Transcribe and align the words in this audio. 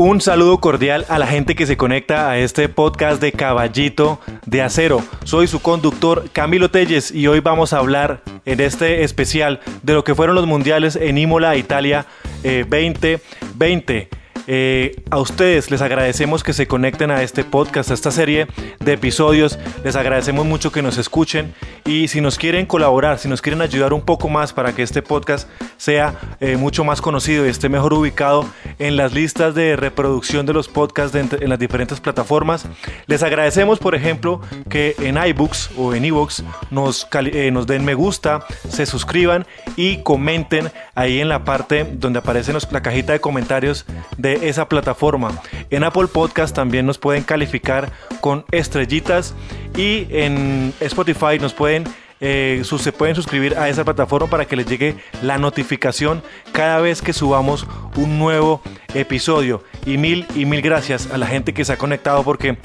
Un 0.00 0.20
saludo 0.20 0.58
cordial 0.58 1.04
a 1.08 1.18
la 1.18 1.26
gente 1.26 1.56
que 1.56 1.66
se 1.66 1.76
conecta 1.76 2.30
a 2.30 2.38
este 2.38 2.68
podcast 2.68 3.20
de 3.20 3.32
Caballito 3.32 4.20
de 4.46 4.62
Acero. 4.62 5.02
Soy 5.24 5.48
su 5.48 5.60
conductor 5.60 6.30
Camilo 6.32 6.70
Telles 6.70 7.10
y 7.10 7.26
hoy 7.26 7.40
vamos 7.40 7.72
a 7.72 7.78
hablar 7.78 8.22
en 8.44 8.60
este 8.60 9.02
especial 9.02 9.58
de 9.82 9.94
lo 9.94 10.04
que 10.04 10.14
fueron 10.14 10.36
los 10.36 10.46
mundiales 10.46 10.94
en 10.94 11.18
Imola, 11.18 11.56
Italia 11.56 12.06
2020. 12.44 14.08
Eh, 14.50 15.02
a 15.10 15.18
ustedes 15.18 15.70
les 15.70 15.82
agradecemos 15.82 16.42
que 16.42 16.54
se 16.54 16.66
conecten 16.66 17.10
a 17.10 17.22
este 17.22 17.44
podcast, 17.44 17.90
a 17.90 17.94
esta 17.94 18.10
serie 18.10 18.46
de 18.80 18.94
episodios. 18.94 19.58
Les 19.84 19.94
agradecemos 19.94 20.46
mucho 20.46 20.72
que 20.72 20.80
nos 20.80 20.96
escuchen 20.96 21.52
y 21.84 22.08
si 22.08 22.22
nos 22.22 22.38
quieren 22.38 22.64
colaborar, 22.64 23.18
si 23.18 23.28
nos 23.28 23.42
quieren 23.42 23.60
ayudar 23.60 23.92
un 23.92 24.00
poco 24.00 24.30
más 24.30 24.54
para 24.54 24.74
que 24.74 24.82
este 24.82 25.02
podcast 25.02 25.50
sea 25.76 26.14
eh, 26.40 26.56
mucho 26.56 26.82
más 26.82 27.02
conocido 27.02 27.44
y 27.44 27.50
esté 27.50 27.68
mejor 27.68 27.92
ubicado 27.92 28.46
en 28.78 28.96
las 28.96 29.12
listas 29.12 29.54
de 29.54 29.76
reproducción 29.76 30.46
de 30.46 30.54
los 30.54 30.66
podcasts 30.68 31.14
en 31.14 31.50
las 31.50 31.58
diferentes 31.58 32.00
plataformas, 32.00 32.64
les 33.06 33.22
agradecemos, 33.22 33.78
por 33.78 33.94
ejemplo, 33.94 34.40
que 34.70 34.96
en 35.00 35.22
iBooks 35.22 35.72
o 35.76 35.92
en 35.92 36.06
eBooks 36.06 36.42
nos, 36.70 37.06
eh, 37.12 37.50
nos 37.50 37.66
den 37.66 37.84
me 37.84 37.92
gusta, 37.92 38.46
se 38.70 38.86
suscriban 38.86 39.46
y 39.76 40.02
comenten 40.02 40.70
ahí 40.94 41.20
en 41.20 41.28
la 41.28 41.44
parte 41.44 41.86
donde 41.92 42.20
aparece 42.20 42.54
la 42.70 42.80
cajita 42.80 43.12
de 43.12 43.20
comentarios 43.20 43.84
de 44.16 44.37
esa 44.42 44.68
plataforma. 44.68 45.40
En 45.70 45.84
Apple 45.84 46.08
Podcast 46.08 46.54
también 46.54 46.86
nos 46.86 46.98
pueden 46.98 47.22
calificar 47.22 47.90
con 48.20 48.44
estrellitas 48.50 49.34
y 49.76 50.06
en 50.10 50.72
Spotify 50.80 51.38
nos 51.40 51.54
pueden 51.54 51.84
eh, 52.20 52.62
se 52.64 52.92
pueden 52.92 53.14
suscribir 53.14 53.56
a 53.56 53.68
esa 53.68 53.84
plataforma 53.84 54.28
para 54.28 54.44
que 54.44 54.56
les 54.56 54.66
llegue 54.66 54.96
la 55.22 55.38
notificación 55.38 56.22
cada 56.52 56.80
vez 56.80 57.00
que 57.00 57.12
subamos 57.12 57.66
un 57.96 58.18
nuevo 58.18 58.60
episodio. 58.94 59.62
Y 59.86 59.98
mil 59.98 60.26
y 60.34 60.44
mil 60.44 60.60
gracias 60.60 61.10
a 61.12 61.18
la 61.18 61.26
gente 61.26 61.54
que 61.54 61.64
se 61.64 61.72
ha 61.72 61.78
conectado 61.78 62.24
porque 62.24 62.58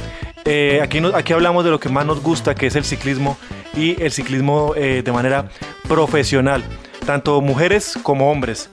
eh, 0.46 0.80
aquí, 0.82 1.00
aquí 1.14 1.34
hablamos 1.34 1.64
de 1.64 1.72
lo 1.72 1.80
que 1.80 1.90
más 1.90 2.06
nos 2.06 2.22
gusta, 2.22 2.56
que 2.56 2.68
es 2.68 2.76
el 2.76 2.84
ciclismo 2.84 3.38
y 3.76 4.02
el 4.02 4.12
ciclismo 4.12 4.74
eh, 4.76 5.02
de 5.04 5.12
manera 5.12 5.50
profesional, 5.88 6.64
tanto 7.06 7.40
mujeres 7.42 7.98
como 8.02 8.32
hombres. 8.32 8.70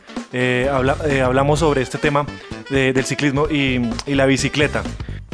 Hablamos 1.23 1.61
sobre 1.61 1.83
este 1.83 1.99
tema 1.99 2.27
del 2.71 3.05
ciclismo 3.05 3.49
y, 3.49 3.81
la 4.07 4.27
bicicleta. 4.27 4.83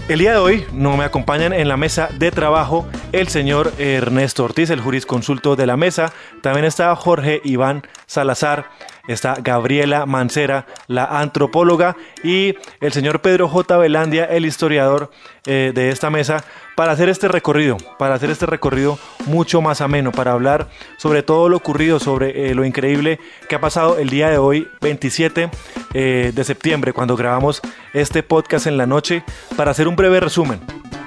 El 0.09 0.21
día 0.21 0.33
de 0.33 0.39
hoy 0.39 0.65
no 0.73 0.97
me 0.97 1.05
acompañan 1.05 1.53
en 1.53 1.67
la 1.67 1.77
mesa 1.77 2.09
de 2.17 2.31
trabajo 2.31 2.87
el 3.11 3.27
señor 3.27 3.73
Ernesto 3.77 4.45
Ortiz, 4.45 4.71
el 4.71 4.81
jurisconsulto 4.81 5.57
de 5.57 5.67
la 5.67 5.77
mesa. 5.77 6.13
También 6.43 6.65
está 6.65 6.95
Jorge 6.95 7.41
Iván 7.43 7.83
Salazar, 8.07 8.71
está 9.09 9.37
Gabriela 9.43 10.07
Mancera, 10.07 10.67
la 10.87 11.05
antropóloga, 11.05 11.97
y 12.23 12.55
el 12.81 12.93
señor 12.93 13.21
Pedro 13.21 13.49
J. 13.49 13.77
Velandia, 13.77 14.25
el 14.25 14.47
historiador 14.47 15.11
eh, 15.47 15.73
de 15.75 15.91
esta 15.91 16.11
mesa, 16.11 16.45
para 16.75 16.93
hacer 16.93 17.09
este 17.09 17.29
recorrido, 17.29 17.77
para 17.99 18.15
hacer 18.15 18.31
este 18.31 18.47
recorrido 18.47 18.99
mucho 19.27 19.63
más 19.63 19.81
ameno, 19.81 20.13
para 20.13 20.33
hablar 20.33 20.69
sobre 20.99 21.23
todo 21.23 21.49
lo 21.49 21.57
ocurrido, 21.57 21.99
sobre 22.01 22.51
eh, 22.51 22.55
lo 22.55 22.65
increíble 22.65 23.19
que 23.49 23.55
ha 23.55 23.61
pasado 23.61 23.99
el 23.99 24.11
día 24.11 24.29
de 24.29 24.39
hoy, 24.39 24.69
27 24.81 25.51
eh, 25.95 26.33
de 26.35 26.45
septiembre, 26.45 26.93
cuando 26.93 27.17
grabamos 27.17 27.63
este 27.95 28.23
podcast 28.23 28.67
en 28.67 28.77
la 28.77 28.87
noche, 28.87 29.23
para 29.57 29.71
hacer 29.71 29.89
un 29.89 29.97
breve 29.97 30.21
resumen. 30.21 30.61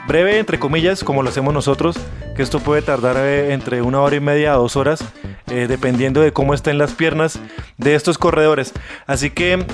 Breve, 0.07 0.39
entre 0.39 0.57
comillas, 0.57 1.03
como 1.03 1.21
lo 1.21 1.29
hacemos 1.29 1.53
nosotros, 1.53 1.95
que 2.35 2.41
esto 2.41 2.59
puede 2.59 2.81
tardar 2.81 3.17
entre 3.17 3.83
una 3.83 4.01
hora 4.01 4.15
y 4.15 4.19
media 4.19 4.53
a 4.53 4.55
dos 4.55 4.75
horas, 4.75 5.03
dependiendo 5.49 6.21
de 6.21 6.31
cómo 6.31 6.53
estén 6.53 6.77
las 6.77 6.93
piernas 6.93 7.39
de 7.77 7.95
estos 7.95 8.17
corredores. 8.17 8.73
Así 9.07 9.29
que 9.29 9.65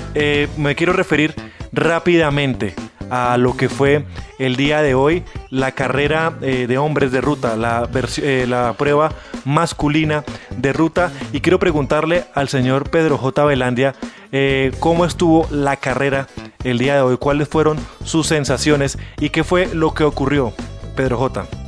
me 0.56 0.74
quiero 0.74 0.92
referir 0.92 1.34
rápidamente 1.72 2.74
a 3.10 3.36
lo 3.36 3.56
que 3.56 3.68
fue 3.68 4.04
el 4.38 4.56
día 4.56 4.82
de 4.82 4.94
hoy 4.94 5.22
la 5.50 5.72
carrera 5.72 6.34
eh, 6.42 6.66
de 6.66 6.78
hombres 6.78 7.12
de 7.12 7.20
ruta, 7.20 7.56
la, 7.56 7.88
eh, 8.18 8.72
prueba 8.76 9.12
masculina 9.44 10.24
de 10.56 10.72
ruta. 10.72 11.12
Y 11.32 11.40
quiero 11.40 11.58
preguntarle 11.58 12.24
al 12.34 12.48
señor 12.48 12.90
Pedro 12.90 13.18
J. 13.18 13.44
Velandia 13.44 13.94
eh, 14.32 14.72
cómo 14.80 15.04
estuvo 15.04 15.46
la 15.50 15.76
carrera 15.76 16.26
el 16.64 16.78
día 16.78 16.96
de 16.96 17.00
hoy, 17.02 17.16
cuáles 17.16 17.48
fueron 17.48 17.78
sus 18.04 18.26
sensaciones 18.26 18.98
y 19.18 19.30
qué 19.30 19.44
fue 19.44 19.66
lo 19.74 19.94
que 19.94 20.04
ocurrió. 20.04 20.52
Pedro 20.96 21.18
J. 21.18 21.65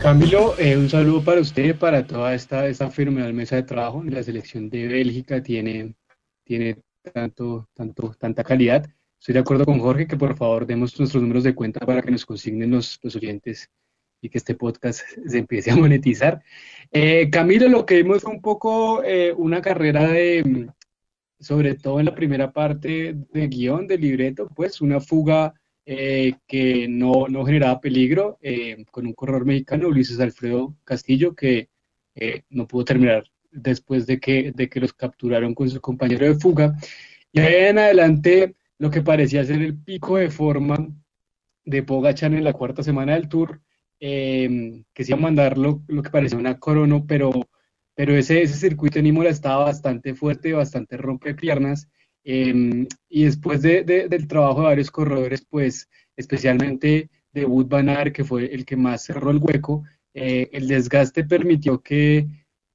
Camilo, 0.00 0.54
un 0.78 0.88
saludo 0.88 1.22
para 1.22 1.42
usted, 1.42 1.76
para 1.76 2.06
toda 2.06 2.34
esta, 2.34 2.66
esta 2.66 2.90
fenomenal 2.90 3.34
mesa 3.34 3.56
de 3.56 3.64
trabajo. 3.64 4.02
La 4.02 4.22
selección 4.22 4.70
de 4.70 4.88
Bélgica 4.88 5.42
tiene, 5.42 5.94
tiene 6.42 6.78
tanto, 7.12 7.68
tanto, 7.74 8.14
tanta 8.18 8.42
calidad. 8.42 8.88
Estoy 9.18 9.34
de 9.34 9.40
acuerdo 9.40 9.66
con 9.66 9.78
Jorge 9.78 10.06
que 10.06 10.16
por 10.16 10.38
favor 10.38 10.66
demos 10.66 10.98
nuestros 10.98 11.22
números 11.22 11.44
de 11.44 11.54
cuenta 11.54 11.84
para 11.84 12.00
que 12.00 12.10
nos 12.10 12.24
consignen 12.24 12.70
los, 12.70 12.98
los 13.02 13.14
oyentes 13.14 13.68
y 14.22 14.30
que 14.30 14.38
este 14.38 14.54
podcast 14.54 15.02
se 15.26 15.38
empiece 15.38 15.70
a 15.70 15.76
monetizar. 15.76 16.42
Eh, 16.90 17.28
Camilo, 17.28 17.68
lo 17.68 17.84
que 17.84 17.96
vimos 17.96 18.22
fue 18.22 18.32
un 18.32 18.40
poco 18.40 19.04
eh, 19.04 19.34
una 19.36 19.60
carrera 19.60 20.08
de, 20.08 20.70
sobre 21.38 21.74
todo 21.74 22.00
en 22.00 22.06
la 22.06 22.14
primera 22.14 22.50
parte 22.52 23.14
de 23.30 23.48
guion, 23.48 23.86
de 23.86 23.98
libreto, 23.98 24.48
pues 24.48 24.80
una 24.80 24.98
fuga 24.98 25.59
eh, 25.86 26.34
que 26.46 26.86
no, 26.88 27.26
no, 27.28 27.44
generaba 27.44 27.80
peligro 27.80 28.38
con 28.90 29.06
un 29.06 29.12
corredor 29.14 29.44
mexicano, 29.44 29.88
Ulises 29.88 30.20
Alfredo 30.20 30.76
Castillo, 30.84 31.34
que 31.34 31.68
no 32.50 32.66
pudo 32.66 32.84
terminar 32.84 33.24
después 33.50 34.06
de 34.06 34.20
que, 34.20 34.52
de 34.52 34.68
que 34.68 34.80
los 34.80 34.92
capturaron 34.92 35.54
con 35.54 35.68
su 35.70 35.80
compañero 35.80 36.26
de 36.26 36.34
fuga. 36.34 36.76
Y 37.32 37.40
ahí 37.40 37.66
en 37.66 37.78
adelante 37.78 38.56
lo 38.78 38.90
que 38.90 39.02
parecía 39.02 39.44
ser 39.44 39.62
el 39.62 39.78
pico 39.78 40.16
de 40.16 40.30
forma 40.30 40.88
de 41.64 41.82
Pogachan 41.82 42.34
en 42.34 42.44
la 42.44 42.52
cuarta 42.52 42.82
semana 42.82 43.14
del 43.14 43.28
Tour, 43.28 43.60
em, 44.00 44.84
que 44.94 45.04
se 45.04 45.12
iba 45.12 45.18
a 45.18 45.22
mandar 45.22 45.58
lo, 45.58 45.84
que 45.86 46.10
parecía 46.10 46.38
una 46.38 46.58
crono, 46.58 47.06
pero, 47.06 47.30
pero 47.94 48.16
ese, 48.16 48.42
ese 48.42 48.54
circuito 48.56 48.98
en 48.98 49.06
Imola 49.06 49.30
estaba 49.30 49.64
bastante 49.66 50.14
fuerte, 50.14 50.52
bastante 50.52 50.96
rompe 50.96 51.34
piernas, 51.34 51.88
em, 52.24 52.86
y 53.08 53.24
después 53.24 53.62
de, 53.62 53.84
del 53.84 54.28
trabajo 54.28 54.60
de 54.60 54.66
varios 54.66 54.90
corredores, 54.90 55.44
pues 55.48 55.88
especialmente 56.16 57.10
de 57.32 57.44
Wood 57.44 57.66
Van 57.66 58.12
que 58.12 58.24
fue 58.24 58.46
el 58.52 58.64
que 58.64 58.76
más 58.76 59.04
cerró 59.04 59.30
el 59.30 59.38
hueco, 59.38 59.84
eh, 60.14 60.48
el 60.52 60.68
desgaste 60.68 61.24
permitió 61.24 61.80
que 61.80 62.26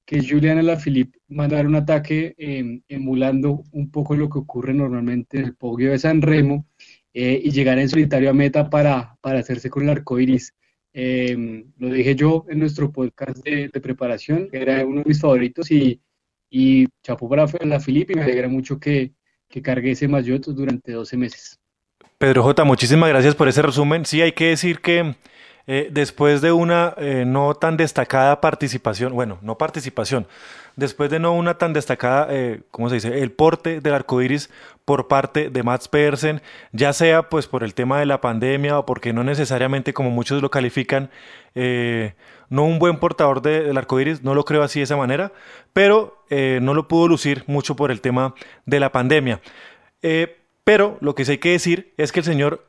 que 0.06 0.24
Julian 0.24 0.60
Alaphilippe 0.60 1.20
mandara 1.30 1.68
un 1.68 1.76
ataque 1.76 2.36
em, 2.38 2.82
emulando 2.88 3.64
un 3.72 3.90
poco 3.90 4.16
lo 4.16 4.30
que 4.30 4.40
ocurre 4.40 4.74
normalmente 4.74 5.40
en 5.40 5.46
el 5.46 5.56
podio 5.56 5.92
de 5.92 6.00
San 6.00 6.22
Remo 6.22 6.68
eh, 7.14 7.42
y 7.44 7.52
llegar 7.52 7.80
en 7.80 7.90
solitario 7.90 8.30
a 8.30 8.34
meta 8.34 8.70
para, 8.70 9.18
para 9.22 9.40
hacerse 9.40 9.70
con 9.70 9.84
el 9.84 9.90
arco 9.90 10.20
iris. 10.20 10.54
Em, 10.94 11.72
lo 11.78 11.90
dije 11.90 12.16
yo 12.16 12.46
en 12.50 12.60
nuestro 12.60 12.92
podcast 12.92 13.44
de, 13.44 13.70
preparación, 13.82 14.48
era 14.52 14.86
uno 14.86 15.00
de 15.02 15.10
mis 15.10 15.20
favoritos 15.20 15.72
y, 15.72 16.02
y 16.50 16.88
chapó 17.04 17.28
para 17.28 17.46
Alaphilippe 17.46 18.14
y 18.14 18.16
me 18.16 18.24
alegra 18.24 18.48
mucho 18.48 18.80
que, 18.80 19.14
que 19.50 19.62
cargue 19.62 19.92
ese 19.92 20.08
maillot 20.08 20.46
durante 20.48 20.92
12 20.92 21.18
meses. 21.18 21.60
Pedro 22.18 22.44
J, 22.44 22.64
muchísimas 22.64 23.10
gracias 23.10 23.36
por 23.36 23.48
ese 23.48 23.62
resumen. 23.62 24.06
Sí, 24.06 24.22
hay 24.22 24.32
que 24.32 24.48
decir 24.48 24.80
que 24.80 25.16
eh, 25.68 25.90
después 25.92 26.42
de 26.42 26.52
una 26.52 26.94
eh, 26.98 27.24
no 27.26 27.56
tan 27.56 27.76
destacada 27.76 28.40
participación, 28.40 29.14
bueno, 29.14 29.40
no 29.42 29.58
participación, 29.58 30.28
después 30.76 31.10
de 31.10 31.20
no 31.20 31.34
una 31.34 31.58
tan 31.58 31.74
destacada, 31.74 32.28
eh, 32.30 32.62
¿cómo 32.72 32.90
se 32.90 32.96
dice?, 32.96 33.22
el 33.22 33.32
porte 33.32 33.82
del 33.82 33.94
arco 33.96 34.22
iris 34.22 34.50
por 34.86 35.08
parte 35.08 35.50
de 35.50 35.64
Mats 35.64 35.88
Pedersen, 35.88 36.42
ya 36.72 36.94
sea 36.94 37.30
pues 37.30 37.48
por 37.48 37.64
el 37.64 37.74
tema 37.74 38.00
de 38.00 38.06
la 38.06 38.22
pandemia 38.22 38.78
o 38.78 38.86
porque 38.86 39.12
no 39.12 39.24
necesariamente, 39.24 39.94
como 39.94 40.12
muchos 40.12 40.42
lo 40.42 40.52
califican, 40.52 41.10
no 42.50 42.64
un 42.64 42.80
buen 42.80 42.98
portador 42.98 43.42
del 43.42 43.78
arco 43.78 44.00
iris, 44.00 44.24
no 44.24 44.36
lo 44.36 44.46
creo 44.46 44.64
así 44.64 44.80
de 44.80 44.84
esa 44.84 44.98
manera, 44.98 45.32
pero 45.74 46.24
no 46.30 46.74
lo 46.74 46.88
pudo 46.88 47.08
lucir 47.08 47.44
mucho 47.48 47.76
por 47.76 47.92
el 47.92 48.02
tema 48.02 48.36
de 48.66 48.80
la 48.80 48.92
pandemia. 48.92 49.42
pero 50.64 50.98
lo 51.02 51.16
que 51.16 51.26
sí 51.26 51.32
hay 51.32 51.38
que 51.38 51.52
decir 51.52 51.94
es 51.98 52.12
que 52.12 52.20
el 52.20 52.26
señor 52.26 52.66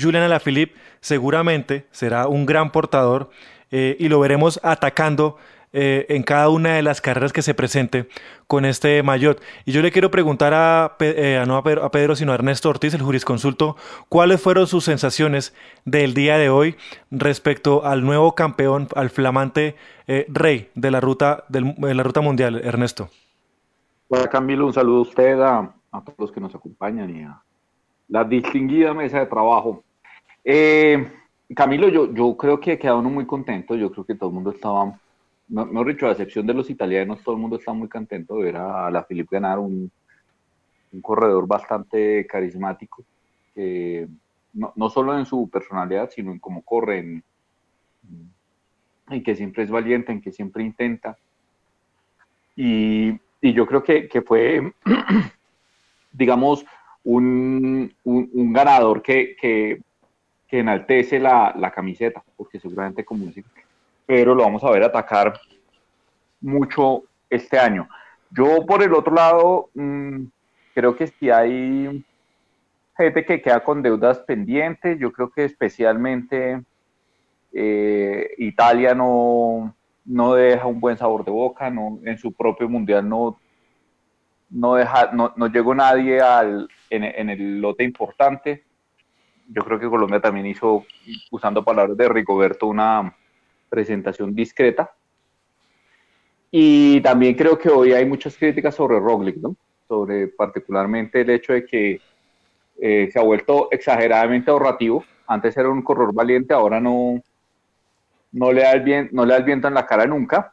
Julian 0.00 0.22
Alaphilippe 0.24 0.78
seguramente 1.00 1.86
será 1.90 2.26
un 2.28 2.46
gran 2.46 2.72
portador 2.72 3.30
eh, 3.70 3.96
y 3.98 4.08
lo 4.08 4.18
veremos 4.20 4.60
atacando 4.62 5.36
eh, 5.72 6.06
en 6.08 6.22
cada 6.22 6.48
una 6.48 6.74
de 6.74 6.82
las 6.82 7.00
carreras 7.00 7.32
que 7.32 7.42
se 7.42 7.54
presente 7.54 8.08
con 8.46 8.64
este 8.64 9.02
maillot. 9.02 9.42
Y 9.64 9.72
yo 9.72 9.82
le 9.82 9.92
quiero 9.92 10.10
preguntar 10.10 10.54
a, 10.54 10.96
eh, 11.00 11.42
no 11.46 11.56
a 11.56 11.62
Pedro, 11.62 11.84
a 11.84 11.90
Pedro, 11.90 12.16
sino 12.16 12.32
a 12.32 12.34
Ernesto 12.34 12.68
Ortiz, 12.68 12.94
el 12.94 13.02
jurisconsulto, 13.02 13.76
cuáles 14.08 14.40
fueron 14.40 14.66
sus 14.66 14.84
sensaciones 14.84 15.54
del 15.84 16.14
día 16.14 16.38
de 16.38 16.50
hoy 16.50 16.76
respecto 17.10 17.84
al 17.84 18.04
nuevo 18.04 18.34
campeón, 18.34 18.88
al 18.94 19.10
flamante 19.10 19.76
rey 20.26 20.70
de 20.74 20.90
la 20.90 21.00
ruta, 21.00 21.44
de 21.48 21.94
la 21.94 22.02
ruta 22.02 22.20
mundial, 22.20 22.60
Ernesto. 22.64 23.10
Hola 24.08 24.26
Camilo, 24.26 24.66
un 24.66 24.72
saludo 24.72 24.98
a 24.98 25.02
usted, 25.02 25.40
a, 25.40 25.72
a 25.92 26.00
todos 26.02 26.18
los 26.18 26.32
que 26.32 26.40
nos 26.40 26.52
acompañan 26.52 27.16
y 27.16 27.22
a 27.22 27.40
la 28.08 28.24
distinguida 28.24 28.92
mesa 28.92 29.20
de 29.20 29.26
trabajo. 29.26 29.84
Eh, 30.44 31.12
Camilo, 31.54 31.88
yo, 31.88 32.12
yo 32.12 32.36
creo 32.36 32.58
que 32.60 32.78
queda 32.78 32.96
uno 32.96 33.08
muy 33.08 33.26
contento, 33.26 33.76
yo 33.76 33.90
creo 33.90 34.04
que 34.04 34.14
todo 34.14 34.30
el 34.30 34.34
mundo 34.34 34.50
estaba, 34.50 34.98
mejor 35.50 35.88
dicho, 35.88 36.06
a 36.06 36.12
excepción 36.12 36.46
de 36.46 36.54
los 36.54 36.70
italianos, 36.70 37.22
todo 37.22 37.34
el 37.34 37.40
mundo 37.40 37.56
está 37.56 37.72
muy 37.72 37.88
contento 37.88 38.36
de 38.36 38.44
ver 38.44 38.56
a 38.56 38.90
la 38.90 39.04
Philippe 39.04 39.36
ganar 39.36 39.58
un, 39.58 39.90
un 40.92 41.00
corredor 41.00 41.46
bastante 41.46 42.26
carismático. 42.26 43.04
no, 44.52 44.72
no, 44.74 44.90
solo 44.90 45.18
en 45.18 45.26
su 45.26 45.48
personalidad, 45.48 46.10
sino 46.10 46.32
en 46.32 46.38
cómo 46.38 46.62
corre, 46.62 46.98
en, 46.98 47.22
en 49.10 49.22
que 49.22 49.34
siempre 49.34 49.64
es 49.64 49.70
valiente, 49.70 50.12
en 50.12 50.20
que 50.20 50.32
siempre 50.32 50.62
intenta. 50.62 51.16
Y, 52.56 53.10
y 53.40 53.52
yo 53.52 53.66
creo 53.66 53.82
que, 53.82 54.08
que 54.08 54.22
fue, 54.22 54.72
digamos, 56.12 56.64
un, 57.04 57.94
un, 58.04 58.52
ganador 58.52 59.02
que, 59.02 59.36
que, 59.40 59.80
que 60.48 60.58
enaltece 60.58 61.18
la, 61.18 61.54
la, 61.56 61.70
camiseta, 61.70 62.22
porque 62.36 62.60
seguramente 62.60 63.04
como 63.04 63.24
pero 64.10 64.34
lo 64.34 64.42
vamos 64.42 64.64
a 64.64 64.70
ver 64.72 64.82
atacar 64.82 65.40
mucho 66.40 67.04
este 67.28 67.56
año. 67.56 67.88
Yo 68.32 68.66
por 68.66 68.82
el 68.82 68.92
otro 68.92 69.14
lado, 69.14 69.70
mmm, 69.74 70.24
creo 70.74 70.96
que 70.96 71.06
si 71.06 71.30
hay 71.30 72.04
gente 72.96 73.24
que 73.24 73.40
queda 73.40 73.62
con 73.62 73.82
deudas 73.82 74.18
pendientes, 74.18 74.98
yo 74.98 75.12
creo 75.12 75.30
que 75.30 75.44
especialmente 75.44 76.60
eh, 77.52 78.34
Italia 78.38 78.96
no, 78.96 79.76
no 80.04 80.34
deja 80.34 80.66
un 80.66 80.80
buen 80.80 80.96
sabor 80.96 81.24
de 81.24 81.30
boca, 81.30 81.70
no, 81.70 82.00
en 82.04 82.18
su 82.18 82.32
propio 82.32 82.68
mundial 82.68 83.08
no, 83.08 83.38
no, 84.50 84.74
deja, 84.74 85.12
no, 85.12 85.34
no 85.36 85.46
llegó 85.46 85.72
nadie 85.72 86.20
al, 86.20 86.68
en, 86.90 87.30
el 87.30 87.60
lote 87.60 87.84
importante. 87.84 88.64
Yo 89.46 89.62
creo 89.62 89.78
que 89.78 89.88
Colombia 89.88 90.20
también 90.20 90.46
hizo, 90.46 90.84
usando 91.30 91.62
palabras 91.62 91.96
de 91.96 92.08
Rigoberto, 92.08 92.66
una 92.66 93.14
presentación 93.70 94.34
discreta. 94.34 94.92
Y 96.50 97.00
también 97.00 97.34
creo 97.34 97.56
que 97.56 97.70
hoy 97.70 97.92
hay 97.92 98.04
muchas 98.04 98.36
críticas 98.36 98.74
sobre 98.74 98.98
Roglic, 98.98 99.36
¿no? 99.36 99.56
Sobre 99.88 100.26
particularmente 100.28 101.20
el 101.20 101.30
hecho 101.30 101.52
de 101.52 101.64
que 101.64 102.00
eh, 102.80 103.08
se 103.12 103.18
ha 103.18 103.22
vuelto 103.22 103.68
exageradamente 103.70 104.50
ahorrativo. 104.50 105.04
Antes 105.26 105.56
era 105.56 105.68
un 105.68 105.82
corredor 105.82 106.12
valiente, 106.12 106.52
ahora 106.52 106.80
no, 106.80 107.22
no, 108.32 108.52
le 108.52 108.62
da 108.62 108.72
el 108.72 108.82
bien, 108.82 109.08
no 109.12 109.24
le 109.24 109.34
da 109.34 109.40
viento 109.40 109.68
en 109.68 109.74
la 109.74 109.86
cara 109.86 110.06
nunca. 110.06 110.52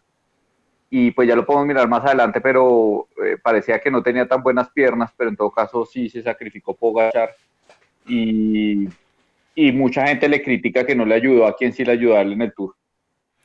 Y 0.90 1.12
pues 1.12 1.28
ya 1.28 1.36
lo 1.36 1.46
podemos 1.46 1.68
mirar 1.68 1.88
más 1.90 2.06
adelante, 2.06 2.40
pero 2.40 3.08
eh, 3.26 3.38
parecía 3.42 3.80
que 3.80 3.92
no 3.92 4.02
tenía 4.04 4.28
tan 4.28 4.42
buenas 4.42 4.70
piernas, 4.70 5.12
pero 5.18 5.30
en 5.30 5.36
todo 5.36 5.52
caso 5.52 5.86
sí 5.86 6.10
se 6.10 6.22
sacrificó 6.22 6.76
Pogachar. 6.76 7.36
Y, 8.06 8.88
y 9.56 9.72
mucha 9.72 10.06
gente 10.06 10.30
le 10.30 10.44
critica 10.44 10.86
que 10.86 10.96
no 10.96 11.06
le 11.06 11.16
ayudó 11.16 11.48
a 11.48 11.56
quien 11.56 11.74
sí 11.74 11.84
le 11.84 11.94
ayudó 11.94 12.20
en 12.20 12.42
el 12.42 12.54
Tour, 12.54 12.76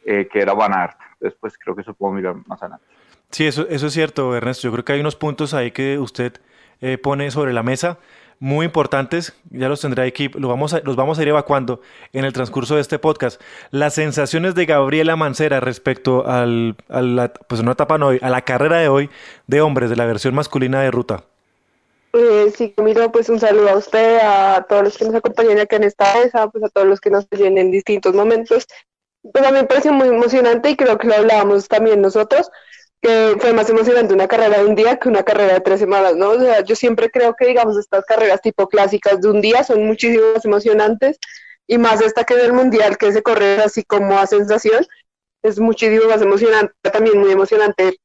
eh, 0.04 0.28
que 0.30 0.40
era 0.40 0.54
Van 0.54 0.74
Aert. 0.74 0.98
Después 1.20 1.56
creo 1.58 1.74
que 1.74 1.82
eso 1.82 1.94
podemos 1.94 2.20
mirar 2.20 2.36
más 2.46 2.62
adelante. 2.62 2.84
Sí, 3.30 3.46
eso, 3.46 3.66
eso 3.68 3.86
es 3.86 3.92
cierto, 3.92 4.36
Ernesto. 4.36 4.68
Yo 4.68 4.72
creo 4.72 4.84
que 4.84 4.92
hay 4.92 5.00
unos 5.00 5.16
puntos 5.16 5.54
ahí 5.54 5.70
que 5.70 5.98
usted 5.98 6.34
eh, 6.80 6.98
pone 6.98 7.30
sobre 7.30 7.52
la 7.52 7.62
mesa 7.62 7.98
muy 8.42 8.66
importantes, 8.66 9.34
ya 9.50 9.68
los 9.68 9.80
tendré 9.80 10.04
aquí, 10.04 10.28
los 10.28 10.50
vamos, 10.50 10.74
a, 10.74 10.80
los 10.80 10.96
vamos 10.96 11.16
a 11.16 11.22
ir 11.22 11.28
evacuando 11.28 11.80
en 12.12 12.24
el 12.24 12.32
transcurso 12.32 12.74
de 12.74 12.80
este 12.80 12.98
podcast. 12.98 13.40
Las 13.70 13.94
sensaciones 13.94 14.56
de 14.56 14.66
Gabriela 14.66 15.14
Mancera 15.14 15.60
respecto 15.60 16.26
al, 16.26 16.74
a 16.88 17.02
la, 17.02 17.32
pues 17.32 17.62
no 17.62 17.70
etapa 17.70 17.94
hoy, 18.04 18.18
a 18.20 18.30
la 18.30 18.42
carrera 18.42 18.78
de 18.78 18.88
hoy 18.88 19.10
de 19.46 19.60
hombres 19.60 19.90
de 19.90 19.96
la 19.96 20.06
versión 20.06 20.34
masculina 20.34 20.82
de 20.82 20.90
ruta. 20.90 21.22
Eh, 22.14 22.52
sí, 22.52 22.74
Camilo, 22.76 23.12
pues 23.12 23.28
un 23.28 23.38
saludo 23.38 23.70
a 23.70 23.76
usted, 23.76 24.18
a 24.20 24.66
todos 24.68 24.82
los 24.82 24.98
que 24.98 25.04
nos 25.04 25.14
acompañan 25.14 25.60
acá 25.60 25.76
en 25.76 25.84
esta 25.84 26.12
mesa, 26.14 26.50
pues 26.50 26.64
a 26.64 26.68
todos 26.68 26.88
los 26.88 27.00
que 27.00 27.10
nos 27.10 27.28
siguen 27.30 27.58
en 27.58 27.70
distintos 27.70 28.12
momentos. 28.12 28.66
Pues 29.22 29.44
a 29.44 29.52
mí 29.52 29.58
me 29.58 29.64
pareció 29.64 29.92
muy 29.92 30.08
emocionante 30.08 30.70
y 30.70 30.76
creo 30.76 30.98
que 30.98 31.06
lo 31.06 31.14
hablábamos 31.14 31.68
también 31.68 32.00
nosotros, 32.00 32.50
que 33.00 33.36
fue 33.38 33.52
más 33.52 33.68
emocionante 33.70 34.14
una 34.14 34.28
carrera 34.28 34.58
de 34.58 34.64
un 34.64 34.74
día 34.74 34.98
que 34.98 35.08
una 35.08 35.22
carrera 35.22 35.54
de 35.54 35.60
tres 35.60 35.80
semanas, 35.80 36.16
¿no? 36.16 36.30
O 36.30 36.40
sea, 36.40 36.62
yo 36.62 36.74
siempre 36.74 37.10
creo 37.10 37.34
que, 37.34 37.46
digamos, 37.46 37.78
estas 37.78 38.04
carreras 38.04 38.40
tipo 38.40 38.68
clásicas 38.68 39.20
de 39.20 39.28
un 39.28 39.40
día 39.40 39.64
son 39.64 39.84
muchísimo 39.86 40.24
más 40.34 40.44
emocionantes 40.44 41.18
y 41.66 41.78
más 41.78 42.00
esta 42.00 42.24
que 42.24 42.34
del 42.34 42.52
mundial 42.52 42.98
que 42.98 43.12
se 43.12 43.22
corre 43.22 43.62
así 43.62 43.84
como 43.84 44.18
a 44.18 44.26
sensación, 44.26 44.86
es 45.42 45.58
muchísimo 45.58 46.08
más 46.08 46.22
emocionante, 46.22 46.74
también 46.92 47.18
muy 47.18 47.30
emocionante. 47.32 47.98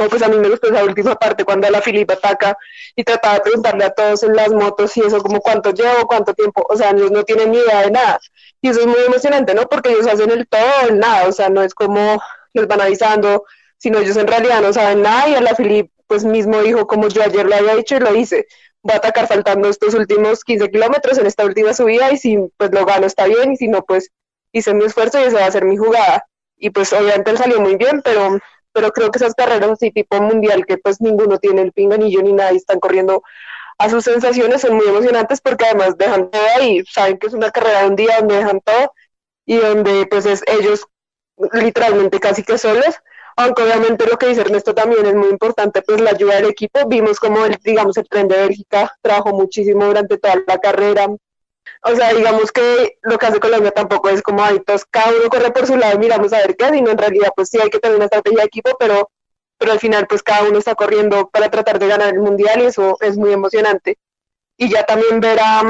O 0.00 0.08
pues 0.08 0.22
a 0.22 0.28
mí 0.28 0.38
me 0.38 0.48
gustó 0.48 0.68
esa 0.68 0.82
última 0.82 1.14
parte 1.14 1.44
cuando 1.44 1.68
la 1.68 1.82
Filipa 1.82 2.14
ataca 2.14 2.56
y 2.96 3.04
trataba 3.04 3.34
de 3.34 3.40
preguntarle 3.42 3.84
a 3.84 3.90
todos 3.90 4.22
en 4.22 4.34
las 4.34 4.50
motos 4.50 4.96
y 4.96 5.00
eso 5.00 5.20
como 5.22 5.40
cuánto 5.40 5.72
llevo, 5.72 6.06
cuánto 6.06 6.32
tiempo, 6.32 6.64
o 6.68 6.76
sea, 6.76 6.90
ellos 6.90 7.10
no 7.10 7.22
tienen 7.24 7.50
ni 7.50 7.58
idea 7.58 7.82
de 7.82 7.90
nada. 7.90 8.18
Y 8.62 8.68
eso 8.70 8.80
es 8.80 8.86
muy 8.86 9.00
emocionante, 9.06 9.54
¿no? 9.54 9.62
Porque 9.68 9.90
ellos 9.90 10.06
hacen 10.06 10.30
el 10.30 10.48
todo 10.48 10.88
en 10.88 10.98
nada, 10.98 11.28
o 11.28 11.32
sea, 11.32 11.50
no 11.50 11.62
es 11.62 11.74
como 11.74 12.20
les 12.54 12.66
van 12.66 12.80
avisando, 12.80 13.44
sino 13.76 13.98
ellos 13.98 14.16
en 14.16 14.26
realidad 14.26 14.60
no 14.60 14.72
saben 14.72 15.02
nada 15.02 15.28
y 15.28 15.34
a 15.34 15.40
la 15.40 15.54
Filip 15.54 15.90
pues 16.06 16.24
mismo 16.24 16.60
dijo 16.62 16.86
como 16.86 17.08
yo 17.08 17.22
ayer 17.22 17.46
lo 17.46 17.54
había 17.54 17.76
dicho 17.76 17.96
y 17.96 18.00
lo 18.00 18.14
hice, 18.14 18.46
voy 18.82 18.94
a 18.94 18.98
atacar 18.98 19.28
faltando 19.28 19.68
estos 19.68 19.94
últimos 19.94 20.44
15 20.44 20.70
kilómetros 20.70 21.18
en 21.18 21.26
esta 21.26 21.44
última 21.44 21.72
subida 21.72 22.10
y 22.10 22.16
si 22.16 22.38
pues 22.56 22.72
lo 22.72 22.84
gano 22.84 23.06
está 23.06 23.26
bien 23.26 23.52
y 23.52 23.56
si 23.56 23.68
no 23.68 23.82
pues 23.82 24.10
hice 24.52 24.74
mi 24.74 24.84
esfuerzo 24.84 25.20
y 25.20 25.24
esa 25.24 25.40
va 25.40 25.46
a 25.46 25.52
ser 25.52 25.64
mi 25.64 25.76
jugada 25.76 26.24
y 26.56 26.70
pues 26.70 26.92
obviamente 26.92 27.30
él 27.30 27.38
salió 27.38 27.60
muy 27.60 27.76
bien 27.76 28.02
pero 28.02 28.38
pero 28.72 28.90
creo 28.90 29.10
que 29.10 29.18
esas 29.18 29.34
carreras 29.34 29.70
así 29.70 29.90
tipo 29.90 30.20
mundial 30.20 30.66
que 30.66 30.78
pues 30.78 31.00
ninguno 31.00 31.38
tiene 31.38 31.62
el 31.62 31.72
pinganillo 31.72 32.22
ni 32.22 32.32
nada 32.32 32.52
y 32.52 32.56
están 32.56 32.80
corriendo 32.80 33.22
a 33.78 33.88
sus 33.88 34.04
sensaciones 34.04 34.60
son 34.60 34.76
muy 34.76 34.86
emocionantes 34.86 35.40
porque 35.40 35.64
además 35.64 35.96
dejan 35.96 36.30
todo 36.30 36.42
ahí, 36.56 36.82
saben 36.84 37.18
que 37.18 37.28
es 37.28 37.34
una 37.34 37.50
carrera 37.50 37.82
de 37.82 37.88
un 37.88 37.96
día 37.96 38.18
donde 38.18 38.36
dejan 38.36 38.60
todo 38.60 38.92
y 39.46 39.56
donde 39.56 40.06
pues 40.06 40.26
es 40.26 40.42
ellos 40.46 40.86
literalmente 41.52 42.20
casi 42.20 42.42
que 42.42 42.58
solos 42.58 43.00
aunque 43.36 43.62
obviamente 43.62 44.06
lo 44.06 44.18
que 44.18 44.26
dice 44.26 44.42
Ernesto 44.42 44.74
también 44.74 45.06
es 45.06 45.14
muy 45.14 45.28
importante, 45.28 45.80
pues 45.80 46.00
la 46.00 46.10
ayuda 46.10 46.36
del 46.36 46.50
equipo. 46.50 46.86
Vimos 46.86 47.18
como, 47.18 47.44
el, 47.46 47.56
digamos, 47.64 47.96
el 47.96 48.06
tren 48.08 48.28
de 48.28 48.36
Bélgica 48.36 48.94
trabajó 49.00 49.30
muchísimo 49.30 49.86
durante 49.86 50.18
toda 50.18 50.34
la 50.46 50.58
carrera. 50.58 51.06
O 51.82 51.94
sea, 51.94 52.12
digamos 52.12 52.52
que 52.52 52.98
lo 53.02 53.18
que 53.18 53.26
hace 53.26 53.40
Colombia 53.40 53.70
tampoco 53.70 54.08
es 54.10 54.22
como, 54.22 54.42
ahí, 54.42 54.60
todos, 54.60 54.84
cada 54.84 55.10
uno 55.12 55.28
corre 55.30 55.50
por 55.50 55.66
su 55.66 55.76
lado 55.76 55.94
y 55.94 55.98
miramos 55.98 56.32
a 56.32 56.38
ver 56.38 56.56
qué, 56.56 56.68
sino 56.70 56.90
en 56.90 56.98
realidad 56.98 57.30
pues 57.34 57.48
sí 57.50 57.58
hay 57.60 57.70
que 57.70 57.78
tener 57.78 57.96
una 57.96 58.06
estrategia 58.06 58.40
de 58.40 58.44
equipo, 58.46 58.76
pero, 58.78 59.10
pero 59.58 59.72
al 59.72 59.80
final 59.80 60.06
pues 60.06 60.22
cada 60.22 60.48
uno 60.48 60.58
está 60.58 60.74
corriendo 60.74 61.28
para 61.30 61.50
tratar 61.50 61.78
de 61.78 61.88
ganar 61.88 62.14
el 62.14 62.20
mundial 62.20 62.60
y 62.60 62.66
eso 62.66 62.96
es 63.00 63.16
muy 63.16 63.32
emocionante. 63.32 63.98
Y 64.56 64.70
ya 64.70 64.84
también 64.84 65.20
ver 65.20 65.40
a, 65.40 65.60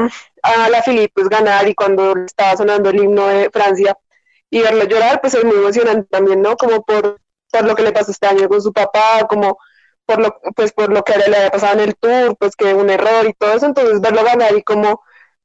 a 0.43 0.69
la 0.69 0.83
Filipe 0.83 1.13
pues, 1.15 1.29
ganar 1.29 1.67
y 1.67 1.75
cuando 1.75 2.13
estaba 2.25 2.57
sonando 2.57 2.89
el 2.89 3.01
himno 3.03 3.27
de 3.27 3.49
Francia 3.49 3.97
y 4.49 4.61
verlo 4.61 4.83
llorar, 4.83 5.21
pues 5.21 5.33
es 5.35 5.45
muy 5.45 5.55
emocionante 5.55 6.07
también, 6.09 6.41
¿no? 6.41 6.57
Como 6.57 6.83
por 6.83 7.21
por 7.51 7.65
lo 7.65 7.75
que 7.75 7.83
le 7.83 7.91
pasó 7.91 8.11
este 8.11 8.27
año 8.27 8.47
con 8.47 8.61
su 8.61 8.73
papá, 8.73 9.27
como 9.29 9.59
por 10.05 10.19
lo, 10.19 10.39
pues 10.55 10.73
por 10.73 10.91
lo 10.91 11.03
que 11.03 11.17
le 11.17 11.25
había 11.25 11.51
pasado 11.51 11.73
en 11.73 11.89
el 11.89 11.95
tour, 11.95 12.35
pues 12.37 12.55
que 12.55 12.73
un 12.73 12.89
error 12.89 13.27
y 13.27 13.33
todo 13.33 13.53
eso, 13.53 13.65
entonces 13.65 14.01
verlo 14.01 14.23
ganar 14.23 14.55
y 14.55 14.63
como 14.63 15.01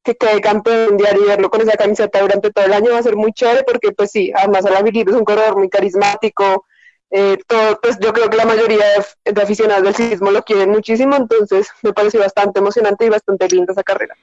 que 0.07 0.15
quede 0.15 0.41
campeón 0.41 0.91
mundial 0.91 1.19
y 1.21 1.27
verlo 1.27 1.51
con 1.51 1.61
esa 1.61 1.73
camiseta 1.73 2.21
durante 2.21 2.53
todo 2.53 2.65
el 2.65 2.73
año 2.73 2.93
va 2.93 2.99
a 2.99 3.03
ser 3.03 3.17
muy 3.17 3.33
chévere 3.33 3.65
porque 3.65 3.91
pues 3.91 4.13
sí, 4.13 4.33
además 4.35 4.65
Alaphilippe 4.65 5.11
es 5.11 5.17
un 5.17 5.25
corredor 5.25 5.57
muy 5.57 5.69
carismático, 5.69 6.65
eh, 7.11 7.37
todo, 7.47 7.79
pues 7.83 7.99
yo 8.01 8.13
creo 8.13 8.31
que 8.31 8.37
la 8.37 8.47
mayoría 8.47 8.85
de, 9.25 9.33
de, 9.33 9.43
aficionados 9.43 9.83
del 9.83 9.95
ciclismo 9.95 10.31
lo 10.31 10.43
quieren 10.43 10.71
muchísimo, 10.71 11.17
entonces 11.17 11.69
me 11.83 11.93
pareció 11.93 12.21
bastante 12.21 12.61
emocionante 12.61 13.05
y 13.05 13.09
bastante 13.09 13.49
linda 13.49 13.73
esa 13.73 13.83
carrera. 13.83 14.15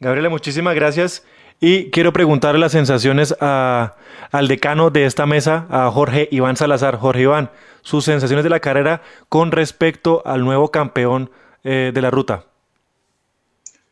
Gabriela, 0.00 0.28
muchísimas 0.28 0.74
gracias. 0.74 1.24
Y 1.60 1.90
quiero 1.90 2.12
preguntarle 2.12 2.60
las 2.60 2.70
sensaciones 2.72 3.34
a, 3.40 3.96
al 4.30 4.46
decano 4.46 4.90
de 4.90 5.06
esta 5.06 5.26
mesa, 5.26 5.66
a 5.70 5.90
Jorge 5.90 6.28
Iván 6.30 6.56
Salazar. 6.56 6.96
Jorge 6.96 7.22
Iván, 7.22 7.50
sus 7.82 8.04
sensaciones 8.04 8.44
de 8.44 8.50
la 8.50 8.60
carrera 8.60 9.02
con 9.28 9.50
respecto 9.50 10.22
al 10.24 10.44
nuevo 10.44 10.70
campeón 10.70 11.30
eh, 11.64 11.90
de 11.92 12.00
la 12.00 12.10
ruta. 12.10 12.44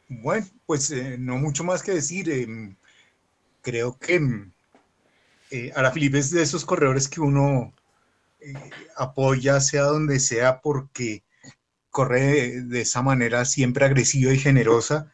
Bueno, 0.09 0.47
pues 0.67 0.91
eh, 0.91 1.17
no 1.19 1.37
mucho 1.37 1.65
más 1.65 1.83
que 1.83 1.93
decir. 1.93 2.31
Eh, 2.31 2.77
creo 3.63 3.99
que 3.99 4.21
eh, 5.51 5.73
Filipe 5.93 6.19
es 6.19 6.31
de 6.31 6.43
esos 6.43 6.65
corredores 6.65 7.09
que 7.09 7.21
uno 7.21 7.73
eh, 8.41 8.55
apoya 8.97 9.61
sea 9.61 9.85
donde 9.85 10.21
sea 10.21 10.61
porque 10.61 11.25
corre 11.91 12.21
de, 12.21 12.63
de, 12.63 12.81
esa 12.83 13.03
manera 13.03 13.45
siempre 13.45 13.85
agresiva 13.87 14.33
y 14.33 14.39
generosa. 14.39 15.13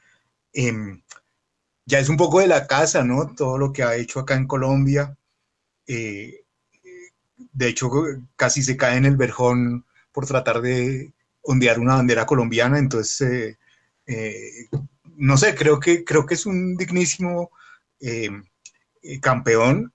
Eh, 0.52 0.72
ya 1.86 1.98
es 1.98 2.08
un 2.08 2.16
poco 2.16 2.40
de 2.40 2.46
la 2.46 2.66
casa, 2.66 3.04
¿no? 3.04 3.34
Todo 3.34 3.58
lo 3.58 3.72
que 3.72 3.82
ha 3.82 3.96
hecho 3.96 4.20
acá 4.20 4.34
en 4.34 4.46
Colombia. 4.46 5.16
Eh, 5.86 6.44
de 7.52 7.68
hecho, 7.68 7.90
casi 8.36 8.62
se 8.62 8.76
cae 8.76 8.96
en 8.96 9.04
el 9.06 9.16
verjón 9.16 9.84
por 10.12 10.26
tratar 10.26 10.60
de 10.62 11.12
ondear 11.42 11.78
una 11.80 11.96
bandera 11.96 12.26
colombiana. 12.26 12.78
Entonces, 12.78 13.58
eh, 14.06 14.66
eh, 14.72 14.78
no 15.16 15.36
sé, 15.36 15.54
creo 15.54 15.80
que, 15.80 16.04
creo 16.04 16.26
que 16.26 16.34
es 16.34 16.46
un 16.46 16.76
dignísimo 16.76 17.50
eh, 18.00 18.30
campeón. 19.20 19.92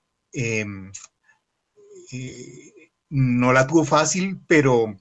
no 3.10 3.52
la 3.52 3.66
tuvo 3.66 3.84
fácil, 3.84 4.38
pero, 4.46 4.96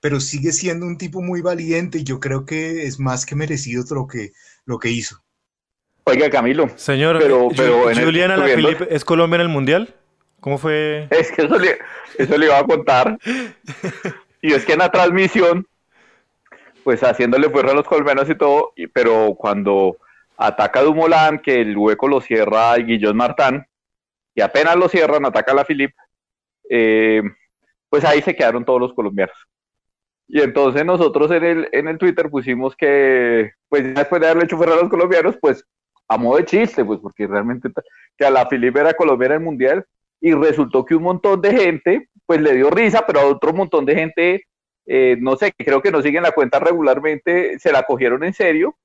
pero 0.00 0.20
sigue 0.20 0.52
siendo 0.52 0.86
un 0.86 0.98
tipo 0.98 1.22
muy 1.22 1.40
valiente 1.40 1.98
y 1.98 2.04
yo 2.04 2.20
creo 2.20 2.44
que 2.44 2.84
es 2.84 3.00
más 3.00 3.26
que 3.26 3.34
merecido 3.34 3.84
lo 3.94 4.06
que, 4.06 4.32
lo 4.64 4.78
que 4.78 4.90
hizo. 4.90 5.22
Oiga, 6.04 6.30
Camilo. 6.30 6.68
Señor, 6.76 7.18
pero, 7.18 7.48
pero 7.56 7.92
Juliana 7.92 8.34
Alaphilippe 8.34 8.94
es 8.94 9.04
Colombia 9.04 9.36
en 9.36 9.42
el 9.42 9.48
Mundial. 9.48 9.96
¿Cómo 10.40 10.58
fue? 10.58 11.08
Es 11.10 11.32
que 11.32 11.42
eso 11.42 11.58
le, 11.58 11.78
eso 12.18 12.38
le 12.38 12.46
iba 12.46 12.58
a 12.58 12.64
contar. 12.64 13.18
y 14.42 14.52
es 14.52 14.64
que 14.64 14.74
en 14.74 14.78
la 14.78 14.92
transmisión, 14.92 15.66
pues 16.86 17.02
haciéndole 17.02 17.50
fuerza 17.50 17.72
a 17.72 17.74
los 17.74 17.88
colombianos 17.88 18.30
y 18.30 18.36
todo, 18.36 18.72
pero 18.94 19.34
cuando 19.34 19.96
ataca 20.36 20.82
Dumoulin, 20.82 21.40
que 21.42 21.60
el 21.60 21.76
hueco 21.76 22.06
lo 22.06 22.20
cierra 22.20 22.76
Guillón 22.76 23.16
Martán, 23.16 23.66
y 24.36 24.40
apenas 24.40 24.76
lo 24.76 24.88
cierran, 24.88 25.26
ataca 25.26 25.50
a 25.50 25.56
la 25.56 25.64
Philippe, 25.64 25.96
eh, 26.70 27.24
pues 27.88 28.04
ahí 28.04 28.22
se 28.22 28.36
quedaron 28.36 28.64
todos 28.64 28.80
los 28.80 28.94
colombianos. 28.94 29.36
Y 30.28 30.40
entonces 30.40 30.84
nosotros 30.86 31.28
en 31.32 31.42
el, 31.42 31.68
en 31.72 31.88
el 31.88 31.98
Twitter 31.98 32.30
pusimos 32.30 32.76
que, 32.76 33.50
pues 33.68 33.92
después 33.92 34.20
de 34.20 34.28
haberle 34.28 34.44
hecho 34.44 34.56
fuera 34.56 34.74
a 34.74 34.76
los 34.76 34.88
colombianos, 34.88 35.36
pues 35.40 35.64
a 36.06 36.16
modo 36.16 36.36
de 36.36 36.44
chiste, 36.44 36.84
pues 36.84 37.00
porque 37.00 37.26
realmente 37.26 37.68
que 38.16 38.24
a 38.24 38.30
la 38.30 38.46
Filipe 38.46 38.78
era 38.78 38.94
colombiana 38.94 39.34
el 39.34 39.40
mundial, 39.40 39.84
y 40.20 40.34
resultó 40.34 40.84
que 40.84 40.94
un 40.94 41.02
montón 41.02 41.40
de 41.40 41.50
gente, 41.50 42.10
pues 42.26 42.40
le 42.40 42.52
dio 42.52 42.70
risa, 42.70 43.04
pero 43.04 43.18
a 43.18 43.26
otro 43.26 43.52
montón 43.52 43.84
de 43.84 43.96
gente, 43.96 44.44
eh, 44.86 45.16
no 45.20 45.36
sé, 45.36 45.52
creo 45.52 45.82
que 45.82 45.90
no 45.90 46.02
siguen 46.02 46.22
la 46.22 46.32
cuenta 46.32 46.58
regularmente, 46.58 47.58
se 47.58 47.72
la 47.72 47.82
cogieron 47.82 48.24
en 48.24 48.32
serio. 48.32 48.76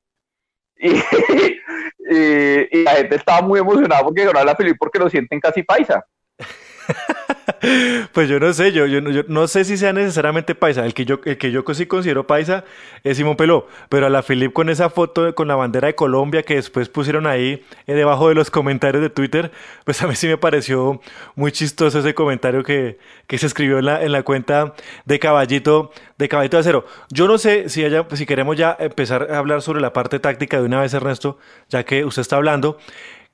Y, 0.77 0.89
la 2.84 2.91
gente 2.96 3.15
estaba 3.15 3.41
muy 3.41 3.60
emocionada 3.60 4.03
porque 4.03 4.25
ganó 4.25 4.43
la 4.43 4.55
Filipe 4.55 4.77
porque 4.79 5.00
lo 5.00 5.10
sienten 5.10 5.39
casi 5.39 5.63
paisa. 5.63 6.05
pues 8.13 8.29
yo 8.29 8.39
no 8.39 8.53
sé, 8.53 8.72
yo, 8.72 8.86
yo, 8.86 9.01
no 9.27 9.48
sé 9.48 9.63
si 9.65 9.77
sea 9.77 9.93
necesariamente 9.93 10.55
paisa. 10.55 10.86
El 10.86 10.93
que 10.93 11.05
yo, 11.05 11.20
el 11.25 11.38
que 11.38 11.51
yo 11.51 11.63
sí 11.74 11.86
considero 11.86 12.27
paisa 12.27 12.63
es 13.03 13.17
Simón 13.17 13.36
Peló. 13.36 13.67
Pero 13.89 14.08
a 14.08 14.10
la 14.10 14.24
Filip 14.24 14.53
con 14.53 14.70
esa 14.70 14.89
foto 14.89 15.34
con 15.36 15.48
la 15.48 15.55
bandera 15.55 15.88
de 15.88 15.96
Colombia 15.96 16.43
que 16.43 16.55
después 16.55 16.89
pusieron 16.89 17.27
ahí 17.27 17.63
eh, 17.88 17.93
debajo 17.93 18.29
de 18.29 18.36
los 18.36 18.51
comentarios 18.51 19.01
de 19.01 19.10
Twitter, 19.10 19.51
pues 19.86 20.01
a 20.01 20.08
mí 20.08 20.15
sí 20.15 20.27
me 20.27 20.38
pareció 20.38 21.01
muy 21.36 21.51
chistoso 21.51 22.00
ese 22.00 22.13
comentario 22.13 22.63
que, 22.63 22.98
que 23.27 23.38
se 23.38 23.48
escribió 23.48 23.79
en 23.79 23.86
la, 23.86 24.03
en 24.03 24.12
la 24.12 24.24
cuenta 24.24 24.74
de 25.05 25.20
Caballito, 25.20 25.91
de 26.17 26.29
Caballito 26.29 26.58
de 26.58 26.62
Acero. 26.62 26.86
Yo 27.10 27.27
no 27.27 27.38
sé 27.38 27.70
si, 27.70 27.84
haya, 27.84 28.05
si 28.13 28.25
queremos 28.25 28.58
ya 28.58 28.75
empezar 28.79 29.31
a 29.31 29.38
hablar 29.38 29.62
sobre 29.62 29.81
la 29.81 29.93
parte 29.93 30.20
táctica 30.20 30.60
de 30.60 30.65
una 30.65 30.81
vez, 30.81 30.93
Ernesto, 30.93 31.38
ya 31.70 31.84
que 31.84 32.05
usted 32.05 32.22
está 32.22 32.36
hablando. 32.36 32.77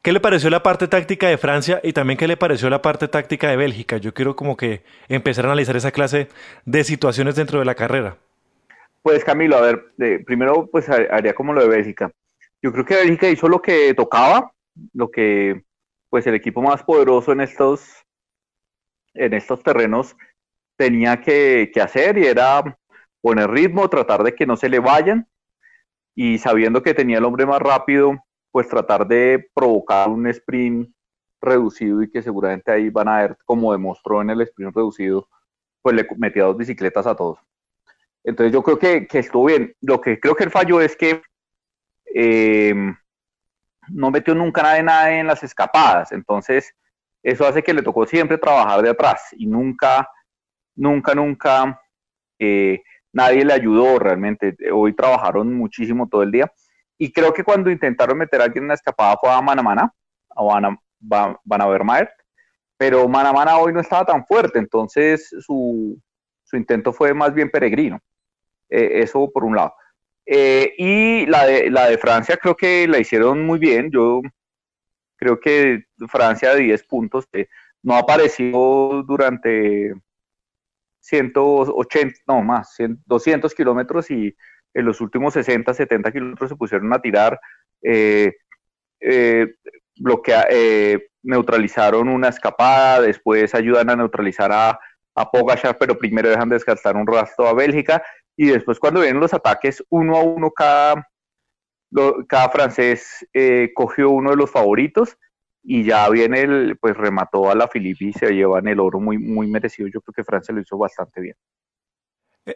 ¿Qué 0.01 0.13
le 0.13 0.19
pareció 0.19 0.49
la 0.49 0.63
parte 0.63 0.87
táctica 0.87 1.27
de 1.27 1.37
Francia 1.37 1.81
y 1.83 1.91
también 1.91 2.17
qué 2.17 2.27
le 2.27 2.37
pareció 2.37 2.69
la 2.69 2.81
parte 2.81 3.07
táctica 3.07 3.49
de 3.49 3.57
Bélgica? 3.57 3.97
Yo 3.97 4.13
quiero 4.13 4.35
como 4.35 4.55
que 4.55 4.83
empezar 5.09 5.45
a 5.45 5.49
analizar 5.49 5.75
esa 5.75 5.91
clase 5.91 6.29
de 6.65 6.83
situaciones 6.83 7.35
dentro 7.35 7.59
de 7.59 7.65
la 7.65 7.75
carrera. 7.75 8.17
Pues 9.01 9.23
Camilo, 9.23 9.57
a 9.57 9.61
ver, 9.61 9.93
primero 10.25 10.69
pues 10.71 10.89
haría 10.89 11.33
como 11.33 11.53
lo 11.53 11.61
de 11.61 11.67
Bélgica. 11.67 12.11
Yo 12.61 12.71
creo 12.71 12.85
que 12.85 12.95
Bélgica 12.95 13.29
hizo 13.29 13.47
lo 13.47 13.61
que 13.61 13.93
tocaba, 13.93 14.51
lo 14.93 15.11
que 15.11 15.63
pues 16.09 16.25
el 16.27 16.35
equipo 16.35 16.61
más 16.61 16.83
poderoso 16.83 17.31
en 17.31 17.41
estos, 17.41 17.85
en 19.13 19.33
estos 19.33 19.61
terrenos 19.61 20.15
tenía 20.77 21.21
que, 21.21 21.69
que 21.73 21.81
hacer 21.81 22.17
y 22.17 22.27
era 22.27 22.77
poner 23.21 23.49
ritmo, 23.49 23.89
tratar 23.89 24.23
de 24.23 24.33
que 24.33 24.45
no 24.45 24.55
se 24.55 24.69
le 24.69 24.79
vayan 24.79 25.27
y 26.15 26.37
sabiendo 26.37 26.81
que 26.81 26.93
tenía 26.93 27.17
el 27.17 27.25
hombre 27.25 27.45
más 27.45 27.59
rápido, 27.59 28.17
pues 28.57 28.69
tratar 28.69 29.07
de 29.07 29.51
provocar 29.53 30.09
un 30.09 30.25
sprint 30.25 30.89
reducido 31.39 32.01
y 32.01 32.09
que 32.09 32.23
seguramente 32.23 32.71
ahí 32.71 32.89
van 32.89 33.07
a 33.07 33.17
ver, 33.19 33.37
como 33.45 33.71
demostró 33.71 34.19
en 34.23 34.31
el 34.31 34.41
sprint 34.41 34.75
reducido, 34.75 35.29
pues 35.83 35.95
le 35.95 36.07
metía 36.17 36.45
dos 36.45 36.57
bicicletas 36.57 37.05
a 37.05 37.15
todos. 37.15 37.37
Entonces 38.23 38.51
yo 38.51 38.63
creo 38.63 38.79
que, 38.79 39.07
estuvo 39.11 39.45
bien. 39.45 39.75
Lo 39.81 40.01
que 40.01 40.19
creo 40.19 40.33
que 40.33 40.45
el 40.45 40.49
fallo 40.49 40.81
es 40.81 40.95
que 40.95 41.21
em, 42.15 42.95
no 43.89 44.09
metió 44.09 44.33
nunca 44.33 44.63
nada 44.81 45.11
en 45.11 45.27
las 45.27 45.43
escapadas. 45.43 46.11
Entonces 46.11 46.73
eso 47.21 47.45
hace 47.45 47.61
que 47.61 47.75
le 47.75 47.83
tocó 47.83 48.07
siempre 48.07 48.39
trabajar 48.39 48.81
de 48.81 48.89
atrás 48.89 49.21
y 49.33 49.45
nunca, 49.45 50.09
nunca, 50.75 51.13
nunca 51.13 51.79
eh, 52.39 52.81
nadie 53.13 53.45
le 53.45 53.53
ayudó 53.53 53.99
realmente. 53.99 54.57
Hoy 54.73 54.95
trabajaron 54.95 55.53
muchísimo 55.53 56.09
todo 56.09 56.23
el 56.23 56.31
día. 56.31 56.51
Y 56.97 57.11
creo 57.11 57.33
que 57.33 57.43
cuando 57.43 57.69
intentaron 57.69 58.17
meter 58.17 58.41
a 58.41 58.45
alguien 58.45 58.65
en 58.65 58.69
la 58.69 58.73
escapada 58.73 59.17
fue 59.19 59.29
a 59.29 59.41
Manamana, 59.41 59.93
a 60.29 60.43
Van, 60.43 61.37
Vermaer, 61.45 62.09
pero 62.77 63.07
Manamana 63.07 63.57
hoy 63.57 63.73
no 63.73 63.79
estaba 63.79 64.05
tan 64.05 64.25
fuerte, 64.25 64.59
entonces 64.59 65.29
su, 65.39 65.99
su 66.43 66.57
intento 66.57 66.93
fue 66.93 67.13
más 67.13 67.33
bien 67.33 67.49
peregrino. 67.49 67.99
Eh, 68.69 69.01
eso 69.01 69.29
por 69.31 69.43
un 69.43 69.55
lado. 69.55 69.73
Eh, 70.25 70.73
y 70.77 71.25
la 71.27 71.45
de, 71.45 71.69
la 71.69 71.87
de 71.87 71.97
Francia 71.97 72.37
creo 72.37 72.55
que 72.55 72.87
la 72.87 72.99
hicieron 72.99 73.45
muy 73.45 73.59
bien. 73.59 73.89
Yo 73.91 74.21
creo 75.15 75.39
que 75.39 75.85
Francia 76.09 76.53
de 76.53 76.63
10 76.63 76.83
puntos 76.83 77.27
eh, 77.33 77.47
no 77.81 77.95
apareció 77.95 79.03
durante 79.07 79.93
180, 80.99 82.19
no 82.27 82.43
más, 82.43 82.75
200 83.05 83.53
kilómetros 83.55 84.11
y 84.11 84.35
en 84.73 84.85
los 84.85 85.01
últimos 85.01 85.33
60, 85.33 85.73
70 85.73 86.11
kilómetros 86.11 86.49
se 86.49 86.55
pusieron 86.55 86.93
a 86.93 87.01
tirar, 87.01 87.39
eh, 87.81 88.33
eh, 88.99 89.55
eh, 90.49 91.07
neutralizaron 91.23 92.09
una 92.09 92.29
escapada, 92.29 93.01
después 93.01 93.53
ayudan 93.55 93.89
a 93.89 93.95
neutralizar 93.95 94.51
a, 94.51 94.79
a 95.15 95.31
Pogachar, 95.31 95.77
pero 95.79 95.97
primero 95.97 96.29
dejan 96.29 96.49
desgastar 96.49 96.95
un 96.95 97.07
rastro 97.07 97.47
a 97.47 97.53
Bélgica, 97.53 98.03
y 98.35 98.47
después 98.47 98.79
cuando 98.79 99.01
vienen 99.01 99.19
los 99.19 99.33
ataques 99.33 99.83
uno 99.89 100.15
a 100.15 100.23
uno, 100.23 100.51
cada, 100.51 101.07
cada 102.27 102.49
francés 102.49 103.27
cogió 103.73 104.11
uno 104.11 104.29
de 104.29 104.35
los 104.35 104.51
favoritos, 104.51 105.17
y 105.69 105.83
ya 105.83 106.09
viene 106.09 106.41
el, 106.41 106.77
pues 106.79 106.95
remató 106.95 107.51
a 107.51 107.55
la 107.55 107.67
Filipe 107.67 108.05
y 108.05 108.13
se 108.13 108.31
llevan 108.31 108.69
el 108.69 108.79
oro 108.79 109.01
muy, 109.01 109.17
muy 109.17 109.47
merecido. 109.47 109.89
Yo 109.89 109.99
creo 109.99 110.13
que 110.13 110.23
Francia 110.23 110.55
lo 110.55 110.61
hizo 110.61 110.77
bastante 110.77 111.19
bien. 111.19 111.35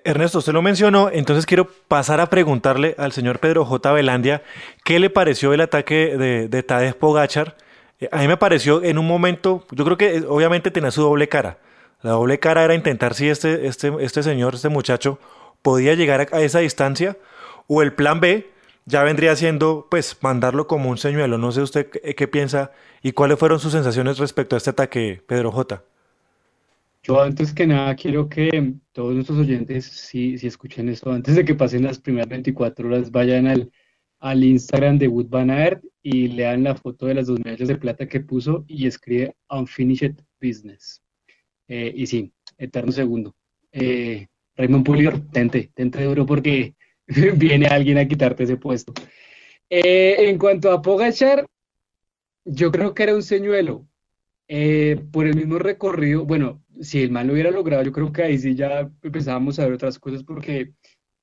Ernesto, 0.06 0.40
usted 0.40 0.54
lo 0.54 0.62
mencionó, 0.62 1.10
entonces 1.12 1.46
quiero 1.46 1.68
pasar 1.88 2.22
a 2.22 2.28
preguntarle 2.28 2.96
al 2.98 3.12
señor 3.12 3.40
Pedro 3.40 3.66
J. 3.66 3.92
Velandia 3.92 4.42
qué 4.86 5.00
le 5.00 5.10
pareció 5.10 5.54
el 5.54 5.60
ataque 5.60 6.16
de, 6.18 6.48
de 6.48 6.64
Tadej 6.64 6.96
Pogachar. 6.96 7.58
Eh, 8.00 8.08
a 8.10 8.20
mí 8.20 8.28
me 8.30 8.38
pareció 8.38 8.84
en 8.84 8.98
un 8.98 9.06
momento, 9.06 9.66
yo 9.72 9.84
creo 9.84 9.98
que 9.98 10.16
eh, 10.16 10.24
obviamente 10.28 10.72
tenía 10.72 10.92
su 10.92 11.02
doble 11.02 11.28
cara. 11.28 11.58
La 12.04 12.12
doble 12.12 12.40
cara 12.40 12.64
era 12.64 12.74
intentar 12.74 13.14
si 13.16 13.28
este, 13.28 13.68
este, 13.68 13.92
este 14.00 14.24
señor, 14.24 14.56
este 14.56 14.70
muchacho, 14.70 15.20
podía 15.62 15.94
llegar 15.94 16.30
a, 16.32 16.42
esa 16.42 16.60
distancia, 16.60 17.18
o 17.68 17.82
el 17.82 17.94
plan 17.94 18.22
B 18.22 18.50
ya 18.86 19.04
vendría 19.04 19.36
siendo, 19.36 19.88
pues, 19.92 20.18
mandarlo 20.22 20.68
como 20.68 20.90
un 20.90 20.98
señuelo. 20.98 21.38
No 21.38 21.52
sé 21.52 21.62
usted 21.62 21.90
qué, 21.90 22.16
qué 22.16 22.28
piensa 22.30 22.72
y 23.04 23.12
cuáles 23.12 23.38
fueron 23.38 23.60
sus 23.60 23.74
sensaciones 23.74 24.18
respecto 24.20 24.56
a 24.56 24.58
este 24.58 24.70
ataque, 24.70 25.22
Pedro 25.28 25.52
J. 25.52 25.84
Yo 27.04 27.22
antes 27.22 27.54
que 27.54 27.66
nada 27.66 27.96
quiero 27.96 28.30
que 28.30 28.76
todos 28.92 29.16
nuestros 29.16 29.40
oyentes, 29.40 29.86
si, 29.86 30.38
si 30.38 30.48
escuchen 30.48 30.88
esto, 30.90 31.12
antes 31.12 31.36
de 31.36 31.44
que 31.44 31.56
pasen 31.56 31.84
las 31.84 32.00
primeras 32.00 32.30
24 32.30 32.88
horas, 32.88 33.10
vayan 33.12 33.48
al, 33.48 33.72
al 34.20 34.44
Instagram 34.44 35.00
de 35.00 35.08
Wood 35.08 35.28
Van 35.28 35.50
Aert 35.50 35.84
y 36.04 36.28
lean 36.28 36.64
la 36.64 36.76
foto 36.76 37.08
de 37.08 37.16
las 37.16 37.28
dos 37.28 37.40
medallas 37.44 37.68
de 37.68 37.78
plata 37.78 38.08
que 38.08 38.20
puso 38.20 38.66
y 38.68 38.86
escribe 38.86 39.36
Unfinished 39.50 40.16
Business. 40.40 41.02
Eh, 41.68 41.92
y 41.96 42.06
sí, 42.06 42.32
eterno 42.58 42.92
segundo. 42.92 43.36
Eh, 43.72 44.28
Raymond 44.56 44.86
Pulior, 44.86 45.20
tente, 45.32 45.72
tente 45.74 46.04
duro 46.04 46.26
porque 46.26 46.76
viene 47.36 47.66
alguien 47.66 47.98
a 47.98 48.08
quitarte 48.08 48.44
ese 48.44 48.58
puesto. 48.58 48.94
Eh, 49.70 50.30
en 50.30 50.38
cuanto 50.38 50.72
a 50.72 50.82
Pogachar, 50.82 51.48
yo 52.46 52.72
creo 52.72 52.94
que 52.94 53.04
era 53.04 53.16
un 53.16 53.24
señuelo. 53.24 53.88
Eh, 54.54 55.02
por 55.14 55.28
el 55.28 55.36
mismo 55.38 55.60
recorrido, 55.60 56.26
bueno, 56.26 56.62
si 56.82 57.02
el 57.02 57.10
mal 57.10 57.26
lo 57.26 57.32
hubiera 57.34 57.52
logrado, 57.52 57.84
yo 57.84 57.94
creo 57.94 58.12
que 58.12 58.24
ahí 58.24 58.38
sí 58.38 58.54
ya 58.54 58.92
empezábamos 59.02 59.58
a 59.60 59.64
ver 59.64 59.72
otras 59.76 59.98
cosas 59.98 60.26
porque 60.26 60.74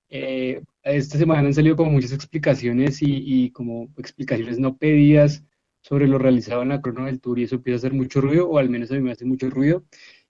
eh, 0.09 0.63
esta 0.83 1.19
semana 1.19 1.41
han 1.47 1.53
salido 1.53 1.77
como 1.77 1.91
muchas 1.91 2.13
explicaciones 2.15 3.01
y, 3.03 3.51
como 3.51 3.91
explicaciones 3.99 4.59
no 4.59 4.79
pedidas 4.79 5.45
sobre 5.83 6.09
lo 6.09 6.17
realizado 6.17 6.63
en 6.63 6.71
la 6.71 6.81
crono 6.81 7.05
del 7.05 7.21
Tour 7.21 7.39
y 7.39 7.43
eso 7.43 7.57
empieza 7.57 7.77
a 7.77 7.81
hacer 7.81 7.93
mucho 7.93 8.23
ruido, 8.23 8.49
o 8.49 8.57
al 8.57 8.71
menos 8.71 8.91
a 8.91 8.95
mí 8.95 9.03
me 9.03 9.13
hace 9.13 9.27
mucho 9.27 9.51
ruido. 9.51 9.85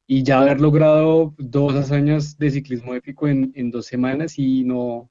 Y 0.09 0.25
ya 0.25 0.41
haber 0.41 0.61
logrado 0.61 1.37
dos 1.39 1.77
hazañas 1.77 2.37
de 2.37 2.51
ciclismo 2.51 2.97
épico 2.97 3.29
en, 3.29 3.53
en 3.55 3.71
dos 3.71 3.87
semanas 3.87 4.41
y 4.41 4.65
no, 4.65 5.09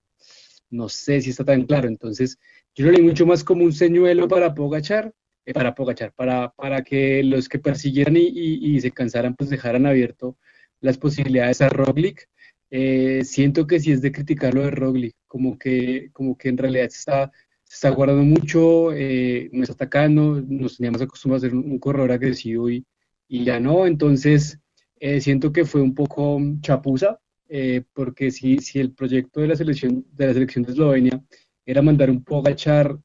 no 0.70 0.89
sé 0.89 1.22
si 1.22 1.29
está 1.29 1.46
tan 1.46 1.65
claro. 1.65 1.88
Entonces, 1.88 2.38
yo 2.75 2.86
lo 2.86 2.91
leí 2.91 3.01
mucho 3.01 3.25
más 3.25 3.46
como 3.46 3.63
un 3.63 3.72
señuelo 3.72 4.27
para 4.27 4.53
Pogachar 4.53 5.13
eh, 5.48 5.54
para 5.54 5.74
Pogachar, 5.74 6.12
para, 6.13 6.50
para 6.50 6.84
que 6.84 7.24
los 7.24 7.48
que 7.48 7.58
persiguieran 7.58 8.18
y, 8.18 8.27
y, 8.27 8.82
se 8.82 8.92
cansaran, 8.92 9.34
pues 9.34 9.50
dejaran 9.50 9.86
abierto 9.86 10.38
las 10.82 10.98
posibilidades 10.98 11.62
a 11.62 11.70
Roglic. 11.70 12.27
Eh, 12.70 13.22
siento 13.24 13.66
que 13.66 13.80
si 13.80 13.94
es 13.94 14.01
de 14.01 14.12
criticar 14.12 14.54
lo 14.54 14.63
de 14.63 14.72
Roglic, 14.72 15.16
como 15.25 15.58
que, 15.58 16.10
como 16.12 16.38
que 16.38 16.50
en 16.50 16.58
realidad 16.58 16.89
se 16.89 16.98
está, 16.98 17.32
se 17.63 17.75
está 17.75 17.89
guardando 17.92 18.24
mucho, 18.24 18.92
eh, 18.92 19.50
no 19.54 19.63
está 19.63 19.74
atacando, 19.75 20.42
nos 20.42 20.75
teníamos 20.77 21.01
acostumbrados 21.01 21.46
a 21.46 21.48
ser 21.48 21.56
un, 21.56 21.80
corredor 21.80 22.12
agresivo 22.12 22.70
y, 22.70 22.86
y, 23.30 23.46
ya 23.46 23.58
no, 23.58 23.88
entonces 23.88 24.60
siento 25.22 25.54
que 25.54 25.63
fue 25.63 25.82
un 25.82 25.96
poco 25.96 26.42
chapuza, 26.60 27.20
porque 27.94 28.32
si, 28.32 28.58
si 28.58 28.80
el 28.80 28.92
proyecto 28.92 29.39
de 29.39 29.48
la 29.48 29.56
selección 29.56 30.06
de 30.12 30.27
la 30.27 30.34
selección 30.34 30.66
de 30.66 30.72
Eslovenia 30.74 31.24
era 31.66 31.82
mandar 31.82 32.10
un 32.10 32.24
Pogachar 32.24 32.98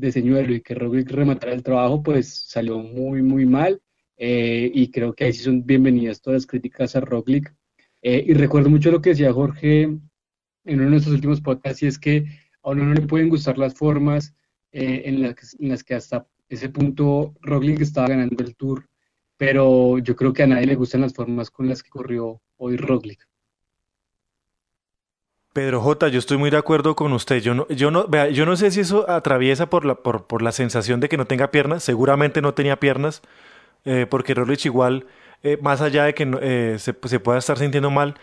de 0.00 0.12
señuelo 0.12 0.54
y 0.54 0.62
que 0.62 0.74
Roglic 0.74 1.10
rematara 1.10 1.52
el 1.52 1.62
trabajo, 1.62 2.02
pues 2.02 2.46
salió 2.48 2.78
muy, 2.78 3.22
muy 3.22 3.46
mal. 3.46 3.80
Eh, 4.16 4.70
y 4.74 4.90
creo 4.90 5.14
que 5.14 5.24
ahí 5.24 5.32
sí 5.32 5.44
son 5.44 5.64
bienvenidas 5.64 6.20
todas 6.20 6.42
las 6.42 6.46
críticas 6.46 6.96
a 6.96 7.00
Roglic. 7.00 7.54
Eh, 8.02 8.24
y 8.26 8.34
recuerdo 8.34 8.70
mucho 8.70 8.90
lo 8.90 9.00
que 9.00 9.10
decía 9.10 9.32
Jorge 9.32 9.82
en 9.82 10.00
uno 10.64 10.84
de 10.84 10.90
nuestros 10.90 11.14
últimos 11.14 11.40
podcasts, 11.40 11.82
y 11.82 11.86
es 11.86 11.98
que 11.98 12.26
a 12.62 12.70
uno 12.70 12.84
no 12.84 12.94
le 12.94 13.02
pueden 13.02 13.28
gustar 13.28 13.58
las 13.58 13.74
formas 13.74 14.34
eh, 14.72 15.02
en, 15.06 15.22
las, 15.22 15.56
en 15.58 15.68
las 15.70 15.82
que 15.84 15.94
hasta 15.94 16.26
ese 16.48 16.68
punto 16.68 17.34
Roglic 17.40 17.80
estaba 17.80 18.08
ganando 18.08 18.44
el 18.44 18.56
Tour, 18.56 18.88
pero 19.36 19.98
yo 19.98 20.16
creo 20.16 20.32
que 20.32 20.42
a 20.42 20.46
nadie 20.46 20.66
le 20.66 20.74
gustan 20.74 21.00
las 21.00 21.14
formas 21.14 21.50
con 21.50 21.68
las 21.68 21.82
que 21.82 21.90
corrió 21.90 22.42
hoy 22.56 22.76
Roglic. 22.76 23.29
Pedro 25.52 25.80
J, 25.80 26.08
yo 26.08 26.20
estoy 26.20 26.36
muy 26.36 26.50
de 26.50 26.58
acuerdo 26.58 26.94
con 26.94 27.12
usted. 27.12 27.40
Yo 27.40 27.54
no, 27.54 27.66
yo 27.68 27.90
no, 27.90 28.06
vea, 28.06 28.28
yo 28.28 28.46
no 28.46 28.56
sé 28.56 28.70
si 28.70 28.80
eso 28.80 29.10
atraviesa 29.10 29.68
por 29.68 29.84
la, 29.84 29.96
por, 29.96 30.26
por 30.26 30.42
la 30.42 30.52
sensación 30.52 31.00
de 31.00 31.08
que 31.08 31.16
no 31.16 31.26
tenga 31.26 31.50
piernas. 31.50 31.82
Seguramente 31.82 32.40
no 32.40 32.54
tenía 32.54 32.78
piernas, 32.78 33.20
eh, 33.84 34.06
porque 34.08 34.34
Roglic 34.34 34.64
igual, 34.66 35.06
eh, 35.42 35.58
más 35.60 35.80
allá 35.80 36.04
de 36.04 36.14
que 36.14 36.30
eh, 36.40 36.76
se, 36.78 36.94
pueda 36.94 37.38
estar 37.38 37.58
sintiendo 37.58 37.90
mal, 37.90 38.14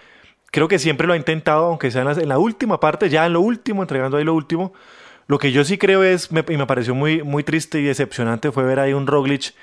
creo 0.52 0.70
que 0.70 0.80
siempre 0.80 1.06
lo 1.06 1.14
ha 1.14 1.18
intentado, 1.18 1.66
aunque 1.66 1.92
sea 1.92 2.04
en 2.04 2.30
la, 2.30 2.40
última 2.40 2.80
parte, 2.80 3.10
ya 3.10 3.26
en 3.26 3.34
lo 3.34 3.42
último, 3.42 3.82
entregando 3.82 4.16
ahí 4.16 4.24
lo 4.24 4.34
último. 4.34 4.74
Lo 5.28 5.38
que 5.38 5.52
yo 5.52 5.66
sí 5.66 5.78
creo 5.78 6.04
es, 6.04 6.30
y 6.32 6.58
me 6.58 6.66
pareció 6.66 6.96
muy, 6.96 7.24
muy 7.24 7.44
triste 7.44 7.82
y 7.82 7.84
decepcionante, 7.84 8.54
fue 8.54 8.64
ver 8.64 8.80
ahí 8.80 8.94
un 8.94 9.06
Roglic 9.06 9.54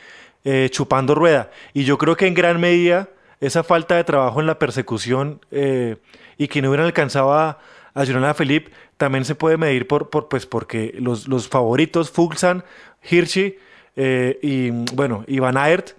chupando 0.68 1.14
rueda. 1.14 1.50
Y 1.72 1.84
yo 1.84 1.96
creo 1.96 2.18
que 2.18 2.26
en 2.26 2.34
gran 2.34 2.60
medida 2.60 3.08
esa 3.40 3.62
falta 3.62 3.96
de 3.96 4.04
trabajo 4.04 4.40
en 4.40 4.46
la 4.46 4.58
persecución 4.58 5.40
y 6.38 6.48
que 6.48 6.62
no 6.62 6.68
hubieran 6.68 6.86
alcanzado 6.86 7.32
a, 7.32 7.58
a 7.94 8.34
Felipe 8.34 8.70
también 8.96 9.24
se 9.24 9.34
puede 9.34 9.56
medir 9.56 9.86
por, 9.86 10.10
por 10.10 10.28
pues 10.28 10.46
porque 10.46 10.94
los, 10.98 11.48
favoritos, 11.48 12.10
Fulsan, 12.10 12.64
Hirschi 13.08 13.56
eh, 13.96 14.38
y 14.42 14.70
bueno, 14.94 15.24
y 15.26 15.38
Van 15.38 15.56
Aert, 15.56 15.92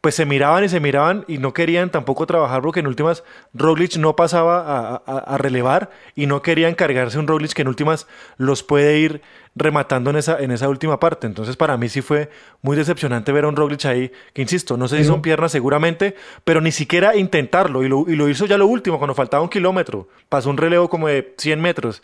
pues 0.00 0.14
se 0.14 0.24
miraban 0.24 0.64
y 0.64 0.68
se 0.68 0.80
miraban 0.80 1.24
y 1.28 1.38
no 1.38 1.52
querían 1.52 1.90
tampoco 1.90 2.26
trabajar 2.26 2.62
porque 2.62 2.80
en 2.80 2.86
últimas 2.86 3.22
Roglic 3.52 3.96
no 3.96 4.16
pasaba 4.16 5.02
a, 5.04 5.38
relevar 5.38 5.90
y 6.14 6.26
no 6.26 6.40
querían 6.40 6.74
cargarse 6.74 7.18
un 7.18 7.26
Roglic 7.26 7.52
que 7.52 7.62
en 7.62 7.68
últimas 7.68 8.06
los 8.38 8.62
puede 8.62 8.98
ir 8.98 9.20
rematando 9.54 10.10
en 10.10 10.16
esa, 10.16 10.38
en 10.38 10.52
esa 10.52 10.68
última 10.70 10.98
parte. 10.98 11.26
Entonces 11.26 11.56
para 11.56 11.76
mí 11.76 11.90
sí 11.90 12.00
fue 12.00 12.30
muy 12.62 12.76
decepcionante 12.76 13.30
ver 13.30 13.44
a 13.44 13.48
un 13.48 13.56
Roglic 13.56 13.84
ahí, 13.84 14.10
que 14.32 14.40
insisto, 14.40 14.78
no 14.78 14.88
sé 14.88 14.98
si 14.98 15.04
son 15.04 15.20
piernas 15.20 15.52
seguramente, 15.52 16.16
pero 16.44 16.62
ni 16.62 16.72
siquiera 16.72 17.14
intentarlo 17.14 17.84
y 17.84 17.88
lo, 17.88 18.06
y 18.08 18.16
lo 18.16 18.28
hizo 18.28 18.46
ya 18.46 18.56
lo 18.56 18.66
último, 18.66 18.98
cuando 18.98 19.14
faltaba 19.14 19.42
un 19.42 19.50
kilómetro, 19.50 20.08
pasó 20.30 20.48
un 20.48 20.56
relevo 20.56 20.88
como 20.88 21.08
de 21.08 21.34
100 21.36 21.60
metros. 21.60 22.02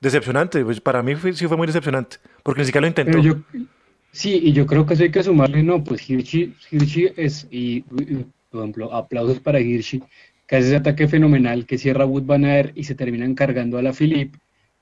Decepcionante, 0.00 0.62
pues 0.64 0.80
para 0.80 1.02
mí 1.02 1.14
sí 1.34 1.46
fue 1.46 1.56
muy 1.56 1.66
decepcionante, 1.66 2.18
porque 2.42 2.60
ni 2.60 2.66
siquiera 2.66 2.82
lo 2.82 2.88
intentó. 2.88 3.18
Sí, 4.14 4.38
y 4.44 4.52
yo 4.52 4.64
creo 4.66 4.86
que 4.86 4.94
eso 4.94 5.02
hay 5.02 5.10
que 5.10 5.22
sumarle, 5.24 5.62
no, 5.64 5.82
pues 5.82 6.08
Hirschi, 6.08 6.54
Hirschi 6.70 7.08
es, 7.16 7.48
y, 7.50 7.80
por 7.82 8.60
ejemplo, 8.60 8.92
aplausos 8.94 9.40
para 9.40 9.60
Hirschi, 9.60 10.00
que 10.46 10.56
hace 10.56 10.68
ese 10.68 10.76
ataque 10.76 11.08
fenomenal 11.08 11.66
que 11.66 11.78
cierra 11.78 12.06
Wood 12.06 12.22
Van 12.24 12.44
Aert 12.44 12.76
y 12.76 12.84
se 12.84 12.94
termina 12.94 13.24
encargando 13.26 13.76
a 13.76 13.82
la 13.82 13.92
Philip. 13.92 14.36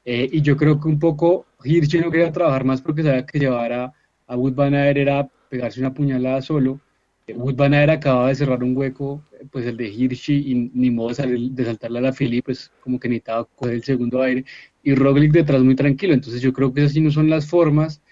Eh, 0.05 0.29
y 0.31 0.43
yo 0.43 0.57
creo 0.57 0.79
que 0.79 0.89
un 0.89 0.99
poco 0.99 1.47
Hirschi 1.65 1.99
no 2.01 2.11
quería 2.11 2.31
trabajar 2.33 2.65
más 2.65 2.83
porque 2.83 3.03
sabía 3.03 3.25
que 3.25 3.39
llevar 3.39 3.73
a, 3.73 3.93
a 4.27 4.37
Wood 4.37 4.55
Van 4.55 4.75
Aert 4.75 4.99
era 4.99 5.29
pegarse 5.49 5.81
una 5.81 5.95
puñalada 5.95 6.43
solo. 6.43 6.79
Eh, 7.27 7.33
Wood 7.35 7.55
Van 7.57 7.73
Aert 7.73 7.91
acababa 7.93 8.29
de 8.29 8.35
cerrar 8.35 8.63
un 8.63 8.77
hueco, 8.77 9.23
pues 9.51 9.65
el 9.67 9.79
de 9.79 9.89
Hirschi, 9.89 10.35
y 10.53 10.71
ni 10.75 10.91
modo 10.91 11.09
de, 11.11 11.15
salir, 11.15 11.51
de 11.53 11.65
saltarle 11.65 12.01
a 12.01 12.03
la 12.03 12.13
Philip, 12.13 12.45
pues 12.45 12.71
como 12.83 13.01
que 13.01 13.09
necesitaba 13.09 13.45
coger 13.47 13.75
el 13.77 13.85
segundo 13.85 14.21
aire. 14.21 14.45
Y 14.83 14.95
Roglic 14.95 15.33
detrás 15.33 15.63
muy 15.63 15.75
tranquilo. 15.77 16.13
Entonces 16.13 16.43
yo 16.43 16.53
creo 16.53 16.73
que 16.75 16.81
esas 16.83 16.93
sí 16.93 17.01
no 17.01 17.11
son 17.11 17.31
las 17.31 17.47
formas 17.49 18.03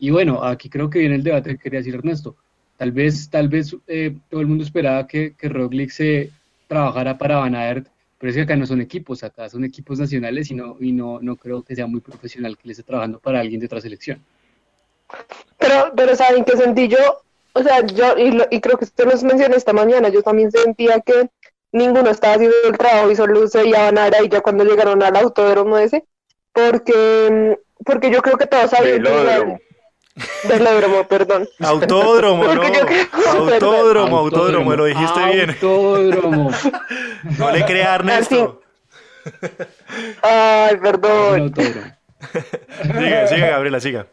y 0.00 0.10
bueno, 0.10 0.42
aquí 0.42 0.70
creo 0.70 0.88
que 0.88 0.98
viene 0.98 1.14
el 1.14 1.22
debate 1.22 1.50
que 1.50 1.58
quería 1.58 1.80
decir 1.80 1.94
Ernesto. 1.94 2.34
Tal 2.78 2.90
vez, 2.90 3.28
tal 3.28 3.48
vez 3.50 3.76
eh, 3.86 4.16
todo 4.30 4.40
el 4.40 4.46
mundo 4.46 4.64
esperaba 4.64 5.06
que, 5.06 5.34
que 5.34 5.48
Roglic 5.50 5.90
se 5.90 6.30
trabajara 6.66 7.18
para 7.18 7.36
Van 7.36 7.54
Aert, 7.54 7.86
pero 8.18 8.30
es 8.30 8.36
que 8.36 8.42
acá 8.42 8.56
no 8.56 8.66
son 8.66 8.80
equipos, 8.80 9.22
acá 9.22 9.50
son 9.50 9.64
equipos 9.64 9.98
nacionales 9.98 10.50
y 10.50 10.54
no, 10.54 10.76
y 10.80 10.92
no, 10.92 11.20
no 11.20 11.36
creo 11.36 11.62
que 11.62 11.76
sea 11.76 11.86
muy 11.86 12.00
profesional 12.00 12.56
que 12.56 12.68
le 12.68 12.72
esté 12.72 12.82
trabajando 12.82 13.18
para 13.18 13.40
alguien 13.40 13.60
de 13.60 13.66
otra 13.66 13.82
selección. 13.82 14.24
Pero, 15.58 15.92
pero 15.94 16.16
¿saben 16.16 16.44
qué 16.44 16.56
sentí 16.56 16.88
yo? 16.88 17.22
O 17.52 17.62
sea, 17.62 17.84
yo, 17.84 18.16
y, 18.16 18.40
y 18.50 18.60
creo 18.60 18.78
que 18.78 18.86
usted 18.86 19.04
lo 19.04 19.28
mencionó 19.28 19.54
esta 19.54 19.74
mañana, 19.74 20.08
yo 20.08 20.22
también 20.22 20.50
sentía 20.50 21.00
que 21.00 21.28
ninguno 21.72 22.08
estaba 22.08 22.34
haciendo 22.34 22.56
el 22.64 22.78
trabajo 22.78 23.10
y 23.10 23.16
solo 23.16 23.46
se 23.48 23.66
iban 23.66 23.98
a 23.98 24.08
y 24.22 24.28
ya 24.30 24.40
cuando 24.40 24.64
llegaron 24.64 25.02
al 25.02 25.16
autódromo 25.16 25.76
ese, 25.76 26.04
porque, 26.52 27.58
porque 27.84 28.10
yo 28.10 28.22
creo 28.22 28.38
que 28.38 28.46
todos 28.46 28.70
sabían 28.70 29.02
Velódromo, 30.48 31.06
perdón. 31.06 31.48
Autódromo, 31.60 32.44
no. 32.44 32.62
autódromo, 32.62 34.18
autódromo, 34.18 34.76
lo 34.76 34.84
dijiste 34.86 35.24
bien. 35.32 35.50
Autódromo. 35.50 36.50
no 37.38 37.50
le 37.50 37.64
crea 37.64 37.92
a 37.92 37.94
Ernesto. 37.96 38.62
Ay, 40.22 40.76
perdón. 40.76 41.54
siga, 42.82 43.26
siga, 43.26 43.46
Gabriela, 43.50 43.80
siga. 43.80 44.06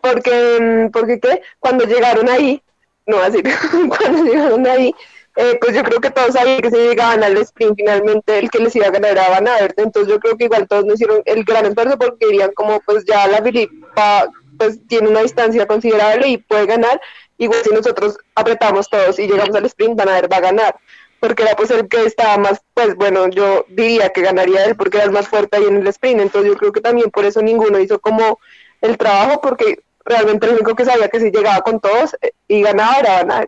Porque, 0.00 0.90
porque 0.92 1.18
qué, 1.18 1.42
cuando 1.58 1.84
llegaron 1.84 2.28
ahí, 2.28 2.62
no 3.06 3.20
así, 3.20 3.42
cuando 3.88 4.24
llegaron 4.24 4.66
ahí, 4.66 4.94
eh, 5.36 5.58
pues 5.60 5.74
yo 5.74 5.82
creo 5.82 6.00
que 6.00 6.10
todos 6.10 6.34
sabían 6.34 6.60
que 6.60 6.70
se 6.70 6.88
llegaban 6.88 7.22
al 7.22 7.36
sprint 7.38 7.76
finalmente 7.76 8.38
el 8.38 8.50
que 8.50 8.58
les 8.58 8.74
iba 8.76 8.86
a 8.86 8.90
ganar 8.90 9.18
a 9.18 9.30
Van 9.30 9.48
Aert, 9.48 9.78
entonces 9.78 10.12
yo 10.12 10.18
creo 10.18 10.36
que 10.36 10.44
igual 10.44 10.66
todos 10.68 10.84
no 10.84 10.94
hicieron 10.94 11.22
el 11.24 11.44
gran 11.44 11.64
esfuerzo 11.64 11.96
porque 11.98 12.26
dirían 12.26 12.50
como 12.54 12.80
pues 12.80 13.04
ya 13.04 13.26
la 13.28 13.42
Filipa 13.42 14.28
pues 14.58 14.78
tiene 14.88 15.08
una 15.08 15.22
distancia 15.22 15.66
considerable 15.66 16.28
y 16.28 16.38
puede 16.38 16.66
ganar. 16.66 17.00
Igual 17.38 17.60
si 17.62 17.70
nosotros 17.70 18.18
apretamos 18.34 18.88
todos 18.88 19.18
y 19.18 19.26
llegamos 19.26 19.54
al 19.54 19.64
sprint, 19.66 19.96
Van 19.96 20.08
a 20.08 20.20
va 20.22 20.36
a 20.36 20.40
ganar. 20.40 20.76
Porque 21.20 21.42
era 21.42 21.56
pues 21.56 21.70
el 21.70 21.88
que 21.88 22.04
estaba 22.04 22.36
más, 22.38 22.60
pues 22.74 22.94
bueno, 22.96 23.28
yo 23.28 23.64
diría 23.68 24.10
que 24.10 24.22
ganaría 24.22 24.64
él 24.64 24.76
porque 24.76 24.98
era 24.98 25.06
el 25.06 25.12
más 25.12 25.28
fuerte 25.28 25.56
ahí 25.56 25.64
en 25.64 25.76
el 25.76 25.86
sprint. 25.88 26.20
Entonces 26.20 26.52
yo 26.52 26.58
creo 26.58 26.72
que 26.72 26.80
también 26.80 27.10
por 27.10 27.24
eso 27.24 27.42
ninguno 27.42 27.78
hizo 27.78 27.98
como 27.98 28.38
el 28.80 28.96
trabajo 28.96 29.40
porque 29.40 29.80
realmente 30.04 30.46
el 30.46 30.54
único 30.54 30.74
que 30.74 30.84
sabía 30.84 31.08
que 31.08 31.20
si 31.20 31.30
llegaba 31.30 31.60
con 31.62 31.80
todos 31.80 32.16
eh, 32.20 32.32
y 32.46 32.62
ganaba 32.62 32.98
era 32.98 33.24
Van. 33.24 33.46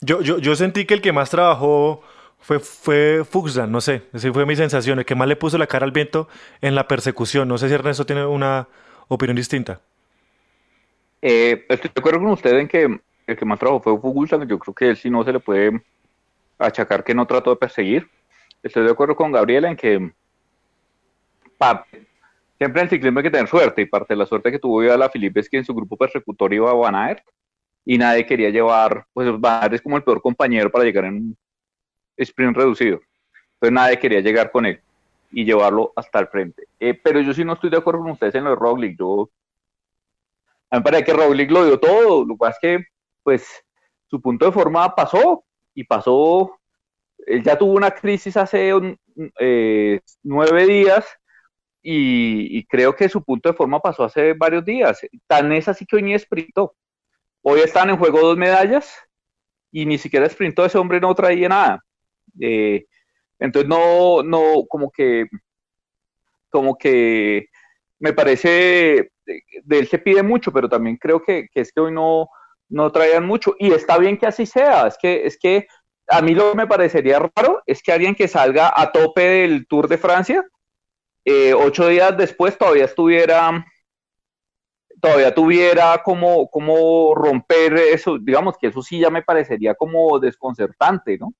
Yo, 0.00 0.20
yo, 0.20 0.38
yo 0.38 0.54
sentí 0.54 0.84
que 0.84 0.94
el 0.94 1.00
que 1.00 1.12
más 1.12 1.30
trabajó 1.30 2.02
fue, 2.38 2.60
fue 2.60 3.24
Fuxdan, 3.24 3.72
no 3.72 3.80
sé, 3.80 4.02
esa 4.12 4.30
fue 4.30 4.44
mi 4.44 4.54
sensación, 4.54 4.98
el 4.98 5.06
que 5.06 5.14
más 5.14 5.26
le 5.26 5.36
puso 5.36 5.56
la 5.56 5.66
cara 5.66 5.86
al 5.86 5.92
viento 5.92 6.28
en 6.60 6.74
la 6.74 6.86
persecución. 6.86 7.48
No 7.48 7.56
sé 7.56 7.68
si 7.68 7.74
Ernesto 7.74 8.04
tiene 8.04 8.26
una 8.26 8.68
opinión 9.08 9.36
distinta. 9.36 9.80
Eh, 11.26 11.64
estoy 11.70 11.90
de 11.94 12.00
acuerdo 12.00 12.20
con 12.20 12.32
usted 12.32 12.58
en 12.58 12.68
que 12.68 13.00
el 13.26 13.36
que 13.38 13.46
más 13.46 13.58
trabajó 13.58 13.80
fue 13.80 13.98
Fugusa, 13.98 14.36
yo 14.44 14.58
creo 14.58 14.74
que 14.74 14.90
él 14.90 14.96
sí 14.98 15.08
no 15.08 15.24
se 15.24 15.32
le 15.32 15.40
puede 15.40 15.82
achacar 16.58 17.02
que 17.02 17.14
no 17.14 17.26
trató 17.26 17.48
de 17.48 17.56
perseguir. 17.56 18.06
Estoy 18.62 18.84
de 18.84 18.90
acuerdo 18.90 19.16
con 19.16 19.32
Gabriela 19.32 19.70
en 19.70 19.76
que 19.76 20.12
siempre 22.58 22.82
en 22.82 22.84
el 22.84 22.90
ciclismo 22.90 23.20
hay 23.20 23.22
que 23.22 23.30
tener 23.30 23.48
suerte 23.48 23.80
y 23.80 23.86
parte 23.86 24.12
de 24.12 24.18
la 24.18 24.26
suerte 24.26 24.52
que 24.52 24.58
tuvo 24.58 24.82
la 24.82 25.08
Filipe 25.08 25.40
es 25.40 25.48
que 25.48 25.56
en 25.56 25.64
su 25.64 25.74
grupo 25.74 25.96
persecutor 25.96 26.52
iba 26.52 26.70
a 26.70 26.74
Van 26.74 26.94
Aert 26.94 27.24
y 27.86 27.96
nadie 27.96 28.26
quería 28.26 28.50
llevar, 28.50 29.06
pues 29.14 29.26
Van 29.40 29.62
Aert 29.62 29.72
es 29.72 29.80
como 29.80 29.96
el 29.96 30.02
peor 30.02 30.20
compañero 30.20 30.70
para 30.70 30.84
llegar 30.84 31.06
en 31.06 31.14
un 31.14 31.36
sprint 32.18 32.54
reducido. 32.54 33.00
Entonces 33.54 33.72
nadie 33.72 33.98
quería 33.98 34.20
llegar 34.20 34.50
con 34.52 34.66
él 34.66 34.78
y 35.32 35.46
llevarlo 35.46 35.90
hasta 35.96 36.18
el 36.18 36.26
frente. 36.26 36.64
Eh, 36.78 36.92
pero 37.02 37.18
yo 37.22 37.32
sí 37.32 37.46
no 37.46 37.54
estoy 37.54 37.70
de 37.70 37.78
acuerdo 37.78 38.02
con 38.02 38.10
ustedes 38.10 38.34
en 38.34 38.44
lo 38.44 38.50
de 38.50 38.56
Roglic. 38.56 38.98
Yo 38.98 39.30
a 40.74 40.78
mí 40.78 40.80
me 40.80 40.82
parece 40.82 41.04
que 41.04 41.12
Roglic 41.12 41.50
lo 41.52 41.64
dio 41.64 41.78
todo, 41.78 42.24
lo 42.24 42.36
cual 42.36 42.50
es 42.50 42.58
que, 42.60 42.84
pues, 43.22 43.46
su 44.08 44.20
punto 44.20 44.46
de 44.46 44.52
forma 44.52 44.92
pasó 44.92 45.44
y 45.72 45.84
pasó, 45.84 46.58
él 47.26 47.44
ya 47.44 47.56
tuvo 47.56 47.74
una 47.74 47.92
crisis 47.92 48.36
hace 48.36 48.72
eh, 49.38 50.00
nueve 50.24 50.66
días 50.66 51.06
y, 51.80 52.64
creo 52.66 52.96
que 52.96 53.08
su 53.08 53.22
punto 53.22 53.50
de 53.50 53.54
forma 53.54 53.78
pasó 53.78 54.02
hace 54.02 54.32
varios 54.32 54.64
días. 54.64 55.00
Tan 55.28 55.52
es 55.52 55.68
así 55.68 55.86
que 55.86 55.96
hoy 55.96 56.02
ni 56.02 56.18
sprintó. 56.18 56.74
Hoy 57.42 57.60
están 57.60 57.90
en 57.90 57.96
juego 57.96 58.20
dos 58.20 58.36
medallas 58.36 58.98
y 59.70 59.86
ni 59.86 59.96
siquiera 59.96 60.28
sprintó, 60.28 60.64
ese 60.64 60.78
hombre 60.78 61.00
no 61.00 61.14
traía 61.14 61.48
nada. 61.48 61.84
Eh, 62.40 62.84
entonces 63.38 63.68
no, 63.68 64.24
no, 64.24 64.64
como 64.68 64.90
que, 64.90 65.26
como 66.50 66.76
que 66.76 67.46
me 68.04 68.12
parece 68.12 69.12
de 69.64 69.78
él 69.78 69.88
se 69.88 69.98
pide 69.98 70.22
mucho, 70.22 70.52
pero 70.52 70.68
también 70.68 70.98
creo 70.98 71.22
que, 71.22 71.48
es 71.54 71.72
que 71.72 71.80
hoy 71.80 71.90
no, 71.90 72.28
no 72.68 72.92
traían 72.92 73.26
mucho. 73.26 73.54
Y 73.58 73.72
está 73.72 73.96
bien 73.96 74.18
que 74.18 74.26
así 74.26 74.44
sea. 74.44 74.86
Es 74.86 74.98
que, 75.00 75.24
es 75.24 75.38
que 75.38 75.66
a 76.08 76.20
mí 76.20 76.34
lo 76.34 76.50
que 76.50 76.56
me 76.58 76.66
parecería 76.66 77.18
raro 77.18 77.62
es 77.64 77.82
que 77.82 77.92
alguien 77.92 78.14
que 78.14 78.28
salga 78.28 78.74
a 78.76 78.92
tope 78.92 79.22
del 79.22 79.66
Tour 79.66 79.88
de 79.88 79.96
Francia, 79.96 80.44
eh, 81.24 81.54
ocho 81.54 81.88
días 81.88 82.14
después 82.14 82.58
todavía 82.58 82.84
estuviera, 82.84 83.64
todavía 85.00 85.34
tuviera 85.34 86.02
como, 86.02 86.50
como 86.50 87.14
romper 87.14 87.72
eso, 87.72 88.18
digamos 88.18 88.58
que 88.58 88.66
eso 88.66 88.82
sí 88.82 89.00
ya 89.00 89.08
me 89.08 89.22
parecería 89.22 89.74
como 89.74 90.18
desconcertante, 90.18 91.16
¿no? 91.16 91.32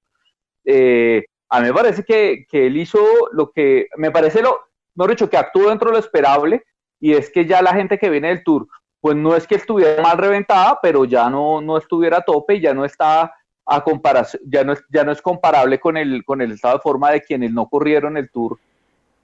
Eh, 0.65 1.27
a 1.51 1.61
mí 1.61 1.67
me 1.67 1.75
parece 1.75 2.05
que, 2.05 2.47
que, 2.49 2.69
él 2.69 2.79
hizo 2.79 2.99
lo 3.33 3.51
que, 3.51 3.89
me 3.99 4.11
parece 4.11 4.41
lo, 4.41 4.59
no 4.95 5.07
dicho, 5.07 5.29
que 5.29 5.37
actuó 5.37 5.69
dentro 5.69 5.91
de 5.91 5.95
lo 5.95 5.99
esperable, 5.99 6.65
y 7.01 7.13
es 7.13 7.31
que 7.31 7.47
ya 7.47 7.63
la 7.63 7.75
gente 7.75 7.99
que 7.99 8.11
viene 8.11 8.29
del 8.29 8.45
tour, 8.45 8.67
pues 9.01 9.17
no 9.17 9.37
es 9.37 9.47
que 9.47 9.57
estuviera 9.57 10.03
mal 10.03 10.17
reventada, 10.17 10.79
pero 10.81 11.05
ya 11.05 11.29
no, 11.29 11.61
no 11.61 11.77
estuviera 11.77 12.19
a 12.19 12.25
tope 12.25 12.55
y 12.55 12.61
ya 12.61 12.73
no 12.73 12.85
está 12.85 13.35
a 13.67 13.83
comparación, 13.83 14.43
ya 14.47 14.65
no 14.65 14.73
es, 14.73 14.85
ya 14.91 15.05
no 15.05 15.13
es 15.13 15.21
comparable 15.21 15.79
con 15.79 15.97
el, 15.97 16.25
con 16.25 16.41
el 16.41 16.53
estado 16.53 16.77
de 16.77 16.81
forma 16.81 17.11
de 17.11 17.23
quienes 17.23 17.53
no 17.53 17.67
corrieron 17.69 18.17
el 18.17 18.31
tour, 18.31 18.59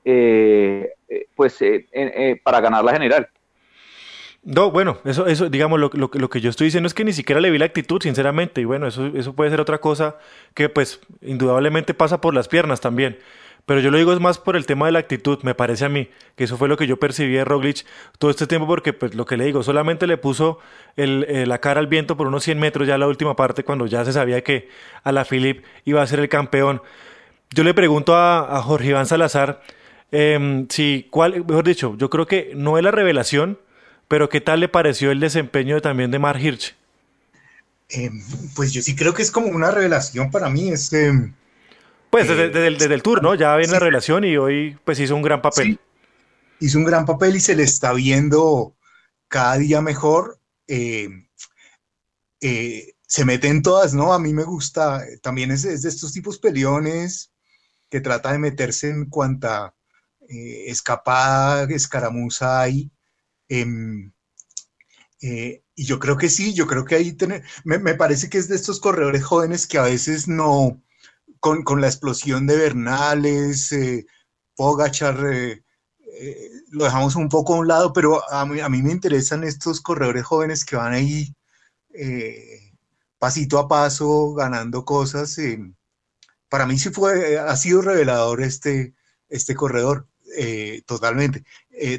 eh, 0.05 0.91
eh, 1.09 1.27
pues 1.35 1.57
eh, 1.61 2.41
para 2.43 2.61
ganar 2.61 2.85
la 2.85 2.93
general. 2.93 3.29
No, 4.43 4.71
bueno, 4.71 4.99
eso, 5.05 5.27
eso 5.27 5.51
digamos, 5.51 5.79
lo, 5.79 5.91
lo, 5.93 6.11
lo, 6.13 6.31
que 6.31 6.41
yo 6.41 6.49
estoy 6.49 6.67
diciendo 6.67 6.87
es 6.87 6.95
que 6.95 7.05
ni 7.05 7.13
siquiera 7.13 7.43
le 7.43 7.51
vi 7.51 7.59
la 7.59 7.67
actitud, 7.67 8.03
sinceramente, 8.03 8.63
y 8.63 8.65
bueno, 8.65 8.87
eso, 8.87 9.07
eso 9.09 9.35
puede 9.35 9.51
ser 9.51 9.61
otra 9.61 9.79
cosa 9.79 10.17
que 10.55 10.71
pues 10.71 11.01
indudablemente 11.21 11.93
pasa 11.93 12.23
por 12.23 12.35
las 12.35 12.49
piernas 12.49 12.81
también. 12.81 13.19
Pero 13.71 13.83
yo 13.83 13.93
lo 13.93 13.99
digo 13.99 14.13
es 14.13 14.19
más 14.19 14.39
por 14.39 14.57
el 14.57 14.67
tema 14.67 14.87
de 14.87 14.91
la 14.91 14.99
actitud, 14.99 15.39
me 15.45 15.55
parece 15.55 15.85
a 15.85 15.89
mí, 15.89 16.11
que 16.35 16.43
eso 16.43 16.57
fue 16.57 16.67
lo 16.67 16.77
que 16.77 16.89
yo 16.89 16.99
percibí 16.99 17.35
de 17.35 17.45
Roglic 17.45 17.87
todo 18.19 18.33
este 18.33 18.49
tiempo, 18.49 18.67
porque 18.67 18.93
pues 18.93 19.15
lo 19.15 19.27
que 19.27 19.37
le 19.37 19.45
digo, 19.45 19.63
solamente 19.63 20.09
le 20.09 20.17
puso 20.17 20.59
eh, 20.97 21.45
la 21.47 21.61
cara 21.61 21.79
al 21.79 21.87
viento 21.87 22.17
por 22.17 22.27
unos 22.27 22.43
100 22.43 22.59
metros 22.59 22.89
ya 22.89 22.99
la 22.99 23.07
última 23.07 23.37
parte, 23.37 23.63
cuando 23.63 23.87
ya 23.87 24.05
se 24.05 24.13
sabía 24.13 24.43
que 24.43 24.69
a 25.05 25.13
la 25.13 25.25
Philip 25.25 25.65
iba 25.85 26.03
a 26.03 26.07
ser 26.09 26.19
el 26.19 26.29
campeón. 26.29 26.83
Yo 27.51 27.63
le 27.63 27.73
pregunto 27.73 28.17
a, 28.17 28.61
Jorge 28.61 28.89
Iván 28.89 29.07
Salazar, 29.07 29.63
eh, 30.11 30.67
si, 30.69 31.07
cuál, 31.09 31.45
mejor 31.47 31.65
dicho, 31.65 31.95
yo 31.97 32.11
creo 32.11 32.27
que 32.27 32.51
no 32.57 32.77
es 32.77 32.83
la 32.83 32.91
revelación, 32.91 33.57
pero 34.09 34.29
¿qué 34.29 34.41
tal 34.41 34.59
le 34.59 34.67
pareció 34.67 35.13
el 35.13 35.21
desempeño 35.21 35.81
también 35.81 36.11
de 36.11 36.19
Mark 36.19 36.41
Hirsch? 36.41 36.75
Eh, 37.91 38.11
pues 38.57 38.73
yo 38.73 38.83
sí 38.83 38.97
creo 38.97 39.15
que 39.15 39.23
es 39.23 39.31
como 39.31 39.47
una 39.47 39.71
revelación 39.71 40.33
para 40.33 40.51
mí, 40.51 40.71
este 40.71 41.31
pues 42.11 42.27
desde, 42.27 42.47
eh, 42.47 42.71
desde, 42.71 42.95
el, 42.95 43.03
tour, 43.03 43.23
¿no? 43.23 43.35
Ya 43.37 43.57
viene 43.57 43.73
la 43.73 43.79
relación 43.79 44.25
y 44.25 44.37
hoy 44.37 44.77
pues 44.85 44.99
hizo 44.99 45.15
un 45.15 45.23
gran 45.23 45.41
papel. 45.41 45.79
Hizo 46.59 46.79
un 46.79 46.85
gran 46.85 47.07
papel 47.07 47.37
y 47.37 47.41
se 47.41 47.55
le 47.55 47.63
está 47.63 47.93
viendo 47.93 48.77
cada 49.29 49.57
día 49.59 49.81
mejor. 49.81 50.41
Eh, 50.67 51.09
eh, 52.41 52.95
se 53.07 53.25
mete 53.25 53.49
en 53.49 53.63
todas, 53.63 53.95
¿no? 53.95 54.13
A 54.13 54.19
mí 54.19 54.35
me 54.35 54.43
gusta, 54.43 55.05
también 55.23 55.53
es, 55.53 55.63
de 55.63 55.89
estos 55.89 56.13
tipos 56.13 56.39
peleones 56.39 57.33
que 57.89 58.01
trata 58.01 58.33
de 58.33 58.39
meterse 58.39 58.91
en 58.91 59.07
cuanta 59.07 59.75
escapada, 60.29 61.65
escaramuza 61.75 62.61
hay. 62.61 62.91
Em, 63.49 64.13
y 65.21 65.85
yo 65.85 65.99
creo 65.99 66.17
que 66.17 66.29
sí, 66.29 66.55
yo 66.55 66.67
creo 66.69 66.85
que 66.85 66.95
ahí 66.95 67.13
tener, 67.13 67.43
me, 67.65 67.79
me, 67.79 67.95
parece 67.95 68.31
que 68.31 68.39
es 68.39 68.49
de 68.49 68.55
estos 68.55 68.79
corredores 68.79 69.25
jóvenes 69.25 69.67
que 69.67 69.79
a 69.79 69.83
veces 69.83 70.29
no, 70.29 70.81
con, 71.41 71.63
con 71.65 71.81
la 71.81 71.89
explosión 71.89 72.47
de 72.47 72.57
Bernales, 72.57 73.73
eh, 73.73 74.07
Pogachar, 74.61 75.25
eh, 75.33 75.65
eh, 76.21 76.51
lo 76.71 76.85
dejamos 76.85 77.17
un 77.17 77.31
poco 77.31 77.55
a 77.55 77.59
un 77.61 77.67
lado, 77.69 77.95
pero 77.95 78.31
a 78.31 78.45
mí, 78.45 78.61
a 78.61 78.69
mí 78.69 78.83
me 78.83 78.93
interesan 78.93 79.43
estos 79.43 79.81
corredores 79.81 80.23
jóvenes 80.25 80.67
que 80.67 80.77
van 80.77 80.93
ahí 80.93 81.35
eh, 81.95 82.75
pasito 83.19 83.59
a 83.59 83.69
paso, 83.69 84.35
ganando 84.35 84.85
cosas. 84.85 85.39
para 86.51 86.67
mí 86.67 86.79
sí 86.79 86.91
fue, 86.91 87.39
ha 87.39 87.57
sido 87.57 87.81
revelador 87.81 88.43
este, 88.43 88.93
este 89.31 89.55
corredor. 89.55 90.07
totalmente. 90.87 91.45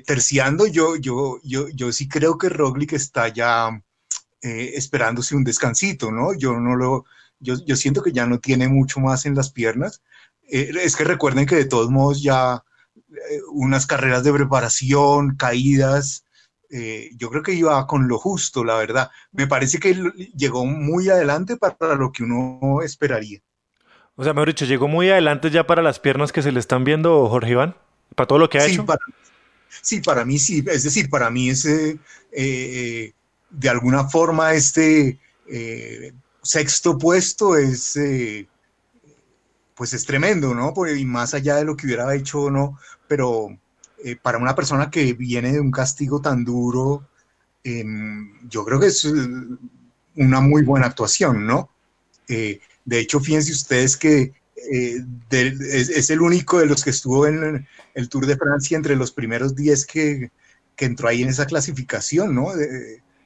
terciando, 0.06 0.68
yo, 0.68 0.96
yo, 0.98 1.40
yo, 1.44 1.68
yo 1.70 1.92
sí 1.92 2.08
creo 2.08 2.38
que 2.38 2.50
Roglic 2.50 2.94
está 2.94 3.28
ya 3.30 3.70
esperándose 4.42 5.36
un 5.36 5.44
descansito, 5.44 6.12
¿no? 6.12 6.34
Yo 6.36 6.60
no 6.60 6.76
lo, 6.76 7.06
yo, 7.42 7.56
yo 7.66 7.76
siento 7.76 8.02
que 8.02 8.14
ya 8.14 8.26
no 8.26 8.40
tiene 8.40 8.68
mucho 8.68 9.00
más 9.00 9.26
en 9.26 9.36
las 9.36 9.52
piernas. 9.52 10.02
Eh, 10.50 10.72
es 10.82 10.96
que 10.96 11.04
recuerden 11.04 11.46
que 11.46 11.56
de 11.56 11.66
todos 11.66 11.90
modos 11.90 12.22
ya 12.22 12.64
eh, 12.96 13.40
unas 13.52 13.88
carreras 13.88 14.24
de 14.24 14.34
preparación, 14.34 15.36
caídas, 15.36 16.26
eh, 16.70 17.10
yo 17.18 17.30
creo 17.30 17.44
que 17.44 17.54
iba 17.54 17.86
con 17.88 18.08
lo 18.08 18.18
justo, 18.18 18.64
la 18.64 18.76
verdad. 18.76 19.10
Me 19.32 19.48
parece 19.48 19.80
que 19.80 19.94
llegó 20.36 20.66
muy 20.66 21.10
adelante 21.10 21.58
para 21.58 21.96
lo 21.96 22.12
que 22.12 22.24
uno 22.24 22.82
esperaría. 22.82 23.40
O 24.16 24.24
sea, 24.24 24.34
mejor 24.34 24.50
dicho, 24.50 24.66
llegó 24.66 24.88
muy 24.88 25.10
adelante 25.10 25.50
ya 25.50 25.66
para 25.66 25.82
las 25.82 26.00
piernas 26.00 26.32
que 26.32 26.42
se 26.42 26.52
le 26.52 26.60
están 26.60 26.84
viendo, 26.84 27.28
Jorge 27.28 27.52
Iván, 27.52 27.76
para 28.16 28.28
todo 28.28 28.40
lo 28.40 28.50
que 28.50 28.60
ha 28.60 28.62
sí, 28.62 28.74
hecho. 28.74 28.86
Para, 28.86 29.00
sí, 29.82 30.02
para 30.02 30.26
mí 30.26 30.38
sí. 30.38 30.64
Es 30.68 30.84
decir, 30.84 31.10
para 31.10 31.30
mí 31.30 31.50
es 31.50 31.64
de 31.64 33.14
alguna 33.70 34.08
forma 34.10 34.54
este 34.54 35.18
sexto 36.42 36.98
puesto 36.98 37.56
es, 37.56 37.96
eh, 37.98 38.48
pues 39.76 39.94
es 39.94 40.06
tremendo, 40.06 40.54
¿no? 40.54 40.74
Y 40.88 41.06
más 41.06 41.34
allá 41.34 41.56
de 41.56 41.66
lo 41.66 41.76
que 41.76 41.86
hubiera 41.86 42.14
hecho 42.16 42.44
o 42.44 42.52
no, 42.52 42.78
pero 43.08 43.50
eh, 44.04 44.16
para 44.22 44.38
una 44.38 44.56
persona 44.56 44.90
que 44.90 45.14
viene 45.14 45.54
de 45.54 45.60
un 45.60 45.72
castigo 45.72 46.22
tan 46.22 46.44
duro, 46.44 47.08
em, 47.64 48.48
yo 48.50 48.66
creo 48.66 48.80
que 48.80 48.88
es 48.88 49.06
eh, 49.06 49.12
una 50.16 50.42
muy 50.42 50.64
buena 50.64 50.88
actuación, 50.88 51.46
¿no? 51.46 51.70
de 52.28 52.98
hecho, 52.98 53.20
fíjense 53.20 53.52
ustedes 53.52 53.98
que 53.98 54.34
es, 55.30 56.10
el 56.10 56.22
único 56.22 56.60
de 56.60 56.66
los 56.66 56.82
que 56.82 56.92
estuvo 56.92 57.28
en 57.28 57.68
el 57.94 58.08
Tour 58.08 58.26
de 58.26 58.38
Francia 58.38 58.78
entre 58.78 58.96
los 58.96 59.12
primeros 59.12 59.54
10 59.54 59.86
que, 59.86 60.32
entró 60.78 61.10
ahí 61.10 61.22
en 61.24 61.30
esa 61.30 61.46
clasificación, 61.46 62.34
¿no? 62.34 62.48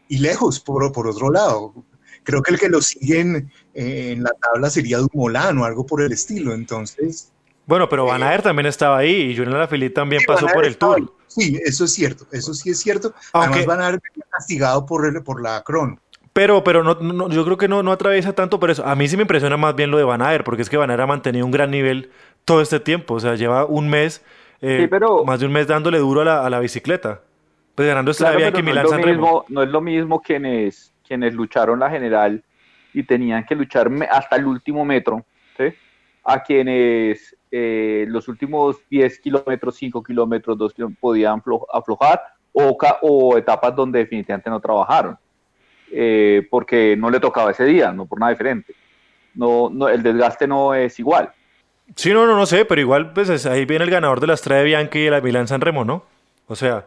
y 0.10 0.18
lejos, 0.18 0.60
por 0.60 0.84
otro 0.84 1.30
lado, 1.32 1.86
creo 2.26 2.42
que 2.42 2.52
el 2.52 2.60
que 2.60 2.68
lo 2.68 2.82
sigue 2.82 3.22
en, 3.22 4.24
la 4.24 4.32
tabla 4.42 4.70
sería 4.70 4.98
Dumoulin 4.98 5.58
o 5.58 5.66
algo 5.66 5.86
por 5.86 6.02
el 6.02 6.12
estilo, 6.12 6.54
entonces... 6.54 7.32
Bueno, 7.66 7.90
pero 7.90 8.06
Van 8.06 8.22
Aert 8.22 8.44
también 8.44 8.68
estaba 8.68 8.98
ahí 8.98 9.32
y 9.32 9.36
Julian 9.36 9.56
Alaphilippe 9.56 9.96
también 9.96 10.22
pasó 10.28 10.46
por 10.48 10.66
el 10.66 10.78
Tour. 10.78 11.12
Sí, 11.28 11.60
eso 11.66 11.86
es 11.86 11.94
cierto, 11.94 12.28
eso 12.32 12.54
sí 12.54 12.70
es 12.70 12.80
cierto. 12.80 13.14
Aunque, 13.34 13.60
Además 13.60 13.78
Van 13.78 13.86
Aert 13.86 14.04
castigado 14.30 14.86
por, 14.86 15.08
el, 15.08 15.24
por 15.24 15.42
la 15.42 15.64
crono. 15.64 15.98
Pero, 16.32 16.64
pero 16.64 16.84
no, 16.84 17.30
yo 17.30 17.46
creo 17.46 17.58
que 17.58 17.68
no, 17.68 17.82
no 17.82 17.92
atraviesa 17.92 18.34
tanto 18.34 18.60
por 18.60 18.70
eso. 18.70 18.86
A 18.86 18.94
mí 18.96 19.08
sí 19.08 19.16
me 19.16 19.24
impresiona 19.24 19.58
más 19.58 19.76
bien 19.76 19.90
lo 19.90 19.98
de 19.98 20.04
Van 20.04 20.22
Aert, 20.22 20.44
porque 20.44 20.62
es 20.62 20.70
que 20.70 20.78
Van 20.78 20.90
Aert 20.92 21.02
ha 21.02 21.08
mantenido 21.08 21.46
un 21.46 21.52
gran 21.52 21.72
nivel 21.72 22.12
todo 22.44 22.62
este 22.62 22.80
tiempo. 22.80 23.16
O 23.16 23.20
sea, 23.20 23.36
lleva 23.36 23.66
un 23.66 23.90
mes, 23.90 24.22
eh, 24.62 24.90
más 25.26 25.40
de 25.40 25.46
un 25.46 25.54
mes 25.54 25.66
dándole 25.66 25.98
duro 25.98 26.22
a 26.22 26.26
la, 26.26 26.46
a 26.46 26.50
la 26.50 26.60
bicicleta. 26.60 27.22
Pues 27.74 27.88
ganando 27.88 28.12
esta 28.12 28.32
claro, 28.32 28.56
que 28.56 28.64
Milán 28.64 28.86
no, 28.86 29.44
es 29.44 29.50
no 29.50 29.64
es 29.64 29.70
lo 29.70 29.82
mismo 29.82 30.22
quienes 30.22 30.94
quienes 31.06 31.34
lucharon 31.34 31.80
la 31.80 31.90
general 31.90 32.44
y 32.94 33.04
tenían 33.04 33.46
que 33.46 33.56
luchar 33.56 33.92
hasta 34.10 34.36
el 34.38 34.46
último 34.46 34.86
metro, 34.86 35.26
¿sí? 35.58 35.66
a 36.24 36.42
quienes 36.42 37.36
eh, 37.52 38.06
los 38.08 38.28
últimos 38.28 38.78
10 38.90 39.20
kilómetros, 39.20 39.76
5 39.76 40.04
kilómetros, 40.04 40.58
2 40.58 40.74
kilómetros 40.74 41.00
podían 41.00 41.42
aflojar 41.72 42.22
o, 42.52 42.78
o, 43.02 43.38
etapas 43.38 43.76
donde 43.76 44.00
definitivamente 44.00 44.50
no 44.50 44.60
trabajaron, 44.60 45.18
eh, 45.92 46.48
porque 46.50 46.96
no 46.98 47.10
le 47.10 47.20
tocaba 47.20 47.52
ese 47.52 47.66
día, 47.66 47.92
no 47.92 48.06
por 48.06 48.20
nada 48.20 48.32
diferente. 48.32 48.74
No, 49.36 49.70
no, 49.70 49.90
el 49.90 50.02
desgaste 50.02 50.48
no 50.48 50.74
es 50.74 50.98
igual. 50.98 51.32
Sí, 51.96 52.12
no, 52.12 52.26
no, 52.26 52.36
no 52.36 52.46
sé, 52.46 52.66
pero 52.66 52.82
igual 52.82 53.14
pues 53.14 53.46
ahí 53.46 53.66
viene 53.66 53.86
el 53.86 53.92
ganador 53.92 54.20
de 54.20 54.28
la 54.28 54.34
Estrella 54.34 54.64
Bianchi 54.64 55.00
y 55.00 55.10
la 55.10 55.22
Milán 55.22 55.48
San 55.48 55.62
Remo, 55.62 55.86
¿no? 55.86 56.04
O 56.48 56.56
sea, 56.56 56.86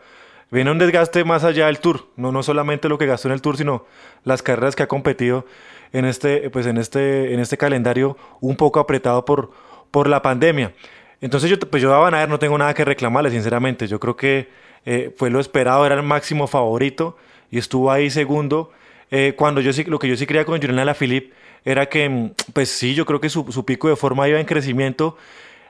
viene 0.50 0.70
un 0.70 0.78
desgaste 0.78 1.24
más 1.24 1.44
allá 1.44 1.66
del 1.66 1.78
Tour, 1.80 2.06
no, 2.16 2.32
no 2.32 2.42
solamente 2.42 2.88
lo 2.88 2.98
que 2.98 3.06
gastó 3.06 3.28
en 3.28 3.34
el 3.34 3.42
Tour, 3.42 3.56
sino 3.56 3.84
las 4.24 4.42
carreras 4.42 4.76
que 4.76 4.82
ha 4.82 4.88
competido 4.88 5.44
en 5.92 6.04
este, 6.04 6.50
pues 6.50 6.66
en 6.66 6.78
este, 6.78 7.32
en 7.32 7.40
este 7.40 7.56
calendario 7.56 8.16
un 8.40 8.56
poco 8.56 8.80
apretado 8.80 9.24
por, 9.24 9.50
por 9.90 10.08
la 10.08 10.22
pandemia. 10.22 10.72
Entonces 11.20 11.50
yo, 11.50 11.58
pues 11.58 11.82
yo 11.82 12.04
a 12.04 12.26
no 12.26 12.38
tengo 12.38 12.56
nada 12.58 12.74
que 12.74 12.84
reclamarle, 12.84 13.30
sinceramente. 13.30 13.87
Yo 13.87 13.98
creo 13.98 14.16
que 14.16 14.48
eh, 14.87 15.12
fue 15.16 15.30
lo 15.30 15.40
esperado, 15.40 15.84
era 15.84 15.96
el 15.96 16.02
máximo 16.02 16.46
favorito 16.46 17.16
y 17.50 17.58
estuvo 17.58 17.90
ahí 17.90 18.11
segundo. 18.11 18.70
Eh, 19.11 19.34
cuando 19.37 19.61
yo 19.61 19.72
sí, 19.72 19.84
lo 19.84 19.98
que 19.98 20.08
yo 20.08 20.16
sí 20.16 20.26
creía 20.26 20.44
con 20.44 20.61
Julián 20.61 20.78
Alaphilippe 20.78 21.32
era 21.64 21.87
que, 21.87 22.08
mm, 22.08 22.30
pues 22.52 22.68
sí, 22.68 22.94
yo 22.94 23.04
creo 23.04 23.20
que 23.20 23.28
su, 23.28 23.50
su 23.50 23.64
pico 23.64 23.88
de 23.88 23.96
forma 23.96 24.28
iba 24.28 24.38
en 24.38 24.46
crecimiento 24.46 25.16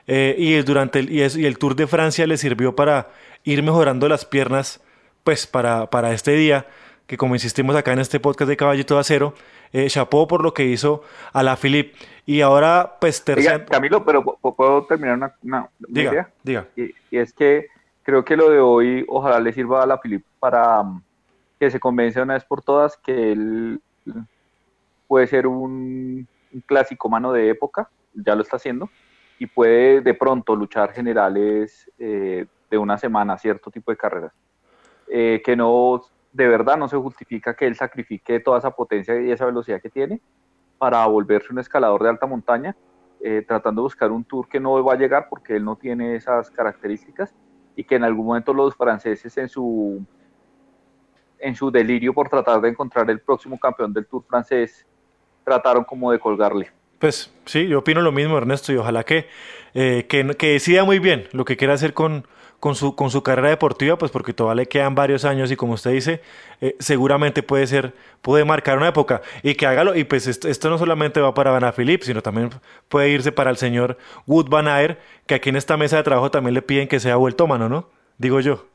eh, 0.07 0.35
y, 0.37 0.53
durante 0.61 0.99
el, 0.99 1.11
y 1.11 1.21
el 1.21 1.57
Tour 1.57 1.75
de 1.75 1.87
Francia 1.87 2.27
le 2.27 2.37
sirvió 2.37 2.75
para 2.75 3.09
ir 3.43 3.63
mejorando 3.63 4.07
las 4.07 4.25
piernas, 4.25 4.81
pues 5.23 5.47
para, 5.47 5.89
para 5.89 6.13
este 6.13 6.31
día, 6.31 6.67
que 7.07 7.17
como 7.17 7.35
insistimos 7.35 7.75
acá 7.75 7.93
en 7.93 7.99
este 7.99 8.19
podcast 8.19 8.49
de 8.49 8.57
Caballito 8.57 8.95
de 8.95 8.99
Acero, 9.01 9.33
eh, 9.71 9.87
chapó 9.87 10.27
por 10.27 10.43
lo 10.43 10.53
que 10.53 10.65
hizo 10.65 11.03
a 11.33 11.43
la 11.43 11.55
Philip. 11.55 11.93
Y 12.25 12.41
ahora, 12.41 12.97
pues, 12.99 13.23
tercera... 13.23 13.65
Camilo, 13.65 14.05
pero 14.05 14.23
¿puedo 14.23 14.85
terminar 14.85 15.17
una, 15.17 15.35
una, 15.43 15.69
diga, 15.87 16.11
idea? 16.11 16.29
Diga. 16.43 16.67
Y, 16.75 16.93
es 17.11 17.33
que 17.33 17.67
creo 18.03 18.23
que 18.23 18.35
lo 18.35 18.49
de 18.49 18.59
hoy, 18.59 19.05
ojalá 19.07 19.39
le 19.39 19.53
sirva 19.53 19.83
a 19.83 19.87
la 19.87 19.99
Philip 19.99 20.23
para 20.39 20.81
um, 20.81 21.01
que 21.59 21.71
se 21.71 21.79
convence 21.79 22.21
una 22.21 22.35
vez 22.35 22.43
por 22.45 22.61
todas 22.61 22.97
que 22.97 23.31
él 23.31 23.81
puede 25.07 25.27
ser 25.27 25.47
un, 25.47 26.27
un 26.53 26.61
clásico 26.61 27.09
mano 27.09 27.31
de 27.33 27.49
época, 27.49 27.89
ya 28.13 28.35
lo 28.35 28.43
está 28.43 28.57
haciendo, 28.57 28.89
y 29.39 29.45
puede 29.45 30.01
de 30.01 30.13
pronto 30.13 30.55
luchar 30.55 30.91
generales 30.91 31.89
eh, 31.97 32.45
de 32.69 32.77
una 32.77 32.97
semana, 32.97 33.37
cierto 33.37 33.71
tipo 33.71 33.91
de 33.91 33.97
carreras. 33.97 34.33
Eh, 35.07 35.41
que 35.43 35.55
no, 35.55 36.01
de 36.31 36.47
verdad 36.47 36.77
no 36.77 36.87
se 36.87 36.97
justifica 36.97 37.55
que 37.55 37.65
él 37.65 37.75
sacrifique 37.75 38.39
toda 38.39 38.59
esa 38.59 38.71
potencia 38.71 39.19
y 39.19 39.31
esa 39.31 39.45
velocidad 39.45 39.81
que 39.81 39.89
tiene 39.89 40.21
para 40.77 41.05
volverse 41.07 41.51
un 41.51 41.59
escalador 41.59 42.03
de 42.03 42.09
alta 42.09 42.25
montaña, 42.25 42.75
eh, 43.21 43.43
tratando 43.47 43.81
de 43.81 43.83
buscar 43.83 44.11
un 44.11 44.23
tour 44.23 44.47
que 44.47 44.59
no 44.59 44.83
va 44.83 44.93
a 44.93 44.97
llegar 44.97 45.27
porque 45.29 45.55
él 45.55 45.65
no 45.65 45.75
tiene 45.75 46.15
esas 46.15 46.49
características 46.51 47.33
y 47.75 47.83
que 47.83 47.95
en 47.95 48.03
algún 48.03 48.27
momento 48.27 48.53
los 48.53 48.75
franceses 48.75 49.37
en 49.37 49.49
su 49.49 50.05
en 51.39 51.55
su 51.55 51.71
delirio 51.71 52.13
por 52.13 52.29
tratar 52.29 52.61
de 52.61 52.69
encontrar 52.69 53.09
el 53.09 53.19
próximo 53.21 53.57
campeón 53.57 53.93
del 53.93 54.05
Tour 54.05 54.23
francés 54.27 54.85
trataron 55.43 55.85
como 55.85 56.11
de 56.11 56.19
colgarle. 56.19 56.69
Pues 56.99 57.33
sí, 57.45 57.67
yo 57.67 57.79
opino 57.79 58.01
lo 58.01 58.11
mismo, 58.11 58.37
Ernesto, 58.37 58.73
y 58.73 58.75
ojalá 58.75 59.05
que, 59.05 59.27
eh, 59.73 60.05
que, 60.09 60.35
que 60.35 60.51
decida 60.51 60.83
muy 60.83 60.99
bien 60.99 61.29
lo 61.31 61.45
que 61.45 61.55
quiera 61.55 61.73
hacer 61.73 61.93
con, 61.93 62.25
con 62.59 62.75
su, 62.75 62.95
con 62.95 63.09
su 63.09 63.23
carrera 63.23 63.49
deportiva, 63.49 63.97
pues 63.97 64.11
porque 64.11 64.33
todavía 64.33 64.63
le 64.63 64.67
quedan 64.67 64.95
varios 64.95 65.25
años 65.25 65.51
y 65.51 65.55
como 65.55 65.73
usted 65.73 65.91
dice, 65.91 66.21
eh, 66.61 66.75
seguramente 66.79 67.41
puede 67.41 67.65
ser, 67.67 67.93
puede 68.21 68.43
marcar 68.43 68.77
una 68.77 68.89
época 68.89 69.21
y 69.43 69.55
que 69.55 69.65
hágalo. 69.65 69.95
Y 69.95 70.03
pues 70.03 70.27
esto, 70.27 70.69
no 70.69 70.77
solamente 70.77 71.21
va 71.21 71.33
para 71.33 71.51
Van 71.51 71.73
Philip, 71.73 72.01
sino 72.03 72.21
también 72.21 72.49
puede 72.89 73.09
irse 73.09 73.31
para 73.31 73.49
el 73.49 73.57
señor 73.57 73.97
Wood 74.27 74.49
Van 74.49 74.67
Ayer, 74.67 74.99
que 75.25 75.35
aquí 75.35 75.49
en 75.49 75.55
esta 75.55 75.77
mesa 75.77 75.97
de 75.97 76.03
trabajo 76.03 76.31
también 76.31 76.53
le 76.53 76.61
piden 76.61 76.87
que 76.87 76.99
sea 76.99 77.15
vuelto 77.15 77.47
mano, 77.47 77.69
¿no? 77.69 77.87
Digo 78.17 78.39
yo. 78.41 78.65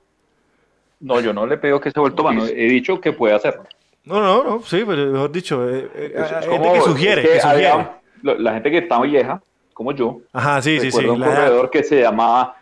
No, 1.01 1.20
yo 1.20 1.35
no 1.35 1.47
le 1.47 1.59
pido 1.59 1.81
que 1.81 1.90
sea 1.90 2.01
vuelto 2.01 2.23
mano, 2.23 2.47
he 2.47 2.66
dicho 2.68 3.01
que 3.01 3.12
puede 3.12 3.35
hacerlo. 3.35 3.64
No, 4.05 4.20
no, 4.20 4.44
no, 4.44 4.62
sí, 4.62 4.85
pero 4.87 5.07
mejor 5.07 5.33
dicho, 5.33 5.68
eh, 5.68 5.90
eh 5.94 6.25
gente 6.42 6.73
que 6.73 6.81
sugiere, 6.83 7.23
que, 7.23 7.40
sugiere. 7.40 7.87
la 8.23 8.53
gente 8.55 8.70
que 8.70 8.79
está 8.79 9.01
vieja, 9.01 9.40
como 9.73 9.92
yo, 9.92 10.20
Ajá, 10.33 10.62
sí, 10.62 10.79
sí, 10.79 10.90
sí, 10.90 11.05
un 11.05 11.20
corredor 11.20 11.70
que 11.70 11.83
se 11.83 12.03
llamaba 12.03 12.57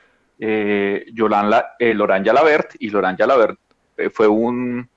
eh, 0.45 1.07
Yolanda, 1.13 1.77
eh, 1.79 1.95
Laurent 1.95 2.27
Jalabert, 2.27 2.75
y 2.81 2.91
Laurent 2.91 3.17
Jalabert 3.17 3.57
eh, 3.97 4.11
fue 4.11 4.27
un, 4.27 4.89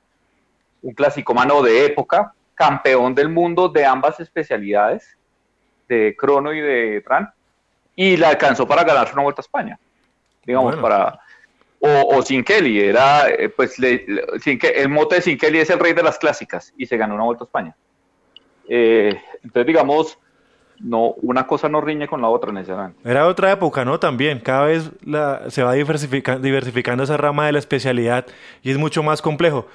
un 0.81 0.93
clasicómano 0.95 1.61
de 1.61 1.85
época, 1.85 2.33
campeón 2.55 3.13
del 3.13 3.29
mundo 3.29 3.69
de 3.69 3.85
ambas 3.85 4.19
especialidades, 4.19 5.15
de 5.87 6.15
crono 6.17 6.51
y 6.51 6.61
de 6.61 7.01
tran, 7.01 7.31
y 7.95 8.17
la 8.17 8.29
alcanzó 8.29 8.67
para 8.67 8.83
ganarse 8.83 9.13
una 9.13 9.21
vuelta 9.21 9.41
a 9.41 9.45
España, 9.45 9.79
digamos, 10.43 10.75
para... 10.77 11.19
O, 11.79 12.17
o 12.17 12.21
Sin 12.23 12.43
Kelly, 12.43 12.79
era, 12.79 13.29
eh, 13.29 13.49
pues, 13.49 13.77
le, 13.77 14.03
el 14.03 14.89
mote 14.89 15.17
de 15.17 15.21
Sin 15.21 15.37
Kelly 15.37 15.59
es 15.59 15.69
el 15.69 15.77
rey 15.77 15.93
de 15.93 16.01
las 16.01 16.17
clásicas, 16.17 16.73
y 16.75 16.87
se 16.87 16.97
ganó 16.97 17.13
una 17.13 17.25
vuelta 17.25 17.43
a 17.43 17.45
España. 17.45 17.75
entonces, 18.67 19.67
digamos, 19.67 20.17
no, 20.79 21.15
una 21.21 21.47
cosa 21.47 21.69
no 21.69 21.81
riñe 21.81 22.07
con 22.07 22.21
la 22.21 22.29
otra 22.29 22.51
necesariamente. 22.51 23.09
Era 23.09 23.27
otra 23.27 23.51
época, 23.51 23.85
¿no? 23.85 23.99
También, 23.99 24.39
cada 24.39 24.65
vez 24.65 24.91
se 25.49 25.63
va 25.63 25.73
diversificando 25.73 27.03
esa 27.03 27.17
rama 27.17 27.45
de 27.45 27.53
la 27.53 27.59
especialidad 27.59 28.25
y 28.63 28.71
es 28.71 28.77
mucho 28.77 29.03
más 29.03 29.21
complejo. 29.21 29.67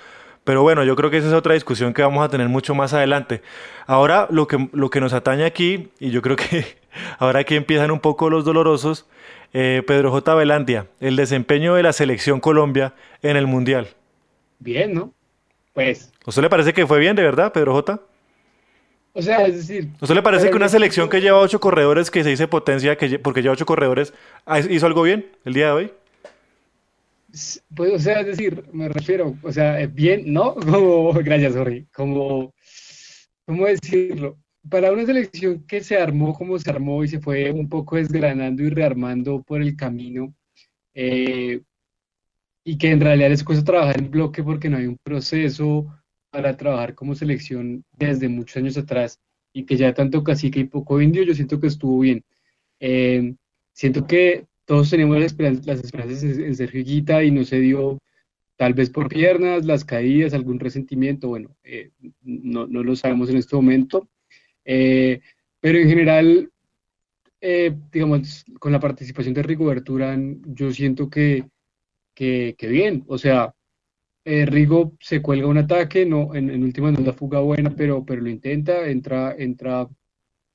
Pero 0.45 0.63
bueno, 0.63 0.85
yo 0.85 0.97
creo 0.97 1.11
que 1.11 1.19
esa 1.19 1.29
es 1.29 1.35
otra 1.35 1.55
discusión 1.55 1.93
que 1.93 2.03
vamos 2.03 2.25
a 2.25 2.29
tener 2.29 2.49
mucho 2.49 2.75
más 2.75 2.95
adelante. 2.95 3.43
Ahora, 3.87 4.27
lo 4.31 4.47
que, 4.47 4.69
lo 4.73 4.91
que 4.91 5.01
nos 5.01 5.13
atañe 5.13 5.45
aquí, 5.45 5.91
y 6.01 6.11
yo 6.11 6.23
creo 6.23 6.37
que 6.37 6.65
ahora 7.19 7.41
aquí 7.41 7.57
empiezan 7.57 7.91
un 7.91 8.01
poco 8.01 8.31
los 8.31 8.45
dolorosos, 8.45 9.07
eh, 9.53 9.83
Pedro 9.87 10.11
J. 10.11 10.35
Velandia, 10.35 10.87
el 11.01 11.17
desempeño 11.17 11.75
de 11.75 11.83
la 11.83 11.93
selección 11.93 12.41
Colombia 12.41 12.95
en 13.23 13.37
el 13.37 13.47
Mundial. 13.47 13.89
Bien, 14.59 14.95
¿no? 14.95 15.13
Pues. 15.75 16.13
¿A 16.25 16.31
usted 16.31 16.43
le 16.43 16.51
parece 16.51 16.73
que 16.73 16.87
fue 16.87 16.99
bien, 16.99 17.17
de 17.17 17.23
verdad, 17.23 17.53
Pedro 17.53 17.73
J.? 17.75 18.01
O 19.13 19.23
sea, 19.23 19.47
es 19.47 19.57
decir... 19.57 19.89
¿No 20.01 20.07
se 20.07 20.15
le 20.15 20.23
parece 20.23 20.51
que 20.51 20.57
una 20.57 20.69
selección 20.69 21.09
que 21.09 21.21
lleva 21.21 21.41
ocho 21.41 21.61
corredores, 21.61 22.11
que 22.11 22.23
se 22.23 22.31
dice 22.31 22.47
potencia, 22.47 22.97
que 22.97 23.19
porque 23.19 23.43
lleva 23.43 23.55
ocho 23.55 23.67
corredores, 23.67 24.13
hizo 24.69 24.87
algo 24.87 25.03
bien 25.03 25.27
el 25.45 25.55
día 25.55 25.67
de 25.67 25.73
hoy? 25.73 25.93
Pues, 27.75 27.93
o 27.93 27.99
sea, 27.99 28.21
es 28.21 28.27
decir, 28.27 28.65
me 28.73 28.89
refiero, 28.89 29.37
o 29.43 29.53
sea, 29.53 29.87
bien, 29.87 30.33
¿no? 30.33 30.55
Como, 30.55 31.13
gracias, 31.13 31.55
Jorge, 31.55 31.87
como, 31.93 32.53
¿cómo 33.47 33.67
decirlo? 33.67 34.37
Para 34.69 34.93
una 34.93 35.07
selección 35.07 35.65
que 35.67 35.81
se 35.81 35.97
armó 35.97 36.35
como 36.35 36.59
se 36.59 36.71
armó 36.71 37.03
y 37.03 37.09
se 37.09 37.21
fue 37.21 37.51
un 37.51 37.69
poco 37.69 37.97
desgranando 37.97 38.63
y 38.63 38.71
rearmando 38.71 39.43
por 39.43 39.63
el 39.63 39.77
camino, 39.77 40.35
eh, 40.95 41.63
y 42.65 42.79
que 42.79 42.91
en 42.91 43.01
realidad 43.01 43.31
les 43.31 43.45
cuesta 43.45 43.65
trabajar 43.65 43.99
en 43.99 44.11
bloque 44.11 44.43
porque 44.43 44.69
no 44.69 44.77
hay 44.77 44.87
un 44.87 44.99
proceso 44.99 45.87
para 46.31 46.57
trabajar 46.57 46.95
como 46.95 47.15
selección 47.15 47.85
desde 47.97 48.29
muchos 48.29 48.57
años 48.57 48.77
atrás 48.77 49.21
y 49.53 49.65
que 49.65 49.77
ya 49.77 49.93
tanto 49.95 50.23
cacique 50.23 50.61
y 50.61 50.65
poco 50.65 51.01
indio, 51.01 51.25
yo 51.25 51.35
siento 51.35 51.61
que 51.61 51.67
estuvo 51.67 51.99
bien. 52.01 52.25
Eh, 52.79 53.35
siento 53.73 54.07
que 54.07 54.47
todos 54.65 54.91
teníamos 54.91 55.19
las 55.19 55.27
esperanzas, 55.27 56.23
en 56.23 56.55
Sergio 56.55 56.85
Guita 56.85 57.25
y 57.25 57.31
no 57.31 57.45
se 57.45 57.59
dio 57.59 57.99
tal 58.57 58.75
vez 58.75 58.91
por 58.91 59.09
piernas, 59.09 59.65
las 59.65 59.85
caídas, 59.85 60.35
algún 60.35 60.61
resentimiento, 60.61 61.29
bueno, 61.29 61.57
eh, 61.65 61.91
no, 62.23 62.67
no, 62.67 62.83
lo 62.85 62.95
sabemos 62.95 63.31
en 63.31 63.39
este 63.39 63.57
momento, 63.57 64.09
eh, 64.65 65.21
pero 65.61 65.79
en 65.79 65.89
general, 65.89 66.53
digamos, 67.91 68.45
con 68.59 68.71
la 68.71 68.81
participación 68.81 69.33
de 69.35 69.43
Rigo 69.43 69.65
Berturán, 69.65 70.43
yo 70.55 70.71
siento 70.73 71.09
que, 71.09 71.47
que, 72.15 72.55
que 72.59 72.69
bien, 72.69 73.03
o 73.09 73.17
sea, 73.17 73.55
eh, 74.25 74.47
Rigo 74.47 74.93
se 75.01 75.23
cuelga 75.23 75.47
un 75.47 75.59
ataque, 75.59 76.05
no, 76.05 76.35
en, 76.35 76.51
en 76.51 76.63
última 76.63 76.91
no 76.91 76.99
es 76.99 77.07
la 77.07 77.13
fuga 77.13 77.41
buena, 77.41 77.71
pero, 77.71 78.05
pero 78.05 78.21
lo 78.21 78.29
intenta, 78.29 78.87
entra, 78.89 79.35
entra 79.37 79.89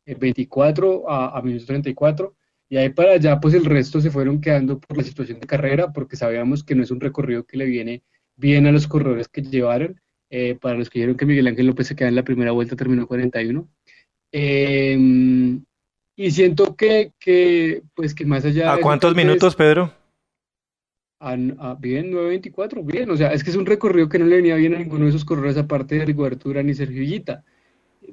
24 0.06 0.94
eh, 0.94 1.04
a, 1.08 1.38
a 1.38 1.42
minuto 1.42 1.66
34, 1.66 2.36
y 2.70 2.78
ahí 2.78 2.90
para 2.90 3.14
allá, 3.14 3.40
pues 3.40 3.54
el 3.54 3.66
resto 3.66 4.02
se 4.02 4.12
fueron 4.12 4.42
quedando 4.42 4.80
por 4.80 4.98
la 4.98 5.04
situación 5.04 5.40
de 5.40 5.48
carrera, 5.48 5.94
porque 5.94 6.16
sabíamos 6.16 6.64
que 6.64 6.76
no 6.76 6.84
es 6.84 6.92
un 6.92 7.00
recorrido 7.00 7.46
que 7.46 7.58
le 7.58 7.66
viene 7.66 8.04
bien 8.36 8.66
a 8.68 8.72
los 8.72 8.88
corredores 8.88 9.28
que 9.28 9.42
llevaron. 9.42 10.00
Eh, 10.32 10.58
para 10.60 10.76
los 10.76 10.90
que 10.90 11.00
dijeron 11.00 11.18
que 11.18 11.26
Miguel 11.26 11.48
Ángel 11.48 11.68
López 11.68 11.88
se 11.88 11.96
queda 11.96 12.10
en 12.10 12.16
la 12.16 12.24
primera 12.24 12.52
vuelta, 12.52 12.76
terminó 12.76 13.08
41. 13.08 13.70
Em, 14.32 15.64
y 16.16 16.32
siento 16.32 16.76
que, 16.76 17.12
que, 17.20 17.84
pues 17.94 18.16
que 18.16 18.26
más 18.26 18.44
allá... 18.44 18.74
¿A 18.74 18.82
cuántos 18.82 19.16
minutos, 19.16 19.56
Pedro? 19.56 19.94
A, 21.26 21.76
bien, 21.76 22.12
9.24, 22.12 22.86
bien, 22.86 23.10
o 23.10 23.18
sea, 23.18 23.34
es 23.34 23.44
que 23.44 23.50
es 23.50 23.56
un 23.56 23.66
recorrido 23.66 24.08
que 24.08 24.20
no 24.20 24.26
le 24.26 24.36
venía 24.36 24.56
bien 24.56 24.76
a 24.76 24.78
ninguno 24.78 25.06
de 25.06 25.10
esos 25.10 25.26
corredores 25.26 25.58
aparte 25.58 25.96
de 25.96 26.06
Rigobertura 26.06 26.62
ni 26.62 26.76
Sergio 26.76 27.02
Guita. 27.02 27.44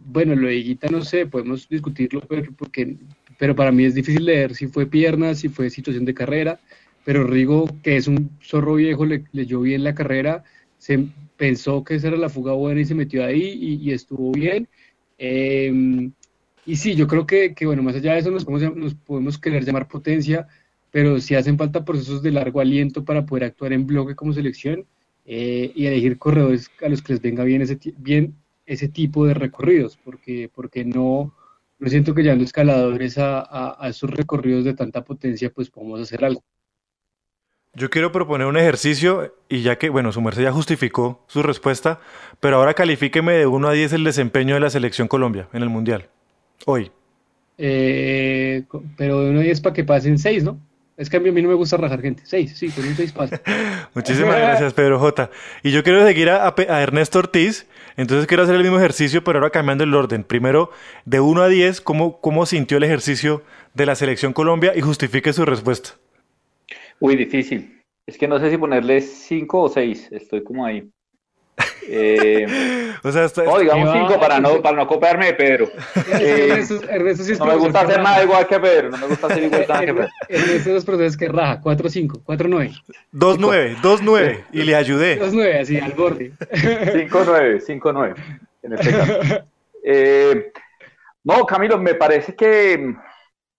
Bueno, 0.06 0.34
lo 0.34 0.48
de 0.48 0.54
Guita 0.54 0.88
no 0.88 1.02
sé, 1.02 1.26
podemos 1.26 1.68
discutirlo, 1.68 2.22
pero, 2.22 2.50
porque, 2.56 2.96
pero 3.38 3.54
para 3.54 3.70
mí 3.70 3.84
es 3.84 3.94
difícil 3.94 4.24
leer 4.24 4.54
si 4.54 4.66
fue 4.66 4.86
pierna, 4.86 5.34
si 5.34 5.50
fue 5.50 5.68
situación 5.68 6.06
de 6.06 6.14
carrera, 6.14 6.58
pero 7.04 7.24
Rigo, 7.24 7.68
que 7.82 7.96
es 7.98 8.08
un 8.08 8.30
zorro 8.42 8.76
viejo, 8.76 9.04
le, 9.04 9.24
leyó 9.32 9.60
bien 9.60 9.84
la 9.84 9.94
carrera, 9.94 10.44
se 10.78 11.06
pensó 11.36 11.84
que 11.84 11.96
esa 11.96 12.08
era 12.08 12.16
la 12.16 12.30
fuga 12.30 12.54
buena 12.54 12.80
y 12.80 12.86
se 12.86 12.94
metió 12.94 13.24
ahí 13.26 13.78
y, 13.82 13.92
estuvo 13.92 14.32
bien. 14.32 14.68
Em, 15.18 16.12
y 16.64 16.76
sí, 16.76 16.94
yo 16.94 17.06
creo 17.06 17.26
que, 17.26 17.54
que, 17.54 17.66
bueno, 17.66 17.82
más 17.82 17.96
allá 17.96 18.14
de 18.14 18.20
eso 18.20 18.30
nos 18.30 18.46
podemos, 18.46 18.76
nos 18.76 18.94
podemos 18.94 19.38
querer 19.38 19.64
llamar 19.64 19.88
potencia, 19.88 20.48
pero 20.92 21.18
si 21.18 21.34
hacen 21.34 21.58
falta 21.58 21.84
procesos 21.84 22.22
de 22.22 22.30
largo 22.30 22.60
aliento 22.60 23.04
para 23.04 23.24
poder 23.26 23.44
actuar 23.44 23.72
en 23.72 23.86
bloque 23.86 24.14
como 24.14 24.32
selección 24.32 24.86
eh, 25.24 25.72
y 25.74 25.86
elegir 25.86 26.18
corredores 26.18 26.70
a 26.84 26.88
los 26.88 27.02
que 27.02 27.14
les 27.14 27.22
venga 27.22 27.42
bien 27.42 27.62
ese, 27.62 27.78
bien 27.96 28.36
ese 28.66 28.88
tipo 28.88 29.26
de 29.26 29.34
recorridos, 29.34 29.98
porque, 30.04 30.50
porque 30.54 30.84
no, 30.84 31.34
no 31.78 31.88
siento 31.88 32.14
que 32.14 32.22
llevando 32.22 32.44
escaladores 32.44 33.16
a, 33.16 33.82
a, 33.82 33.88
esos 33.88 34.10
recorridos 34.10 34.64
de 34.64 34.74
tanta 34.74 35.02
potencia, 35.02 35.50
pues 35.50 35.70
podemos 35.70 35.98
hacer 35.98 36.24
algo. 36.24 36.44
Yo 37.74 37.88
quiero 37.88 38.12
proponer 38.12 38.46
un 38.46 38.58
ejercicio 38.58 39.34
y 39.48 39.62
ya 39.62 39.78
que, 39.78 39.88
bueno, 39.88 40.12
su 40.12 40.20
merced 40.20 40.42
ya 40.42 40.52
justificó 40.52 41.24
su 41.26 41.42
respuesta, 41.42 42.00
pero 42.38 42.56
ahora 42.56 42.74
califíqueme 42.74 43.32
de 43.32 43.46
1 43.46 43.68
a 43.68 43.72
10 43.72 43.94
el 43.94 44.04
desempeño 44.04 44.54
de 44.54 44.60
la 44.60 44.68
selección 44.68 45.08
Colombia 45.08 45.48
en 45.54 45.62
el 45.62 45.70
Mundial, 45.70 46.10
hoy. 46.66 46.90
Eh, 47.56 48.64
pero 48.98 49.22
de 49.22 49.30
1 49.30 49.40
a 49.40 49.42
10 49.42 49.60
para 49.62 49.72
que 49.72 49.84
pasen 49.84 50.18
6, 50.18 50.44
¿no? 50.44 50.58
Es 50.96 51.08
que 51.08 51.16
a 51.16 51.20
mí, 51.20 51.30
no 51.30 51.48
me 51.48 51.54
gusta 51.54 51.76
rajar 51.76 52.02
gente. 52.02 52.22
Seis, 52.26 52.56
sí, 52.56 52.68
con 52.68 52.86
un 52.86 52.94
seis 52.94 53.12
pasa. 53.12 53.40
Muchísimas 53.94 54.36
gracias, 54.36 54.74
Pedro 54.74 54.98
J. 54.98 55.30
Y 55.62 55.72
yo 55.72 55.82
quiero 55.82 56.04
seguir 56.06 56.28
a, 56.28 56.54
Ernesto 56.80 57.18
Ortiz, 57.18 57.66
entonces 57.96 58.26
quiero 58.26 58.42
hacer 58.42 58.56
el 58.56 58.62
mismo 58.62 58.78
ejercicio, 58.78 59.24
pero 59.24 59.38
ahora 59.38 59.50
cambiando 59.50 59.84
el 59.84 59.94
orden. 59.94 60.22
Primero, 60.22 60.70
de 61.04 61.20
1 61.20 61.42
a 61.42 61.48
10, 61.48 61.80
¿cómo, 61.80 62.20
¿cómo 62.20 62.44
sintió 62.46 62.76
el 62.76 62.84
ejercicio 62.84 63.42
de 63.74 63.86
la 63.86 63.94
Selección 63.94 64.32
Colombia? 64.32 64.72
Y 64.76 64.82
justifique 64.82 65.32
su 65.32 65.44
respuesta. 65.44 65.90
Uy, 67.00 67.16
difícil. 67.16 67.80
Es 68.06 68.18
que 68.18 68.28
no 68.28 68.38
sé 68.38 68.50
si 68.50 68.58
ponerle 68.58 69.00
5 69.00 69.60
o 69.60 69.68
6. 69.68 70.08
Estoy 70.12 70.44
como 70.44 70.66
ahí. 70.66 70.90
Eh, 71.88 72.46
o 73.02 73.12
sea, 73.12 73.28
no, 73.44 73.58
digamos 73.58 73.92
cinco 73.92 74.20
para 74.20 74.40
no, 74.40 74.62
para 74.62 74.76
no 74.76 74.86
copiarme 74.86 75.26
de 75.26 75.34
Pedro. 75.34 75.68
Eh, 76.18 76.64
no 77.38 77.46
me 77.46 77.56
gusta 77.56 77.80
hacer 77.80 78.00
nada 78.02 78.22
igual 78.22 78.46
que 78.46 78.60
Pedro, 78.60 78.90
no 78.90 78.98
me 78.98 79.06
gusta 79.08 79.26
hacer 79.26 79.42
igual 79.44 79.66
que 79.66 79.72
Pedro. 79.72 80.08
En 80.28 80.40
estos 80.50 80.72
dos 80.72 80.84
procesos 80.84 81.16
que 81.16 81.28
raja, 81.28 81.60
4-5, 81.60 82.24
4-9. 82.24 82.82
2-9, 83.12 83.76
2-9, 83.82 84.44
y 84.52 84.62
le 84.62 84.74
ayudé. 84.74 85.20
2-9, 85.20 85.60
así, 85.60 85.78
al 85.78 85.92
borde. 85.92 86.32
5-9, 86.40 87.64
5-9, 87.66 88.14
en 88.62 88.72
este 88.72 88.90
caso. 88.90 89.12
Eh, 89.84 90.52
no, 91.24 91.44
Camilo, 91.44 91.76
me 91.76 91.96
parece 91.96 92.36
que, 92.36 92.94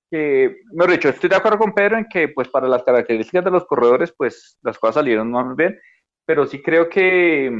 que, 0.10 0.58
mejor 0.72 0.92
dicho, 0.92 1.10
estoy 1.10 1.30
de 1.30 1.36
acuerdo 1.36 1.58
con 1.58 1.74
Pedro 1.74 1.98
en 1.98 2.08
que, 2.10 2.30
pues, 2.30 2.48
para 2.48 2.68
las 2.68 2.84
características 2.84 3.44
de 3.44 3.52
los 3.52 3.66
corredores, 3.66 4.14
pues, 4.18 4.58
las 4.64 4.80
cosas 4.80 4.96
salieron 4.96 5.30
más 5.30 5.54
bien, 5.56 5.78
pero 6.26 6.46
sí 6.46 6.62
creo 6.62 6.88
que 6.88 7.52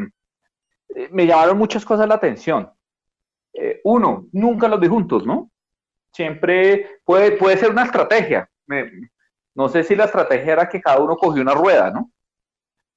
eh, 0.90 1.10
me 1.12 1.26
llamaron 1.26 1.58
muchas 1.58 1.86
cosas 1.86 2.08
la 2.08 2.16
atención. 2.16 2.72
Eh, 3.54 3.82
uno, 3.84 4.28
nunca 4.32 4.68
los 4.68 4.80
vi 4.80 4.88
juntos, 4.88 5.26
¿no? 5.26 5.52
Siempre 6.12 7.00
puede, 7.04 7.34
puede 7.34 7.58
ser 7.58 7.72
una 7.72 7.84
estrategia. 7.84 8.50
no 9.56 9.70
sé 9.70 9.84
si 9.84 9.96
la 9.96 10.06
estrategia 10.06 10.54
era 10.54 10.70
que 10.70 10.82
cada 10.82 11.00
uno 11.00 11.16
cogió 11.16 11.42
una 11.42 11.54
rueda, 11.54 11.92
¿no? 11.92 12.12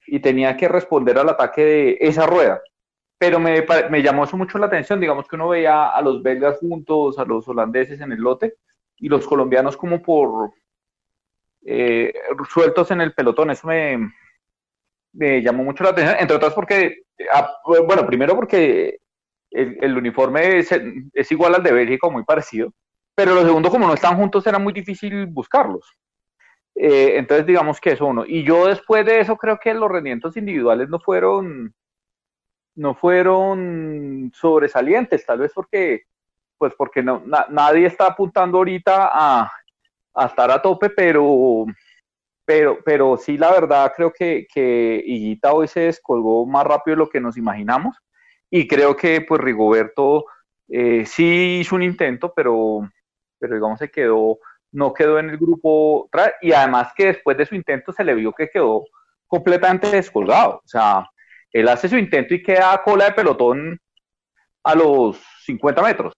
Y 0.07 0.19
tenía 0.19 0.55
que 0.55 0.67
responder 0.67 1.17
al 1.17 1.29
ataque 1.29 1.63
de 1.63 1.97
esa 2.01 2.25
rueda. 2.25 2.61
Pero 3.19 3.39
me, 3.39 3.65
me 3.89 4.01
llamó 4.01 4.25
mucho 4.33 4.57
la 4.57 4.67
atención. 4.67 4.99
Digamos 4.99 5.27
que 5.27 5.35
uno 5.35 5.49
veía 5.49 5.87
a 5.87 6.01
los 6.01 6.21
belgas 6.21 6.59
juntos, 6.59 7.17
a 7.19 7.25
los 7.25 7.47
holandeses 7.47 7.99
en 8.01 8.11
el 8.11 8.19
lote, 8.19 8.55
y 8.97 9.09
los 9.09 9.27
colombianos 9.27 9.75
como 9.75 10.01
por, 10.01 10.51
eh, 11.69 12.13
sueltos 12.49 12.91
en 12.91 13.01
el 13.01 13.13
pelotón. 13.13 13.51
Eso 13.51 13.67
me, 13.67 14.11
me, 15.13 15.41
llamó 15.41 15.63
mucho 15.63 15.83
la 15.83 15.91
atención, 15.91 16.17
entre 16.19 16.35
otras 16.35 16.53
porque, 16.53 17.03
ah, 17.33 17.51
bueno, 17.65 18.05
primero 18.05 18.35
porque 18.35 18.99
el, 19.51 19.97
uniforme 19.97 20.59
es, 20.59 20.71
igual 21.31 21.55
al 21.55 21.63
de 21.63 21.71
Bélgica, 21.71 22.09
muy 22.09 22.23
parecido, 22.23 22.73
pero 23.15 23.33
lo 23.33 23.43
segundo, 23.43 23.69
como 23.69 23.87
no 23.87 23.93
están 23.93 24.17
juntos, 24.17 24.45
era 24.45 24.59
muy 24.59 24.73
difícil 24.73 25.25
buscarlos. 25.27 25.97
Eh, 26.75 27.17
entonces, 27.17 27.45
digamos 27.47 27.81
que 27.81 27.91
eso 27.91 28.05
uno. 28.05 28.23
Y 28.27 28.43
yo 28.43 28.67
después 28.67 29.03
de 29.05 29.19
eso 29.19 29.35
creo 29.35 29.57
que 29.57 29.73
los 29.73 29.89
rendimientos 29.89 30.37
individuales 30.37 30.89
no 30.89 30.99
fueron, 30.99 31.73
no 32.75 32.93
fueron 32.93 34.31
sobresalientes, 34.35 35.25
tal 35.25 35.39
vez 35.39 35.51
porque, 35.53 36.03
pues 36.57 36.73
porque 36.77 37.01
no, 37.01 37.23
nadie 37.49 37.87
está 37.87 38.05
apuntando 38.07 38.59
ahorita 38.59 39.09
a, 39.11 39.51
estar 40.25 40.51
a 40.51 40.61
tope, 40.61 40.91
pero, 40.91 41.65
pero, 42.47 42.79
pero 42.85 43.17
sí, 43.17 43.37
la 43.37 43.51
verdad, 43.51 43.91
creo 43.93 44.13
que, 44.13 44.47
que 44.53 45.03
Higuita 45.05 45.51
hoy 45.51 45.67
se 45.67 45.81
descolgó 45.81 46.45
más 46.45 46.65
rápido 46.65 46.95
de 46.95 46.99
lo 46.99 47.09
que 47.09 47.19
nos 47.19 47.35
imaginamos. 47.35 47.97
Y 48.49 48.69
creo 48.69 48.95
que, 48.95 49.19
pues, 49.19 49.41
Rigoberto 49.41 50.25
eh, 50.69 51.05
sí 51.05 51.59
hizo 51.59 51.75
un 51.75 51.83
intento, 51.83 52.31
pero, 52.33 52.89
pero 53.37 53.55
digamos 53.55 53.79
se 53.79 53.91
quedó 53.91 54.39
no 54.71 54.93
quedó 54.93 55.19
en 55.19 55.29
el 55.29 55.37
grupo 55.37 56.09
y 56.41 56.51
además 56.53 56.93
que 56.95 57.07
después 57.07 57.37
de 57.37 57.45
su 57.45 57.55
intento 57.55 57.91
se 57.91 58.03
le 58.03 58.13
vio 58.13 58.31
que 58.31 58.49
quedó 58.49 58.85
completamente 59.25 59.89
descolgado. 59.89 60.61
O 60.63 60.67
sea, 60.67 61.09
él 61.51 61.67
hace 61.67 61.89
su 61.89 61.97
intento 61.97 62.33
y 62.33 62.43
queda 62.43 62.73
a 62.73 62.83
cola 62.83 63.05
de 63.05 63.11
pelotón 63.13 63.79
a 64.63 64.75
los 64.75 65.17
50 65.45 65.81
metros. 65.81 66.13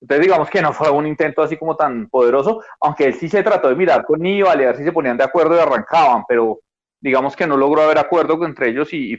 Entonces 0.00 0.24
digamos 0.24 0.48
que 0.48 0.62
no 0.62 0.72
fue 0.72 0.90
un 0.90 1.06
intento 1.06 1.42
así 1.42 1.56
como 1.56 1.76
tan 1.76 2.08
poderoso, 2.08 2.62
aunque 2.80 3.06
él 3.06 3.14
sí 3.14 3.28
se 3.28 3.42
trató 3.42 3.68
de 3.68 3.74
mirar 3.74 4.04
con 4.04 4.20
Nio, 4.20 4.48
a 4.48 4.54
ver 4.54 4.76
si 4.76 4.84
se 4.84 4.92
ponían 4.92 5.16
de 5.16 5.24
acuerdo 5.24 5.56
y 5.56 5.58
arrancaban, 5.58 6.24
pero 6.28 6.60
digamos 7.00 7.34
que 7.36 7.46
no 7.46 7.56
logró 7.56 7.82
haber 7.82 7.98
acuerdo 7.98 8.44
entre 8.44 8.68
ellos 8.68 8.92
y, 8.92 9.12
y 9.12 9.16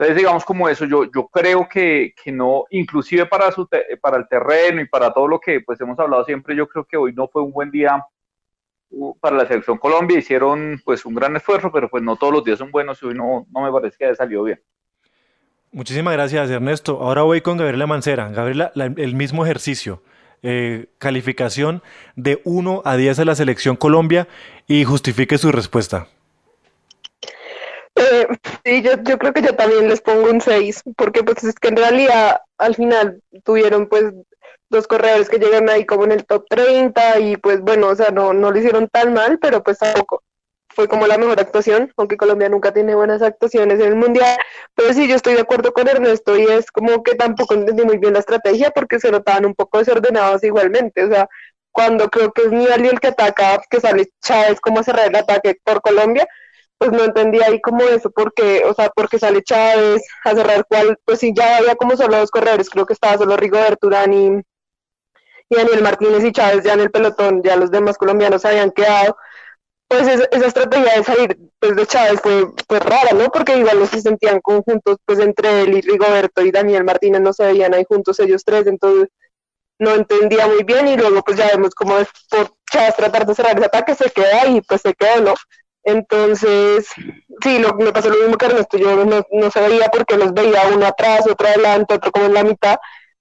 entonces, 0.00 0.16
digamos 0.16 0.46
como 0.46 0.66
eso, 0.66 0.86
yo, 0.86 1.04
yo 1.14 1.28
creo 1.28 1.68
que, 1.68 2.14
que 2.24 2.32
no, 2.32 2.64
inclusive 2.70 3.26
para, 3.26 3.52
su 3.52 3.68
para 4.00 4.16
el 4.16 4.26
terreno 4.28 4.80
y 4.80 4.88
para 4.88 5.12
todo 5.12 5.28
lo 5.28 5.38
que 5.38 5.60
pues 5.60 5.78
hemos 5.82 5.98
hablado 5.98 6.24
siempre, 6.24 6.56
yo 6.56 6.66
creo 6.66 6.86
que 6.86 6.96
hoy 6.96 7.12
no 7.12 7.28
fue 7.28 7.42
un 7.42 7.52
buen 7.52 7.70
día 7.70 8.02
uh, 8.92 9.18
para 9.18 9.36
la 9.36 9.46
selección 9.46 9.76
Colombia, 9.76 10.18
hicieron 10.18 10.80
pues 10.86 11.04
un 11.04 11.14
gran 11.14 11.36
esfuerzo, 11.36 11.70
pero 11.70 11.90
pues 11.90 12.02
no 12.02 12.16
todos 12.16 12.32
los 12.32 12.44
días 12.44 12.58
son 12.58 12.70
buenos 12.70 13.02
y 13.02 13.08
hoy 13.08 13.14
no, 13.14 13.46
no 13.50 13.60
me 13.60 13.70
parece 13.70 13.98
que 13.98 14.06
haya 14.06 14.14
salido 14.14 14.42
bien. 14.44 14.62
Muchísimas 15.72 16.12
gracias, 16.14 16.50
Ernesto. 16.50 17.00
Ahora 17.00 17.22
voy 17.22 17.40
con 17.42 17.56
Gabriela 17.56 17.86
Mancera. 17.86 18.28
Gabriela, 18.28 18.72
el 18.74 19.14
mismo 19.14 19.44
ejercicio. 19.44 20.02
Eh, 20.42 20.86
calificación 20.98 21.82
de 22.16 22.40
1 22.44 22.82
a 22.86 22.96
10 22.96 23.18
a 23.18 23.24
la 23.26 23.34
selección 23.34 23.76
Colombia 23.76 24.26
y 24.66 24.84
justifique 24.84 25.36
su 25.36 25.52
respuesta. 25.52 26.08
Eh, 27.94 28.26
sí, 28.64 28.82
yo, 28.82 28.92
yo 29.02 29.18
creo 29.18 29.34
que 29.34 29.42
yo 29.42 29.54
también 29.54 29.88
les 29.88 30.00
pongo 30.00 30.30
un 30.30 30.40
6, 30.40 30.82
porque 30.96 31.22
pues 31.22 31.44
es 31.44 31.56
que 31.56 31.68
en 31.68 31.76
realidad 31.76 32.40
al 32.56 32.74
final 32.74 33.22
tuvieron 33.44 33.86
pues 33.86 34.14
dos 34.70 34.86
corredores 34.86 35.28
que 35.28 35.38
llegan 35.38 35.68
ahí 35.68 35.84
como 35.84 36.04
en 36.04 36.12
el 36.12 36.24
top 36.24 36.46
30 36.48 37.20
y 37.20 37.36
pues 37.36 37.60
bueno, 37.60 37.88
o 37.88 37.94
sea, 37.94 38.10
no, 38.10 38.32
no 38.32 38.50
lo 38.50 38.58
hicieron 38.58 38.88
tan 38.88 39.12
mal, 39.12 39.38
pero 39.40 39.62
pues 39.62 39.78
tampoco 39.78 40.22
como 40.88 41.06
la 41.06 41.18
mejor 41.18 41.40
actuación, 41.40 41.92
aunque 41.96 42.16
Colombia 42.16 42.48
nunca 42.48 42.72
tiene 42.72 42.94
buenas 42.94 43.22
actuaciones 43.22 43.80
en 43.80 43.86
el 43.86 43.96
Mundial, 43.96 44.36
pero 44.74 44.92
sí, 44.92 45.08
yo 45.08 45.16
estoy 45.16 45.34
de 45.34 45.40
acuerdo 45.40 45.72
con 45.72 45.88
Ernesto 45.88 46.36
y 46.36 46.44
es 46.44 46.70
como 46.70 47.02
que 47.02 47.14
tampoco 47.14 47.54
entendí 47.54 47.84
muy 47.84 47.98
bien 47.98 48.14
la 48.14 48.20
estrategia 48.20 48.70
porque 48.70 49.00
se 49.00 49.10
notaban 49.10 49.46
un 49.46 49.54
poco 49.54 49.78
desordenados 49.78 50.44
igualmente, 50.44 51.04
o 51.04 51.08
sea, 51.08 51.28
cuando 51.72 52.08
creo 52.10 52.32
que 52.32 52.42
es 52.42 52.52
Nibali 52.52 52.88
el 52.88 53.00
que 53.00 53.08
ataca, 53.08 53.60
que 53.70 53.80
sale 53.80 54.08
Chávez 54.22 54.60
como 54.60 54.80
a 54.80 54.82
cerrar 54.82 55.08
el 55.08 55.16
ataque 55.16 55.56
por 55.64 55.80
Colombia, 55.80 56.26
pues 56.78 56.92
no 56.92 57.04
entendía 57.04 57.46
ahí 57.46 57.60
como 57.60 57.82
eso, 57.84 58.10
porque, 58.10 58.62
o 58.64 58.72
sea, 58.72 58.88
porque 58.88 59.18
sale 59.18 59.42
Chávez 59.42 60.02
a 60.24 60.34
cerrar 60.34 60.64
cuál, 60.66 60.98
pues 61.04 61.18
sí, 61.20 61.32
ya 61.36 61.58
había 61.58 61.76
como 61.76 61.96
solo 61.96 62.16
dos 62.16 62.30
corredores, 62.30 62.70
creo 62.70 62.86
que 62.86 62.94
estaba 62.94 63.18
solo 63.18 63.36
Rigoberto 63.36 63.86
Urán 63.86 64.12
y, 64.14 64.42
Daniel 65.50 65.82
Martínez 65.82 66.24
y 66.24 66.32
Chávez 66.32 66.64
ya 66.64 66.74
en 66.74 66.80
el 66.80 66.90
pelotón, 66.90 67.42
ya 67.42 67.56
los 67.56 67.70
demás 67.70 67.98
colombianos 67.98 68.44
habían 68.44 68.70
quedado, 68.70 69.16
pues 69.90 70.06
esa, 70.06 70.46
estrategia 70.46 70.94
de 70.96 71.02
salir 71.02 71.36
pues, 71.58 71.74
de 71.74 71.84
Chávez 71.84 72.20
fue, 72.22 72.46
fue 72.68 72.78
rara, 72.78 73.10
¿no? 73.12 73.28
Porque 73.28 73.58
igual 73.58 73.80
no 73.80 73.86
se 73.86 74.00
sentían 74.00 74.40
conjuntos, 74.40 74.98
pues 75.04 75.18
entre 75.18 75.62
él 75.62 75.78
y 75.78 75.80
Rigoberto 75.80 76.42
y 76.42 76.52
Daniel 76.52 76.84
Martínez 76.84 77.20
no 77.20 77.32
se 77.32 77.44
veían 77.46 77.74
ahí 77.74 77.84
juntos 77.88 78.20
ellos 78.20 78.44
tres, 78.44 78.68
entonces 78.68 79.08
no 79.80 79.92
entendía 79.92 80.46
muy 80.46 80.62
bien 80.62 80.86
y 80.86 80.96
luego 80.96 81.22
pues 81.22 81.38
ya 81.38 81.48
vemos 81.48 81.74
como 81.74 81.96
por 82.30 82.52
Chávez 82.70 82.94
tratar 82.94 83.26
de 83.26 83.34
cerrar 83.34 83.56
ese 83.56 83.66
ataque 83.66 83.96
se 83.96 84.10
queda 84.10 84.46
y 84.46 84.60
pues 84.60 84.80
se 84.80 84.94
quedó, 84.94 85.22
¿no? 85.22 85.34
Entonces, 85.82 86.86
sí, 87.42 87.58
lo, 87.58 87.74
me 87.74 87.92
pasó 87.92 88.10
lo 88.10 88.18
mismo 88.20 88.36
que 88.36 88.46
Ernesto, 88.46 88.78
yo 88.78 89.04
no, 89.04 89.22
no 89.32 89.50
sabía 89.50 89.88
porque 89.88 90.16
los 90.16 90.32
veía 90.32 90.68
uno 90.72 90.86
atrás, 90.86 91.26
otro 91.26 91.48
adelante, 91.48 91.94
otro 91.94 92.12
como 92.12 92.26
en 92.26 92.34
la 92.34 92.44
mitad, 92.44 92.78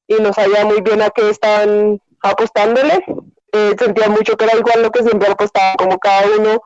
y 0.08 0.16
no 0.22 0.34
sabía 0.34 0.66
muy 0.66 0.82
bien 0.82 1.02
a 1.02 1.10
qué 1.10 1.32
estaban 1.32 2.00
apostándole. 2.22 3.04
Eh, 3.52 3.76
sentía 3.78 4.10
mucho 4.10 4.38
que 4.38 4.46
era 4.46 4.58
igual 4.58 4.84
lo 4.84 4.92
que 4.92 5.04
siempre 5.04 5.30
apostaba, 5.30 5.76
como 5.78 5.98
cada 5.98 6.28
uno 6.38 6.62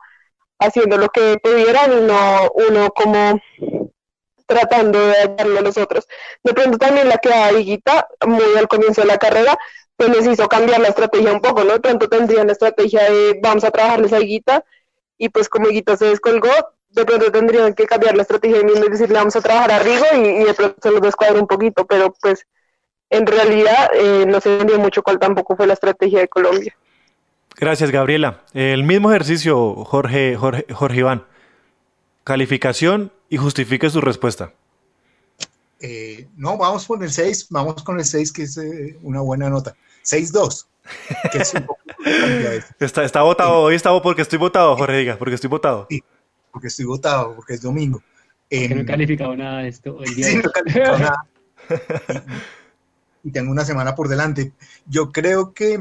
haciendo 0.58 0.96
lo 0.96 1.08
que 1.08 1.38
pudieran 1.42 1.92
y 1.92 2.00
no 2.02 2.50
uno 2.54 2.90
como 2.90 3.40
tratando 4.46 4.98
de 4.98 5.34
darle 5.36 5.58
a 5.58 5.62
los 5.62 5.76
otros. 5.78 6.06
De 6.42 6.52
pronto 6.52 6.78
también 6.78 7.08
la 7.08 7.18
quedaba 7.18 7.52
Higuita, 7.52 8.06
muy 8.26 8.56
al 8.58 8.68
comienzo 8.68 9.00
de 9.00 9.06
la 9.06 9.18
carrera, 9.18 9.58
pues 9.96 10.10
les 10.10 10.26
hizo 10.26 10.48
cambiar 10.48 10.80
la 10.80 10.88
estrategia 10.88 11.32
un 11.32 11.40
poco, 11.40 11.64
¿no? 11.64 11.72
De 11.72 11.80
pronto 11.80 12.08
tendrían 12.08 12.46
la 12.46 12.52
estrategia 12.52 13.10
de 13.10 13.38
vamos 13.42 13.64
a 13.64 13.70
trabajarles 13.70 14.12
a 14.12 14.20
Higuita 14.20 14.64
y 15.16 15.28
pues 15.28 15.48
como 15.48 15.68
Higuita 15.68 15.96
se 15.96 16.06
descolgó, 16.06 16.50
de 16.90 17.04
pronto 17.04 17.30
tendrían 17.32 17.74
que 17.74 17.86
cambiar 17.86 18.16
la 18.16 18.22
estrategia 18.22 18.60
y 18.60 18.64
mismo 18.64 18.84
y 18.84 18.90
decirle 18.90 19.18
vamos 19.18 19.36
a 19.36 19.40
trabajar 19.40 19.72
a 19.72 19.78
Rigo 19.80 20.04
y, 20.16 20.44
de 20.44 20.54
pronto 20.54 20.76
se 20.82 20.90
los 20.90 21.00
descuadra 21.00 21.40
un 21.40 21.46
poquito, 21.46 21.86
pero 21.86 22.12
pues 22.20 22.46
en 23.14 23.26
realidad 23.26 23.90
eh, 23.94 24.24
no 24.26 24.40
se 24.40 24.52
entendió 24.52 24.78
mucho 24.78 25.02
cuál 25.02 25.18
tampoco 25.18 25.56
fue 25.56 25.66
la 25.66 25.74
estrategia 25.74 26.20
de 26.20 26.28
Colombia. 26.28 26.76
Gracias, 27.56 27.90
Gabriela. 27.90 28.42
El 28.52 28.82
mismo 28.82 29.10
ejercicio, 29.10 29.84
Jorge, 29.84 30.36
Jorge, 30.36 30.66
Jorge 30.72 30.98
Iván. 30.98 31.24
Calificación 32.24 33.12
y 33.28 33.36
justifique 33.36 33.88
su 33.90 34.00
respuesta. 34.00 34.52
Eh, 35.80 36.28
no, 36.36 36.56
vamos 36.56 36.86
con 36.86 37.02
el 37.02 37.10
6, 37.10 37.48
vamos 37.50 37.82
con 37.82 37.98
el 37.98 38.04
6, 38.04 38.32
que 38.32 38.42
es 38.42 38.56
eh, 38.56 38.98
una 39.02 39.20
buena 39.20 39.50
nota. 39.50 39.76
6-2. 40.04 40.66
está, 42.80 43.04
está 43.04 43.22
votado, 43.22 43.62
hoy 43.62 43.74
está 43.74 44.02
porque 44.02 44.22
estoy 44.22 44.38
votado, 44.38 44.76
Jorge, 44.76 44.98
diga, 44.98 45.16
porque 45.16 45.34
estoy 45.34 45.48
votado. 45.48 45.86
Sí, 45.90 46.02
porque 46.50 46.68
estoy 46.68 46.86
votado, 46.86 47.36
porque 47.36 47.54
es 47.54 47.62
domingo. 47.62 48.02
Porque 48.50 48.68
no 48.68 48.76
he 48.76 48.80
em, 48.80 48.86
calificado 48.86 49.36
nada 49.36 49.66
esto 49.66 49.96
hoy 49.96 50.14
día. 50.14 50.26
Sí, 50.26 50.36
no 50.36 50.48
he 50.48 50.52
calificado 50.52 50.98
nada. 50.98 51.26
Y, 53.24 53.32
tengo 53.32 53.50
una 53.50 53.64
semana 53.64 53.94
por 53.94 54.08
delante. 54.08 54.52
Yo 54.86 55.10
creo 55.12 55.54
que, 55.54 55.78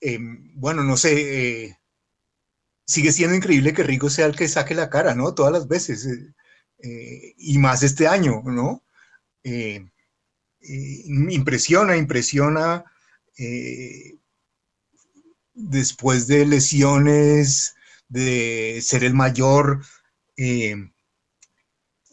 em, 0.00 0.52
bueno, 0.54 0.82
no 0.84 0.96
sé, 0.96 1.64
eh, 1.66 1.78
sigue 2.84 3.12
siendo 3.12 3.36
increíble 3.36 3.72
que 3.74 3.82
Rico 3.84 4.10
sea 4.10 4.26
el 4.26 4.36
que 4.36 4.48
saque 4.48 4.74
la 4.74 4.90
cara, 4.90 5.14
¿no? 5.14 5.34
Todas 5.34 5.52
las 5.52 5.68
veces. 5.68 6.06
Eh, 6.06 6.32
eh, 6.80 7.34
y 7.38 7.58
más 7.58 7.82
este 7.82 8.08
año, 8.08 8.42
¿no? 8.44 8.82
impresiona, 11.28 11.96
impresiona 11.96 12.84
después 15.54 16.26
de 16.26 16.46
lesiones, 16.46 17.74
de 18.08 18.80
ser 18.82 19.04
el 19.04 19.14
mayor, 19.14 19.82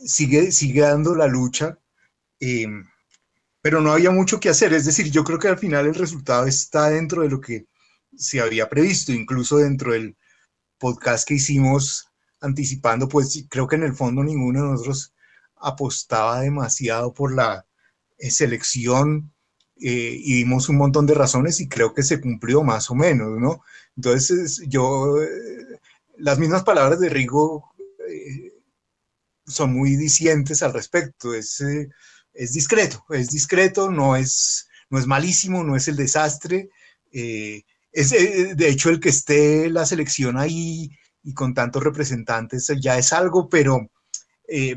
sigue, 0.05 0.51
sigue 0.51 0.81
dando 0.81 1.15
la 1.15 1.27
lucha, 1.27 1.79
eh, 2.39 2.67
pero 3.61 3.81
no 3.81 3.91
había 3.91 4.11
mucho 4.11 4.39
que 4.39 4.49
hacer. 4.49 4.73
Es 4.73 4.85
decir, 4.85 5.11
yo 5.11 5.23
creo 5.23 5.39
que 5.39 5.47
al 5.47 5.57
final 5.57 5.85
el 5.87 5.95
resultado 5.95 6.45
está 6.45 6.89
dentro 6.89 7.21
de 7.23 7.29
lo 7.29 7.41
que 7.41 7.67
se 8.15 8.41
había 8.41 8.69
previsto, 8.69 9.11
incluso 9.11 9.57
dentro 9.57 9.93
del 9.93 10.17
podcast 10.77 11.27
que 11.27 11.35
hicimos 11.35 12.07
anticipando, 12.41 13.07
pues 13.09 13.45
creo 13.49 13.67
que 13.67 13.75
en 13.75 13.83
el 13.83 13.93
fondo 13.93 14.23
ninguno 14.23 14.63
de 14.63 14.69
nosotros 14.71 15.13
apostaba 15.57 16.41
demasiado 16.41 17.13
por 17.13 17.33
la 17.33 17.65
selección 18.17 19.33
eh, 19.81 20.15
y 20.17 20.35
dimos 20.35 20.69
un 20.69 20.77
montón 20.77 21.05
de 21.05 21.13
razones 21.13 21.59
y 21.59 21.69
creo 21.69 21.93
que 21.93 22.03
se 22.03 22.21
cumplió 22.21 22.63
más 22.63 22.89
o 22.89 22.95
menos, 22.95 23.37
¿no? 23.39 23.61
Entonces, 23.95 24.61
yo, 24.67 25.21
eh, 25.21 25.79
las 26.17 26.39
mismas 26.39 26.63
palabras 26.63 26.99
de 26.99 27.09
Rigo 27.09 27.73
eh, 28.09 28.53
son 29.45 29.73
muy 29.73 29.95
dicientes 29.95 30.63
al 30.63 30.73
respecto, 30.73 31.33
es, 31.33 31.61
es 32.39 32.53
discreto, 32.53 33.05
es 33.09 33.29
discreto, 33.29 33.91
no 33.91 34.15
es, 34.15 34.67
no 34.89 34.99
es 34.99 35.07
malísimo, 35.07 35.63
no 35.63 35.75
es 35.75 35.87
el 35.87 35.95
desastre, 35.95 36.69
es 37.11 38.09
de 38.11 38.69
hecho 38.69 38.89
el 38.89 38.99
que 38.99 39.09
esté 39.09 39.69
la 39.69 39.85
selección 39.85 40.37
ahí 40.37 40.91
y 41.23 41.33
con 41.33 41.53
tantos 41.53 41.83
representantes 41.83 42.71
ya 42.81 42.97
es 42.97 43.13
algo, 43.13 43.49
pero, 43.49 43.89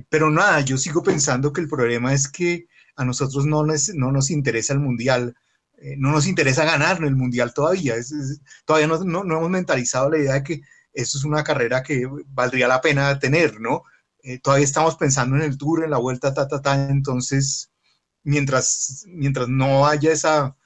pero 0.08 0.30
nada, 0.30 0.60
yo 0.62 0.78
sigo 0.78 1.02
pensando 1.02 1.52
que 1.52 1.60
el 1.60 1.68
problema 1.68 2.12
es 2.14 2.28
que 2.28 2.66
a 2.96 3.04
nosotros 3.04 3.46
no, 3.46 3.64
no 3.64 4.12
nos 4.12 4.30
interesa 4.30 4.72
el 4.72 4.80
mundial. 4.80 5.34
eh, 5.78 5.96
no 5.98 6.12
nos 6.12 6.26
interesa 6.26 6.64
ganar 6.64 7.02
el 7.02 7.16
Mundial 7.16 7.52
todavía. 7.54 7.94
todavía 8.64 8.86
no, 8.86 9.24
no, 9.24 9.38
hemos 9.38 9.50
mentalizado 9.50 10.10
la 10.10 10.18
idea 10.18 10.34
de 10.34 10.42
que 10.44 10.60
esto 10.92 11.18
es 11.18 11.24
una 11.24 11.42
carrera 11.44 11.82
que 11.82 12.06
valdría 12.28 12.68
la 12.68 12.80
pena 12.80 13.18
tener, 13.18 13.60
¿no? 13.60 13.82
Eh, 14.22 14.38
todavía 14.38 14.64
estamos 14.64 14.96
pensando 14.96 15.36
en 15.36 15.42
el 15.42 15.58
Tour, 15.58 15.84
en 15.84 15.90
la 15.90 15.98
vuelta, 15.98 16.32
ta, 16.34 16.46
ta, 16.48 16.62
ta. 16.62 16.88
Entonces, 16.88 17.70
mientras, 18.22 19.04
mientras 19.08 19.48
no 19.48 19.86
haya 19.86 20.12
esa, 20.12 20.56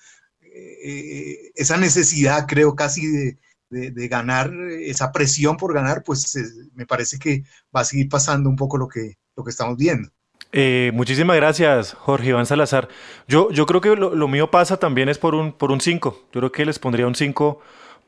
eh, 0.42 1.52
esa 1.54 1.76
necesidad, 1.76 2.46
creo, 2.46 2.76
casi 2.76 3.06
de, 3.06 3.38
de, 3.70 4.08
ganar, 4.08 4.52
esa 4.80 5.12
presión 5.12 5.56
por 5.56 5.74
ganar, 5.74 6.02
pues 6.04 6.34
me 6.74 6.86
parece 6.86 7.18
que 7.18 7.44
va 7.74 7.80
a 7.80 7.84
seguir 7.84 8.08
pasando 8.08 8.48
un 8.48 8.56
poco 8.56 8.78
lo 8.78 8.88
que, 8.88 9.18
lo 9.36 9.44
que 9.44 9.50
estamos 9.50 9.76
viendo. 9.76 10.10
Eh, 10.52 10.90
muchísimas 10.94 11.36
gracias, 11.36 11.94
Jorge 11.94 12.28
Iván 12.28 12.46
Salazar. 12.46 12.88
Yo, 13.26 13.50
yo 13.50 13.66
creo 13.66 13.80
que 13.80 13.96
lo, 13.96 14.28
mío 14.28 14.50
pasa 14.50 14.76
también 14.76 15.08
es 15.08 15.18
por 15.18 15.34
un 15.34 15.48
5. 15.50 15.58
Por 15.58 15.70
un 15.70 15.80
cinco. 15.80 16.28
yo 16.32 16.40
creo 16.40 16.52
que 16.52 16.64
les 16.64 16.78
pondría 16.78 17.06
un 17.06 17.14
5 17.14 17.60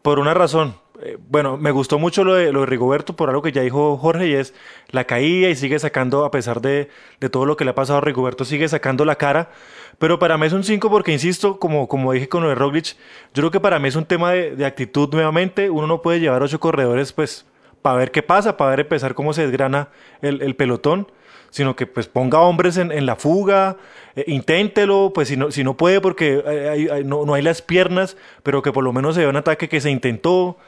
por 0.03 0.19
una 0.19 0.35
razón. 0.35 0.77
Eh, 1.01 1.17
bueno, 1.29 1.57
me 1.57 1.71
gustó 1.71 1.99
mucho 1.99 2.25
lo 2.25 2.35
de, 2.35 2.53
lo 2.53 2.61
de 2.61 2.67
Rigoberto 2.67 3.15
por 3.15 3.29
algo 3.29 3.43
que 3.43 3.53
ya 3.53 3.63
dijo 3.63 3.97
Jorge 3.97 4.29
y 4.29 4.35
es 4.35 4.55
la 4.91 5.05
caída 5.05 5.49
y 5.49 5.55
sigue 5.55 5.79
sacando, 5.79 6.25
a 6.25 6.31
pesar 6.31 6.61
de, 6.61 6.89
de 7.21 7.29
todo 7.29 7.47
lo 7.47 7.57
que 7.57 7.65
le 7.65 7.71
ha 7.71 7.75
pasado 7.75 7.99
a 7.99 8.01
Rigoberto, 8.01 8.45
sigue 8.45 8.69
sacando 8.69 9.05
la 9.05 9.17
cara. 9.17 9.51
Pero 9.99 10.19
para 10.19 10.39
mí 10.39 10.47
es 10.47 10.53
un 10.53 10.65
5 10.65 10.91
porque, 10.91 11.13
insisto, 11.13 11.59
como, 11.59 11.89
como 11.89 12.13
dije 12.13 12.29
con 12.29 12.43
lo 12.43 12.49
de 12.49 12.55
Roglic, 12.55 12.97
yo 13.35 13.43
creo 13.43 13.51
que 13.51 13.61
para 13.61 13.79
mí 13.79 13.89
es 13.89 13.97
un 13.97 14.05
tema 14.05 14.33
de, 14.33 14.65
actitud 14.67 15.09
nuevamente. 15.13 15.71
Uno 15.71 15.87
no 15.87 16.03
puede 16.03 16.21
llevar 16.21 16.43
ocho 16.43 16.61
corredores 16.61 17.13
pues 17.13 17.47
para 17.83 17.97
ver 17.97 18.11
qué 18.11 18.23
pasa, 18.23 18.57
para 18.57 18.71
ver 18.71 18.81
empezar 18.81 19.15
cómo 19.15 19.33
se 19.33 19.43
desgrana 19.43 19.89
el, 20.21 20.43
el 20.43 20.57
pelotón 20.57 21.09
sino 21.51 21.77
que 21.77 21.87
pues 21.87 22.09
ponga 22.09 22.41
hombres 22.41 22.77
en, 22.77 22.93
en 22.93 23.07
la 23.07 23.17
fuga, 23.17 23.77
eh, 24.17 24.25
inténtelo, 24.27 25.13
pues 25.15 25.29
si 25.29 25.37
no, 25.37 25.51
si 25.51 25.65
no 25.65 25.77
puede 25.77 26.01
porque 26.01 27.03
no, 27.05 27.25
no, 27.25 27.35
hay 27.35 27.43
las 27.43 27.63
piernas, 27.63 28.17
pero 28.43 28.63
que 28.63 28.73
por 28.73 28.85
lo 28.85 28.93
menos 28.93 29.15
se 29.15 29.23
vea 29.23 29.31
un 29.31 29.37
ataque 29.37 29.69
que 29.69 29.81
se 29.81 29.91
intentó, 29.91 30.59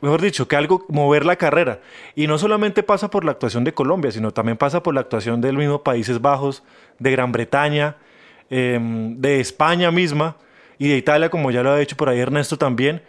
mejor 0.00 0.20
dicho, 0.20 0.48
que 0.48 0.56
algo, 0.56 0.84
mover 0.88 1.24
la 1.24 1.36
carrera. 1.36 1.80
Y 2.14 2.26
no 2.26 2.38
solamente 2.38 2.82
pasa 2.82 3.10
por 3.10 3.24
la 3.24 3.32
actuación 3.32 3.64
de 3.64 3.74
Colombia, 3.74 4.10
sino 4.10 4.32
también 4.32 4.56
pasa 4.56 4.82
por 4.82 4.94
la 4.94 5.00
actuación 5.00 5.40
del 5.40 5.56
mismo 5.56 5.82
Países 5.82 6.20
Bajos, 6.20 6.62
de 6.98 7.10
Gran 7.10 7.32
Bretaña, 7.32 7.96
em, 8.50 9.20
de 9.20 9.40
España 9.40 9.90
misma 9.90 10.36
y 10.78 10.88
de 10.88 10.96
Italia, 10.96 11.30
como 11.30 11.50
ya 11.50 11.62
lo 11.62 11.70
ha 11.70 11.78
dicho 11.78 11.96
por 11.96 12.08
ahí 12.08 12.18
Ernesto 12.18 12.56
también 12.56 13.02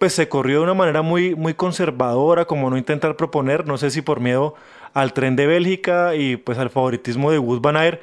pues 0.00 0.14
se 0.14 0.30
corrió 0.30 0.60
de 0.60 0.64
una 0.64 0.72
manera 0.72 1.02
muy, 1.02 1.34
muy 1.34 1.52
conservadora, 1.52 2.46
como 2.46 2.70
no 2.70 2.78
intentar 2.78 3.16
proponer, 3.16 3.66
no 3.66 3.76
sé 3.76 3.90
si 3.90 4.00
por 4.00 4.18
miedo 4.18 4.54
al 4.94 5.12
tren 5.12 5.36
de 5.36 5.46
Bélgica 5.46 6.14
y 6.14 6.38
pues 6.38 6.56
al 6.56 6.70
favoritismo 6.70 7.30
de 7.30 7.38
Wood 7.38 7.60
Van 7.60 7.76
Aert, 7.76 8.00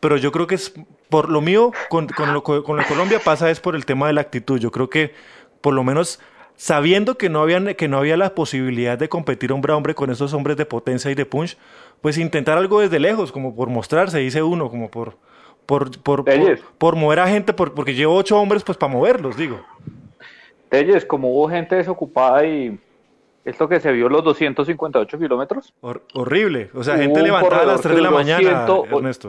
pero 0.00 0.16
yo 0.16 0.32
creo 0.32 0.48
que 0.48 0.56
es 0.56 0.74
por 1.08 1.30
lo 1.30 1.40
mío 1.40 1.70
con, 1.88 2.08
con, 2.08 2.34
lo, 2.34 2.42
con 2.42 2.76
la 2.76 2.84
Colombia 2.88 3.20
pasa 3.24 3.48
es 3.48 3.60
por 3.60 3.76
el 3.76 3.86
tema 3.86 4.08
de 4.08 4.14
la 4.14 4.22
actitud. 4.22 4.58
Yo 4.58 4.72
creo 4.72 4.90
que 4.90 5.14
por 5.60 5.72
lo 5.72 5.84
menos 5.84 6.18
sabiendo 6.56 7.16
que 7.16 7.28
no, 7.28 7.40
habían, 7.40 7.74
que 7.74 7.88
no 7.88 7.98
había 7.98 8.16
la 8.16 8.34
posibilidad 8.34 8.98
de 8.98 9.08
competir 9.08 9.52
hombre 9.52 9.72
a 9.72 9.76
hombre 9.76 9.94
con 9.94 10.10
esos 10.10 10.32
hombres 10.32 10.56
de 10.56 10.66
potencia 10.66 11.10
y 11.10 11.14
de 11.14 11.26
punch, 11.26 11.56
pues 12.00 12.18
intentar 12.18 12.58
algo 12.58 12.80
desde 12.80 12.98
lejos, 12.98 13.32
como 13.32 13.54
por 13.54 13.68
mostrarse, 13.68 14.18
dice 14.18 14.42
uno, 14.42 14.70
como 14.70 14.90
por, 14.90 15.16
por, 15.66 15.90
por, 16.00 16.24
por, 16.78 16.96
mover 16.96 17.20
a 17.20 17.28
gente, 17.28 17.52
por, 17.52 17.74
porque 17.74 17.94
llevo 17.94 18.14
ocho 18.14 18.38
hombres, 18.38 18.62
pues 18.64 18.78
para 18.78 18.92
moverlos, 18.92 19.36
digo. 19.36 19.60
Telles, 20.68 21.04
como 21.04 21.30
hubo 21.30 21.48
gente 21.48 21.76
desocupada 21.76 22.44
y 22.44 22.78
esto 23.44 23.68
que 23.68 23.78
se 23.78 23.92
vio 23.92 24.08
los 24.08 24.24
258 24.24 25.18
kilómetros. 25.18 25.72
horrible. 25.80 26.70
O 26.74 26.82
sea, 26.82 26.96
gente 26.96 27.22
levantada 27.22 27.62
a 27.62 27.66
las 27.66 27.80
3 27.80 27.94
de 27.94 28.02
la 28.02 28.10
mañana, 28.10 28.66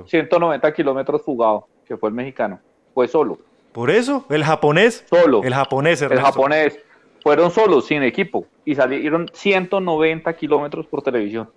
190 0.06 0.74
kilómetros 0.74 1.22
fugado, 1.22 1.68
que 1.86 1.96
fue 1.98 2.10
el 2.10 2.16
mexicano. 2.16 2.60
Fue 2.96 3.08
solo. 3.08 3.38
Por 3.72 3.92
eso, 3.92 4.26
el 4.30 4.44
japonés. 4.44 5.06
Solo. 5.08 5.44
El 5.44 5.54
japonés, 5.54 6.02
Ernesto. 6.02 6.26
El 6.26 6.26
japonés. 6.26 6.80
Fueron 7.28 7.52
solos, 7.52 7.86
sin 7.86 8.04
equipo. 8.04 8.46
Y 8.64 8.76
salieron 8.76 9.30
190 9.34 10.34
kilómetros 10.34 10.88
por 10.88 11.02
televisión. 11.02 11.50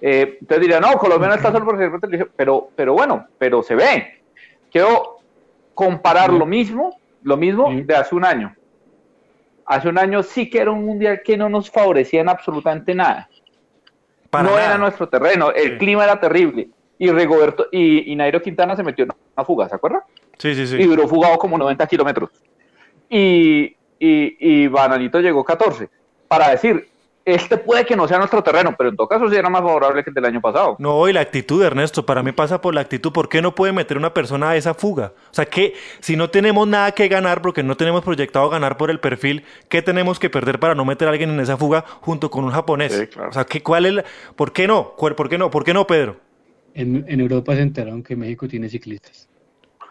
Eh, 0.00 0.38
entonces 0.40 0.60
diría, 0.60 0.80
no, 0.80 0.92
Colombia 0.98 1.28
no 1.28 1.34
está 1.34 1.50
solo 1.50 1.64
por 1.64 1.76
televisión. 1.76 2.30
Pero, 2.36 2.68
pero 2.76 2.92
bueno, 2.94 3.26
pero 3.38 3.62
se 3.62 3.74
ve. 3.74 4.22
Quiero 4.70 5.18
comparar 5.74 6.32
lo 6.32 6.46
mismo, 6.46 6.96
lo 7.22 7.36
mismo 7.36 7.68
de 7.72 7.94
hace 7.96 8.14
un 8.14 8.24
año 8.24 8.54
hace 9.66 9.88
un 9.88 9.98
año 9.98 10.22
sí 10.22 10.48
que 10.50 10.58
era 10.58 10.70
un 10.70 10.84
mundial 10.84 11.22
que 11.24 11.36
no 11.36 11.48
nos 11.48 11.70
favorecía 11.70 12.20
en 12.20 12.28
absolutamente 12.28 12.94
nada. 12.94 13.28
no 14.32 14.58
era 14.58 14.78
nuestro 14.78 15.08
terreno, 15.08 15.50
el 15.52 15.78
clima 15.78 16.04
era 16.04 16.18
terrible. 16.20 16.68
Y 16.98 17.10
Rigoberto 17.10 17.66
y, 17.72 18.14
Nairo 18.14 18.40
Quintana 18.40 18.76
se 18.76 18.82
metió 18.82 19.04
en 19.04 19.10
una 19.36 19.44
fuga, 19.44 19.68
¿se 19.68 19.74
acuerda? 19.74 20.04
Sí, 20.38 20.54
sí, 20.54 20.66
sí. 20.66 20.76
Y 20.76 20.84
duró 20.84 21.08
fugado 21.08 21.36
como 21.36 21.58
90 21.58 21.86
kilómetros. 21.86 22.30
Y, 23.10 23.74
y, 24.02 24.36
y 24.40 24.66
Bananito 24.66 25.20
llegó 25.20 25.44
14. 25.44 25.88
Para 26.26 26.50
decir, 26.50 26.88
este 27.24 27.56
puede 27.56 27.86
que 27.86 27.94
no 27.94 28.08
sea 28.08 28.18
nuestro 28.18 28.42
terreno, 28.42 28.74
pero 28.76 28.90
en 28.90 28.96
todo 28.96 29.06
caso 29.06 29.30
sí 29.30 29.36
era 29.36 29.48
más 29.48 29.62
favorable 29.62 30.02
que 30.02 30.10
el 30.10 30.14
del 30.14 30.24
año 30.24 30.40
pasado. 30.40 30.74
No, 30.80 31.08
y 31.08 31.12
la 31.12 31.20
actitud, 31.20 31.62
Ernesto, 31.62 32.04
para 32.04 32.20
mí 32.24 32.32
pasa 32.32 32.60
por 32.60 32.74
la 32.74 32.80
actitud. 32.80 33.12
¿Por 33.12 33.28
qué 33.28 33.40
no 33.40 33.54
puede 33.54 33.72
meter 33.72 33.96
una 33.96 34.12
persona 34.12 34.50
a 34.50 34.56
esa 34.56 34.74
fuga? 34.74 35.12
O 35.30 35.34
sea, 35.34 35.46
que 35.46 35.74
si 36.00 36.16
no 36.16 36.30
tenemos 36.30 36.66
nada 36.66 36.90
que 36.90 37.06
ganar, 37.06 37.42
porque 37.42 37.62
no 37.62 37.76
tenemos 37.76 38.02
proyectado 38.02 38.50
ganar 38.50 38.76
por 38.76 38.90
el 38.90 38.98
perfil, 38.98 39.44
¿qué 39.68 39.82
tenemos 39.82 40.18
que 40.18 40.30
perder 40.30 40.58
para 40.58 40.74
no 40.74 40.84
meter 40.84 41.06
a 41.06 41.12
alguien 41.12 41.30
en 41.30 41.38
esa 41.38 41.56
fuga 41.56 41.84
junto 42.00 42.28
con 42.28 42.44
un 42.44 42.50
japonés? 42.50 43.08
O 43.28 43.32
sea, 43.32 43.44
¿qué, 43.44 43.62
cuál 43.62 43.86
es 43.86 44.04
¿por 44.34 44.52
qué 44.52 44.66
no? 44.66 44.96
¿Por 44.96 45.28
qué 45.28 45.38
no? 45.38 45.48
¿Por 45.48 45.62
qué 45.62 45.72
no, 45.72 45.86
Pedro? 45.86 46.16
En, 46.74 47.04
en 47.06 47.20
Europa 47.20 47.54
se 47.54 47.62
enteraron 47.62 48.02
que 48.02 48.16
México 48.16 48.48
tiene 48.48 48.68
ciclistas. 48.68 49.28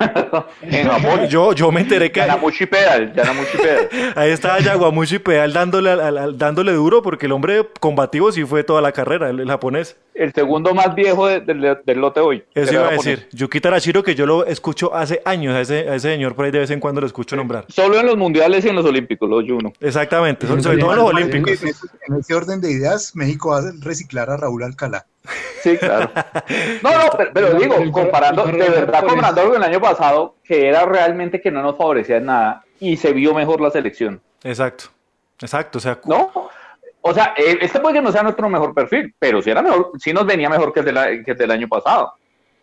Yo, 1.30 1.54
yo 1.54 1.72
me 1.72 1.82
enteré 1.82 2.12
que. 2.12 2.20
Yanamushi 2.20 2.66
Pedal, 2.66 3.12
Pedal. 3.12 3.90
Ahí 4.16 4.32
estaba 4.32 4.60
Yaguamushi 4.60 5.20
Pedal 5.20 5.54
dándole, 5.54 5.96
dándole 6.36 6.74
duro 6.74 7.02
porque 7.02 7.26
el 7.26 7.32
hombre 7.32 7.68
combativo 7.80 8.32
sí 8.32 8.44
fue 8.44 8.64
toda 8.64 8.82
la 8.82 8.92
carrera, 8.92 9.30
el, 9.30 9.48
japonés. 9.48 9.98
El 10.14 10.34
segundo 10.34 10.74
más 10.74 10.94
viejo 10.94 11.28
del 11.28 12.00
lote 12.00 12.20
hoy. 12.20 12.44
Eso 12.54 12.74
iba 12.74 12.88
a 12.88 12.92
decir. 12.92 13.28
Yuki 13.32 13.62
Tarashiro, 13.62 14.04
que 14.04 14.16
yo 14.16 14.26
lo 14.26 14.46
escucho 14.46 14.94
hace 14.94 15.22
años, 15.26 15.56
a 15.56 15.62
ese, 15.62 15.88
ese 15.88 16.12
señor 16.12 16.36
por 16.36 16.46
ahí 16.46 16.52
de 16.52 16.60
vez 16.60 16.72
en 16.72 16.80
cuando 16.80 17.02
lo 17.02 17.08
escucho 17.08 17.36
nombrar. 17.36 17.66
Solo 17.70 18.00
en 18.00 18.06
los 18.06 18.18
mundiales 18.18 18.66
y 18.66 18.70
en 18.70 18.76
los 18.76 18.86
olímpicos, 18.86 19.30
los 19.30 19.46
Juno. 19.46 19.74
Exactamente, 19.80 20.48
sobre 20.48 20.78
todo 20.78 20.92
en 20.92 20.98
los 20.98 21.10
olímpicos. 21.10 21.64
En 22.08 22.16
ese 22.20 22.34
orden 22.34 22.62
de 22.62 22.72
ideas, 22.72 23.16
México 23.16 23.50
va 23.50 23.60
a 23.60 23.72
reciclar 23.82 24.30
a 24.30 24.38
Raúl 24.38 24.64
Alcalá. 24.64 25.06
Sí, 25.62 25.78
claro. 25.78 26.12
No, 26.82 26.92
no, 26.92 27.10
pero, 27.34 27.54
digo, 27.54 27.76
comparando, 27.92 28.46
de 28.46 28.58
verdad, 28.58 29.04
comparando 29.06 29.44
con 29.44 29.56
el 29.56 29.64
año 29.64 29.80
pasado, 29.80 30.36
que 30.44 30.68
era 30.68 30.86
realmente 30.86 31.40
que 31.40 31.52
no 31.52 31.62
nos 31.62 31.78
favorecía 31.78 32.18
en 32.18 32.26
nada 32.26 32.64
y 32.80 32.98
se 32.98 33.14
vio 33.14 33.34
mejor 33.34 33.62
la 33.62 33.70
selección. 33.70 34.22
Exacto, 34.44 34.86
exacto. 35.40 35.78
O 35.78 35.82
sea, 35.82 36.00
no, 36.06 36.50
o 37.02 37.14
sea, 37.14 37.34
eh, 37.38 37.58
este 37.62 37.80
puede 37.80 37.96
que 37.96 38.02
no 38.02 38.12
sea 38.12 38.24
nuestro 38.24 38.48
mejor 38.50 38.74
perfil, 38.74 39.14
pero 39.18 39.42
si 39.42 39.50
era 39.50 39.62
mejor, 39.62 39.92
sí 40.00 40.14
nos 40.14 40.26
venía 40.26 40.50
mejor 40.50 40.72
que 40.74 40.82
el, 40.82 40.86
de 40.86 41.24
que 41.24 41.32
el 41.32 41.38
del 41.38 41.52
año 41.52 41.68
pasado. 41.68 42.14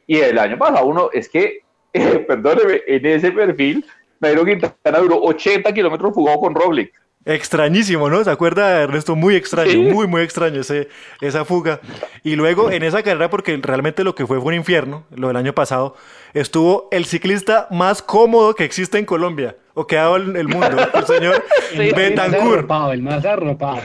Y 0.06 0.18
el 0.18 0.38
año 0.38 0.56
pasado, 0.56 0.86
uno, 0.86 1.10
es 1.12 1.28
que, 1.28 1.60
eh, 1.92 2.18
perdóneme, 2.28 2.82
en 2.86 3.06
ese 3.06 3.32
perfil, 3.32 3.84
Nairo 4.20 4.44
Quintana 4.44 4.98
duró 4.98 5.20
80 5.22 5.72
kilómetros 5.72 6.14
fugado 6.14 6.40
con 6.40 6.54
Roblick. 6.54 6.92
Extrañísimo, 7.28 8.08
¿no? 8.08 8.24
¿Se 8.24 8.30
acuerda, 8.30 8.80
Ernesto? 8.80 9.14
Muy 9.14 9.36
extraño, 9.36 9.82
muy, 9.92 10.06
muy 10.06 10.22
extraño 10.22 10.62
ese, 10.62 10.88
esa 11.20 11.44
fuga. 11.44 11.78
Y 12.24 12.36
luego 12.36 12.70
en 12.70 12.82
esa 12.82 13.02
carrera, 13.02 13.28
porque 13.28 13.54
realmente 13.62 14.02
lo 14.02 14.14
que 14.14 14.26
fue 14.26 14.38
fue 14.40 14.46
un 14.46 14.54
infierno, 14.54 15.04
lo 15.14 15.28
del 15.28 15.36
año 15.36 15.52
pasado, 15.52 15.94
estuvo 16.32 16.88
el 16.90 17.04
ciclista 17.04 17.68
más 17.70 18.00
cómodo 18.00 18.54
que 18.54 18.64
existe 18.64 18.96
en 18.96 19.04
Colombia, 19.04 19.56
o 19.74 19.86
que 19.86 19.98
ha 19.98 20.04
dado 20.04 20.16
el 20.16 20.48
mundo, 20.48 20.78
el 20.94 21.06
señor 21.06 21.44
Betancourt. 21.76 22.60
El 22.92 23.02
más 23.02 23.26
arropado. 23.26 23.82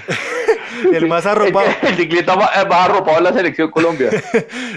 el 0.94 1.08
más 1.08 1.26
arropado. 1.26 1.68
El, 1.82 1.96
ciclista 1.98 2.38
más, 2.38 2.50
arropado 2.56 3.18
en 3.18 3.24
la 3.26 3.34
selección 3.34 3.72
Colombia. 3.72 4.10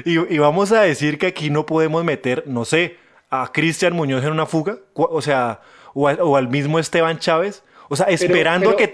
y, 0.05 0.35
y 0.35 0.39
vamos 0.39 0.73
a 0.73 0.81
decir 0.81 1.19
que 1.19 1.29
aquí 1.29 1.51
no 1.51 1.67
podemos 1.67 2.03
meter, 2.03 2.43
no 2.47 2.65
sé, 2.65 2.97
a 3.31 3.53
Cristian 3.53 3.95
Muñoz 3.95 4.25
en 4.25 4.33
una 4.33 4.45
fuga, 4.45 4.79
o 4.93 5.23
sea, 5.23 5.61
o 5.95 6.37
al 6.37 6.49
mismo 6.49 6.81
Esteban 6.81 7.21
Chávez 7.21 7.63
o 7.89 7.97
sea, 7.97 8.07
esperando 8.07 8.77
que, 8.77 8.93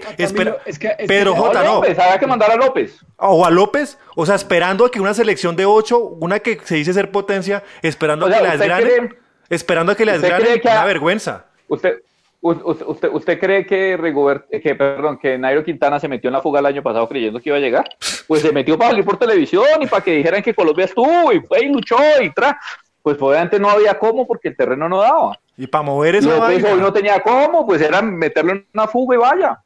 Pedro 1.07 1.35
J, 1.35 1.63
no. 1.63 1.77
había 1.81 2.19
que 2.19 2.27
mandar 2.27 2.51
a 2.51 2.55
López. 2.55 2.99
O 3.17 3.45
a 3.45 3.49
López. 3.49 3.97
O 4.15 4.25
sea, 4.25 4.35
esperando 4.35 4.85
a 4.85 4.91
que 4.91 4.99
una 4.99 5.13
selección 5.13 5.55
de 5.55 5.65
ocho, 5.65 5.99
una 5.99 6.39
que 6.39 6.59
se 6.63 6.75
dice 6.75 6.93
ser 6.93 7.11
potencia, 7.11 7.63
esperando 7.81 8.27
a 8.27 8.31
que 8.31 8.41
la 8.41 8.57
desgranen. 8.57 9.15
esperando 9.49 9.91
a 9.91 9.95
que 9.95 10.05
la 10.05 10.13
desgranen. 10.13 10.61
Una 10.63 10.85
vergüenza. 10.85 11.45
Usted, 11.67 12.01
usted, 12.41 13.09
usted, 13.11 13.39
cree 13.39 13.65
que 13.65 13.97
Rigobert, 13.97 14.47
que 14.49 14.75
perdón, 14.75 15.17
que 15.17 15.37
Nairo 15.37 15.63
Quintana 15.63 15.99
se 15.99 16.07
metió 16.07 16.27
en 16.27 16.33
la 16.33 16.41
fuga 16.41 16.59
el 16.59 16.65
año 16.67 16.83
pasado 16.83 17.07
creyendo 17.07 17.39
que 17.39 17.49
iba 17.49 17.57
a 17.57 17.61
llegar? 17.61 17.85
Pues 18.27 18.41
se 18.41 18.51
metió 18.51 18.77
para 18.77 18.91
salir 18.91 19.05
por 19.05 19.17
televisión 19.17 19.65
y 19.81 19.87
para 19.87 20.03
que 20.03 20.11
dijeran 20.11 20.43
que 20.43 20.53
Colombia 20.53 20.85
estuvo 20.85 21.31
y 21.31 21.39
fue 21.39 21.65
y 21.65 21.69
luchó 21.69 21.97
y 22.21 22.29
tra. 22.31 22.59
Pues 23.01 23.17
obviamente 23.19 23.59
no 23.59 23.69
había 23.69 23.97
cómo 23.97 24.27
porque 24.27 24.49
el 24.49 24.55
terreno 24.55 24.87
no 24.87 25.01
daba. 25.01 25.39
Y 25.57 25.67
para 25.67 25.83
mover 25.83 26.15
esa 26.15 26.37
vaina. 26.37 26.73
Hoy 26.73 26.79
no 26.79 26.91
tenía 26.91 27.21
cómo, 27.21 27.65
pues 27.65 27.81
era 27.81 28.01
meterlo 28.01 28.53
en 28.53 28.67
una 28.73 28.87
fuga 28.87 29.15
y 29.15 29.19
vaya. 29.19 29.63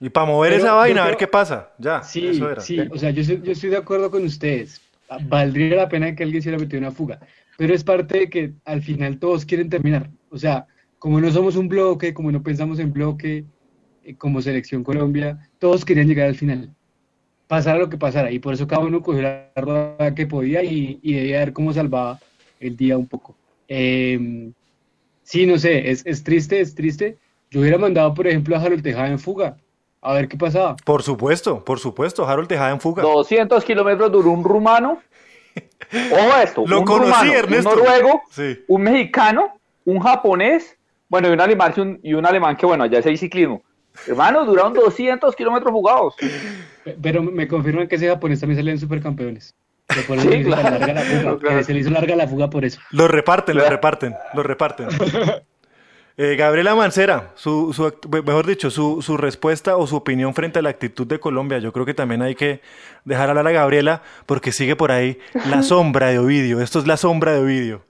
Y 0.00 0.08
para 0.10 0.26
mover 0.26 0.54
esa 0.54 0.72
vaina, 0.74 1.04
a 1.04 1.06
ver 1.06 1.16
qué 1.16 1.26
pasa. 1.26 1.70
Ya. 1.78 2.02
Sí, 2.02 2.40
sí, 2.60 2.80
o 2.90 2.98
sea, 2.98 3.10
yo, 3.10 3.22
yo 3.22 3.52
estoy 3.52 3.70
de 3.70 3.76
acuerdo 3.76 4.10
con 4.10 4.24
ustedes. 4.24 4.80
Valdría 5.28 5.76
la 5.76 5.88
pena 5.88 6.14
que 6.14 6.22
alguien 6.22 6.42
se 6.42 6.50
le 6.50 6.58
metiera 6.58 6.86
una 6.86 6.94
fuga. 6.94 7.20
Pero 7.56 7.74
es 7.74 7.84
parte 7.84 8.18
de 8.18 8.30
que 8.30 8.52
al 8.64 8.82
final 8.82 9.18
todos 9.18 9.44
quieren 9.44 9.70
terminar. 9.70 10.10
O 10.30 10.38
sea, 10.38 10.66
como 10.98 11.20
no 11.20 11.30
somos 11.30 11.56
un 11.56 11.68
bloque, 11.68 12.12
como 12.12 12.30
no 12.32 12.42
pensamos 12.42 12.78
en 12.78 12.92
bloque, 12.92 13.44
eh, 14.04 14.14
como 14.16 14.42
selección 14.42 14.84
Colombia, 14.84 15.38
todos 15.58 15.84
querían 15.84 16.08
llegar 16.08 16.28
al 16.28 16.34
final, 16.34 16.74
pasara 17.46 17.78
lo 17.78 17.88
que 17.88 17.96
pasara, 17.96 18.30
y 18.30 18.38
por 18.38 18.54
eso 18.54 18.66
cada 18.66 18.82
uno 18.82 19.02
cogió 19.02 19.22
la 19.22 19.50
rueda 19.56 20.14
que 20.14 20.26
podía 20.26 20.62
y, 20.62 20.98
y 21.02 21.14
debía 21.14 21.40
ver 21.40 21.52
cómo 21.52 21.72
salvaba 21.72 22.18
el 22.60 22.76
día 22.76 22.96
un 22.98 23.06
poco. 23.06 23.36
Eh, 23.68 24.52
sí, 25.26 25.44
no 25.46 25.58
sé, 25.58 25.90
es, 25.90 26.06
es 26.06 26.22
triste, 26.22 26.60
es 26.60 26.74
triste. 26.74 27.18
Yo 27.50 27.60
hubiera 27.60 27.78
mandado, 27.78 28.14
por 28.14 28.26
ejemplo, 28.26 28.56
a 28.56 28.60
Harold 28.60 28.82
Tejada 28.82 29.08
en 29.08 29.18
fuga, 29.18 29.56
a 30.00 30.12
ver 30.14 30.28
qué 30.28 30.36
pasaba. 30.36 30.76
Por 30.84 31.02
supuesto, 31.02 31.64
por 31.64 31.78
supuesto, 31.80 32.26
Harold 32.26 32.48
Tejada 32.48 32.70
en 32.70 32.80
fuga. 32.80 33.02
200 33.02 33.64
kilómetros 33.64 34.10
duró 34.12 34.30
un 34.30 34.44
rumano. 34.44 35.00
Ojo 36.12 36.36
esto, 36.42 36.64
Lo 36.66 36.80
un 36.80 36.84
conocí, 36.84 37.10
rumano, 37.10 37.32
Ernesto. 37.32 37.70
un 37.70 37.76
noruego, 37.76 38.22
Sí. 38.30 38.58
un 38.68 38.82
mexicano, 38.82 39.58
un 39.84 39.98
japonés, 40.00 40.76
bueno, 41.08 41.28
y 41.28 41.32
un 41.32 41.40
alemán, 41.40 41.72
y 41.76 41.80
un, 41.80 42.00
y 42.02 42.14
un 42.14 42.26
alemán 42.26 42.56
que, 42.56 42.66
bueno, 42.66 42.84
allá 42.84 42.98
es 42.98 43.06
el 43.06 43.18
ciclismo. 43.18 43.62
Hermano, 44.06 44.44
duraron 44.44 44.74
200 44.74 45.34
kilómetros 45.34 45.72
jugados. 45.72 46.14
Pe- 46.84 46.96
Pero 47.00 47.22
me 47.22 47.48
confirman 47.48 47.88
que 47.88 47.96
ese 47.96 48.08
japonés 48.08 48.40
también 48.40 48.58
salió 48.58 48.72
en 48.72 48.78
supercampeones. 48.78 49.54
Por 50.06 50.20
Sí, 50.20 50.42
claro, 50.42 50.70
larga 50.70 50.92
la 50.92 51.00
fuga, 51.02 51.38
claro, 51.40 51.62
se 51.62 51.72
le 51.72 51.80
hizo 51.80 51.90
larga 51.90 52.16
la 52.16 52.26
fuga 52.26 52.50
por 52.50 52.64
eso. 52.64 52.80
Lo 52.90 53.08
reparten, 53.08 53.56
lo 53.56 53.68
reparten, 53.68 54.14
lo 54.34 54.42
reparten. 54.42 54.88
Eh, 56.18 56.34
Gabriela 56.34 56.74
Mancera, 56.74 57.32
su, 57.34 57.74
su 57.74 57.92
mejor 58.10 58.46
dicho, 58.46 58.70
su, 58.70 59.02
su 59.02 59.18
respuesta 59.18 59.76
o 59.76 59.86
su 59.86 59.96
opinión 59.96 60.32
frente 60.32 60.58
a 60.58 60.62
la 60.62 60.70
actitud 60.70 61.06
de 61.06 61.20
Colombia. 61.20 61.58
Yo 61.58 61.74
creo 61.74 61.84
que 61.84 61.92
también 61.92 62.22
hay 62.22 62.34
que 62.34 62.62
dejar 63.04 63.28
hablar 63.28 63.46
a 63.46 63.52
Gabriela 63.52 64.00
porque 64.24 64.50
sigue 64.50 64.76
por 64.76 64.92
ahí 64.92 65.18
la 65.50 65.62
sombra 65.62 66.06
de 66.06 66.18
Ovidio. 66.18 66.62
Esto 66.62 66.78
es 66.78 66.86
la 66.86 66.96
sombra 66.96 67.32
de 67.32 67.40
Ovidio. 67.40 67.82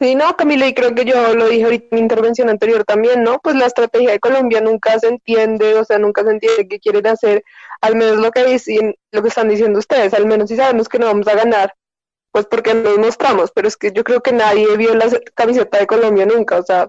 Sí, 0.00 0.14
no, 0.14 0.36
Camila, 0.36 0.66
y 0.66 0.74
creo 0.74 0.94
que 0.94 1.04
yo 1.04 1.34
lo 1.34 1.48
dije 1.48 1.64
ahorita 1.64 1.86
en 1.90 1.94
mi 1.96 2.00
intervención 2.00 2.48
anterior 2.48 2.84
también, 2.84 3.22
¿no? 3.22 3.38
Pues 3.42 3.54
la 3.56 3.66
estrategia 3.66 4.10
de 4.10 4.18
Colombia 4.18 4.60
nunca 4.60 4.98
se 4.98 5.08
entiende, 5.08 5.74
o 5.74 5.84
sea, 5.84 5.98
nunca 5.98 6.24
se 6.24 6.30
entiende 6.30 6.66
qué 6.66 6.80
quieren 6.80 7.06
hacer, 7.06 7.44
al 7.84 7.96
menos 7.96 8.16
lo 8.16 8.30
que 8.30 8.44
dicen, 8.44 8.94
lo 9.12 9.22
que 9.22 9.28
están 9.28 9.48
diciendo 9.48 9.78
ustedes, 9.78 10.14
al 10.14 10.26
menos 10.26 10.48
si 10.48 10.56
sabemos 10.56 10.88
que 10.88 10.98
no 10.98 11.06
vamos 11.06 11.28
a 11.28 11.34
ganar, 11.34 11.74
pues 12.32 12.46
porque 12.46 12.72
nos 12.74 12.98
mostramos, 12.98 13.50
pero 13.54 13.68
es 13.68 13.76
que 13.76 13.92
yo 13.92 14.04
creo 14.04 14.22
que 14.22 14.32
nadie 14.32 14.76
vio 14.76 14.94
la 14.94 15.06
camiseta 15.34 15.78
de 15.78 15.86
Colombia 15.86 16.24
nunca, 16.26 16.58
o 16.58 16.62
sea, 16.64 16.88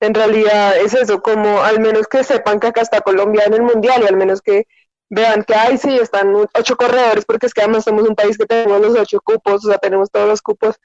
en 0.00 0.12
realidad 0.12 0.76
es 0.76 0.92
eso, 0.94 1.22
como 1.22 1.62
al 1.62 1.78
menos 1.80 2.08
que 2.08 2.24
sepan 2.24 2.58
que 2.58 2.66
acá 2.66 2.80
está 2.82 3.00
Colombia 3.00 3.44
en 3.46 3.54
el 3.54 3.62
Mundial 3.62 4.02
y 4.02 4.06
al 4.08 4.16
menos 4.16 4.42
que 4.42 4.66
vean 5.08 5.44
que 5.44 5.54
hay 5.54 5.78
sí 5.78 5.96
están 5.96 6.34
ocho 6.34 6.76
corredores, 6.76 7.24
porque 7.24 7.46
es 7.46 7.54
que 7.54 7.62
además 7.62 7.84
somos 7.84 8.08
un 8.08 8.16
país 8.16 8.36
que 8.36 8.46
tenemos 8.46 8.80
los 8.80 8.98
ocho 8.98 9.20
cupos, 9.22 9.64
o 9.64 9.68
sea, 9.68 9.78
tenemos 9.78 10.10
todos 10.10 10.28
los 10.28 10.42
cupos 10.42 10.76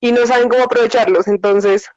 y 0.00 0.12
no 0.12 0.26
saben 0.26 0.48
cómo 0.48 0.64
aprovecharlos. 0.64 1.28
Entonces, 1.28 1.90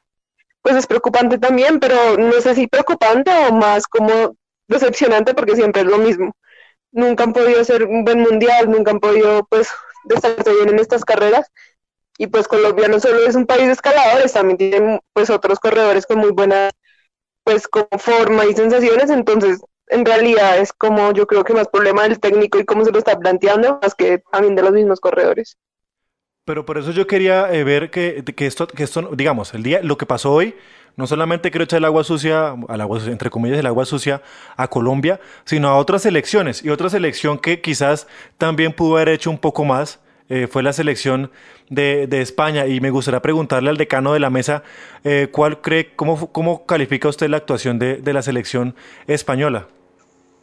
pues 0.62 0.76
es 0.76 0.86
preocupante 0.86 1.38
también, 1.38 1.80
pero 1.80 2.18
no 2.18 2.40
sé 2.40 2.54
si 2.54 2.66
preocupante 2.66 3.30
o 3.48 3.52
más 3.52 3.86
como 3.86 4.36
decepcionante 4.68 5.34
porque 5.34 5.56
siempre 5.56 5.82
es 5.82 5.88
lo 5.88 5.98
mismo. 5.98 6.36
Nunca 6.92 7.24
han 7.24 7.32
podido 7.32 7.60
hacer 7.60 7.84
un 7.84 8.04
buen 8.04 8.20
mundial, 8.20 8.70
nunca 8.70 8.90
han 8.90 9.00
podido 9.00 9.46
pues 9.50 9.68
destacarse 10.04 10.54
bien 10.54 10.70
en 10.70 10.78
estas 10.78 11.04
carreras. 11.04 11.50
Y 12.16 12.26
pues 12.26 12.48
Colombia 12.48 12.88
no 12.88 12.98
solo 12.98 13.18
es 13.26 13.36
un 13.36 13.46
país 13.46 13.66
de 13.66 13.72
escaladores, 13.72 14.32
también 14.32 14.58
tiene 14.58 15.00
pues 15.12 15.30
otros 15.30 15.60
corredores 15.60 16.06
con 16.06 16.18
muy 16.18 16.30
buena 16.30 16.70
pues 17.44 17.68
como 17.68 17.88
forma 17.98 18.44
y 18.44 18.54
sensaciones, 18.54 19.08
entonces 19.08 19.60
en 19.86 20.04
realidad 20.04 20.58
es 20.58 20.72
como 20.72 21.12
yo 21.12 21.26
creo 21.26 21.44
que 21.44 21.54
más 21.54 21.68
problema 21.68 22.02
del 22.02 22.20
técnico 22.20 22.58
y 22.58 22.64
cómo 22.64 22.84
se 22.84 22.92
lo 22.92 22.98
está 22.98 23.18
planteando, 23.18 23.78
más 23.80 23.94
que 23.94 24.18
también 24.30 24.54
de 24.54 24.62
los 24.62 24.72
mismos 24.72 25.00
corredores. 25.00 25.56
Pero 26.44 26.64
por 26.64 26.78
eso 26.78 26.92
yo 26.92 27.06
quería 27.06 27.52
eh, 27.52 27.64
ver 27.64 27.90
que, 27.90 28.24
que 28.24 28.46
esto, 28.46 28.66
que 28.66 28.82
esto, 28.82 29.10
digamos, 29.14 29.54
el 29.54 29.62
día, 29.62 29.80
lo 29.82 29.98
que 29.98 30.06
pasó 30.06 30.32
hoy, 30.32 30.54
no 30.98 31.06
solamente 31.06 31.50
quiero 31.50 31.64
echar 31.64 31.78
el 31.78 31.86
agua 31.86 32.04
sucia, 32.04 32.54
al 32.68 32.80
agua 32.82 32.98
sucia, 32.98 33.12
entre 33.12 33.30
comillas, 33.30 33.58
el 33.58 33.66
agua 33.66 33.86
sucia 33.86 34.20
a 34.56 34.68
Colombia, 34.68 35.20
sino 35.46 35.68
a 35.68 35.76
otras 35.76 36.02
selecciones. 36.02 36.62
Y 36.62 36.68
otra 36.68 36.90
selección 36.90 37.38
que 37.38 37.62
quizás 37.62 38.06
también 38.36 38.74
pudo 38.74 38.96
haber 38.96 39.08
hecho 39.08 39.30
un 39.30 39.38
poco 39.38 39.64
más 39.64 40.00
eh, 40.28 40.46
fue 40.46 40.62
la 40.62 40.74
selección 40.74 41.30
de, 41.70 42.06
de 42.06 42.20
España. 42.20 42.66
Y 42.66 42.80
me 42.80 42.90
gustaría 42.90 43.22
preguntarle 43.22 43.70
al 43.70 43.78
decano 43.78 44.12
de 44.12 44.20
la 44.20 44.28
mesa, 44.28 44.62
eh, 45.04 45.28
¿cuál 45.32 45.62
cree, 45.62 45.94
cómo, 45.96 46.32
cómo 46.32 46.66
califica 46.66 47.08
usted 47.08 47.28
la 47.30 47.38
actuación 47.38 47.78
de, 47.78 47.96
de 47.96 48.12
la 48.12 48.20
selección 48.20 48.74
española? 49.06 49.68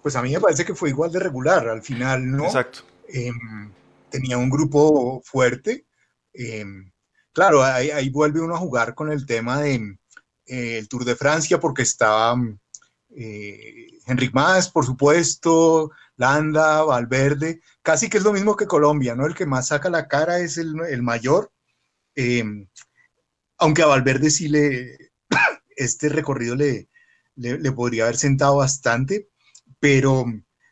Pues 0.02 0.16
a 0.16 0.22
mí 0.22 0.32
me 0.32 0.40
parece 0.40 0.66
que 0.66 0.74
fue 0.74 0.90
igual 0.90 1.12
de 1.12 1.20
regular 1.20 1.68
al 1.68 1.82
final, 1.82 2.32
¿no? 2.32 2.46
Exacto. 2.46 2.80
Eh, 3.14 3.32
tenía 4.10 4.38
un 4.38 4.50
grupo 4.50 5.22
fuerte. 5.26 5.86
eh, 6.34 6.64
claro, 7.34 7.64
ahí, 7.64 7.92
ahí 7.92 8.10
vuelve 8.10 8.40
uno 8.40 8.56
a 8.56 8.60
jugar 8.60 8.96
con 8.96 9.12
el 9.12 9.26
tema 9.26 9.62
de 9.62 9.98
eh, 10.46 10.78
el 10.78 10.88
Tour 10.88 11.06
de 11.06 11.16
Francia 11.16 11.60
porque 11.60 11.84
estaba 11.84 12.36
eh, 13.16 13.88
Enric 14.08 14.34
Mas, 14.34 14.70
por 14.70 14.86
supuesto, 14.86 15.92
Landa, 16.18 16.84
Valverde, 16.84 17.62
casi 17.82 18.10
que 18.10 18.18
es 18.18 18.24
lo 18.24 18.34
mismo 18.34 18.56
que 18.56 18.68
Colombia, 18.68 19.16
¿no? 19.16 19.26
El 19.26 19.36
que 19.36 19.46
más 19.46 19.68
saca 19.68 19.90
la 19.90 20.08
cara 20.08 20.40
es 20.40 20.58
el, 20.58 20.76
el 20.90 21.02
mayor, 21.02 21.52
eh, 22.16 22.44
aunque 23.58 23.82
a 23.82 23.88
Valverde 23.88 24.30
sí 24.30 24.48
le, 24.48 24.98
este 25.76 26.10
recorrido 26.10 26.56
le, 26.56 26.90
le, 27.36 27.58
le 27.60 27.72
podría 27.72 28.04
haber 28.04 28.18
sentado 28.18 28.58
bastante, 28.58 29.30
pero, 29.80 30.26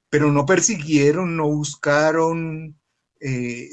pero 0.10 0.32
no 0.32 0.46
persiguieron, 0.46 1.36
no 1.38 1.48
buscaron, 1.48 2.80
eh, 3.20 3.70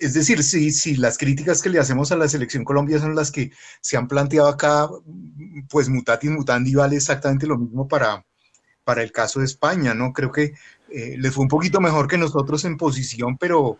es 0.00 0.14
decir, 0.14 0.42
si, 0.42 0.96
las 0.96 1.18
críticas 1.18 1.62
que 1.62 1.68
le 1.68 1.78
hacemos 1.78 2.10
a 2.10 2.16
la 2.16 2.26
selección 2.26 2.64
Colombia 2.64 2.98
son 2.98 3.14
las 3.14 3.30
que 3.30 3.52
se 3.80 3.96
han 3.96 4.08
planteado 4.08 4.48
acá, 4.48 4.88
pues 5.68 5.88
mutatis 5.88 6.30
mutandi 6.30 6.74
vale 6.74 6.96
exactamente 6.96 7.46
lo 7.46 7.58
mismo 7.58 7.86
para, 7.86 8.24
para 8.82 9.02
el 9.02 9.12
caso 9.12 9.40
de 9.40 9.46
España, 9.46 9.92
¿no? 9.94 10.12
Creo 10.12 10.32
que 10.32 10.54
eh, 10.90 11.16
les 11.18 11.34
fue 11.34 11.42
un 11.42 11.48
poquito 11.48 11.80
mejor 11.80 12.08
que 12.08 12.16
nosotros 12.16 12.64
en 12.64 12.78
posición, 12.78 13.36
pero, 13.36 13.78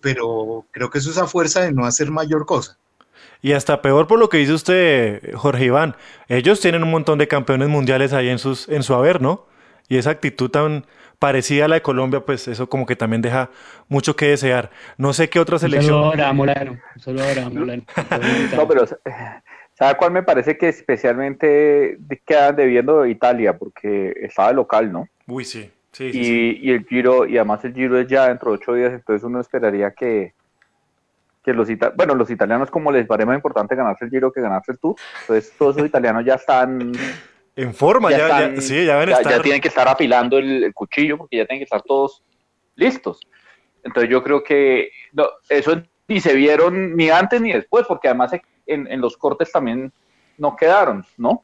pero 0.00 0.66
creo 0.70 0.90
que 0.90 0.98
eso 0.98 1.10
es 1.10 1.18
a 1.18 1.26
fuerza 1.26 1.62
de 1.62 1.72
no 1.72 1.86
hacer 1.86 2.10
mayor 2.10 2.44
cosa. 2.44 2.78
Y 3.40 3.52
hasta 3.52 3.82
peor 3.82 4.06
por 4.06 4.18
lo 4.18 4.28
que 4.28 4.38
dice 4.38 4.52
usted, 4.52 5.34
Jorge 5.34 5.64
Iván. 5.64 5.96
Ellos 6.28 6.60
tienen 6.60 6.82
un 6.82 6.90
montón 6.90 7.18
de 7.18 7.28
campeones 7.28 7.68
mundiales 7.68 8.12
ahí 8.12 8.28
en, 8.28 8.38
sus, 8.38 8.68
en 8.68 8.82
su 8.82 8.94
haber, 8.94 9.20
¿no? 9.20 9.46
Y 9.88 9.96
esa 9.96 10.10
actitud 10.10 10.50
tan 10.50 10.86
parecida 11.22 11.66
a 11.66 11.68
la 11.68 11.76
de 11.76 11.82
Colombia, 11.82 12.18
pues 12.18 12.48
eso 12.48 12.68
como 12.68 12.84
que 12.84 12.96
también 12.96 13.22
deja 13.22 13.48
mucho 13.88 14.16
que 14.16 14.26
desear. 14.26 14.70
No 14.98 15.12
sé 15.12 15.30
qué 15.30 15.38
otra 15.38 15.56
selección. 15.56 15.94
Solo 15.94 16.06
ahora 16.06 16.32
Molano, 16.32 16.80
solo 16.96 17.22
ahora 17.22 17.48
Molano. 17.48 17.84
No, 18.56 18.66
pero 18.66 18.84
¿sabe 19.72 19.96
cuál 19.96 20.10
me 20.10 20.24
parece 20.24 20.58
que 20.58 20.68
especialmente 20.68 21.96
quedan 22.26 22.56
debiendo 22.56 23.06
Italia? 23.06 23.56
Porque 23.56 24.12
estaba 24.20 24.48
de 24.48 24.54
local, 24.54 24.90
¿no? 24.90 25.06
Uy, 25.28 25.44
sí. 25.44 25.70
Sí, 25.92 26.10
sí, 26.10 26.18
y, 26.18 26.24
sí. 26.24 26.58
y 26.60 26.70
el 26.72 26.86
Giro, 26.86 27.24
y 27.24 27.36
además 27.36 27.64
el 27.64 27.72
Giro 27.72 28.00
es 28.00 28.08
ya 28.08 28.26
dentro 28.26 28.50
de 28.50 28.56
ocho 28.56 28.74
días, 28.74 28.92
entonces 28.92 29.22
uno 29.22 29.38
esperaría 29.38 29.92
que, 29.92 30.34
que 31.44 31.52
los 31.52 31.70
italianos, 31.70 31.96
bueno, 31.96 32.14
los 32.16 32.30
italianos 32.30 32.68
como 32.68 32.90
les 32.90 33.06
parece 33.06 33.26
más 33.26 33.36
importante 33.36 33.76
ganarse 33.76 34.06
el 34.06 34.10
Giro 34.10 34.32
que 34.32 34.40
ganarse 34.40 34.72
el 34.72 34.78
Tour, 34.78 34.96
entonces 35.20 35.52
todos 35.56 35.76
esos 35.76 35.86
italianos 35.86 36.24
ya 36.24 36.34
están 36.34 36.92
en 37.56 37.74
forma, 37.74 38.10
ya, 38.10 38.18
ya, 38.18 38.24
están, 38.24 38.62
sí, 38.62 38.84
ya, 38.84 39.04
ya, 39.04 39.16
estar... 39.16 39.32
ya, 39.32 39.42
tienen 39.42 39.60
que 39.60 39.68
estar 39.68 39.86
afilando 39.86 40.38
el, 40.38 40.64
el, 40.64 40.74
cuchillo 40.74 41.18
porque 41.18 41.36
ya 41.36 41.46
tienen 41.46 41.60
que 41.60 41.64
estar 41.64 41.82
todos 41.82 42.22
listos. 42.76 43.20
Entonces 43.84 44.10
yo 44.10 44.22
creo 44.22 44.42
que 44.42 44.90
no, 45.12 45.26
eso 45.48 45.82
ni 46.08 46.20
se 46.20 46.34
vieron 46.34 46.96
ni 46.96 47.10
antes 47.10 47.40
ni 47.40 47.52
después, 47.52 47.86
porque 47.86 48.08
además 48.08 48.32
en, 48.66 48.90
en 48.90 49.00
los 49.00 49.16
cortes 49.16 49.52
también 49.52 49.92
no 50.38 50.56
quedaron, 50.56 51.04
¿no? 51.16 51.42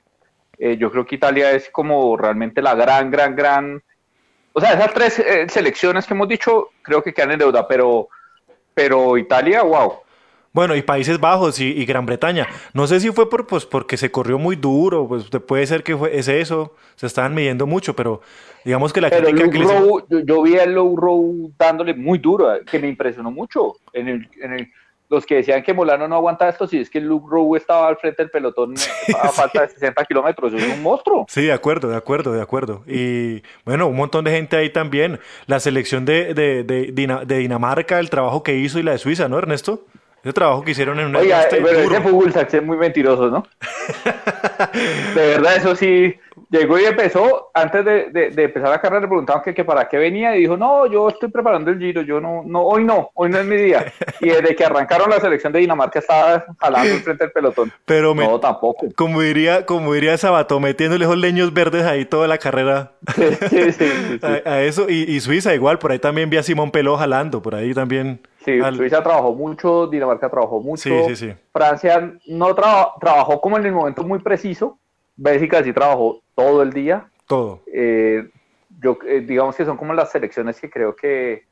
Eh, 0.59 0.77
yo 0.77 0.91
creo 0.91 1.07
que 1.07 1.15
Italia 1.15 1.53
es 1.53 1.71
como 1.71 2.17
realmente 2.17 2.61
la 2.61 2.75
gran, 2.75 3.11
gran, 3.11 3.37
gran... 3.37 3.83
O 4.53 4.61
sea, 4.61 4.73
esas 4.73 4.93
tres 4.93 5.19
eh, 5.21 5.47
selecciones 5.49 6.07
que 6.07 6.15
hemos 6.15 6.29
dicho 6.29 6.71
creo 6.83 7.03
que 7.03 7.15
quedan 7.15 7.33
en 7.33 7.39
deuda, 7.39 7.69
pero, 7.69 8.09
pero 8.75 9.17
Italia, 9.17 9.63
wow. 9.63 10.01
Bueno, 10.53 10.75
y 10.75 10.83
Países 10.83 11.21
Bajos 11.21 11.61
y, 11.61 11.67
y, 11.67 11.85
Gran 11.85 12.07
Bretaña. 12.07 12.47
No 12.73 12.87
sé 12.87 13.01
si 13.01 13.11
fue 13.11 13.29
por, 13.29 13.47
pues, 13.47 13.67
porque 13.67 13.97
se 13.97 14.11
corrió 14.11 14.39
muy 14.39 14.57
duro, 14.57 15.07
pues 15.07 15.25
puede 15.47 15.67
ser 15.67 15.83
que 15.83 15.97
fue, 15.97 16.17
es 16.17 16.29
eso, 16.29 16.75
se 16.97 17.07
estaban 17.07 17.35
midiendo 17.35 17.67
mucho, 17.67 17.95
pero 17.95 18.23
digamos 18.65 18.93
que 18.93 19.01
la 19.01 19.11
pero 19.11 19.29
crítica 19.29 19.51
que 19.51 19.59
yo, 19.59 20.07
yo, 20.09 20.43
vi 20.43 20.59
a 20.59 20.67
Low 20.67 20.97
Row 20.97 21.53
dándole 21.59 21.95
muy 21.95 22.19
duro, 22.19 22.49
que 22.65 22.79
me 22.79 22.89
impresionó 22.89 23.31
mucho. 23.31 23.75
En 23.93 24.09
el, 24.09 24.29
en 24.41 24.53
el, 24.55 24.73
los 25.09 25.25
que 25.25 25.37
decían 25.37 25.63
que 25.63 25.73
Molano 25.73 26.07
no 26.07 26.17
aguanta 26.17 26.49
esto, 26.49 26.67
si 26.67 26.79
es 26.79 26.91
que 26.91 27.01
Luke 27.01 27.27
Rowe 27.31 27.57
estaba 27.57 27.89
al 27.89 27.97
frente 27.97 28.23
del 28.23 28.31
pelotón 28.31 28.75
a 29.21 29.29
falta 29.33 29.63
de 29.63 29.69
60 29.69 30.05
kilómetros, 30.05 30.53
es 30.53 30.75
un 30.75 30.83
monstruo. 30.83 31.25
Sí, 31.29 31.43
de 31.43 31.53
acuerdo, 31.53 31.89
de 31.89 31.97
acuerdo, 31.97 32.33
de 32.33 32.43
acuerdo. 32.43 32.83
Y 32.87 33.43
bueno, 33.65 33.89
un 33.89 33.97
montón 33.97 34.25
de 34.25 34.33
gente 34.33 34.57
ahí 34.57 34.71
también. 34.71 35.19
La 35.47 35.61
selección 35.61 36.05
de, 36.05 36.35
de, 36.35 36.63
de, 36.63 36.93
de 36.93 37.39
Dinamarca, 37.39 37.99
el 37.99 38.11
trabajo 38.11 38.43
que 38.43 38.57
hizo 38.57 38.79
y 38.79 38.83
la 38.83 38.93
de 38.93 38.99
Suiza, 38.99 39.29
¿no, 39.29 39.39
Ernesto? 39.39 39.87
Ese 40.23 40.33
trabajo 40.33 40.63
que 40.63 40.73
hicieron 40.73 40.99
en 40.99 41.07
una 41.07 41.21
Oiga, 41.21 41.47
pero 41.49 41.83
duro. 41.83 41.95
ese 41.95 42.01
fútbol 42.01 42.33
es 42.35 42.63
muy 42.63 42.77
mentiroso, 42.77 43.31
¿no? 43.31 43.47
de 45.15 45.27
verdad, 45.29 45.57
eso 45.57 45.77
sí. 45.77 46.15
llegó 46.51 46.79
y 46.79 46.87
empezó, 46.87 47.51
antes 47.55 47.85
de, 47.85 48.11
de, 48.11 48.43
empezar 48.43 48.71
la 48.71 48.81
carrera 48.81 49.03
le 49.03 49.07
preguntaban 49.07 49.43
que, 49.45 49.55
que, 49.55 49.65
para 49.65 49.89
qué 49.89 49.97
venía 49.97 50.35
y 50.35 50.41
dijo, 50.41 50.57
no, 50.57 50.87
yo 50.87 51.09
estoy 51.09 51.29
preparando 51.31 51.71
el 51.71 51.79
giro, 51.79 52.03
yo 52.03 52.21
no, 52.21 52.43
no, 52.45 52.63
hoy 52.63 52.85
no, 52.85 53.11
hoy 53.15 53.31
no 53.31 53.39
es 53.39 53.47
mi 53.47 53.57
día. 53.57 53.93
Y 54.21 54.31
desde 54.31 54.57
que 54.57 54.65
arrancaron 54.65 55.09
la 55.09 55.21
selección 55.21 55.53
de 55.53 55.61
Dinamarca 55.61 56.01
estaba 56.01 56.45
jalando 56.59 56.97
frente 56.97 57.25
al 57.25 57.31
pelotón. 57.31 57.73
Pero 57.85 58.17
no, 58.17 58.41
tampoco. 58.41 58.89
Como 58.97 59.21
diría, 59.21 59.65
como 59.65 59.95
diría 59.95 60.19
Sabato, 60.19 60.59
metiéndole 60.59 61.05
esos 61.05 61.17
leños 61.17 61.55
verdes 61.55 61.85
ahí 61.85 62.05
toda 62.05 62.27
la 62.27 62.39
carrera. 62.39 62.93
Sí, 63.49 63.73
sí, 63.73 63.89
sí, 64.21 64.21
a, 64.45 64.63
eso, 64.63 64.87
y, 64.89 65.05
y, 65.05 65.21
Suiza 65.21 65.55
igual, 65.55 65.79
por 65.79 65.93
ahí 65.93 65.99
también 65.99 66.29
vi 66.31 66.37
a 66.37 66.43
Simón 66.43 66.71
Peló 66.71 66.97
jalando, 66.97 67.41
por 67.41 67.55
ahí 67.55 67.73
también. 67.73 68.21
Sí, 68.49 68.77
Suiza 68.77 69.03
trabajó 69.03 69.35
mucho, 69.35 69.87
Dinamarca 69.87 70.31
trabajó 70.31 70.61
mucho. 70.61 70.89
Sí, 70.89 71.03
sí, 71.09 71.17
sí. 71.17 71.35
Francia 71.53 72.15
no 72.27 72.55
trabajó 72.55 73.41
como 73.41 73.59
en 73.59 73.67
el 73.67 73.73
momento 73.73 74.03
muy 74.03 74.21
preciso, 74.21 74.79
Bélgica 75.17 75.63
sí 75.63 75.73
trabajó 75.73 76.23
todo 76.35 76.63
el 76.63 76.73
día. 76.73 77.09
Todo. 77.27 77.63
Eh, 77.73 78.29
yo, 78.81 78.99
eh, 79.07 79.21
digamos 79.21 79.57
que 79.57 79.65
son 79.65 79.77
como 79.77 79.93
las 79.93 80.11
selecciones 80.13 80.61
que 80.61 80.71
creo 80.71 80.95
que, 80.95 81.45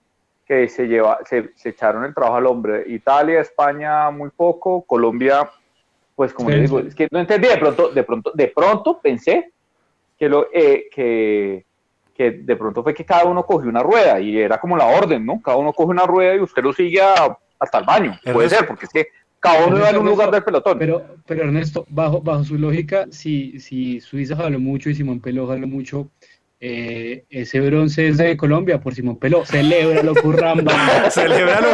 que 0.47 0.69
se, 0.69 0.87
lleva, 0.87 1.19
se, 1.25 1.51
echaron 1.65 2.05
el 2.05 2.15
trabajo 2.15 2.37
al 2.37 2.47
hombre. 2.47 2.85
Italia, 2.87 3.41
España 3.41 4.11
muy 4.11 4.31
poco, 4.31 4.83
Colombia, 4.83 5.51
pues 6.15 6.33
como 6.33 6.51
digo, 6.51 6.79
es 6.79 6.95
que 6.95 7.09
no 7.11 7.19
entendí, 7.19 7.49
de 7.49 7.59
pronto, 7.59 7.91
de 7.91 8.03
pronto, 8.05 8.33
de 8.33 8.49
pronto 8.49 9.01
pensé 9.01 9.53
que 10.19 10.29
lo 10.29 10.47
eh, 10.53 10.89
que, 10.91 11.67
que 12.17 12.31
de 12.31 12.57
pronto 12.57 12.83
fue 12.83 12.95
que 12.95 13.05
cada 13.05 13.25
uno 13.25 13.45
cogió 13.45 13.69
una 13.69 13.83
rueda 13.83 14.19
y 14.21 14.39
era 14.39 14.59
como 14.59 14.77
la 14.77 14.87
orden, 14.87 15.25
¿no? 15.27 15.41
Cada 15.43 15.57
uno 15.57 15.73
coge 15.73 15.91
una 15.91 16.07
rueda 16.07 16.35
y 16.35 16.41
usted 16.41 16.63
lo 16.63 16.73
sigue 16.73 17.01
hasta 17.01 17.79
el 17.79 17.85
baño. 17.85 18.19
Puede 18.33 18.49
ser, 18.49 18.67
porque 18.67 18.87
es 18.87 18.93
que 18.93 19.09
cada 19.41 19.67
uno 19.67 19.87
en 19.87 19.97
un 19.97 20.07
lugar 20.07 20.31
del 20.31 20.43
pelotón. 20.43 20.79
Pero, 20.79 21.05
pero 21.27 21.45
Ernesto, 21.45 21.85
bajo, 21.89 22.21
bajo 22.21 22.45
su 22.45 22.59
lógica, 22.59 23.07
si, 23.11 23.61
si 23.61 24.01
Suiza 24.01 24.37
jaló 24.37 24.59
mucho 24.59 24.91
y 24.91 24.95
Simón 24.95 25.21
Peló 25.21 25.47
jaló 25.47 25.67
mucho, 25.67 26.09
eh, 26.59 27.25
ese 27.29 27.61
bronce 27.61 28.09
es 28.09 28.17
de 28.17 28.37
Colombia 28.37 28.81
por 28.81 28.95
Simón 28.95 29.19
Peló. 29.19 29.45
Celébralo, 29.45 30.15
curramba. 30.15 30.73
Celébralo. 31.11 31.69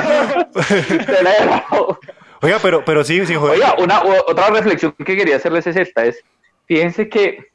Celébralo. 0.61 2.01
Oiga, 2.43 2.59
pero, 2.61 2.85
pero 2.85 3.05
sí, 3.05 3.25
sí, 3.25 3.35
joder. 3.35 3.55
Oiga, 3.55 3.77
una, 3.79 4.03
otra 4.03 4.51
reflexión 4.51 4.93
que 4.93 5.17
quería 5.17 5.37
hacerles 5.37 5.65
es 5.69 5.77
esta, 5.77 6.05
es, 6.05 6.21
fíjense 6.67 7.09
que 7.09 7.53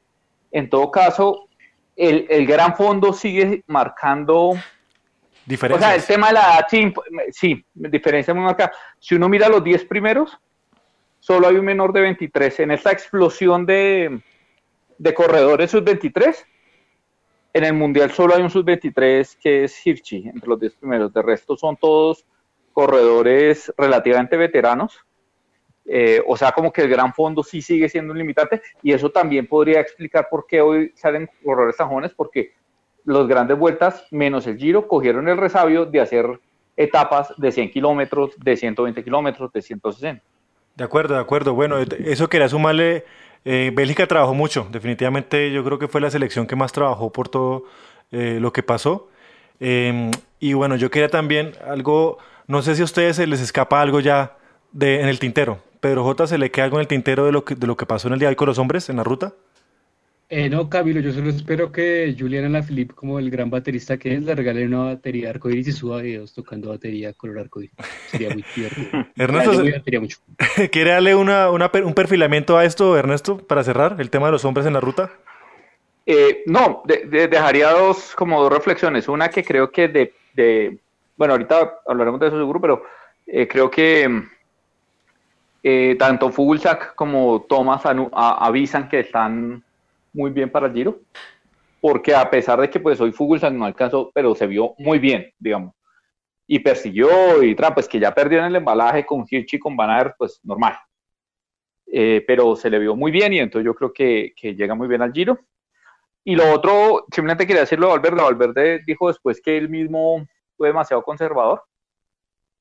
en 0.51 0.69
todo 0.69 0.89
caso, 0.91 1.47
el, 1.97 2.27
el 2.29 2.45
gran 2.45 2.75
fondo 2.75 3.11
sigue 3.11 3.63
marcando 3.67 4.53
o 5.49 5.79
sea, 5.79 5.95
el 5.95 6.03
tema 6.03 6.27
de 6.27 6.33
la 6.33 6.41
edad, 6.41 6.93
sí, 7.31 7.65
diferencia 7.73 8.33
muy 8.33 8.43
marcada. 8.43 8.73
Si 8.99 9.15
uno 9.15 9.29
mira 9.29 9.47
los 9.47 9.63
10 9.63 9.85
primeros, 9.85 10.37
solo 11.19 11.47
hay 11.47 11.55
un 11.55 11.63
menor 11.63 11.93
de 11.93 12.01
23. 12.01 12.59
En 12.59 12.71
esta 12.71 12.91
explosión 12.91 13.65
de, 13.65 14.19
de 14.97 15.13
corredores 15.13 15.71
sub-23, 15.71 16.45
en 17.53 17.63
el 17.63 17.73
Mundial 17.73 18.11
solo 18.11 18.35
hay 18.35 18.41
un 18.41 18.49
sub-23 18.49 19.37
que 19.41 19.63
es 19.63 19.87
Hirschi, 19.87 20.27
entre 20.27 20.49
los 20.49 20.59
10 20.59 20.75
primeros. 20.75 21.13
De 21.13 21.21
resto 21.21 21.55
son 21.55 21.77
todos 21.77 22.25
corredores 22.73 23.73
relativamente 23.77 24.35
veteranos. 24.35 24.99
Eh, 25.87 26.21
o 26.27 26.35
sea, 26.35 26.51
como 26.51 26.71
que 26.71 26.81
el 26.81 26.89
gran 26.89 27.13
fondo 27.13 27.43
sí 27.43 27.61
sigue 27.61 27.87
siendo 27.87 28.11
un 28.11 28.19
limitante 28.19 28.61
y 28.83 28.91
eso 28.91 29.09
también 29.09 29.47
podría 29.47 29.79
explicar 29.79 30.27
por 30.29 30.45
qué 30.45 30.59
hoy 30.59 30.91
salen 30.95 31.29
corredores 31.43 31.77
tan 31.77 31.87
jóvenes, 31.87 32.11
porque 32.15 32.53
los 33.05 33.27
grandes 33.27 33.57
vueltas, 33.57 34.05
menos 34.11 34.45
el 34.47 34.57
giro, 34.57 34.87
cogieron 34.87 35.29
el 35.29 35.37
resabio 35.37 35.85
de 35.85 36.01
hacer 36.01 36.39
etapas 36.75 37.33
de 37.37 37.51
100 37.51 37.71
kilómetros, 37.71 38.31
de 38.37 38.57
120 38.57 39.03
kilómetros, 39.03 39.51
de 39.53 39.61
160. 39.61 40.23
De 40.75 40.83
acuerdo, 40.83 41.15
de 41.15 41.21
acuerdo. 41.21 41.53
Bueno, 41.53 41.77
eso 41.79 42.29
quería 42.29 42.49
sumarle. 42.49 43.05
Eh, 43.45 43.71
Bélgica 43.73 44.07
trabajó 44.07 44.33
mucho, 44.33 44.67
definitivamente 44.71 45.51
yo 45.51 45.63
creo 45.63 45.79
que 45.79 45.87
fue 45.87 46.01
la 46.01 46.11
selección 46.11 46.47
que 46.47 46.57
más 46.57 46.73
trabajó 46.73 47.11
por 47.13 47.29
todo 47.29 47.63
eh, 48.11 48.39
lo 48.41 48.51
que 48.51 48.61
pasó. 48.61 49.07
Em, 49.59 50.11
y 50.39 50.53
bueno, 50.53 50.75
yo 50.75 50.91
quería 50.91 51.09
también 51.09 51.53
algo, 51.65 52.17
no 52.45 52.61
sé 52.61 52.75
si 52.75 52.81
a 52.81 52.85
ustedes 52.85 53.15
se 53.15 53.25
les 53.25 53.39
escapa 53.41 53.81
algo 53.81 54.01
ya 54.01 54.37
de, 54.71 55.01
en 55.01 55.07
el 55.07 55.17
tintero. 55.19 55.59
Pedro 55.79 56.03
J, 56.03 56.27
¿se 56.27 56.37
le 56.37 56.51
queda 56.51 56.65
algo 56.65 56.77
en 56.77 56.81
el 56.81 56.87
tintero 56.87 57.25
de 57.25 57.31
lo 57.31 57.45
que, 57.45 57.55
de 57.55 57.67
lo 57.67 57.77
que 57.77 57.85
pasó 57.85 58.07
en 58.07 58.13
el 58.13 58.19
día 58.19 58.27
de 58.29 58.31
hoy 58.33 58.35
con 58.35 58.47
los 58.47 58.57
hombres 58.57 58.89
en 58.89 58.97
la 58.97 59.03
ruta? 59.03 59.33
Eh, 60.29 60.49
no, 60.49 60.69
Camilo, 60.69 60.99
yo 60.99 61.13
solo 61.13 61.29
espero 61.29 61.71
que 61.71 62.13
Juliana 62.17 62.49
Lafilippe, 62.49 62.93
como 62.93 63.17
el 63.17 63.29
gran 63.29 63.49
baterista 63.49 63.97
que 63.97 64.13
es, 64.13 64.23
le 64.23 64.35
regale 64.35 64.65
una 64.65 64.79
batería 64.79 65.29
arcoíris 65.29 65.69
y 65.69 65.71
suba 65.71 66.01
videos 66.01 66.33
tocando 66.33 66.69
batería 66.69 67.13
color 67.13 67.39
arcoíris. 67.39 67.71
Sería 68.07 68.31
muy 68.31 68.43
divertido. 68.53 68.89
Ernesto, 69.15 70.01
mucho. 70.01 70.17
¿quiere 70.71 70.91
darle 70.91 71.15
una, 71.15 71.49
un 71.49 71.93
perfilamiento 71.93 72.57
a 72.57 72.65
esto, 72.65 72.97
Ernesto, 72.97 73.37
para 73.37 73.63
cerrar 73.63 73.95
el 73.99 74.09
tema 74.09 74.25
de 74.25 74.33
los 74.33 74.43
hombres 74.43 74.67
en 74.67 74.73
la 74.73 74.81
ruta? 74.81 75.11
Eh, 76.05 76.43
no, 76.45 76.83
dejaría 76.85 77.69
dos, 77.69 78.13
como 78.13 78.41
dos 78.41 78.51
reflexiones. 78.51 79.07
Una 79.07 79.29
que 79.29 79.45
creo 79.45 79.71
que 79.71 79.87
de, 79.87 80.77
bueno, 81.15 81.35
ahorita 81.35 81.79
hablaremos 81.87 82.19
de 82.19 82.27
eso 82.27 82.37
seguro, 82.37 82.59
pero 82.59 82.83
eh, 83.25 83.47
creo 83.47 83.71
que 83.71 84.23
eh, 85.63 85.95
tanto 85.97 86.31
Fuglsang 86.31 86.79
como 86.95 87.45
Thomas 87.49 87.83
avisan 87.85 88.87
que 88.87 88.99
están 88.99 89.63
muy 90.13 90.31
bien 90.31 90.49
para 90.49 90.67
el 90.67 90.73
Giro, 90.73 90.99
porque 91.81 92.15
a 92.15 92.29
pesar 92.29 92.59
de 92.61 92.69
que 92.69 92.79
pues 92.79 92.99
hoy 93.01 93.11
Fuglsang 93.11 93.57
no 93.57 93.65
alcanzó, 93.65 94.11
pero 94.13 94.35
se 94.35 94.47
vio 94.47 94.73
muy 94.77 94.99
bien, 94.99 95.33
digamos, 95.39 95.73
y 96.47 96.59
persiguió 96.59 97.43
y 97.43 97.55
pues 97.55 97.87
que 97.87 97.99
ya 97.99 98.13
perdió 98.13 98.39
en 98.39 98.45
el 98.45 98.55
embalaje 98.55 99.05
con 99.05 99.25
Hirschi 99.29 99.57
y 99.57 99.59
con 99.59 99.75
Van 99.75 100.13
pues 100.17 100.39
normal. 100.43 100.77
Eh, 101.89 102.23
pero 102.27 102.55
se 102.55 102.69
le 102.69 102.79
vio 102.79 102.95
muy 102.95 103.11
bien 103.11 103.31
y 103.31 103.39
entonces 103.39 103.65
yo 103.65 103.73
creo 103.73 103.93
que, 103.93 104.33
que, 104.35 104.55
llega 104.55 104.75
muy 104.75 104.87
bien 104.87 105.01
al 105.01 105.13
Giro. 105.13 105.39
Y 106.23 106.35
lo 106.35 106.51
otro, 106.51 107.05
simplemente 107.11 107.47
quería 107.47 107.61
decirlo 107.61 107.87
a 107.87 107.91
Valverde, 107.91 108.21
Valverde 108.21 108.83
dijo 108.85 109.07
después 109.07 109.41
que 109.41 109.57
él 109.57 109.69
mismo 109.69 110.25
fue 110.57 110.67
demasiado 110.67 111.01
conservador 111.03 111.63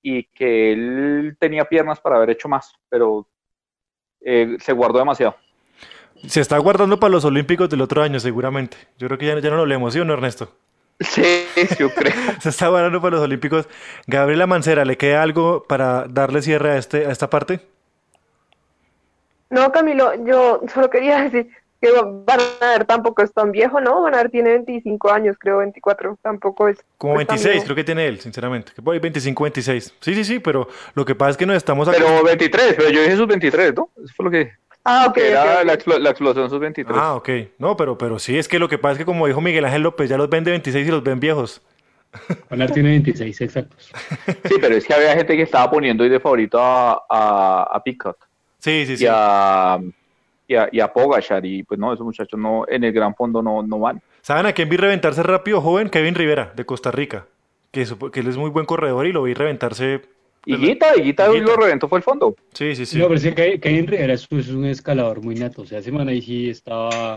y 0.08 0.22
que 0.22 0.72
él 0.72 1.36
tenía 1.40 1.64
piernas 1.64 1.98
para 1.98 2.14
haber 2.14 2.30
hecho 2.30 2.48
más, 2.48 2.72
pero 2.88 3.26
eh, 4.20 4.56
se 4.60 4.72
guardó 4.72 5.00
demasiado. 5.00 5.34
Se 6.28 6.40
está 6.40 6.56
guardando 6.58 7.00
para 7.00 7.10
los 7.10 7.24
Olímpicos 7.24 7.68
del 7.68 7.80
otro 7.80 8.04
año, 8.04 8.20
seguramente. 8.20 8.76
Yo 8.98 9.08
creo 9.08 9.18
que 9.18 9.26
ya, 9.26 9.40
ya 9.40 9.50
no 9.50 9.56
lo 9.56 9.66
leemos, 9.66 9.94
¿sí 9.94 9.98
o 9.98 10.04
no, 10.04 10.12
Ernesto? 10.12 10.52
Sí, 11.00 11.46
yo 11.76 11.90
creo. 11.90 12.12
Se 12.40 12.50
está 12.50 12.68
guardando 12.68 13.00
para 13.00 13.16
los 13.16 13.24
Olímpicos. 13.24 13.68
Gabriela 14.06 14.46
Mancera, 14.46 14.84
¿le 14.84 14.96
queda 14.96 15.22
algo 15.22 15.64
para 15.64 16.06
darle 16.06 16.40
cierre 16.40 16.70
a, 16.70 16.76
este, 16.76 17.06
a 17.06 17.10
esta 17.10 17.28
parte? 17.28 17.66
No, 19.50 19.72
Camilo, 19.72 20.14
yo 20.24 20.60
solo 20.72 20.88
quería 20.88 21.22
decir 21.28 21.50
que 21.86 22.00
Van 22.00 22.24
ver 22.60 22.84
tampoco 22.84 23.22
es 23.22 23.32
tan 23.32 23.52
viejo, 23.52 23.80
¿no? 23.80 24.02
Van 24.02 24.12
ver 24.12 24.30
tiene 24.30 24.50
25 24.50 25.10
años, 25.10 25.36
creo, 25.38 25.58
24, 25.58 26.18
tampoco 26.22 26.68
es. 26.68 26.78
Como 26.98 27.16
26, 27.16 27.64
creo 27.64 27.76
que 27.76 27.84
tiene 27.84 28.06
él, 28.06 28.20
sinceramente. 28.20 28.72
Que 28.74 28.82
por 28.82 28.98
25, 28.98 29.42
26. 29.44 29.94
Sí, 30.00 30.14
sí, 30.14 30.24
sí, 30.24 30.38
pero 30.38 30.68
lo 30.94 31.04
que 31.04 31.14
pasa 31.14 31.32
es 31.32 31.36
que 31.36 31.46
nos 31.46 31.56
estamos. 31.56 31.88
Pero 31.88 32.22
23, 32.22 32.74
pero 32.74 32.90
yo 32.90 33.02
dije 33.02 33.16
sus 33.16 33.26
23, 33.26 33.74
¿no? 33.74 33.90
Eso 34.02 34.12
fue 34.14 34.24
lo 34.24 34.30
que. 34.30 34.52
Ah, 34.84 35.06
ok. 35.08 35.18
Era 35.18 35.64
La, 35.64 35.72
explosión 35.74 36.48
sub-23. 36.48 36.86
Ah, 36.94 37.16
ok. 37.16 37.28
No, 37.58 37.76
pero, 37.76 37.98
pero 37.98 38.20
sí, 38.20 38.38
es 38.38 38.46
que 38.46 38.60
lo 38.60 38.68
que 38.68 38.78
pasa 38.78 38.92
es 38.92 38.98
que 38.98 39.04
como 39.04 39.26
dijo 39.26 39.40
Miguel 39.40 39.64
Ángel 39.64 39.82
López, 39.82 40.08
ya 40.08 40.16
los 40.16 40.30
ven 40.30 40.44
de 40.44 40.52
26 40.52 40.86
y 40.86 40.90
los 40.92 41.02
ven 41.02 41.18
viejos. 41.18 41.60
Vanar 42.50 42.70
tiene 42.70 42.90
26 42.90 43.40
exactos. 43.40 43.90
Sí, 44.44 44.54
pero 44.60 44.76
es 44.76 44.86
que 44.86 44.94
había 44.94 45.16
gente 45.16 45.36
que 45.36 45.42
estaba 45.42 45.68
poniendo 45.68 46.04
hoy 46.04 46.08
de 46.08 46.20
favorito 46.20 46.60
a, 46.60 47.02
a, 47.08 47.76
a 47.76 47.82
Sí, 47.84 48.86
sí, 48.86 48.96
sí. 48.96 49.04
Y 49.04 49.08
a, 49.10 49.80
y 50.46 50.54
a, 50.54 50.68
y 50.70 50.80
a 50.80 50.92
Pogachar, 50.92 51.44
y 51.44 51.62
pues 51.62 51.78
no, 51.78 51.92
esos 51.92 52.04
muchachos 52.04 52.38
no, 52.38 52.64
en 52.68 52.84
el 52.84 52.92
gran 52.92 53.14
fondo 53.14 53.42
no, 53.42 53.62
no 53.62 53.78
van. 53.78 54.00
¿Saben 54.22 54.46
a 54.46 54.52
quién 54.52 54.68
vi 54.68 54.76
reventarse 54.76 55.22
rápido, 55.22 55.60
joven? 55.60 55.88
Kevin 55.88 56.14
Rivera, 56.14 56.52
de 56.54 56.64
Costa 56.64 56.90
Rica. 56.90 57.26
Que, 57.70 57.86
que 58.12 58.20
él 58.20 58.28
es 58.28 58.36
muy 58.36 58.50
buen 58.50 58.64
corredor 58.64 59.06
y 59.06 59.12
lo 59.12 59.24
vi 59.24 59.34
reventarse 59.34 60.02
Higuita, 60.46 60.96
Higuita 60.96 61.28
hoy 61.28 61.40
lo 61.40 61.56
reventó 61.56 61.88
fue 61.88 61.98
el 61.98 62.04
fondo. 62.04 62.36
Sí, 62.52 62.76
sí, 62.76 62.86
sí. 62.86 62.98
No, 62.98 63.08
pero 63.08 63.16
es 63.16 63.34
que 63.34 63.60
Kevin 63.60 63.88
Rivera 63.88 64.14
es, 64.14 64.30
un 64.30 64.64
escalador 64.64 65.20
muy 65.20 65.34
nato. 65.34 65.62
O 65.62 65.66
sea, 65.66 65.82
semana 65.82 66.12
ahí 66.12 66.22
sí 66.22 66.50
estaba. 66.50 67.16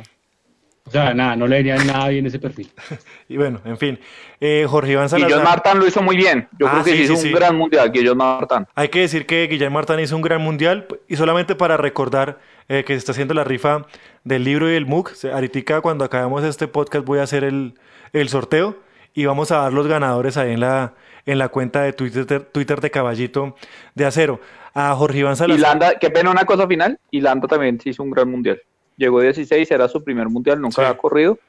O 0.84 0.92
sea, 0.92 1.14
nada, 1.14 1.36
no 1.36 1.46
le 1.46 1.58
venía 1.58 1.76
nada 1.84 2.10
bien 2.10 2.26
ese 2.26 2.40
perfil. 2.40 2.72
y 3.30 3.38
bueno, 3.38 3.62
en 3.66 3.78
fin. 3.78 4.00
Eh, 4.40 4.66
Jorge 4.68 4.94
Iván 4.94 5.10
Salazar. 5.10 5.30
Guillermo 5.30 5.48
Martán 5.48 5.78
lo 5.78 5.86
hizo 5.86 6.02
muy 6.02 6.18
bien. 6.18 6.50
Yo 6.58 6.68
ah, 6.68 6.82
creo 6.82 6.84
que 6.84 7.04
hizo 7.04 7.14
un 7.14 7.32
gran 7.32 7.56
mundial, 7.56 7.92
Guillermo 7.92 8.24
Martán. 8.40 8.68
Hay 8.74 8.90
que 8.90 9.02
decir 9.02 9.28
que 9.28 9.46
Guillermo 9.46 9.76
Martán 9.76 10.00
hizo 10.00 10.16
un 10.16 10.24
gran 10.24 10.42
mundial. 10.42 10.88
Y 11.08 11.16
solamente 11.16 11.54
para 11.54 11.78
recordar 11.78 12.40
eh, 12.70 12.86
que 12.86 12.94
se 12.94 13.00
está 13.00 13.12
haciendo 13.12 13.34
la 13.34 13.44
rifa 13.44 13.86
del 14.24 14.46
libro 14.46 14.72
y 14.72 14.76
el 14.76 14.86
MOOC. 14.86 15.26
Ahorita, 15.26 15.82
cuando 15.82 16.06
acabemos 16.06 16.44
este 16.44 16.68
podcast, 16.68 17.06
voy 17.06 17.20
a 17.20 17.24
hacer 17.24 17.44
el, 17.44 17.74
el 18.14 18.30
sorteo. 18.30 18.78
Y 19.14 19.26
vamos 19.26 19.52
a 19.52 19.58
dar 19.58 19.74
los 19.74 19.88
ganadores 19.88 20.38
ahí 20.38 20.54
en 20.54 20.62
la 20.62 20.94
en 21.26 21.38
la 21.38 21.50
cuenta 21.50 21.84
de 21.84 21.94
Twitter, 21.94 22.46
Twitter 22.46 22.82
de 22.82 22.90
Caballito 22.90 23.56
de 23.94 24.06
Acero. 24.06 24.40
A 24.74 24.96
Jorge 24.96 25.20
Iván 25.20 25.36
Salazar. 25.36 25.60
Y 25.60 25.62
Landa, 25.62 26.00
qué 26.00 26.10
pena 26.10 26.32
una 26.32 26.46
cosa 26.46 26.68
final, 26.68 27.00
y 27.10 27.22
Landa 27.22 27.48
también 27.48 27.80
se 27.80 27.90
hizo 27.90 28.04
un 28.04 28.12
gran 28.12 28.30
mundial. 28.30 28.62
Llegó 28.98 29.20
16, 29.20 29.70
era 29.72 29.88
su 29.88 30.04
primer 30.04 30.30
mundial, 30.30 30.62
nunca 30.62 30.84
había 30.84 30.98
corrido, 30.98 31.40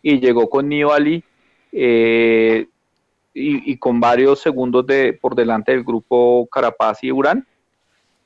y 0.00 0.20
llegó 0.20 0.48
con 0.48 0.68
Nibali 0.68 1.22
eh, 1.72 2.66
y, 3.34 3.76
con 3.78 4.00
varios 4.00 4.40
segundos 4.40 4.86
de 4.86 5.12
por 5.12 5.34
delante 5.34 5.72
del 5.72 5.84
grupo 5.84 6.48
Carapaz 6.50 7.02
y 7.02 7.12
Urán. 7.12 7.46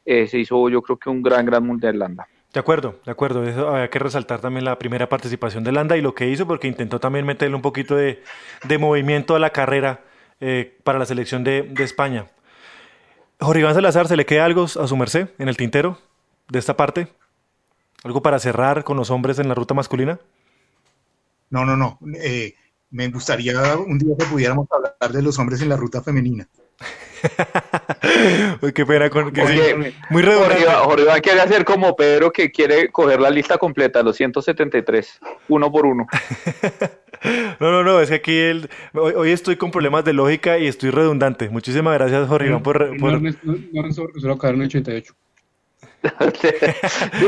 Eh, 0.05 0.27
se 0.27 0.39
hizo 0.39 0.69
yo 0.69 0.83
creo 0.83 0.99
que 0.99 1.11
un 1.11 1.23
gran, 1.23 1.47
gran 1.47 1.67
mundial 1.67 1.99
Landa. 1.99 2.27
De 2.53 2.61
acuerdo, 2.61 3.01
de 3.05 3.11
acuerdo. 3.11 3.45
Eso 3.45 3.69
había 3.69 3.89
que 3.89 3.99
resaltar 3.99 4.41
también 4.41 4.65
la 4.65 4.79
primera 4.79 5.09
participación 5.09 5.65
de 5.65 5.73
Landa 5.73 5.97
y 5.97 6.03
lo 6.03 6.15
que 6.15 6.29
hizo, 6.29 6.47
porque 6.47 6.69
intentó 6.69 7.01
también 7.01 7.25
meterle 7.25 7.57
un 7.57 7.63
poquito 7.63 7.97
de, 7.97 8.23
de 8.65 8.79
movimiento 8.79 9.35
a 9.35 9.39
la 9.39 9.51
carrera 9.51 10.05
eh, 10.41 10.79
para 10.85 10.99
la 10.99 11.07
selección 11.07 11.45
de, 11.45 11.63
de, 11.63 11.85
España. 11.85 12.27
Jorge 13.41 13.61
Iván 13.61 13.75
Salazar, 13.75 14.07
¿se 14.07 14.17
le 14.17 14.27
queda 14.27 14.45
algo 14.45 14.65
a 14.65 14.87
su 14.87 14.97
merced 14.97 15.29
en 15.39 15.49
el 15.49 15.57
tintero 15.57 15.99
de 16.49 16.59
esta 16.59 16.77
parte? 16.77 17.09
¿Algo 18.05 18.21
para 18.21 18.39
cerrar 18.39 18.85
con 18.85 18.97
los 18.97 19.11
hombres 19.11 19.39
en 19.39 19.49
la 19.49 19.55
ruta 19.55 19.73
masculina? 19.73 20.19
No, 21.49 21.65
no, 21.65 21.77
no. 21.77 21.99
Eh, 22.21 22.55
me 22.91 23.09
gustaría 23.09 23.77
un 23.77 23.99
día 23.99 24.15
que 24.19 24.27
pudiéramos 24.27 24.69
hablar 24.71 25.13
de 25.13 25.23
los 25.23 25.39
hombres 25.39 25.63
en 25.63 25.71
la 25.71 25.77
ruta 25.77 26.03
femenina. 26.03 26.47
Uy, 28.61 28.73
qué 28.73 28.85
pena 28.85 29.11
con 29.11 29.33
que 29.33 29.47
sí, 29.47 29.61
muy 30.11 30.23
redundante. 30.23 30.65
Jorge, 30.65 31.03
Iván 31.03 31.21
quiere 31.21 31.41
hacer 31.41 31.65
como 31.65 31.95
Pedro 31.97 32.33
que 32.33 32.51
quiere 32.51 32.91
coger 32.91 33.21
la 33.21 33.31
lista 33.31 33.59
completa, 33.59 34.03
los 34.03 34.17
173, 34.17 35.21
uno 35.49 35.71
por 35.71 35.87
uno. 35.87 36.07
no, 37.61 37.71
no, 37.71 37.83
no, 37.83 38.01
es 38.01 38.09
que 38.09 38.17
aquí 38.17 38.39
el, 38.39 38.69
hoy, 38.95 39.31
estoy 39.31 39.57
con 39.57 39.71
problemas 39.71 40.05
de 40.05 40.13
lógica 40.13 40.59
y 40.59 40.67
estoy 40.67 40.91
redundante. 40.91 41.49
Muchísimas 41.49 41.95
gracias, 41.95 42.29
Jorge 42.29 42.49
Iván, 42.49 42.63
por... 42.63 42.97
por... 42.99 43.21
No, 43.21 43.31
no, 43.43 43.83
no, 43.83 43.93
solo 43.93 44.39
quedaron 44.39 44.63
88. 44.63 45.15
sí, 46.03 46.49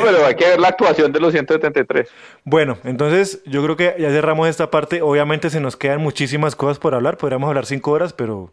pero 0.03 0.27
hay 0.27 0.35
que 0.35 0.49
ver 0.49 0.61
la 0.61 0.69
actuación 0.69 1.13
de 1.13 1.21
los 1.21 1.33
173. 1.33 2.09
Bueno, 2.45 2.79
entonces 2.83 3.41
yo 3.47 3.63
creo 3.63 3.77
que 3.77 3.95
ya 3.99 4.11
cerramos 4.11 4.49
esta 4.49 4.71
parte. 4.71 5.01
Obviamente 5.01 5.49
se 5.51 5.61
nos 5.61 5.77
quedan 5.77 6.01
muchísimas 6.01 6.57
cosas 6.57 6.81
por 6.81 6.95
hablar. 6.95 7.17
Podríamos 7.17 7.47
hablar 7.49 7.67
cinco 7.67 7.93
horas, 7.93 8.13
pero 8.13 8.53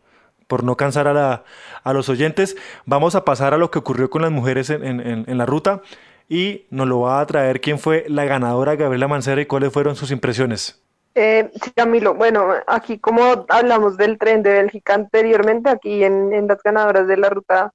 por 0.51 0.65
no 0.65 0.75
cansar 0.75 1.07
a, 1.07 1.13
la, 1.13 1.43
a 1.81 1.93
los 1.93 2.09
oyentes, 2.09 2.57
vamos 2.85 3.15
a 3.15 3.23
pasar 3.23 3.53
a 3.53 3.57
lo 3.57 3.71
que 3.71 3.79
ocurrió 3.79 4.09
con 4.09 4.21
las 4.21 4.31
mujeres 4.31 4.69
en, 4.69 4.83
en, 4.83 5.23
en 5.25 5.37
la 5.37 5.45
ruta 5.45 5.81
y 6.27 6.65
nos 6.71 6.89
lo 6.89 6.99
va 6.99 7.21
a 7.21 7.25
traer 7.25 7.61
quién 7.61 7.79
fue 7.79 8.03
la 8.09 8.25
ganadora 8.25 8.75
Gabriela 8.75 9.07
Mancera 9.07 9.39
y 9.39 9.45
cuáles 9.45 9.71
fueron 9.71 9.95
sus 9.95 10.11
impresiones. 10.11 10.83
Eh, 11.15 11.49
sí, 11.63 11.71
Camilo, 11.71 12.15
bueno, 12.15 12.49
aquí 12.67 12.99
como 12.99 13.45
hablamos 13.47 13.95
del 13.95 14.17
tren 14.17 14.43
de 14.43 14.51
Bélgica 14.51 14.93
anteriormente, 14.93 15.69
aquí 15.69 16.03
en, 16.03 16.33
en 16.33 16.47
las 16.47 16.61
ganadoras 16.61 17.07
de 17.07 17.15
la 17.15 17.29
ruta 17.29 17.73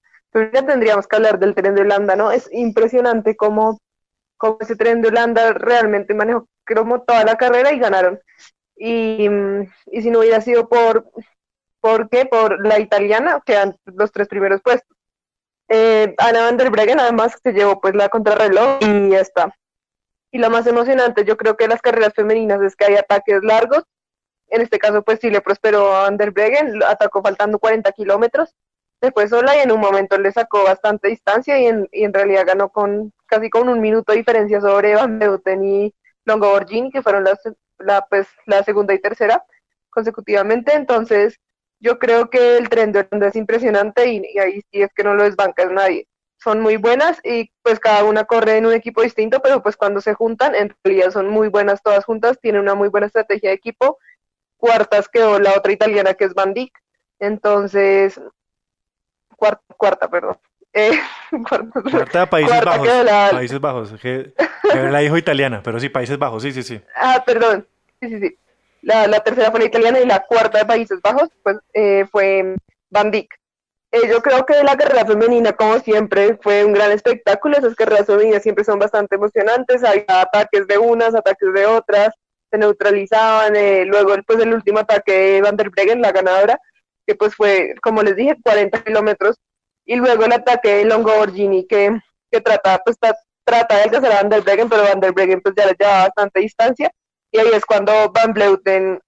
ya 0.52 0.66
tendríamos 0.66 1.06
que 1.06 1.16
hablar 1.16 1.38
del 1.38 1.54
tren 1.54 1.74
de 1.74 1.80
Holanda, 1.80 2.14
¿no? 2.14 2.30
Es 2.30 2.50
impresionante 2.52 3.36
cómo, 3.36 3.80
cómo 4.36 4.58
ese 4.60 4.76
tren 4.76 5.00
de 5.00 5.08
Holanda 5.08 5.54
realmente 5.54 6.12
manejó 6.12 6.46
como 6.66 7.00
toda 7.00 7.24
la 7.24 7.36
carrera 7.36 7.72
y 7.72 7.78
ganaron. 7.78 8.20
Y, 8.76 9.30
y 9.90 10.02
si 10.02 10.10
no 10.10 10.18
hubiera 10.18 10.42
sido 10.42 10.68
por, 10.68 11.06
¿por 11.86 12.08
qué? 12.08 12.26
Por 12.26 12.66
la 12.66 12.80
italiana, 12.80 13.40
quedan 13.46 13.76
los 13.84 14.10
tres 14.10 14.26
primeros 14.26 14.60
puestos. 14.60 14.96
Eh, 15.68 16.14
Ana 16.18 16.42
van 16.42 16.56
der 16.56 16.70
Breggen 16.70 16.98
además 16.98 17.38
se 17.42 17.52
llevó 17.52 17.80
pues 17.80 17.94
la 17.94 18.08
contrarreloj 18.08 18.78
y 18.80 19.10
ya 19.10 19.20
está. 19.20 19.54
Y 20.32 20.38
lo 20.38 20.50
más 20.50 20.66
emocionante 20.66 21.24
yo 21.24 21.36
creo 21.36 21.56
que 21.56 21.68
las 21.68 21.80
carreras 21.80 22.12
femeninas 22.14 22.60
es 22.62 22.74
que 22.74 22.86
hay 22.86 22.96
ataques 22.96 23.42
largos. 23.42 23.84
En 24.48 24.62
este 24.62 24.78
caso 24.78 25.02
pues 25.02 25.20
sí 25.20 25.30
le 25.30 25.40
prosperó 25.40 25.94
a 25.94 26.02
Van 26.02 26.16
der 26.16 26.32
Breggen, 26.32 26.82
atacó 26.82 27.22
faltando 27.22 27.60
40 27.60 27.92
kilómetros 27.92 28.52
después 29.00 29.30
sola 29.30 29.56
y 29.56 29.60
en 29.60 29.70
un 29.70 29.80
momento 29.80 30.18
le 30.18 30.32
sacó 30.32 30.64
bastante 30.64 31.08
distancia 31.08 31.58
y 31.58 31.66
en, 31.66 31.88
y 31.92 32.04
en 32.04 32.14
realidad 32.14 32.46
ganó 32.46 32.70
con 32.70 33.12
casi 33.26 33.48
con 33.48 33.68
un 33.68 33.80
minuto 33.80 34.12
de 34.12 34.18
diferencia 34.18 34.60
sobre 34.60 34.94
Van 34.94 35.18
Beuten 35.18 35.64
y 35.64 35.94
Longo 36.24 36.50
Borgini, 36.50 36.90
que 36.90 37.02
fueron 37.02 37.22
las, 37.24 37.38
la, 37.78 38.06
pues, 38.06 38.26
la 38.46 38.64
segunda 38.64 38.94
y 38.94 38.98
tercera 38.98 39.44
consecutivamente. 39.90 40.74
Entonces, 40.74 41.38
yo 41.80 41.98
creo 41.98 42.30
que 42.30 42.56
el 42.56 42.68
tren 42.68 42.92
de 42.92 43.00
Holanda 43.00 43.28
es 43.28 43.36
impresionante 43.36 44.08
y, 44.08 44.22
y, 44.34 44.38
ahí 44.38 44.60
sí 44.70 44.82
es 44.82 44.92
que 44.94 45.04
no 45.04 45.14
lo 45.14 45.24
desbanca 45.24 45.64
nadie. 45.66 46.06
Son 46.38 46.60
muy 46.60 46.76
buenas 46.76 47.18
y 47.24 47.50
pues 47.62 47.80
cada 47.80 48.04
una 48.04 48.24
corre 48.24 48.58
en 48.58 48.66
un 48.66 48.72
equipo 48.72 49.02
distinto, 49.02 49.40
pero 49.40 49.62
pues 49.62 49.76
cuando 49.76 50.00
se 50.00 50.14
juntan, 50.14 50.54
en 50.54 50.74
realidad 50.84 51.10
son 51.10 51.28
muy 51.28 51.48
buenas 51.48 51.82
todas 51.82 52.04
juntas, 52.04 52.38
tienen 52.40 52.60
una 52.60 52.74
muy 52.74 52.88
buena 52.88 53.06
estrategia 53.06 53.50
de 53.50 53.56
equipo. 53.56 53.98
Cuartas 54.56 55.08
quedó 55.08 55.38
la 55.38 55.54
otra 55.54 55.72
italiana 55.72 56.14
que 56.14 56.24
es 56.24 56.34
Van 56.34 56.54
Dijk. 56.54 56.72
Entonces, 57.18 58.20
cuarta, 59.36 59.74
cuarta 59.76 60.08
perdón. 60.08 60.38
Eh, 60.78 60.92
cuarta, 61.48 61.80
cuarta, 61.80 62.28
Países 62.28 62.52
cuarta 62.52 62.70
Bajos. 62.70 63.04
La... 63.06 63.30
Países 63.30 63.60
Bajos. 63.60 63.94
Que, 63.98 64.34
la 64.74 64.98
dijo 64.98 65.16
italiana, 65.16 65.62
pero 65.64 65.80
sí, 65.80 65.88
Países 65.88 66.18
Bajos, 66.18 66.42
sí, 66.42 66.52
sí, 66.52 66.62
sí. 66.62 66.82
Ah, 66.94 67.22
perdón. 67.24 67.66
Sí, 67.98 68.10
sí, 68.10 68.20
sí. 68.20 68.38
La, 68.86 69.18
tercera 69.18 69.50
fue 69.50 69.58
la 69.58 69.66
italiana 69.66 69.98
y 69.98 70.06
la 70.06 70.24
cuarta 70.24 70.58
de 70.58 70.64
Países 70.64 71.00
Bajos 71.02 71.28
pues, 71.42 71.58
eh, 71.74 72.06
fue 72.10 72.54
Van 72.88 73.10
Dijk. 73.10 73.34
Eh, 73.90 74.08
yo 74.08 74.22
creo 74.22 74.46
que 74.46 74.62
la 74.62 74.76
carrera 74.76 75.04
femenina, 75.04 75.54
como 75.54 75.80
siempre, 75.80 76.38
fue 76.40 76.64
un 76.64 76.72
gran 76.72 76.92
espectáculo. 76.92 77.56
Esas 77.56 77.74
carreras 77.74 78.06
femeninas 78.06 78.44
siempre 78.44 78.62
son 78.62 78.78
bastante 78.78 79.16
emocionantes. 79.16 79.82
Hay 79.82 80.04
ataques 80.06 80.68
de 80.68 80.78
unas, 80.78 81.16
ataques 81.16 81.52
de 81.52 81.66
otras, 81.66 82.10
se 82.48 82.58
neutralizaban. 82.58 83.56
Eh, 83.56 83.84
luego, 83.86 84.14
pues, 84.24 84.38
el 84.38 84.54
último 84.54 84.78
ataque 84.78 85.12
de 85.12 85.42
Van 85.42 85.56
der 85.56 85.70
Breggen, 85.70 86.00
la 86.00 86.12
ganadora, 86.12 86.56
que 87.04 87.16
pues 87.16 87.34
fue, 87.34 87.74
como 87.82 88.04
les 88.04 88.14
dije, 88.14 88.36
40 88.40 88.84
kilómetros, 88.84 89.36
y 89.84 89.96
luego 89.96 90.26
el 90.26 90.32
ataque 90.32 90.76
de 90.76 90.84
Longo 90.84 91.12
Borgini, 91.16 91.66
que, 91.66 91.98
que 92.30 92.40
trata, 92.40 92.80
pues, 92.84 92.96
trata 93.44 93.76
de 93.76 93.82
alcanzar 93.82 94.12
a 94.12 94.16
Van 94.22 94.28
der 94.28 94.42
Breggen, 94.42 94.68
pero 94.68 94.82
Van 94.84 95.00
der 95.00 95.12
Breggen 95.12 95.40
pues 95.40 95.56
ya 95.56 95.66
le 95.66 95.74
lleva 95.76 96.04
bastante 96.04 96.40
distancia, 96.40 96.92
y 97.36 97.38
ahí 97.38 97.50
es 97.52 97.66
cuando 97.66 97.92
Van 98.12 98.32
Bleuten, 98.32 99.00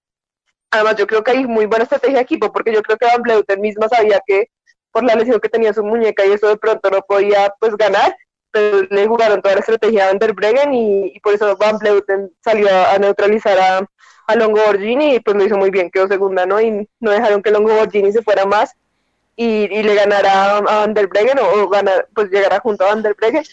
además 0.71 0.95
yo 0.97 1.07
creo 1.07 1.23
que 1.23 1.31
hay 1.31 1.47
muy 1.47 1.65
buena 1.65 1.83
estrategia 1.83 2.17
de 2.17 2.23
equipo, 2.23 2.51
porque 2.51 2.71
yo 2.71 2.81
creo 2.83 2.97
que 2.97 3.05
Van 3.05 3.21
Bleuten 3.21 3.59
misma 3.59 3.89
sabía 3.89 4.21
que 4.25 4.49
por 4.91 5.03
la 5.03 5.15
lesión 5.15 5.39
que 5.39 5.49
tenía 5.49 5.73
su 5.73 5.83
muñeca 5.83 6.25
y 6.25 6.31
eso 6.31 6.47
de 6.47 6.57
pronto 6.57 6.89
no 6.89 7.01
podía 7.01 7.53
pues 7.59 7.75
ganar, 7.75 8.15
pero 8.51 8.83
le 8.89 9.07
jugaron 9.07 9.41
toda 9.41 9.55
la 9.55 9.61
estrategia 9.61 10.05
a 10.05 10.07
Van 10.07 10.19
der 10.19 10.33
Breggen 10.33 10.73
y, 10.73 11.11
y 11.15 11.19
por 11.19 11.33
eso 11.33 11.57
Van 11.57 11.77
Bleuten 11.79 12.31
salió 12.43 12.69
a, 12.69 12.97
neutralizar 12.99 13.57
a, 13.59 13.87
a 14.27 14.35
Longo 14.35 14.63
Borgini 14.65 15.15
y 15.15 15.19
pues 15.19 15.35
lo 15.35 15.45
hizo 15.45 15.57
muy 15.57 15.71
bien, 15.71 15.89
quedó 15.89 16.07
segunda, 16.07 16.45
¿no? 16.45 16.61
Y 16.61 16.87
no 16.99 17.11
dejaron 17.11 17.41
que 17.41 17.51
Longo 17.51 17.73
Borgini 17.73 18.11
se 18.11 18.21
fuera 18.21 18.45
más 18.45 18.75
y, 19.35 19.73
y 19.73 19.83
le 19.83 19.95
ganara 19.95 20.57
a 20.57 20.61
Van 20.61 20.93
der 20.93 21.07
Breggen 21.07 21.39
o, 21.39 21.63
o 21.63 21.69
ganar, 21.69 22.07
pues 22.13 22.29
llegara 22.29 22.59
junto 22.59 22.85
a 22.85 22.89
Van 22.89 23.01
der 23.01 23.15
Breggen. 23.15 23.43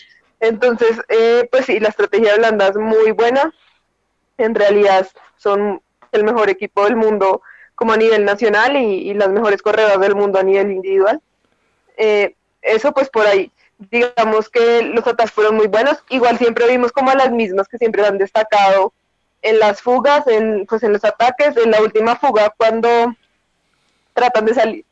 Entonces, 0.41 1.01
eh, 1.09 1.49
pues 1.51 1.64
sí, 1.64 1.81
la 1.81 1.89
estrategia 1.89 2.33
de 2.33 2.39
Holanda 2.39 2.68
es 2.68 2.77
muy 2.77 3.12
buena. 3.12 3.55
En 4.39 4.55
realidad 4.55 5.09
son 5.37 5.80
el 6.12 6.24
mejor 6.24 6.51
equipo 6.51 6.84
del 6.84 6.97
mundo 6.97 7.43
como 7.74 7.93
a 7.93 7.97
nivel 7.97 8.24
nacional 8.24 8.76
y, 8.76 9.11
y 9.11 9.14
las 9.14 9.28
mejores 9.28 9.62
corredoras 9.62 10.01
del 10.01 10.14
mundo 10.14 10.39
a 10.39 10.43
nivel 10.43 10.70
individual. 10.70 11.20
Eh, 11.97 12.34
eso 12.62 12.93
pues 12.93 13.09
por 13.11 13.26
ahí. 13.26 13.51
Digamos 13.78 14.49
que 14.49 14.82
los 14.82 15.07
ataques 15.07 15.32
fueron 15.32 15.57
muy 15.57 15.66
buenos. 15.66 16.03
Igual 16.09 16.39
siempre 16.39 16.66
vimos 16.68 16.93
como 16.93 17.12
las 17.12 17.30
mismas 17.30 17.68
que 17.68 17.78
siempre 17.78 18.07
han 18.07 18.18
destacado 18.18 18.93
en 19.43 19.59
las 19.59 19.82
fugas, 19.82 20.26
en, 20.26 20.66
pues 20.66 20.82
en 20.82 20.93
los 20.93 21.05
ataques, 21.05 21.57
en 21.57 21.70
la 21.70 21.80
última 21.80 22.16
fuga 22.16 22.53
cuando 22.57 23.14
tratan 24.14 24.47
de 24.47 24.55
salir, 24.55 24.84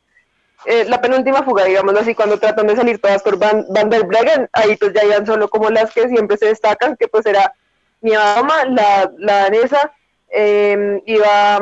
eh, 0.65 0.85
la 0.85 1.01
penúltima 1.01 1.43
fuga, 1.43 1.65
digamos 1.65 1.95
así, 1.95 2.15
cuando 2.15 2.39
tratan 2.39 2.67
de 2.67 2.75
salir 2.75 3.01
todas 3.01 3.21
por 3.21 3.37
Van, 3.37 3.65
Van 3.69 3.89
der 3.89 4.05
Breggen, 4.05 4.47
ahí 4.53 4.77
pues 4.77 4.93
ya 4.93 5.03
iban 5.03 5.25
solo 5.25 5.49
como 5.49 5.69
las 5.69 5.91
que 5.91 6.07
siempre 6.07 6.37
se 6.37 6.45
destacan, 6.45 6.95
que 6.95 7.07
pues 7.07 7.25
era 7.25 7.53
Niama, 8.01 8.65
la, 8.65 9.11
la 9.17 9.35
danesa, 9.43 9.91
eh, 10.29 11.01
iba 11.05 11.61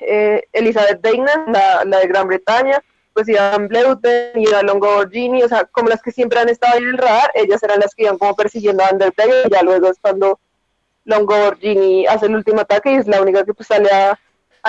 eh, 0.00 0.42
Elizabeth 0.52 1.00
Deinan, 1.00 1.52
la, 1.52 1.84
la, 1.84 1.98
de 2.00 2.06
Gran 2.06 2.28
Bretaña, 2.28 2.82
pues 3.12 3.28
iban 3.28 3.68
Bleuten, 3.68 4.38
iba 4.40 4.62
Longo 4.62 4.94
Borgini, 4.94 5.42
o 5.42 5.48
sea, 5.48 5.64
como 5.64 5.88
las 5.88 6.02
que 6.02 6.12
siempre 6.12 6.38
han 6.38 6.48
estado 6.48 6.78
en 6.78 6.88
el 6.88 6.98
radar, 6.98 7.30
ellas 7.34 7.62
eran 7.62 7.80
las 7.80 7.94
que 7.94 8.04
iban 8.04 8.18
como 8.18 8.36
persiguiendo 8.36 8.84
a 8.84 8.92
Breggen, 8.92 9.46
y 9.46 9.50
ya 9.50 9.62
luego 9.62 9.88
es 9.88 9.98
cuando 10.00 10.38
Longo 11.04 11.36
Borgini 11.36 12.06
hace 12.06 12.26
el 12.26 12.36
último 12.36 12.60
ataque 12.60 12.92
y 12.92 12.96
es 12.96 13.06
la 13.06 13.20
única 13.20 13.44
que 13.44 13.54
pues 13.54 13.66
sale 13.68 13.90
a, 13.90 14.18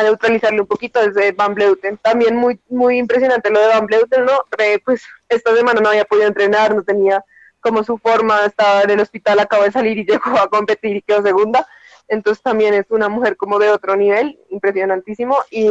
neutralizarle 0.01 0.61
un 0.61 0.67
poquito 0.67 1.05
desde 1.05 1.33
Van 1.33 1.53
Bleuten. 1.53 1.97
También 1.97 2.37
muy 2.37 2.57
muy 2.69 2.97
impresionante 2.97 3.49
lo 3.49 3.59
de 3.59 3.67
Van 3.67 3.85
Bleuten, 3.85 4.25
¿no? 4.25 4.45
pues 4.85 5.03
esta 5.27 5.53
semana 5.55 5.81
no 5.81 5.89
había 5.89 6.05
podido 6.05 6.27
entrenar, 6.27 6.73
no 6.73 6.83
tenía 6.83 7.23
como 7.61 7.83
su 7.83 7.97
forma, 7.97 8.45
estaba 8.45 8.81
en 8.81 8.89
el 8.89 8.99
hospital, 8.99 9.39
acabó 9.39 9.63
de 9.63 9.71
salir 9.71 9.97
y 9.97 10.05
llegó 10.09 10.37
a 10.37 10.49
competir 10.49 10.97
y 10.97 11.01
quedó 11.01 11.21
segunda. 11.21 11.65
Entonces 12.07 12.43
también 12.43 12.73
es 12.73 12.85
una 12.89 13.07
mujer 13.07 13.37
como 13.37 13.57
de 13.57 13.69
otro 13.69 13.95
nivel, 13.95 14.37
impresionantísimo. 14.49 15.37
Y, 15.49 15.69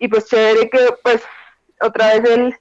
y 0.00 0.08
pues 0.08 0.26
chévere 0.26 0.68
que 0.68 0.78
pues 1.02 1.22
otra 1.80 2.14
vez 2.14 2.30
el, 2.30 2.56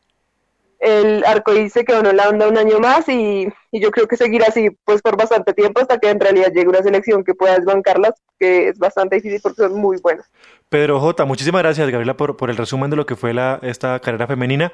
el 0.80 1.26
arcoíris 1.26 1.74
se 1.74 1.86
quedó 1.86 2.02
en 2.02 2.08
Holanda 2.08 2.48
un 2.48 2.58
año 2.58 2.80
más 2.80 3.10
y, 3.10 3.48
y, 3.72 3.80
yo 3.80 3.90
creo 3.90 4.08
que 4.08 4.16
seguirá 4.18 4.48
así 4.48 4.70
pues 4.86 5.02
por 5.02 5.18
bastante 5.18 5.54
tiempo 5.54 5.82
hasta 5.82 5.98
que 5.98 6.10
en 6.10 6.20
realidad 6.20 6.52
llegue 6.54 6.68
una 6.68 6.84
selección 6.84 7.24
que 7.24 7.34
pueda 7.34 7.56
desbancarlas, 7.56 8.14
que 8.40 8.70
es 8.70 8.78
bastante 8.78 9.16
difícil 9.16 9.40
porque 9.42 9.64
son 9.64 9.74
muy 9.74 9.98
buenas. 9.98 10.30
Pedro 10.70 11.00
J, 11.00 11.26
muchísimas 11.26 11.64
gracias 11.64 11.90
Gabriela 11.90 12.16
por, 12.16 12.38
por 12.38 12.50
el 12.50 12.58
resumen 12.58 12.92
de 12.92 12.98
lo 12.98 13.06
que 13.06 13.16
fue 13.16 13.34
la, 13.34 13.60
esta 13.64 14.00
carrera 14.00 14.28
femenina. 14.28 14.72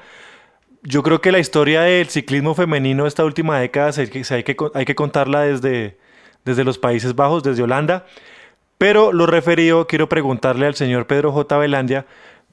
Yo 0.83 1.01
creo 1.01 1.21
que 1.21 1.31
la 1.31 1.39
historia 1.39 1.81
del 1.81 2.09
ciclismo 2.09 2.55
femenino 2.55 3.07
esta 3.07 3.23
última 3.25 3.59
década 3.59 3.91
se, 3.91 4.23
se 4.23 4.35
hay, 4.35 4.43
que, 4.43 4.55
hay 4.73 4.85
que 4.85 4.95
contarla 4.95 5.41
desde, 5.41 5.97
desde 6.45 6.63
los 6.63 6.77
Países 6.77 7.15
Bajos, 7.15 7.43
desde 7.43 7.63
Holanda. 7.63 8.05
Pero 8.77 9.13
lo 9.13 9.25
referido, 9.25 9.87
quiero 9.87 10.09
preguntarle 10.09 10.65
al 10.65 10.75
señor 10.75 11.07
Pedro 11.07 11.31
J. 11.31 11.57
Belandia, 11.57 12.05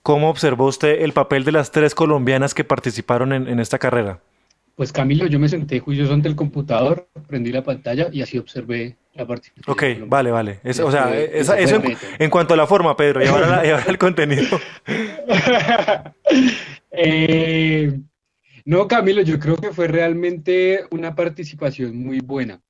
¿Cómo 0.03 0.31
observó 0.31 0.66
usted 0.66 1.03
el 1.03 1.12
papel 1.12 1.45
de 1.45 1.53
las 1.53 1.72
tres 1.72 1.95
colombianas 1.95 2.55
que 2.55 2.64
participaron 2.64 3.33
en, 3.33 3.49
en 3.49 3.61
esta 3.61 3.78
carrera? 3.78 4.20
Pues 4.74 4.93
Camilo, 4.93 5.26
yo 5.26 5.39
me 5.39 5.49
senté 5.49 5.78
juicioso 5.78 6.14
ante 6.14 6.28
el 6.28 6.37
computador, 6.37 7.07
prendí 7.26 7.53
la 7.53 7.62
pantalla 7.62 8.09
y 8.11 8.22
así 8.22 8.39
observé 8.39 8.97
la 9.12 9.26
participación. 9.26 9.99
Ok, 10.01 10.09
vale, 10.09 10.31
vale. 10.31 10.61
o 10.83 10.91
sea, 10.91 11.14
eso 11.14 11.55
en, 12.18 12.31
cuanto 12.31 12.55
a 12.55 12.57
la 12.57 12.66
forma, 12.66 12.97
Pedro, 12.97 13.22
y 13.22 13.26
ahora, 13.26 13.62
el 13.87 13.99
contenido. 13.99 14.59
Eh, 16.93 18.01
no, 18.70 18.86
Camilo, 18.86 19.22
yo 19.22 19.40
creo 19.40 19.56
que 19.56 19.72
fue 19.72 19.88
realmente 19.88 20.84
una 20.92 21.16
participación 21.16 21.96
muy 21.96 22.20
buena. 22.20 22.62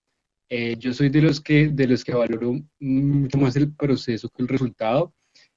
Eh, 0.49 0.77
yo 0.79 0.95
soy 0.95 1.11
de 1.11 1.21
los 1.21 1.43
que 1.43 1.69
de 1.69 1.87
los 1.87 2.05
que 2.05 2.15
valoro 2.15 2.59
mucho 2.81 3.37
más 3.37 3.55
el 3.57 3.75
proceso 3.75 4.31
que 4.31 4.43
el 4.43 4.49
resultado. 4.49 5.13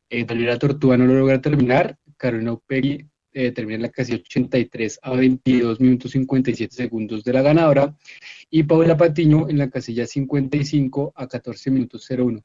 Eh, 0.09 0.25
Daniela 0.25 0.59
Tortuga 0.59 0.97
no 0.97 1.05
lo 1.05 1.13
logra 1.13 1.39
terminar, 1.39 1.97
Carolina 2.17 2.51
Upegui 2.51 3.07
eh, 3.31 3.51
termina 3.51 3.77
en 3.77 3.81
la 3.83 3.89
casilla 3.89 4.17
83 4.17 4.99
a 5.01 5.11
22 5.11 5.79
minutos 5.79 6.11
57 6.11 6.75
segundos 6.75 7.23
de 7.23 7.31
la 7.31 7.41
ganadora 7.41 7.95
y 8.49 8.63
Paula 8.63 8.97
Patiño 8.97 9.47
en 9.47 9.59
la 9.59 9.69
casilla 9.69 10.05
55 10.05 11.13
a 11.15 11.25
14 11.25 11.71
minutos 11.71 12.05
01. 12.09 12.41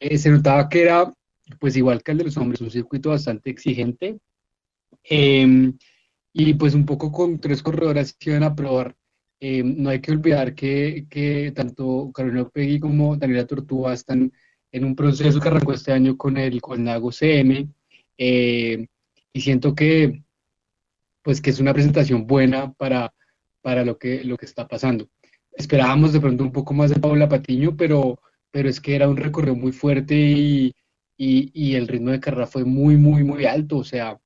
Eh, 0.00 0.16
se 0.16 0.30
notaba 0.30 0.70
que 0.70 0.82
era, 0.82 1.14
pues 1.60 1.76
igual 1.76 2.02
que 2.02 2.12
el 2.12 2.18
de 2.18 2.24
los 2.24 2.36
hombres, 2.38 2.62
un 2.62 2.70
circuito 2.70 3.10
bastante 3.10 3.50
exigente 3.50 4.18
em, 5.04 5.76
y 6.38 6.52
pues 6.52 6.74
un 6.74 6.84
poco 6.84 7.10
con 7.10 7.40
tres 7.40 7.62
corredoras 7.62 8.12
que 8.12 8.30
iban 8.30 8.42
a 8.42 8.54
probar. 8.54 8.94
Em, 9.40 9.82
no 9.82 9.88
hay 9.88 10.00
que 10.00 10.12
olvidar 10.12 10.54
que, 10.54 11.06
que 11.08 11.50
tanto 11.52 12.10
Carolina 12.14 12.46
Pegui 12.48 12.78
como 12.78 13.16
Daniela 13.16 13.46
Tortuga 13.46 13.94
están 13.94 14.30
en 14.70 14.84
un 14.84 14.94
proceso 14.94 15.40
que 15.40 15.48
arrancó 15.48 15.72
este 15.72 15.92
año 15.92 16.16
con 16.18 16.36
el 16.36 16.60
con 16.60 16.84
Nago 16.84 17.10
CM. 17.10 17.68
Eh, 18.18 18.86
y 19.32 19.40
siento 19.40 19.74
que, 19.74 20.22
pues, 21.22 21.40
que 21.40 21.50
es 21.50 21.58
una 21.60 21.72
presentación 21.72 22.26
buena 22.26 22.70
para, 22.74 23.14
para 23.62 23.84
lo, 23.84 23.98
que, 23.98 24.22
lo 24.24 24.36
que 24.36 24.44
está 24.46 24.68
pasando. 24.68 25.08
Esperábamos 25.52 26.12
de 26.12 26.20
pronto 26.20 26.44
un 26.44 26.52
poco 26.52 26.74
más 26.74 26.90
de 26.90 27.00
Paula 27.00 27.30
Patiño, 27.30 27.74
pero, 27.76 28.20
pero 28.50 28.68
es 28.68 28.80
que 28.80 28.94
era 28.94 29.08
un 29.08 29.16
recorrido 29.16 29.56
muy 29.56 29.72
fuerte 29.72 30.14
y, 30.14 30.74
y, 31.16 31.74
el 31.76 31.88
ritmo 31.88 32.10
de 32.10 32.20
carrera 32.20 32.46
fue 32.46 32.64
muy, 32.64 32.96
muy, 32.98 33.24
muy 33.24 33.46
alto. 33.46 33.78
O 33.78 33.84
sea, 33.84 34.18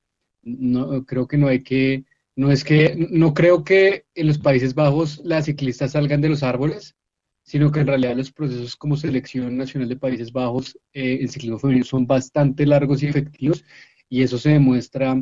no, 0.43 1.05
creo 1.05 1.27
que 1.27 1.37
no 1.37 1.47
hay 1.47 1.63
que, 1.63 2.05
no 2.35 2.51
es 2.51 2.63
que, 2.63 2.95
no 3.09 3.33
creo 3.33 3.63
que 3.63 4.05
en 4.15 4.27
los 4.27 4.37
Países 4.37 4.73
Bajos 4.75 5.21
las 5.23 5.45
ciclistas 5.45 5.91
salgan 5.91 6.21
de 6.21 6.29
los 6.29 6.43
árboles, 6.43 6.95
sino 7.43 7.71
que 7.71 7.81
en 7.81 7.87
realidad 7.87 8.15
los 8.15 8.31
procesos 8.31 8.75
como 8.75 8.97
selección 8.97 9.57
nacional 9.57 9.89
de 9.89 9.97
Países 9.97 10.31
Bajos 10.31 10.77
eh, 10.93 11.19
en 11.21 11.27
ciclismo 11.27 11.59
femenino 11.59 11.85
son 11.85 12.07
bastante 12.07 12.65
largos 12.65 13.03
y 13.03 13.07
efectivos 13.07 13.63
y 14.09 14.23
eso 14.23 14.37
se 14.37 14.49
demuestra 14.49 15.21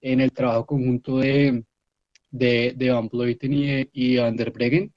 en 0.00 0.20
el 0.20 0.32
trabajo 0.32 0.66
conjunto 0.66 1.18
de, 1.18 1.64
de, 2.30 2.74
de 2.76 2.90
Van 2.90 3.08
Vleuten 3.08 3.88
y, 3.92 4.16
Van 4.16 4.36
der 4.36 4.50
Breggen. 4.50 4.92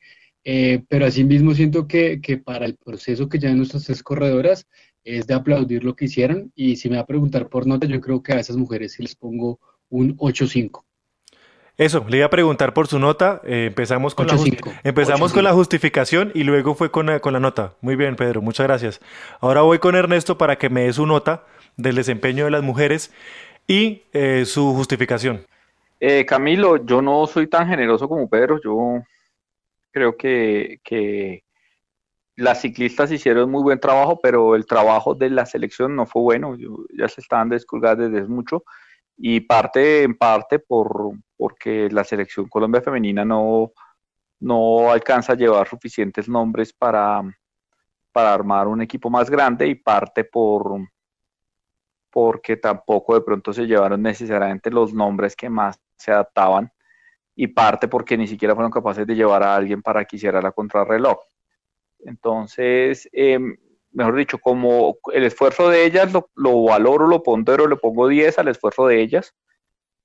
Eh, 0.45 0.83
pero 0.89 1.05
asimismo 1.05 1.53
siento 1.53 1.87
que, 1.87 2.19
que, 2.19 2.37
para 2.37 2.65
el 2.65 2.75
proceso 2.75 3.29
que 3.29 3.39
ya 3.39 3.53
nuestras 3.53 3.85
tres 3.85 4.03
corredoras 4.03 4.67
es 5.03 5.27
de 5.27 5.33
aplaudir 5.33 5.83
lo 5.83 5.95
que 5.95 6.05
hicieron 6.05 6.51
y 6.55 6.77
si 6.77 6.89
me 6.89 6.95
va 6.95 7.03
a 7.03 7.07
preguntar 7.07 7.49
por 7.49 7.67
nota, 7.67 7.87
yo 7.87 7.99
creo 8.01 8.23
que 8.23 8.33
a 8.33 8.39
esas 8.39 8.55
mujeres 8.55 8.93
sí 8.93 9.03
les 9.03 9.15
pongo 9.15 9.59
un 9.89 10.17
8-5. 10.17 10.83
Eso, 11.75 12.05
le 12.07 12.17
iba 12.17 12.27
a 12.27 12.29
preguntar 12.29 12.73
por 12.73 12.87
su 12.87 12.99
nota. 12.99 13.41
Eh, 13.45 13.65
empezamos 13.67 14.13
con, 14.13 14.27
la, 14.27 14.35
empezamos 14.83 15.33
con 15.33 15.43
la 15.43 15.53
justificación 15.53 16.31
y 16.35 16.43
luego 16.43 16.75
fue 16.75 16.91
con 16.91 17.07
la, 17.07 17.19
con 17.19 17.33
la 17.33 17.39
nota. 17.39 17.73
Muy 17.81 17.95
bien, 17.95 18.15
Pedro, 18.15 18.41
muchas 18.41 18.67
gracias. 18.67 19.01
Ahora 19.39 19.61
voy 19.61 19.79
con 19.79 19.95
Ernesto 19.95 20.37
para 20.37 20.57
que 20.57 20.69
me 20.69 20.83
dé 20.83 20.93
su 20.93 21.07
nota 21.07 21.45
del 21.75 21.95
desempeño 21.95 22.45
de 22.45 22.51
las 22.51 22.61
mujeres 22.61 23.11
y 23.67 24.03
eh, 24.13 24.45
su 24.45 24.73
justificación. 24.75 25.47
Eh, 25.99 26.25
Camilo, 26.25 26.85
yo 26.85 27.01
no 27.01 27.25
soy 27.25 27.47
tan 27.47 27.67
generoso 27.67 28.07
como 28.07 28.29
Pedro. 28.29 28.59
Yo 28.63 29.01
creo 29.91 30.15
que, 30.15 30.79
que 30.83 31.42
las 32.35 32.61
ciclistas 32.61 33.11
hicieron 33.11 33.51
muy 33.51 33.61
buen 33.63 33.79
trabajo, 33.79 34.19
pero 34.21 34.55
el 34.55 34.65
trabajo 34.65 35.13
de 35.15 35.29
la 35.29 35.45
selección 35.45 35.95
no 35.95 36.05
fue 36.05 36.21
bueno. 36.21 36.55
ya 36.97 37.07
se 37.07 37.21
estaban 37.21 37.49
descolgando 37.49 38.09
desde 38.09 38.27
mucho 38.27 38.63
y 39.17 39.41
parte 39.41 40.03
en 40.03 40.17
parte 40.17 40.59
por 40.59 41.11
porque 41.37 41.89
la 41.91 42.03
selección 42.03 42.47
Colombia 42.49 42.81
femenina 42.81 43.23
no, 43.25 43.73
no 44.39 44.91
alcanza 44.91 45.33
a 45.33 45.35
llevar 45.35 45.67
suficientes 45.67 46.27
nombres 46.27 46.73
para, 46.73 47.21
para 48.11 48.33
armar 48.33 48.67
un 48.67 48.81
equipo 48.81 49.09
más 49.09 49.29
grande 49.29 49.67
y 49.67 49.75
parte 49.75 50.23
por 50.23 50.79
porque 52.09 52.57
tampoco 52.57 53.15
de 53.15 53.21
pronto 53.21 53.53
se 53.53 53.65
llevaron 53.65 54.01
necesariamente 54.01 54.69
los 54.69 54.93
nombres 54.93 55.35
que 55.35 55.49
más 55.49 55.79
se 55.97 56.11
adaptaban 56.11 56.71
y 57.35 57.47
parte 57.47 57.87
porque 57.87 58.17
ni 58.17 58.27
siquiera 58.27 58.53
fueron 58.53 58.71
capaces 58.71 59.07
de 59.07 59.15
llevar 59.15 59.41
a 59.43 59.55
alguien 59.55 59.81
para 59.81 60.05
que 60.05 60.17
hiciera 60.17 60.41
la 60.41 60.51
contrarreloj. 60.51 61.17
Entonces, 62.05 63.09
em, 63.11 63.57
mejor 63.91 64.15
dicho, 64.15 64.39
como 64.39 64.97
el 65.13 65.23
esfuerzo 65.23 65.69
de 65.69 65.85
ellas 65.85 66.11
lo, 66.11 66.29
lo 66.35 66.63
valoro, 66.63 67.07
lo 67.07 67.23
pondero, 67.23 67.67
le 67.67 67.75
pongo 67.75 68.07
10 68.07 68.39
al 68.39 68.47
esfuerzo 68.49 68.87
de 68.87 69.01
ellas, 69.01 69.33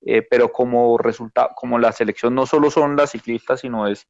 eh, 0.01 0.21
pero 0.21 0.51
como 0.51 0.97
resultado, 0.97 1.49
como 1.55 1.77
la 1.77 1.91
selección 1.91 2.35
no 2.35 2.45
solo 2.45 2.71
son 2.71 2.95
las 2.95 3.11
ciclistas, 3.11 3.61
sino 3.61 3.87
es 3.87 4.07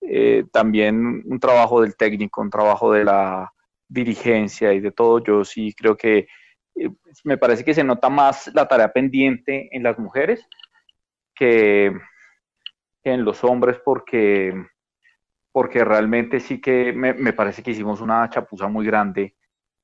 eh, 0.00 0.44
también 0.52 1.22
un 1.26 1.38
trabajo 1.40 1.82
del 1.82 1.96
técnico, 1.96 2.40
un 2.40 2.50
trabajo 2.50 2.92
de 2.92 3.04
la 3.04 3.52
dirigencia 3.88 4.72
y 4.72 4.80
de 4.80 4.90
todo, 4.90 5.22
yo 5.22 5.44
sí 5.44 5.74
creo 5.74 5.96
que 5.96 6.28
eh, 6.74 6.90
me 7.24 7.38
parece 7.38 7.64
que 7.64 7.74
se 7.74 7.84
nota 7.84 8.08
más 8.08 8.50
la 8.54 8.66
tarea 8.66 8.92
pendiente 8.92 9.68
en 9.72 9.82
las 9.82 9.98
mujeres 9.98 10.44
que, 11.34 11.92
que 13.02 13.12
en 13.12 13.24
los 13.24 13.44
hombres 13.44 13.78
porque 13.84 14.54
porque 15.58 15.84
realmente 15.84 16.38
sí 16.38 16.60
que 16.60 16.92
me, 16.92 17.32
parece 17.32 17.64
que 17.64 17.72
hicimos 17.72 18.00
una 18.00 18.30
chapuza 18.30 18.68
muy 18.68 18.86
grande 18.86 19.34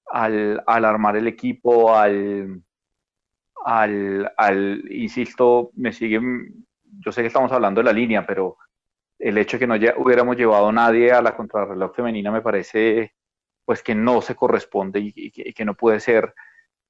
al, 0.06 0.62
armar 0.68 1.16
el 1.16 1.26
equipo, 1.26 1.92
al, 1.96 2.62
al, 3.64 4.32
al, 4.36 4.84
insisto, 4.88 5.72
me 5.74 5.92
siguen, 5.92 6.64
yo 6.84 7.10
sé 7.10 7.22
que 7.22 7.26
estamos 7.26 7.50
hablando 7.50 7.80
de 7.80 7.86
la 7.86 7.92
línea, 7.92 8.24
pero 8.24 8.56
el 9.18 9.36
hecho 9.36 9.56
de 9.56 9.62
que 9.62 9.66
no 9.66 9.74
hubiéramos 10.00 10.36
llevado 10.36 10.68
a 10.68 10.72
nadie 10.72 11.10
a 11.10 11.20
la 11.20 11.34
contrarreloj 11.34 11.92
femenina 11.92 12.30
me 12.30 12.40
parece 12.40 13.12
pues 13.64 13.82
que 13.82 13.96
no 13.96 14.20
se 14.20 14.36
corresponde 14.36 15.00
y, 15.02 15.32
que, 15.32 15.64
no 15.64 15.74
puede 15.74 15.98
ser 15.98 16.34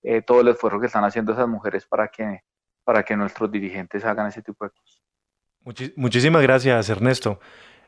eh, 0.03 0.21
todo 0.21 0.43
el 0.43 0.49
esfuerzo 0.49 0.79
que 0.79 0.89
están 0.89 1.05
haciendo 1.05 1.33
esas 1.33 1.49
mujeres 1.49 1.87
para 1.87 2.09
que, 2.09 2.41
para 2.85 3.03
que 3.03 3.17
nuestros 3.17 3.51
dirigentes 3.51 4.05
hagan 4.05 4.27
ese 4.27 4.43
tipo 4.43 4.63
de 4.67 4.73
cosas. 4.73 5.03
muchísimas 5.97 6.43
gracias, 6.43 6.91
Ernesto. 6.91 7.41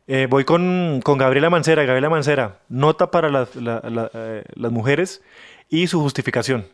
Eh, 0.09 0.29
voy 0.31 0.45
con, 0.45 1.01
Gabriela 1.01 1.51
Mancera. 1.51 1.85
Gabriela 1.85 2.11
Mancera, 2.11 2.61
nota 2.69 3.11
para 3.11 3.29
eh, 3.29 4.45
las, 4.55 4.73
mujeres 4.73 5.23
y 5.69 5.89
su 5.89 6.01
justificación. 6.01 6.67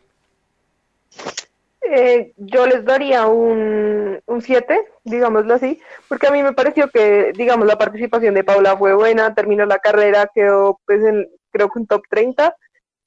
Eh, 1.81 2.33
yo 2.37 2.67
les 2.67 2.85
daría 2.85 3.25
un 3.27 4.21
7, 4.39 4.85
digámoslo 5.03 5.53
así, 5.53 5.79
porque 6.07 6.27
a 6.27 6.31
mí 6.31 6.43
me 6.43 6.53
pareció 6.53 6.89
que, 6.89 7.31
digamos, 7.35 7.67
la 7.67 7.77
participación 7.77 8.35
de 8.35 8.43
Paula 8.43 8.77
fue 8.77 8.93
buena, 8.93 9.33
terminó 9.33 9.65
la 9.65 9.79
carrera, 9.79 10.29
quedó, 10.33 10.79
pues, 10.85 11.03
en, 11.03 11.27
creo 11.51 11.69
que 11.69 11.79
un 11.79 11.87
top 11.87 12.03
30. 12.09 12.55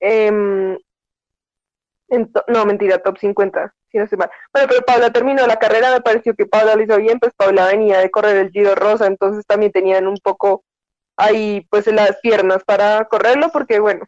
Em, 0.00 0.76
no, 2.48 2.66
mentira, 2.66 2.98
top 2.98 3.18
50 3.18 3.74
no. 3.98 4.06
Bueno, 4.10 4.68
pero 4.68 4.82
Paula 4.86 5.12
terminó 5.12 5.46
la 5.46 5.58
carrera, 5.58 5.92
me 5.92 6.00
pareció 6.00 6.34
que 6.34 6.46
Paula 6.46 6.74
lo 6.74 6.82
hizo 6.82 6.96
bien, 6.96 7.18
pues 7.18 7.32
Paula 7.36 7.66
venía 7.66 7.98
de 7.98 8.10
correr 8.10 8.36
el 8.36 8.50
Giro 8.50 8.74
Rosa, 8.74 9.06
entonces 9.06 9.44
también 9.46 9.72
tenían 9.72 10.06
un 10.06 10.16
poco 10.18 10.64
ahí 11.16 11.66
pues 11.70 11.86
las 11.86 12.16
piernas 12.20 12.62
para 12.64 13.04
correrlo, 13.06 13.50
porque 13.50 13.78
bueno, 13.80 14.06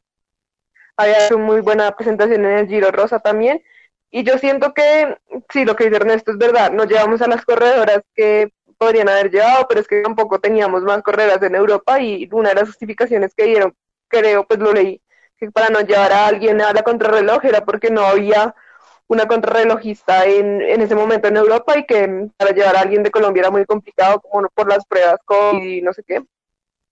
había 0.96 1.26
hecho 1.26 1.38
muy 1.38 1.60
buena 1.60 1.90
presentación 1.92 2.44
en 2.44 2.58
el 2.58 2.68
Giro 2.68 2.90
Rosa 2.90 3.20
también. 3.20 3.62
Y 4.10 4.24
yo 4.24 4.38
siento 4.38 4.72
que, 4.72 5.18
sí, 5.50 5.64
lo 5.64 5.76
que 5.76 5.84
dice 5.84 5.96
Ernesto 5.96 6.32
es 6.32 6.38
verdad, 6.38 6.72
nos 6.72 6.86
llevamos 6.86 7.20
a 7.20 7.28
las 7.28 7.44
corredoras 7.44 8.00
que 8.14 8.52
podrían 8.78 9.08
haber 9.08 9.30
llevado, 9.30 9.66
pero 9.68 9.80
es 9.80 9.88
que 9.88 10.02
tampoco 10.02 10.38
teníamos 10.38 10.82
más 10.82 11.02
corredoras 11.02 11.42
en 11.42 11.54
Europa 11.54 12.00
y 12.00 12.28
una 12.32 12.50
de 12.50 12.54
las 12.54 12.68
justificaciones 12.68 13.34
que 13.34 13.44
dieron, 13.44 13.74
creo, 14.08 14.46
pues 14.46 14.60
lo 14.60 14.72
leí, 14.72 15.02
que 15.36 15.50
para 15.50 15.68
no 15.68 15.80
llevar 15.80 16.12
a 16.12 16.26
alguien 16.26 16.60
a 16.62 16.72
la 16.72 16.82
contrarreloj 16.82 17.44
era 17.44 17.64
porque 17.64 17.90
no 17.90 18.02
había 18.02 18.54
una 19.08 19.26
contrarrelojista 19.26 20.26
en, 20.26 20.60
en 20.62 20.82
ese 20.82 20.94
momento 20.94 21.28
en 21.28 21.36
Europa 21.38 21.78
y 21.78 21.86
que 21.86 22.28
para 22.36 22.52
llevar 22.52 22.76
a 22.76 22.80
alguien 22.82 23.02
de 23.02 23.10
Colombia 23.10 23.40
era 23.40 23.50
muy 23.50 23.64
complicado 23.64 24.20
como 24.20 24.48
por 24.54 24.68
las 24.68 24.84
pruebas 24.86 25.18
COVID 25.24 25.62
y 25.62 25.82
no 25.82 25.92
sé 25.92 26.02
qué. 26.06 26.22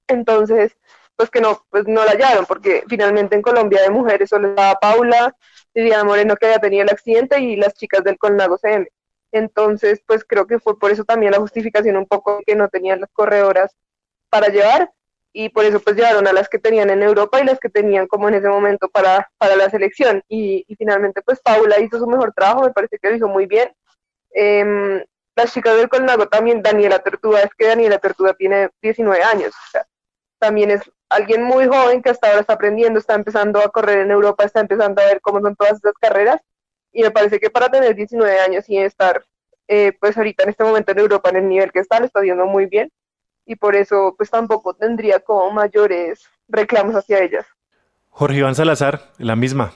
Entonces, 0.08 0.76
pues 1.16 1.30
que 1.30 1.40
no, 1.40 1.64
pues 1.70 1.86
no 1.86 2.04
la 2.04 2.12
hallaron, 2.12 2.46
porque 2.46 2.84
finalmente 2.88 3.36
en 3.36 3.42
Colombia 3.42 3.82
de 3.82 3.90
mujeres 3.90 4.30
solo 4.30 4.48
estaba 4.48 4.74
Paula, 4.76 5.34
Diana 5.74 6.04
Moreno 6.04 6.36
que 6.36 6.46
había 6.46 6.58
tenido 6.58 6.82
el 6.82 6.90
accidente 6.90 7.40
y 7.40 7.56
las 7.56 7.74
chicas 7.74 8.04
del 8.04 8.18
Colnago 8.18 8.58
CM. 8.58 8.86
Entonces, 9.32 10.02
pues 10.06 10.24
creo 10.24 10.46
que 10.46 10.58
fue 10.58 10.78
por 10.78 10.90
eso 10.90 11.04
también 11.04 11.32
la 11.32 11.38
justificación 11.38 11.96
un 11.96 12.06
poco 12.06 12.40
que 12.46 12.54
no 12.54 12.68
tenían 12.68 13.00
las 13.00 13.10
corredoras 13.12 13.74
para 14.30 14.48
llevar, 14.48 14.90
y 15.38 15.50
por 15.50 15.66
eso 15.66 15.80
pues 15.80 15.96
llevaron 15.96 16.26
a 16.26 16.32
las 16.32 16.48
que 16.48 16.58
tenían 16.58 16.88
en 16.88 17.02
Europa 17.02 17.38
y 17.38 17.44
las 17.44 17.60
que 17.60 17.68
tenían 17.68 18.06
como 18.06 18.26
en 18.26 18.36
ese 18.36 18.48
momento 18.48 18.88
para, 18.88 19.30
para 19.36 19.54
la 19.54 19.68
selección. 19.68 20.22
Y, 20.30 20.64
finalmente 20.78 21.20
pues 21.20 21.40
Paula 21.40 21.78
hizo 21.78 21.98
su 21.98 22.06
mejor 22.06 22.32
trabajo, 22.32 22.62
me 22.62 22.70
parece 22.70 22.98
que 22.98 23.10
lo 23.10 23.16
hizo 23.16 23.28
muy 23.28 23.44
bien. 23.44 23.70
Em, 24.30 25.04
las 25.36 25.52
chicas 25.52 25.76
del 25.76 25.90
Colnago 25.90 26.26
también, 26.26 26.62
Daniela 26.62 27.00
Tortuga, 27.00 27.42
es 27.42 27.50
que 27.54 27.66
Daniela 27.66 27.98
Tortuga 27.98 28.32
tiene 28.32 28.70
19 28.80 29.22
años, 29.22 29.52
o 29.54 29.70
sea, 29.72 29.86
también 30.38 30.70
es 30.70 30.80
alguien 31.10 31.42
muy 31.42 31.66
joven 31.66 32.00
que 32.00 32.08
hasta 32.08 32.28
ahora 32.28 32.40
está 32.40 32.54
aprendiendo, 32.54 32.98
está 32.98 33.12
empezando 33.14 33.60
a 33.60 33.68
correr 33.68 33.98
en 33.98 34.10
Europa, 34.10 34.42
está 34.44 34.60
empezando 34.60 35.02
a 35.02 35.04
ver 35.04 35.20
cómo 35.20 35.42
son 35.42 35.54
todas 35.54 35.74
esas 35.74 35.92
carreras, 36.00 36.40
y 36.92 37.02
me 37.02 37.10
parece 37.10 37.38
que 37.40 37.50
para 37.50 37.68
tener 37.68 37.94
19 37.94 38.40
años 38.40 38.64
y 38.70 38.78
estar, 38.78 39.22
eh, 39.68 39.92
pues 40.00 40.16
ahorita 40.16 40.44
en 40.44 40.48
este 40.48 40.64
momento 40.64 40.92
en 40.92 40.98
Europa 40.98 41.28
en 41.28 41.36
el 41.36 41.48
nivel 41.48 41.72
que 41.72 41.80
está, 41.80 42.00
lo 42.00 42.06
está 42.06 42.20
haciendo 42.20 42.46
muy 42.46 42.64
bien, 42.64 42.90
y 43.46 43.56
por 43.56 43.76
eso 43.76 44.14
pues 44.16 44.28
tampoco 44.28 44.74
tendría 44.74 45.20
como 45.20 45.50
mayores 45.52 46.26
reclamos 46.48 46.94
hacia 46.94 47.22
ellas. 47.22 47.46
Jorge 48.10 48.38
Iván 48.38 48.54
Salazar, 48.54 49.12
la 49.18 49.36
misma. 49.36 49.74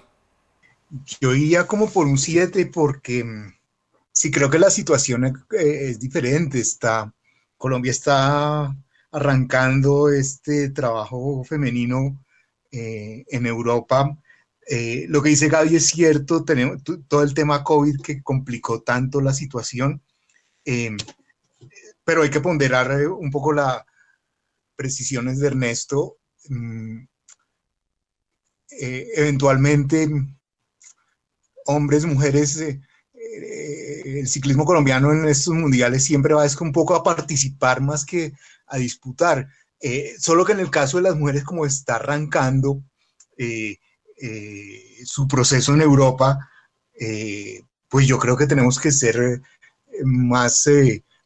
Yo 1.21 1.35
iría 1.35 1.66
como 1.66 1.89
por 1.91 2.07
un 2.07 2.18
7 2.18 2.71
porque 2.73 3.23
mm, 3.23 3.55
sí 4.12 4.31
creo 4.31 4.51
que 4.51 4.59
la 4.59 4.71
situación 4.71 5.25
eh, 5.27 5.91
es 5.91 6.01
diferente. 6.01 6.59
Está, 6.59 7.12
Colombia 7.57 7.91
está 7.91 8.75
arrancando 9.12 10.11
este 10.11 10.71
trabajo 10.71 11.45
femenino 11.45 12.25
eh, 12.73 13.25
en 13.29 13.47
Europa. 13.47 14.16
Eh, 14.66 15.07
lo 15.09 15.23
que 15.23 15.31
dice 15.31 15.49
Gaby 15.49 15.77
es 15.77 15.87
cierto, 15.87 16.45
tenemos 16.45 16.83
todo 17.09 17.23
el 17.23 17.35
tema 17.35 17.64
COVID 17.64 18.01
que 18.03 18.23
complicó 18.23 18.83
tanto 18.83 19.21
la 19.21 19.33
situación, 19.33 20.01
pero 22.11 22.22
hay 22.22 22.30
que 22.30 22.40
ponderar 22.40 22.90
un 23.06 23.30
poco 23.30 23.52
las 23.52 23.84
precisiones 24.74 25.38
de 25.38 25.46
Ernesto. 25.46 26.16
Mm, 26.48 27.04
eventualmente 28.68 30.11
hombres, 31.66 32.04
mujeres, 32.06 32.56
eh, 32.56 32.80
eh, 33.14 34.18
el 34.18 34.26
ciclismo 34.26 34.64
colombiano 34.64 35.12
en 35.12 35.28
estos 35.28 35.54
mundiales 35.54 36.04
siempre 36.04 36.34
va 36.34 36.44
es 36.44 36.61
un 36.61 36.72
poco 36.72 36.96
a 36.96 37.04
participar 37.04 37.80
más 37.80 38.04
que 38.04 38.32
a 38.66 38.76
disputar. 38.76 39.46
Eh, 39.80 40.16
solo 40.18 40.44
que 40.44 40.50
en 40.50 40.58
el 40.58 40.70
caso 40.72 40.96
de 40.96 41.04
las 41.04 41.14
mujeres, 41.14 41.44
como 41.44 41.64
está 41.64 41.94
arrancando 41.94 42.82
su 45.04 45.28
proceso 45.28 45.74
en 45.74 45.82
Europa, 45.82 46.50
pues 47.88 48.08
yo 48.08 48.18
creo 48.18 48.36
que 48.36 48.48
tenemos 48.48 48.80
que 48.80 48.90
ser 48.90 49.40
más, 50.02 50.66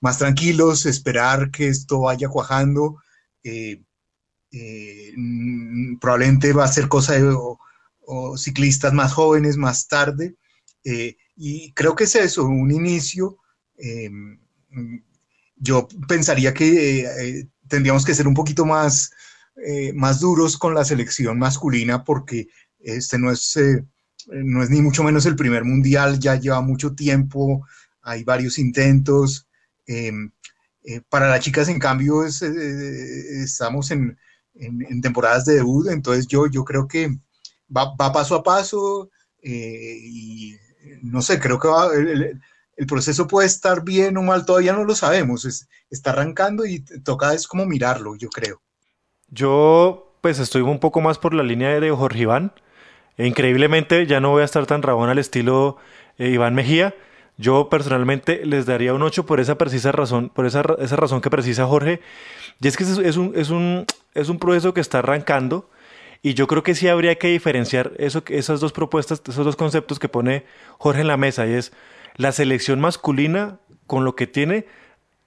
más 0.04 0.18
tranquilos, 0.18 0.86
esperar 0.86 1.50
que 1.50 1.68
esto 1.68 2.00
vaya 2.00 2.28
cuajando. 2.28 2.98
probablemente 6.00 6.52
va 6.52 6.64
a 6.64 6.68
ser 6.68 6.88
cosa 6.88 7.14
de 7.14 7.34
ciclistas 8.36 8.92
más 8.92 9.12
jóvenes 9.12 9.56
más 9.56 9.88
tarde. 9.88 10.36
Eh, 10.84 11.16
y 11.36 11.72
creo 11.72 11.96
que 11.96 12.04
es 12.04 12.14
eso, 12.14 12.44
un 12.44 12.70
inicio. 12.70 13.38
Eh, 13.78 14.10
yo 15.56 15.88
pensaría 16.06 16.52
que 16.52 17.00
eh, 17.00 17.48
tendríamos 17.68 18.04
que 18.04 18.14
ser 18.14 18.28
un 18.28 18.34
poquito 18.34 18.66
más, 18.66 19.10
más 19.94 20.20
duros 20.20 20.58
con 20.58 20.74
la 20.74 20.84
selección 20.84 21.38
masculina 21.38 22.02
porque 22.02 22.48
este 22.80 23.18
no 23.18 23.30
es, 23.30 23.56
no 24.26 24.62
es 24.62 24.70
ni 24.70 24.82
mucho 24.82 25.04
menos 25.04 25.26
el 25.26 25.36
primer 25.36 25.64
mundial, 25.64 26.18
ya 26.18 26.34
lleva 26.34 26.60
mucho 26.60 26.94
tiempo, 26.94 27.66
hay 28.02 28.24
varios 28.24 28.58
intentos. 28.58 29.46
Para 31.08 31.28
las 31.28 31.40
chicas, 31.40 31.68
en 31.68 31.78
cambio, 31.78 32.24
estamos 32.24 33.90
en, 33.90 34.18
temporadas 35.02 35.44
de 35.44 35.54
debut, 35.54 35.88
entonces 35.88 36.26
yo, 36.26 36.48
creo 36.64 36.86
que 36.86 37.10
va, 37.74 37.96
paso 37.96 38.36
a 38.36 38.42
paso 38.42 39.10
eh, 39.42 39.98
y 40.00 40.56
no 41.02 41.22
sé, 41.22 41.40
creo 41.40 41.58
que 41.58 41.68
el, 42.76 42.86
proceso 42.86 43.26
puede 43.28 43.46
estar 43.46 43.84
bien 43.84 44.16
o 44.16 44.22
mal, 44.22 44.44
todavía 44.44 44.72
no 44.72 44.84
lo 44.84 44.94
sabemos, 44.94 45.68
está 45.90 46.10
arrancando 46.10 46.66
y 46.66 46.80
toca 46.80 47.32
es 47.32 47.46
como 47.46 47.66
mirarlo, 47.66 48.16
yo 48.16 48.28
creo. 48.28 48.60
Yo 49.28 50.14
pues 50.24 50.38
estoy 50.38 50.62
un 50.62 50.80
poco 50.80 51.02
más 51.02 51.18
por 51.18 51.34
la 51.34 51.42
línea 51.42 51.78
de 51.78 51.90
Jorge 51.90 52.20
Iván. 52.20 52.52
E 53.18 53.26
increíblemente 53.26 54.06
ya 54.06 54.20
no 54.20 54.30
voy 54.30 54.40
a 54.40 54.46
estar 54.46 54.64
tan 54.64 54.80
rabón 54.80 55.10
al 55.10 55.18
estilo 55.18 55.76
eh, 56.16 56.30
Iván 56.30 56.54
Mejía. 56.54 56.94
Yo 57.36 57.68
personalmente 57.68 58.44
les 58.44 58.66
daría 58.66 58.94
un 58.94 59.02
8 59.02 59.26
por 59.26 59.40
esa 59.40 59.58
precisa 59.58 59.92
razón, 59.92 60.28
por 60.28 60.46
esa, 60.46 60.62
esa 60.78 60.96
razón 60.96 61.20
que 61.20 61.30
precisa 61.30 61.66
Jorge. 61.66 62.00
Y 62.60 62.68
es 62.68 62.76
que 62.76 62.84
es 62.84 63.16
un, 63.16 63.32
es, 63.34 63.50
un, 63.50 63.86
es 64.14 64.28
un 64.28 64.38
proceso 64.38 64.72
que 64.72 64.80
está 64.80 65.00
arrancando 65.00 65.68
y 66.22 66.32
yo 66.32 66.46
creo 66.46 66.62
que 66.62 66.74
sí 66.74 66.88
habría 66.88 67.16
que 67.16 67.28
diferenciar 67.28 67.92
eso, 67.98 68.22
esas 68.28 68.58
dos 68.58 68.72
propuestas, 68.72 69.20
esos 69.28 69.44
dos 69.44 69.56
conceptos 69.56 69.98
que 69.98 70.08
pone 70.08 70.46
Jorge 70.78 71.02
en 71.02 71.08
la 71.08 71.18
mesa, 71.18 71.46
y 71.46 71.52
es 71.52 71.72
la 72.16 72.32
selección 72.32 72.80
masculina 72.80 73.58
con 73.86 74.06
lo 74.06 74.16
que 74.16 74.26
tiene 74.26 74.66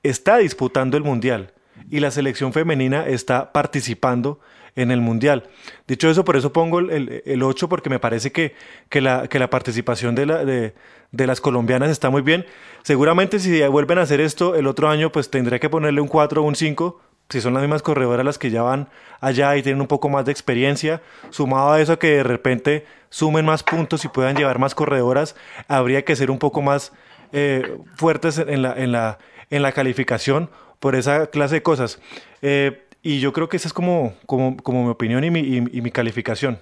está 0.01 0.37
disputando 0.37 0.97
el 0.97 1.03
mundial 1.03 1.53
y 1.91 1.99
la 1.99 2.09
selección 2.09 2.53
femenina 2.53 3.05
está 3.05 3.51
participando 3.51 4.39
en 4.77 4.91
el 4.91 5.01
mundial. 5.01 5.49
Dicho 5.87 6.09
eso, 6.09 6.23
por 6.23 6.37
eso 6.37 6.53
pongo 6.53 6.79
el, 6.79 7.21
el, 7.25 7.43
8 7.43 7.67
porque 7.67 7.89
me 7.89 7.99
parece 7.99 8.31
que, 8.31 8.55
que, 8.89 9.01
la, 9.01 9.27
que 9.27 9.39
la 9.39 9.49
participación 9.49 10.15
de, 10.15 10.25
la, 10.25 10.45
de, 10.45 10.73
de, 11.11 11.27
las 11.27 11.41
colombianas 11.41 11.89
está 11.89 12.09
muy 12.09 12.21
bien. 12.21 12.45
Seguramente 12.83 13.39
si 13.39 13.61
vuelven 13.67 13.97
a 13.97 14.03
hacer 14.03 14.21
esto 14.21 14.55
el 14.55 14.67
otro 14.67 14.87
año, 14.87 15.11
pues 15.11 15.29
tendría 15.29 15.59
que 15.59 15.69
ponerle 15.69 15.99
un 15.99 16.07
4 16.07 16.41
o 16.41 16.45
un 16.45 16.55
5 16.55 17.01
si 17.29 17.41
son 17.41 17.53
las 17.53 17.61
mismas 17.61 17.81
corredoras 17.81 18.25
las 18.25 18.37
que 18.37 18.49
ya 18.49 18.61
van 18.61 18.87
allá 19.19 19.57
y 19.57 19.63
tienen 19.63 19.81
un 19.81 19.87
poco 19.87 20.07
más 20.07 20.25
de 20.25 20.31
experiencia, 20.31 21.01
sumado 21.29 21.73
a 21.73 21.81
eso 21.81 21.99
que 21.99 22.07
de 22.17 22.23
repente 22.23 22.85
sumen 23.09 23.43
más 23.43 23.63
puntos 23.63 24.05
y 24.05 24.07
puedan 24.07 24.37
llevar 24.37 24.59
más 24.59 24.75
corredoras, 24.75 25.35
habría 25.67 26.05
que 26.05 26.15
ser 26.15 26.31
un 26.31 26.39
poco 26.39 26.61
más 26.61 26.93
eh, 27.33 27.77
fuertes 27.95 28.37
en 28.37 28.61
la, 28.61 28.73
en, 28.77 28.93
la, 28.93 29.17
en 29.49 29.61
la 29.61 29.73
calificación 29.73 30.49
por 30.79 30.95
esa 30.95 31.27
clase 31.27 31.55
de 31.55 31.63
cosas. 31.63 31.99
Eh, 32.41 32.86
y 33.07 33.21
yo 33.21 33.31
creo 33.31 33.47
que 33.47 33.55
esa 33.55 33.69
es 33.69 33.73
como, 33.73 34.13
como, 34.25 34.57
como 34.57 34.83
mi 34.83 34.89
opinión 34.89 35.23
y 35.23 35.31
mi, 35.31 35.39
y, 35.39 35.81
mi, 35.81 35.91
calificación. 35.91 36.59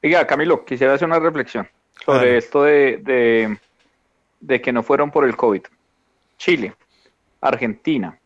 Oiga, 0.00 0.24
Camilo, 0.24 0.64
quisiera 0.64 0.94
hacer 0.94 1.08
una 1.08 1.18
reflexión 1.18 1.68
sobre 2.04 2.36
esto 2.36 2.62
de, 2.62 2.98
de, 2.98 3.58
de 4.38 4.60
que 4.60 4.72
no 4.72 4.84
fueron 4.84 5.10
por 5.10 5.24
el 5.24 5.36
COVID. 5.36 5.62
Chile, 6.38 6.72
Argentina, 7.40 8.16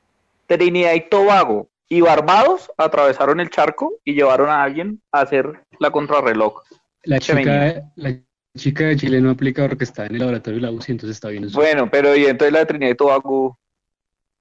Trinidad 0.46 0.92
y 0.92 1.08
Tobago 1.08 1.70
y 1.88 2.02
Barbados 2.02 2.70
atravesaron 2.76 3.40
el 3.40 3.48
charco 3.48 3.94
y 4.04 4.12
llevaron 4.12 4.50
a 4.50 4.62
alguien 4.62 5.00
a 5.10 5.22
hacer 5.22 5.50
la 5.78 5.90
contrarreloj. 5.90 6.60
La 7.04 7.20
chica, 7.20 7.90
la 7.96 8.18
chica 8.54 8.84
de 8.84 8.96
Chile 8.96 9.22
no 9.22 9.30
aplica 9.30 9.66
porque 9.66 9.84
está 9.84 10.04
en 10.04 10.16
el 10.16 10.18
laboratorio 10.18 10.60
de 10.60 10.66
la 10.66 10.72
UCI, 10.72 10.92
entonces 10.92 11.16
está 11.16 11.30
bien. 11.30 11.48
Bueno, 11.54 11.88
pero 11.90 12.14
y 12.14 12.26
entonces 12.26 12.52
la 12.52 12.58
de 12.58 12.66
Trinidad 12.66 12.90
y 12.90 12.96
Tobago. 12.96 13.58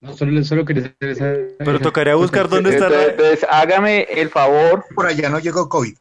No, 0.03 0.13
solo, 0.13 0.43
solo 0.43 0.65
quería 0.65 0.93
esa, 0.99 1.33
Pero 1.57 1.79
tocaría 1.79 2.13
buscar 2.15 2.47
dónde 2.47 2.71
está. 2.71 2.87
Entonces, 3.05 3.45
hágame 3.49 4.03
el 4.03 4.29
favor. 4.29 4.85
Por 4.93 5.07
allá 5.07 5.29
no 5.29 5.39
llegó 5.39 5.67
COVID. 5.67 5.95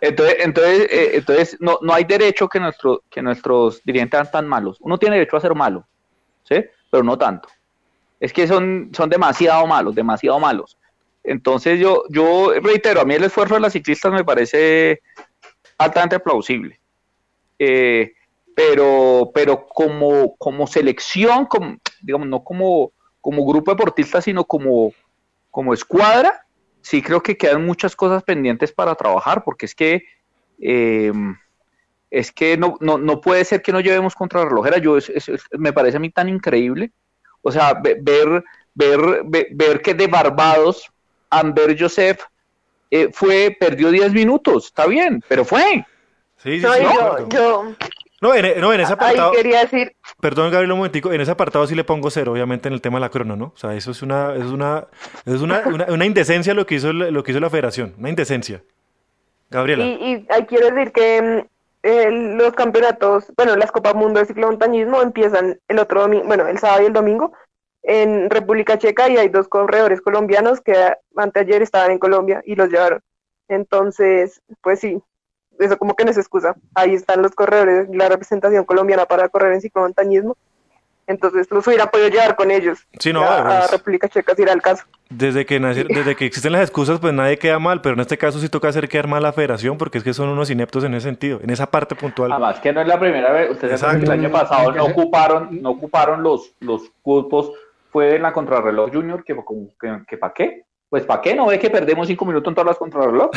Entonces, 0.00 0.36
entonces, 0.40 0.80
eh, 0.90 1.10
entonces 1.14 1.56
no, 1.60 1.78
no 1.80 1.94
hay 1.94 2.04
derecho 2.04 2.48
que, 2.48 2.60
nuestro, 2.60 3.02
que 3.08 3.22
nuestros 3.22 3.82
dirigentes 3.84 4.18
sean 4.18 4.30
tan 4.30 4.48
malos. 4.48 4.78
Uno 4.80 4.98
tiene 4.98 5.16
derecho 5.16 5.36
a 5.36 5.40
ser 5.40 5.54
malo, 5.54 5.86
¿sí? 6.44 6.56
Pero 6.90 7.02
no 7.02 7.16
tanto 7.16 7.48
es 8.22 8.32
que 8.32 8.46
son, 8.46 8.90
son 8.94 9.10
demasiado 9.10 9.66
malos, 9.66 9.96
demasiado 9.96 10.38
malos. 10.38 10.78
Entonces 11.24 11.80
yo, 11.80 12.04
yo 12.08 12.52
reitero, 12.62 13.00
a 13.00 13.04
mí 13.04 13.14
el 13.14 13.24
esfuerzo 13.24 13.54
de 13.54 13.60
las 13.60 13.72
ciclistas 13.72 14.12
me 14.12 14.24
parece 14.24 15.00
altamente 15.76 16.20
plausible. 16.20 16.78
Eh, 17.58 18.12
pero, 18.54 19.32
pero 19.34 19.66
como, 19.66 20.36
como 20.36 20.68
selección, 20.68 21.46
como, 21.46 21.78
digamos, 22.02 22.28
no 22.28 22.44
como, 22.44 22.92
como 23.20 23.46
grupo 23.46 23.70
deportista, 23.70 24.20
sino 24.20 24.44
como, 24.44 24.92
como 25.50 25.72
escuadra, 25.72 26.44
sí 26.80 27.00
creo 27.02 27.22
que 27.22 27.36
quedan 27.36 27.64
muchas 27.64 27.96
cosas 27.96 28.22
pendientes 28.22 28.72
para 28.72 28.94
trabajar, 28.94 29.44
porque 29.44 29.66
es 29.66 29.74
que 29.74 30.04
eh, 30.60 31.12
es 32.10 32.30
que 32.30 32.56
no, 32.56 32.76
no, 32.80 32.98
no, 32.98 33.20
puede 33.20 33.44
ser 33.44 33.62
que 33.62 33.72
no 33.72 33.80
llevemos 33.80 34.14
contra 34.14 34.44
relojera. 34.44 34.78
Yo 34.78 34.98
me 35.52 35.72
parece 35.72 35.96
a 35.96 36.00
mí 36.00 36.10
tan 36.10 36.28
increíble 36.28 36.92
o 37.42 37.50
sea, 37.50 37.74
ver, 37.74 38.44
ver, 38.74 39.22
ver, 39.50 39.82
que 39.82 39.94
de 39.94 40.06
Barbados, 40.06 40.90
Amber 41.28 41.76
Joseph 41.78 42.20
eh, 42.90 43.08
fue, 43.12 43.54
perdió 43.58 43.90
10 43.90 44.12
minutos, 44.12 44.66
está 44.66 44.86
bien, 44.86 45.22
pero 45.28 45.44
fue. 45.44 45.84
Sí, 46.38 46.60
sí, 46.60 46.62
no, 46.62 46.78
yo, 46.78 47.28
yo, 47.28 47.74
no, 48.22 48.34
en, 48.34 48.60
no, 48.60 48.72
en 48.72 48.80
ese 48.80 48.92
apartado. 48.92 49.32
Ahí 49.32 49.36
quería 49.36 49.60
decir. 49.60 49.94
Perdón, 50.20 50.50
Gabriel, 50.50 50.72
un 50.72 50.78
momentico. 50.78 51.12
En 51.12 51.20
ese 51.20 51.32
apartado 51.32 51.66
sí 51.66 51.74
le 51.74 51.84
pongo 51.84 52.10
cero, 52.10 52.32
obviamente, 52.32 52.68
en 52.68 52.74
el 52.74 52.80
tema 52.80 52.96
de 52.96 53.00
la 53.00 53.10
crono, 53.10 53.36
¿no? 53.36 53.52
O 53.54 53.56
sea, 53.56 53.74
eso 53.74 53.90
es 53.90 54.00
una, 54.00 54.34
es 54.34 54.46
una, 54.46 54.86
es 55.26 55.40
una, 55.40 55.64
una, 55.88 56.06
indecencia 56.06 56.54
lo 56.54 56.64
que 56.64 56.76
hizo 56.76 56.92
lo 56.92 57.22
que 57.22 57.32
hizo 57.32 57.40
la 57.40 57.50
federación. 57.50 57.94
Una 57.98 58.08
indecencia. 58.08 58.62
Gabriela. 59.50 59.84
Y, 59.84 60.14
y 60.14 60.46
quiero 60.46 60.70
decir 60.70 60.92
que 60.92 61.46
los 61.82 62.52
campeonatos, 62.52 63.32
bueno, 63.36 63.56
las 63.56 63.72
Copas 63.72 63.94
Mundo 63.94 64.20
de 64.20 64.26
ciclomontañismo 64.26 65.02
empiezan 65.02 65.58
el 65.68 65.78
otro 65.78 66.02
domingo, 66.02 66.24
bueno, 66.24 66.46
el 66.46 66.58
sábado 66.58 66.82
y 66.82 66.86
el 66.86 66.92
domingo 66.92 67.32
en 67.82 68.30
República 68.30 68.78
Checa 68.78 69.08
y 69.08 69.16
hay 69.16 69.28
dos 69.28 69.48
corredores 69.48 70.00
colombianos 70.00 70.60
que 70.60 70.74
anteayer 71.16 71.62
estaban 71.62 71.90
en 71.90 71.98
Colombia 71.98 72.42
y 72.46 72.54
los 72.54 72.68
llevaron. 72.68 73.00
Entonces, 73.48 74.40
pues 74.60 74.78
sí, 74.78 75.02
eso 75.58 75.76
como 75.78 75.94
que 75.94 76.04
no 76.04 76.10
es 76.10 76.18
excusa. 76.18 76.54
Ahí 76.74 76.94
están 76.94 77.22
los 77.22 77.32
corredores, 77.32 77.88
la 77.92 78.08
representación 78.08 78.64
colombiana 78.64 79.06
para 79.06 79.28
correr 79.28 79.52
en 79.54 79.60
ciclomontañismo 79.60 80.36
Entonces 81.06 81.50
los 81.50 81.66
hubiera 81.66 81.90
podido 81.90 82.08
llevar 82.08 82.36
con 82.36 82.50
ellos 82.50 82.78
Sí, 82.98 83.12
no, 83.12 83.22
a, 83.22 83.38
a 83.38 83.58
pues- 83.60 83.70
República 83.72 84.08
Checa 84.08 84.34
si 84.34 84.42
era 84.42 84.52
el 84.52 84.62
caso. 84.62 84.84
Desde 85.10 85.44
que, 85.44 85.60
desde 85.60 86.16
que 86.16 86.24
existen 86.26 86.52
las 86.52 86.62
excusas, 86.62 86.98
pues 87.00 87.12
nadie 87.12 87.38
queda 87.38 87.58
mal, 87.58 87.82
pero 87.82 87.94
en 87.94 88.00
este 88.00 88.16
caso 88.16 88.38
sí 88.38 88.48
toca 88.48 88.68
hacer 88.68 88.88
quedar 88.88 89.08
mal 89.08 89.18
a 89.24 89.28
la 89.28 89.32
federación 89.32 89.76
porque 89.78 89.98
es 89.98 90.04
que 90.04 90.14
son 90.14 90.28
unos 90.28 90.48
ineptos 90.50 90.84
en 90.84 90.94
ese 90.94 91.08
sentido, 91.08 91.40
en 91.42 91.50
esa 91.50 91.70
parte 91.70 91.94
puntual. 91.94 92.32
Además 92.32 92.60
que 92.60 92.72
no 92.72 92.80
es 92.80 92.86
la 92.88 92.98
primera 92.98 93.30
vez, 93.32 93.50
ustedes 93.50 93.78
saben 93.80 93.98
que 94.00 94.06
el 94.06 94.12
año 94.12 94.30
pasado 94.30 94.72
no 94.72 94.84
ocuparon, 94.86 95.60
no 95.62 95.70
ocuparon 95.70 96.22
los, 96.22 96.54
los 96.60 96.90
cupos, 97.02 97.52
fue 97.90 98.16
en 98.16 98.22
la 98.22 98.32
contrarreloj 98.32 98.90
junior, 98.90 99.22
que, 99.22 99.36
que, 99.78 100.02
que 100.08 100.16
¿para 100.16 100.32
qué? 100.32 100.64
Pues 100.92 101.04
¿para 101.04 101.22
qué? 101.22 101.34
¿No 101.34 101.46
ve 101.46 101.58
que 101.58 101.70
perdemos 101.70 102.06
cinco 102.06 102.26
minutos 102.26 102.50
en 102.50 102.54
todas 102.54 102.66
las 102.66 102.76
contrarreloj? 102.76 103.30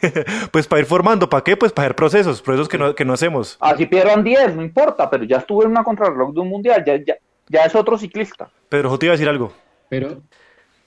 Pues 0.50 0.66
para 0.66 0.80
ir 0.80 0.86
formando, 0.86 1.28
¿para 1.28 1.44
qué? 1.44 1.54
Pues 1.54 1.70
para 1.70 1.84
hacer 1.84 1.96
procesos, 1.96 2.40
procesos 2.40 2.66
que 2.66 2.78
no, 2.78 2.94
que 2.94 3.04
no 3.04 3.12
hacemos. 3.12 3.58
Así 3.60 3.84
pierdan 3.84 4.24
10, 4.24 4.56
no 4.56 4.62
importa, 4.62 5.10
pero 5.10 5.24
ya 5.24 5.36
estuve 5.36 5.66
en 5.66 5.72
una 5.72 5.84
contrarreloj 5.84 6.32
de 6.32 6.40
un 6.40 6.48
mundial, 6.48 6.82
ya, 6.86 6.96
ya, 6.96 7.16
ya 7.46 7.64
es 7.64 7.74
otro 7.74 7.98
ciclista. 7.98 8.48
Pedro, 8.70 8.90
yo 8.90 8.98
te 8.98 9.06
iba 9.06 9.12
a 9.12 9.16
decir 9.16 9.28
algo. 9.28 9.52
Pero, 9.90 10.22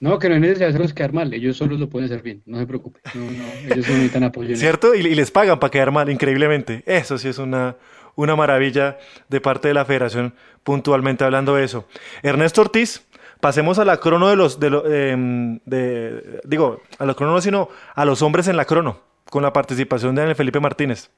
no, 0.00 0.18
que 0.18 0.28
no 0.28 0.34
es 0.34 0.40
necesario 0.40 0.68
hacerlos 0.70 0.92
quedar 0.92 1.12
mal, 1.12 1.32
ellos 1.32 1.56
solos 1.56 1.78
lo 1.78 1.88
pueden 1.88 2.06
hacer 2.06 2.20
bien, 2.20 2.42
no 2.46 2.58
se 2.58 2.66
preocupe. 2.66 2.98
No, 3.14 3.20
no, 3.20 3.44
ellos 3.72 3.88
no 3.88 3.94
necesitan 3.94 4.24
apoyo. 4.24 4.56
¿Cierto? 4.56 4.96
Y, 4.96 5.06
y 5.06 5.14
les 5.14 5.30
pagan 5.30 5.60
para 5.60 5.70
quedar 5.70 5.92
mal, 5.92 6.10
increíblemente. 6.10 6.82
Eso 6.86 7.18
sí 7.18 7.28
es 7.28 7.38
una, 7.38 7.76
una 8.16 8.34
maravilla 8.34 8.98
de 9.28 9.40
parte 9.40 9.68
de 9.68 9.74
la 9.74 9.84
federación, 9.84 10.34
puntualmente 10.64 11.22
hablando 11.22 11.54
de 11.54 11.62
eso. 11.62 11.86
Ernesto 12.22 12.60
Ortiz, 12.60 13.06
pasemos 13.40 13.78
a 13.78 13.84
la 13.84 13.98
crono 13.98 14.28
de 14.28 14.36
los, 14.36 14.58
de, 14.60 14.70
lo- 14.70 14.86
em, 14.90 15.58
de- 15.64 16.40
digo, 16.44 16.80
a 16.98 17.04
la 17.06 17.14
crono 17.14 17.32
no, 17.34 17.40
sino 17.40 17.68
a 17.94 18.04
los 18.04 18.22
hombres 18.22 18.48
en 18.48 18.56
la 18.56 18.64
crono, 18.64 19.00
con 19.30 19.42
la 19.42 19.52
participación 19.52 20.14
de 20.14 20.22
Daniel 20.22 20.36
Felipe 20.36 20.60
Martínez. 20.60 21.10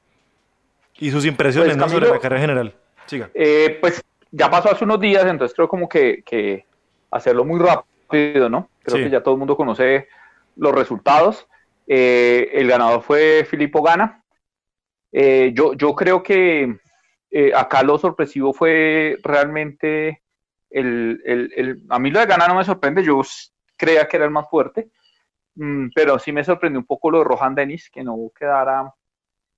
Y 0.99 1.09
sus 1.11 1.25
impresiones, 1.25 1.75
Pues, 1.77 1.87
¿no? 1.87 1.89
sobre 1.89 2.09
la 2.09 2.19
carrera 2.19 2.41
general. 2.41 2.73
Siga. 3.07 3.29
Eh, 3.33 3.77
pues 3.81 4.03
ya 4.31 4.49
pasó 4.51 4.71
hace 4.71 4.83
unos 4.83 4.99
días, 4.99 5.25
entonces 5.25 5.55
creo 5.55 5.67
como 5.67 5.89
que, 5.89 6.21
que 6.25 6.65
hacerlo 7.09 7.43
muy 7.43 7.59
rápido, 7.59 8.49
¿no? 8.49 8.69
Creo 8.83 8.97
Sí. 8.97 9.03
que 9.03 9.09
ya 9.09 9.21
todo 9.23 9.33
el 9.33 9.39
mundo 9.39 9.55
conoce 9.57 10.07
los 10.55 10.73
resultados. 10.73 11.47
Eh, 11.87 12.49
el 12.53 12.67
ganador 12.67 13.01
fue 13.01 13.45
Filippo 13.49 13.81
Gana. 13.81 14.23
Eh, 15.11 15.51
yo, 15.55 15.73
yo 15.73 15.93
creo 15.95 16.21
que 16.23 16.77
eh, 17.31 17.51
acá 17.55 17.81
lo 17.83 17.97
sorpresivo 17.97 18.53
fue 18.53 19.17
realmente 19.23 20.20
el, 20.71 21.21
el- 21.25 21.53
el- 21.55 21.83
a 21.89 21.99
mí 21.99 22.11
lo 22.11 22.19
de 22.19 22.25
Gana 22.27 22.47
no 22.47 22.55
me 22.55 22.63
sorprende, 22.65 23.03
yo 23.03 23.21
creía 23.77 24.07
que 24.07 24.17
era 24.17 24.25
el 24.25 24.31
más 24.31 24.49
fuerte, 24.49 24.91
Mm, 25.55 25.89
pero 25.95 26.19
sí 26.19 26.31
me 26.31 26.43
sorprendió 26.45 26.79
un 26.79 26.85
poco 26.87 27.11
lo 27.11 27.19
de 27.19 27.25
Rohan 27.25 27.55
Dennis, 27.55 27.89
que 27.91 28.03
no 28.03 28.17
quedara 28.37 28.93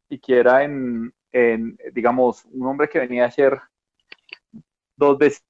siquiera 0.09 0.64
en, 0.64 1.14
en, 1.32 1.78
digamos, 1.93 2.45
un 2.45 2.68
hombre 2.68 2.89
que 2.89 2.99
venía 2.99 3.26
a 3.26 3.32
ser 3.32 3.61
dos 4.95 5.18
veces 5.18 5.43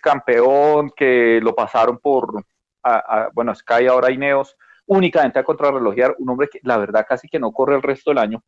campeón, 0.00 0.90
que 0.96 1.40
lo 1.42 1.54
pasaron 1.54 1.98
por, 1.98 2.44
a- 2.82 3.24
a- 3.26 3.30
bueno, 3.34 3.54
Sky 3.54 3.86
ahora 3.86 4.10
Ineos, 4.10 4.56
únicamente 4.86 5.38
a 5.38 5.44
contrarrelojear, 5.44 6.14
un 6.18 6.30
hombre 6.30 6.48
que 6.50 6.60
la 6.62 6.76
verdad 6.78 7.06
casi 7.08 7.28
que 7.28 7.38
no 7.38 7.52
corre 7.52 7.76
el 7.76 7.82
resto 7.82 8.10
del 8.10 8.18
año 8.18 8.42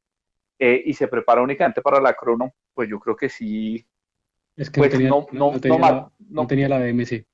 eh, 0.59 0.83
y 0.87 0.95
se 0.95 1.09
prepara 1.09 1.43
únicamente 1.43 1.83
para 1.83 2.01
la 2.01 2.15
crono, 2.15 2.53
pues 2.75 2.89
yo 2.89 3.01
creo 3.01 3.17
que 3.17 3.29
sí, 3.31 3.87
Es 4.57 4.71
que 4.71 4.79
pues 4.81 4.93
no 4.93 4.97
tenía, 4.99 5.11
no- 5.11 5.27
no- 5.33 5.53
no 5.53 5.61
tenía 5.61 5.79
la, 5.79 5.87
ma- 5.87 5.93
no- 6.01 6.13
no 6.31 6.47
tenía 6.47 6.69
la 6.69 6.79
BMC. 6.79 7.27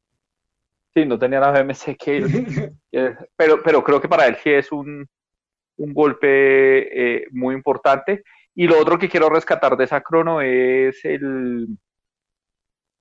sí, 0.94 1.04
no 1.06 1.18
tenía 1.18 1.40
la 1.40 1.50
BMC 1.52 1.96
que 1.98 2.72
pero, 3.36 3.62
pero 3.62 3.84
creo 3.84 4.00
que 4.00 4.08
para 4.08 4.26
él 4.26 4.36
sí 4.42 4.50
es 4.50 4.72
un, 4.72 5.06
un 5.76 5.94
golpe 5.94 6.28
eh, 7.22 7.26
muy 7.30 7.54
importante. 7.54 8.22
Y 8.54 8.66
lo 8.66 8.78
otro 8.80 8.98
que 8.98 9.08
quiero 9.08 9.28
rescatar 9.30 9.76
de 9.76 9.84
esa 9.84 10.00
crono 10.00 10.40
es 10.40 11.04
el, 11.04 11.68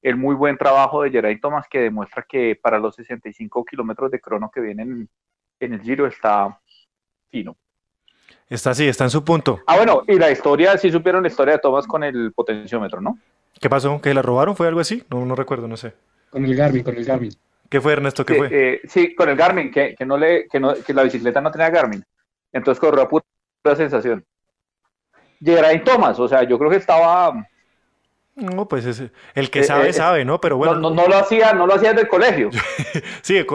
el 0.01 0.15
muy 0.15 0.36
buen 0.36 0.57
trabajo 0.57 1.01
de 1.01 1.09
Geraint 1.11 1.41
Thomas 1.41 1.67
que 1.70 1.80
demuestra 1.80 2.24
que 2.28 2.55
para 2.61 2.78
los 2.80 2.95
65 2.95 3.65
kilómetros 3.65 4.11
de 4.11 4.20
crono 4.22 4.49
que 4.53 4.61
vienen 4.61 5.09
en 5.59 5.74
el 5.74 5.82
Giro 5.82 6.05
está 6.07 6.59
fino. 7.30 7.57
Está 8.47 8.72
así, 8.72 8.88
está 8.88 9.03
en 9.05 9.09
su 9.09 9.24
punto. 9.24 9.59
Ah, 9.67 9.76
bueno, 9.78 10.03
y 10.07 10.17
la 10.17 10.32
historia, 10.32 10.78
sí 10.78 10.91
supieron 10.91 11.24
la 11.24 11.30
historia 11.30 11.55
de 11.55 11.59
Thomas 11.59 11.86
con 11.88 12.03
el 12.03 12.32
potenciómetro, 12.34 13.01
¿no? 13.01 13.17
¿Qué 13.62 13.70
pasó? 13.70 14.02
¿Que 14.02 14.14
la 14.14 14.22
robaron? 14.22 14.56
¿Fue 14.56 14.68
algo 14.68 14.80
así? 14.80 15.04
No, 15.10 15.26
no 15.26 15.36
recuerdo, 15.36 15.68
no 15.68 15.78
sé. 15.78 15.93
Con 16.30 16.45
el 16.45 16.56
Garmin, 16.56 16.84
con 16.84 16.95
el 16.95 17.06
Garmin. 17.06 17.32
¿Qué 17.70 17.82
fue, 17.82 17.93
Ernesto? 17.93 18.26
¿Qué 18.26 18.34
Sí, 18.34 18.39
fue? 18.39 18.47
eh, 18.52 18.82
sí, 18.88 19.16
con 19.16 19.30
el 19.30 19.36
Garmin, 19.36 19.72
que, 19.72 19.95
que 19.95 20.06
no 20.06 20.18
le, 20.18 20.47
que, 20.47 20.60
no, 20.60 20.74
que 20.76 20.93
la 20.93 21.04
bicicleta 21.04 21.41
no 21.41 21.52
tenía 21.52 21.70
Garmin. 21.70 22.04
Entonces 22.52 22.80
corrió 22.80 23.04
a 23.04 23.10
pura 23.10 23.24
sensación. 23.76 24.24
Geraint 25.41 25.84
Thomas, 25.84 26.20
o 26.20 26.28
sea, 26.28 26.43
yo 26.43 26.58
creo 26.58 26.70
que 26.70 26.78
estaba, 26.78 27.34
No, 28.36 28.68
pues 28.68 28.86
es- 28.86 29.04
el 29.36 29.50
que 29.50 29.60
eh, 29.60 29.64
sabe, 29.64 29.89
eh, 29.89 29.93
sabe, 29.93 30.26
¿no? 30.26 30.39
Pero 30.41 30.58
bueno, 30.58 30.76
no, 30.76 30.89
no, 30.89 30.95
no 30.95 31.08
lo 31.08 31.18
hacía, 31.18 31.54
no 31.54 31.66
lo 31.68 31.76
hacía 31.76 31.89
desde 31.89 32.04
el 32.04 32.08
colegio. 32.08 32.50
Sí, 33.22 33.45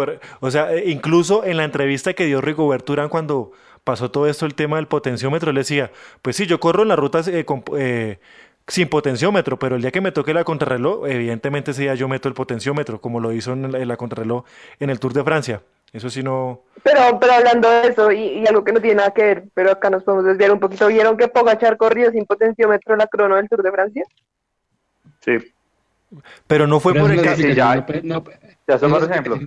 o 0.40 0.50
sea, 0.50 0.76
incluso 0.84 1.44
en 1.44 1.56
la 1.56 1.64
entrevista 1.64 2.12
que 2.14 2.26
dio 2.26 2.40
Rigobert 2.40 2.88
Urán 2.88 3.08
cuando 3.08 3.52
pasó 3.82 4.10
todo 4.10 4.26
esto, 4.28 4.46
el 4.46 4.54
tema 4.54 4.76
del 4.76 4.86
potenciómetro, 4.86 5.50
él 5.50 5.56
decía, 5.56 5.90
pues 6.22 6.36
sí, 6.36 6.46
yo 6.46 6.60
corro 6.60 6.82
en 6.82 6.88
las 6.88 6.98
rutas 6.98 7.30
con- 7.44 7.64
eh, 7.78 8.18
sin 8.66 8.88
potenciómetro, 8.88 9.58
pero 9.58 9.76
el 9.76 9.82
día 9.82 9.90
que 9.90 10.00
me 10.00 10.12
toque 10.12 10.32
la 10.32 10.44
contrarreloj, 10.44 11.06
evidentemente 11.08 11.72
ese 11.72 11.82
día 11.82 11.94
yo 11.94 12.08
meto 12.08 12.28
el 12.28 12.34
potenciómetro, 12.34 13.00
como 13.00 13.20
lo 13.20 13.32
hizo 13.32 13.52
en 13.52 13.72
la, 13.72 13.78
en 13.78 13.88
la 13.88 13.96
contrarreloj 13.96 14.44
en 14.80 14.90
el 14.90 14.98
Tour 14.98 15.12
de 15.12 15.24
Francia. 15.24 15.62
Eso 15.92 16.10
sí 16.10 16.22
no... 16.22 16.62
Pero, 16.82 17.20
pero 17.20 17.34
hablando 17.34 17.70
de 17.70 17.88
eso, 17.88 18.10
y, 18.10 18.40
y 18.40 18.46
algo 18.46 18.64
que 18.64 18.72
no 18.72 18.80
tiene 18.80 18.96
nada 18.96 19.12
que 19.12 19.22
ver, 19.22 19.44
pero 19.54 19.70
acá 19.70 19.90
nos 19.90 20.02
podemos 20.02 20.24
desviar 20.26 20.50
un 20.50 20.58
poquito. 20.60 20.88
¿Vieron 20.88 21.16
que 21.16 21.28
Pogachar 21.28 21.76
corrió 21.76 22.10
sin 22.10 22.26
potenciómetro 22.26 22.94
en 22.94 22.98
la 22.98 23.06
crono 23.06 23.36
del 23.36 23.48
Tour 23.48 23.62
de 23.62 23.70
Francia? 23.70 24.04
Sí, 25.20 25.38
Pero 26.46 26.66
no 26.66 26.80
fue 26.80 26.92
Pero 26.92 27.04
por 27.04 27.12
es 27.12 27.18
el 27.18 27.24
caso... 27.24 27.42
sí, 27.42 27.54
ya. 27.54 27.86
no 28.02 28.24
ya 28.66 28.78
son 28.78 28.90
los 28.90 29.08
ejemplos. 29.08 29.40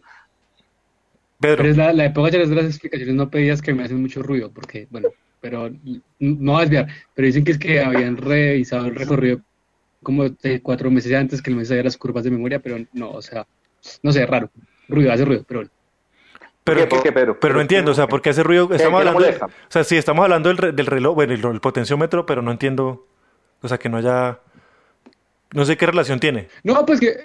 Pedro, 1.39 1.57
Pero 1.57 1.69
es 1.69 1.77
la, 1.77 1.93
la 1.93 2.05
época 2.05 2.29
de 2.31 2.45
las 2.45 2.65
explicaciones 2.65 3.13
no 3.15 3.29
pedidas 3.29 3.61
que 3.61 3.73
me 3.73 3.83
hacen 3.83 4.01
mucho 4.01 4.23
ruido, 4.23 4.51
porque, 4.51 4.87
bueno, 4.89 5.09
pero 5.41 5.69
no 6.19 6.53
va 6.53 6.59
a 6.59 6.61
desviar, 6.61 6.87
pero 7.13 7.25
dicen 7.27 7.43
que 7.43 7.51
es 7.51 7.57
que 7.59 7.81
habían 7.81 8.17
revisado 8.17 8.85
el 8.87 8.95
recorrido 8.95 9.41
como 10.03 10.29
de 10.29 10.61
cuatro 10.61 10.89
meses 10.91 11.13
antes 11.13 11.41
que 11.41 11.49
el 11.49 11.55
mes 11.57 11.67
sabía 11.69 11.83
las 11.83 11.97
curvas 11.97 12.23
de 12.23 12.31
memoria, 12.31 12.59
pero 12.59 12.77
no, 12.93 13.11
o 13.11 13.21
sea, 13.21 13.45
no 14.03 14.11
sé, 14.11 14.25
raro, 14.25 14.49
ruido, 14.87 15.11
hace 15.11 15.25
ruido, 15.25 15.43
pero 15.47 15.63
pero, 16.63 16.79
¿Por 16.81 16.89
qué? 16.89 16.95
¿Por 16.95 17.03
qué, 17.03 17.11
Pedro? 17.13 17.39
pero 17.39 17.53
no 17.55 17.61
entiendo, 17.61 17.91
o 17.91 17.93
sea, 17.93 18.07
¿por 18.07 18.21
qué 18.21 18.31
hace 18.31 18.43
ruido? 18.43 18.69
Estamos 18.73 18.99
hablando, 18.99 19.21
de- 19.21 19.37
o 19.41 19.49
sea, 19.69 19.83
sí, 19.85 19.95
estamos 19.95 20.23
hablando 20.23 20.53
del, 20.53 20.75
del 20.75 20.85
reloj, 20.85 21.15
bueno, 21.15 21.33
el, 21.33 21.45
el 21.45 21.61
potenciómetro, 21.61 22.25
pero 22.25 22.41
no 22.41 22.51
entiendo, 22.51 23.07
o 23.61 23.67
sea, 23.67 23.77
que 23.77 23.87
no 23.89 23.97
haya... 23.97 24.39
No 25.53 25.63
sé 25.63 25.77
qué 25.77 25.85
relación 25.85 26.19
tiene. 26.19 26.49
No, 26.63 26.85
pues 26.85 26.99
que, 26.99 27.15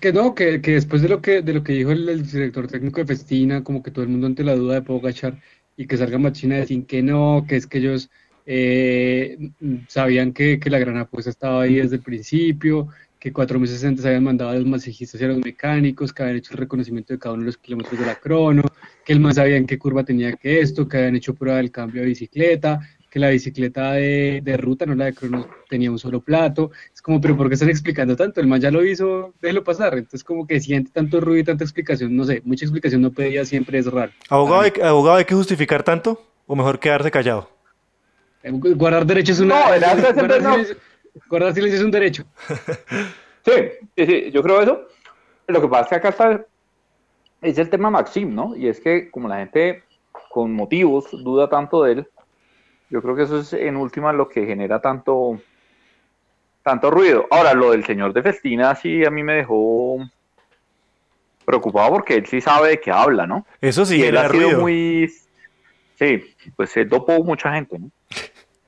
que 0.00 0.12
no, 0.12 0.34
que, 0.34 0.62
que 0.62 0.72
después 0.72 1.02
de 1.02 1.08
lo 1.10 1.20
que, 1.20 1.42
de 1.42 1.52
lo 1.52 1.62
que 1.62 1.74
dijo 1.74 1.90
el, 1.92 2.08
el 2.08 2.22
director 2.26 2.66
técnico 2.66 3.00
de 3.00 3.06
Festina, 3.06 3.62
como 3.62 3.82
que 3.82 3.90
todo 3.90 4.04
el 4.04 4.10
mundo 4.10 4.26
ante 4.26 4.42
la 4.42 4.54
duda 4.54 4.74
de 4.76 4.82
Pogachar 4.82 5.36
y 5.76 5.86
que 5.86 5.96
salga 5.96 6.18
Machina 6.18 6.56
a 6.56 6.58
decir 6.58 6.86
que 6.86 7.02
no, 7.02 7.44
que 7.48 7.56
es 7.56 7.66
que 7.66 7.78
ellos 7.78 8.10
eh, 8.46 9.38
sabían 9.88 10.32
que, 10.32 10.58
que 10.58 10.70
la 10.70 10.78
gran 10.78 10.96
apuesta 10.96 11.30
estaba 11.30 11.62
ahí 11.62 11.76
desde 11.76 11.96
el 11.96 12.02
principio, 12.02 12.88
que 13.18 13.32
cuatro 13.32 13.60
meses 13.60 13.84
antes 13.84 14.04
habían 14.04 14.24
mandado 14.24 14.50
a 14.50 14.54
los 14.54 14.66
masajistas 14.66 15.20
y 15.20 15.24
a 15.24 15.28
los 15.28 15.38
mecánicos, 15.38 16.12
que 16.12 16.22
habían 16.22 16.38
hecho 16.38 16.54
el 16.54 16.58
reconocimiento 16.58 17.12
de 17.12 17.18
cada 17.20 17.34
uno 17.34 17.42
de 17.42 17.46
los 17.46 17.58
kilómetros 17.58 18.00
de 18.00 18.06
la 18.06 18.16
crono, 18.16 18.62
que 19.04 19.12
el 19.12 19.20
más 19.20 19.36
sabía 19.36 19.56
en 19.56 19.66
qué 19.66 19.78
curva 19.78 20.04
tenía 20.04 20.32
que 20.32 20.60
esto, 20.60 20.88
que 20.88 20.96
habían 20.96 21.16
hecho 21.16 21.34
prueba 21.34 21.58
del 21.58 21.70
cambio 21.70 22.02
de 22.02 22.08
bicicleta, 22.08 22.80
que 23.12 23.18
la 23.18 23.28
bicicleta 23.28 23.92
de, 23.92 24.40
de 24.42 24.56
ruta, 24.56 24.86
no 24.86 24.94
la 24.94 25.04
de 25.04 25.12
crono, 25.12 25.46
tenía 25.68 25.90
un 25.90 25.98
solo 25.98 26.22
plato. 26.22 26.70
Es 26.94 27.02
como, 27.02 27.20
pero 27.20 27.36
¿por 27.36 27.48
qué 27.48 27.54
están 27.54 27.68
explicando 27.68 28.16
tanto? 28.16 28.40
El 28.40 28.46
man 28.46 28.58
ya 28.58 28.70
lo 28.70 28.82
hizo, 28.82 29.34
déjelo 29.42 29.62
pasar. 29.62 29.92
Entonces, 29.92 30.24
como 30.24 30.46
que 30.46 30.58
siente 30.60 30.90
tanto 30.92 31.20
ruido 31.20 31.40
y 31.40 31.44
tanta 31.44 31.62
explicación, 31.62 32.16
no 32.16 32.24
sé, 32.24 32.40
mucha 32.46 32.64
explicación 32.64 33.02
no 33.02 33.12
pedía, 33.12 33.44
siempre 33.44 33.78
es 33.78 33.86
raro. 33.92 34.12
¿Abogado 34.30 34.62
hay, 34.62 34.72
abogado 34.82 35.18
hay 35.18 35.26
que 35.26 35.34
justificar 35.34 35.82
tanto 35.82 36.22
o 36.46 36.56
mejor 36.56 36.80
quedarse 36.80 37.10
callado? 37.10 37.50
Eh, 38.42 38.50
Guardar 38.50 39.04
derecho 39.04 39.32
es 39.32 39.40
una. 39.40 39.68
No, 39.68 39.74
el 39.74 39.80
guardar, 40.14 40.42
no. 40.42 40.52
silencio, 40.52 40.76
guardar 41.28 41.52
silencio 41.52 41.78
es 41.78 41.84
un 41.84 41.90
derecho. 41.90 42.24
Sí, 43.44 43.50
sí, 43.96 44.06
sí, 44.06 44.30
yo 44.30 44.40
creo 44.40 44.60
eso. 44.62 44.86
Lo 45.48 45.60
que 45.60 45.66
pasa 45.66 45.82
es 45.82 45.88
que 45.88 45.96
acá 45.96 46.08
está, 46.10 46.46
es 47.40 47.58
el 47.58 47.68
tema 47.68 47.90
Maxim, 47.90 48.32
¿no? 48.32 48.54
Y 48.54 48.68
es 48.68 48.78
que 48.78 49.10
como 49.10 49.26
la 49.26 49.38
gente 49.38 49.82
con 50.30 50.52
motivos 50.52 51.08
duda 51.10 51.48
tanto 51.48 51.82
de 51.82 51.92
él, 51.92 52.08
yo 52.92 53.00
creo 53.02 53.16
que 53.16 53.22
eso 53.22 53.38
es 53.40 53.52
en 53.54 53.76
última 53.76 54.12
lo 54.12 54.28
que 54.28 54.44
genera 54.46 54.80
tanto, 54.80 55.40
tanto 56.62 56.90
ruido. 56.90 57.26
Ahora, 57.30 57.54
lo 57.54 57.70
del 57.72 57.84
señor 57.84 58.12
de 58.12 58.22
Festina 58.22 58.74
sí 58.74 59.04
a 59.04 59.10
mí 59.10 59.22
me 59.22 59.34
dejó 59.34 59.98
preocupado 61.44 61.90
porque 61.90 62.14
él 62.16 62.26
sí 62.26 62.40
sabe 62.40 62.68
de 62.70 62.80
qué 62.80 62.90
habla, 62.90 63.26
¿no? 63.26 63.46
Eso 63.60 63.84
sí, 63.84 63.96
y 63.96 64.02
él 64.04 64.16
ha 64.16 64.28
sido 64.28 64.44
ruido. 64.44 64.60
muy... 64.60 65.10
Sí, 65.98 66.34
pues 66.56 66.76
él 66.76 66.88
dopó 66.88 67.22
mucha 67.24 67.52
gente, 67.52 67.78
¿no? 67.78 67.90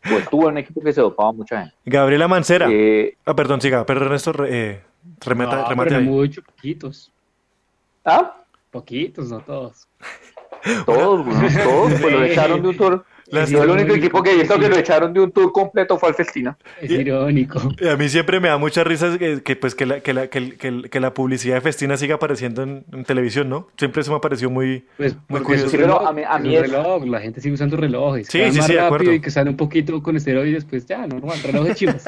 Pues 0.03 0.25
tuvo 0.31 0.49
un 0.49 0.59
equipo 0.59 0.81
que 0.81 0.93
se 0.93 1.01
dopaba 1.01 1.33
mucha 1.33 1.61
gente. 1.61 1.75
Gabriela 1.85 2.27
Mancera. 2.29 2.67
Eh, 2.71 3.17
Ah, 3.27 3.35
perdón, 3.37 3.61
siga, 3.61 3.85
pero 3.87 4.05
Ernesto, 4.05 4.33
re- 4.33 4.49
eh, 4.73 4.83
remeta, 5.25 5.57
No, 5.63 5.69
remate 5.69 5.89
pero 5.91 6.01
ahí. 6.01 6.07
mucho, 6.07 6.43
poquitos. 6.43 7.13
¿Ah? 8.05 8.37
Poquitos, 8.71 9.31
no 9.31 9.41
todos. 9.41 9.87
Todos, 10.87 11.25
güey, 11.27 11.63
todos, 11.63 11.93
pues 12.01 12.13
lo 12.13 12.25
echaron 12.25 12.63
de 12.63 12.69
un 12.69 12.77
tour. 12.77 13.05
El 13.43 13.57
único 13.57 13.65
irónico, 13.65 13.95
equipo 13.97 14.23
que 14.23 14.33
he 14.33 14.37
visto 14.37 14.59
que 14.59 14.69
lo 14.69 14.77
echaron 14.77 15.13
de 15.13 15.21
un 15.21 15.33
tour 15.33 15.53
completo 15.53 15.99
fue 15.99 16.09
al 16.11 16.15
Festina. 16.15 16.57
Es 16.81 16.91
irónico. 16.91 17.61
Y 17.81 17.89
A 17.89 17.97
mí 17.97 18.09
siempre 18.09 18.41
me 18.41 18.49
da 18.49 18.57
mucha 18.59 18.85
risa 18.85 19.19
que, 19.19 19.43
que, 19.43 19.57
pues, 19.57 19.75
que, 19.75 19.87
la, 19.87 20.01
que, 20.01 20.13
la, 20.15 20.29
que, 20.29 21.01
la 21.01 21.15
publicidad 21.15 21.57
de 21.57 21.61
Festina 21.61 21.97
siga 21.97 22.17
apareciendo 22.17 22.63
en, 22.63 22.85
en 22.93 23.05
televisión, 23.05 23.49
¿no? 23.49 23.69
Siempre 23.77 24.03
eso 24.03 24.13
me 24.13 24.21
pareció 24.21 24.51
muy... 24.51 24.85
Pues 24.97 25.17
Muy 25.29 25.41
curioso. 25.41 25.69
Sí, 25.69 25.77
pero 25.77 26.07
a 26.07 26.13
mí- 26.13 26.23
a 26.27 26.39
mí 26.39 26.51
un 26.57 26.65
es- 26.65 26.71
reloj, 26.71 27.05
la 27.07 27.21
gente 27.21 27.41
sigue 27.41 27.55
usando 27.55 27.77
relojes. 27.77 28.27
Sí, 28.29 28.39
sí, 28.51 28.57
más 28.59 28.67
sí, 28.67 28.73
de 28.73 28.79
rápido 28.79 28.87
acuerdo. 28.97 29.13
y 29.15 29.21
que 29.21 29.31
salen 29.31 29.49
un 29.51 29.57
poquito 29.57 30.03
con 30.03 30.17
esteroides, 30.17 30.65
pues 30.65 30.87
ya, 30.87 31.07
normal, 31.07 31.39
relojes 31.43 31.77
chivas. 31.79 32.05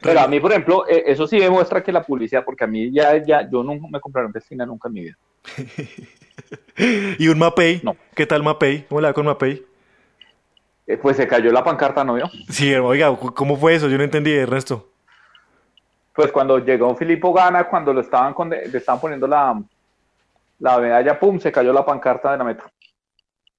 Pero 0.00 0.20
a 0.20 0.28
mí, 0.28 0.40
por 0.40 0.50
ejemplo, 0.52 0.84
eh, 0.88 1.04
eso 1.06 1.26
sí 1.26 1.38
demuestra 1.38 1.82
que 1.82 1.92
la 1.92 2.02
publicidad, 2.02 2.44
porque 2.44 2.64
a 2.64 2.66
mí 2.66 2.90
ya, 2.92 3.22
ya, 3.24 3.48
yo 3.50 3.62
nunca 3.62 3.86
me 3.90 4.00
compraron 4.00 4.32
Festina 4.32 4.64
nunca 4.66 4.88
en 4.88 4.94
mi 4.94 5.00
vida. 5.02 5.16
Y 7.18 7.28
un 7.28 7.38
Mapei. 7.38 7.80
No. 7.84 7.96
¿Qué 8.14 8.26
tal 8.26 8.42
Mapei? 8.42 8.84
¿Cómo 8.88 9.00
le 9.00 9.06
va 9.06 9.12
con 9.12 9.26
Mapei? 9.26 9.62
Eh, 10.86 10.98
pues 10.98 11.16
se 11.16 11.26
cayó 11.26 11.50
la 11.50 11.64
pancarta, 11.64 12.04
¿no 12.04 12.14
vio? 12.14 12.30
Sí, 12.50 12.74
oiga, 12.74 13.16
¿cómo 13.16 13.56
fue 13.56 13.74
eso? 13.74 13.88
Yo 13.88 13.96
no 13.96 14.04
entendí, 14.04 14.32
Ernesto. 14.32 14.90
Pues 16.14 16.30
cuando 16.30 16.58
llegó 16.58 16.94
Filippo 16.94 17.32
Gana, 17.32 17.64
cuando 17.64 17.92
lo 17.92 18.00
estaban 18.00 18.34
con- 18.34 18.50
le 18.50 18.66
estaban 18.78 19.00
poniendo 19.00 19.26
la, 19.26 19.60
la 20.58 20.78
medalla, 20.78 21.18
pum, 21.18 21.38
se 21.40 21.50
cayó 21.50 21.72
la 21.72 21.84
pancarta 21.84 22.32
de 22.32 22.38
la 22.38 22.44
meta. 22.44 22.64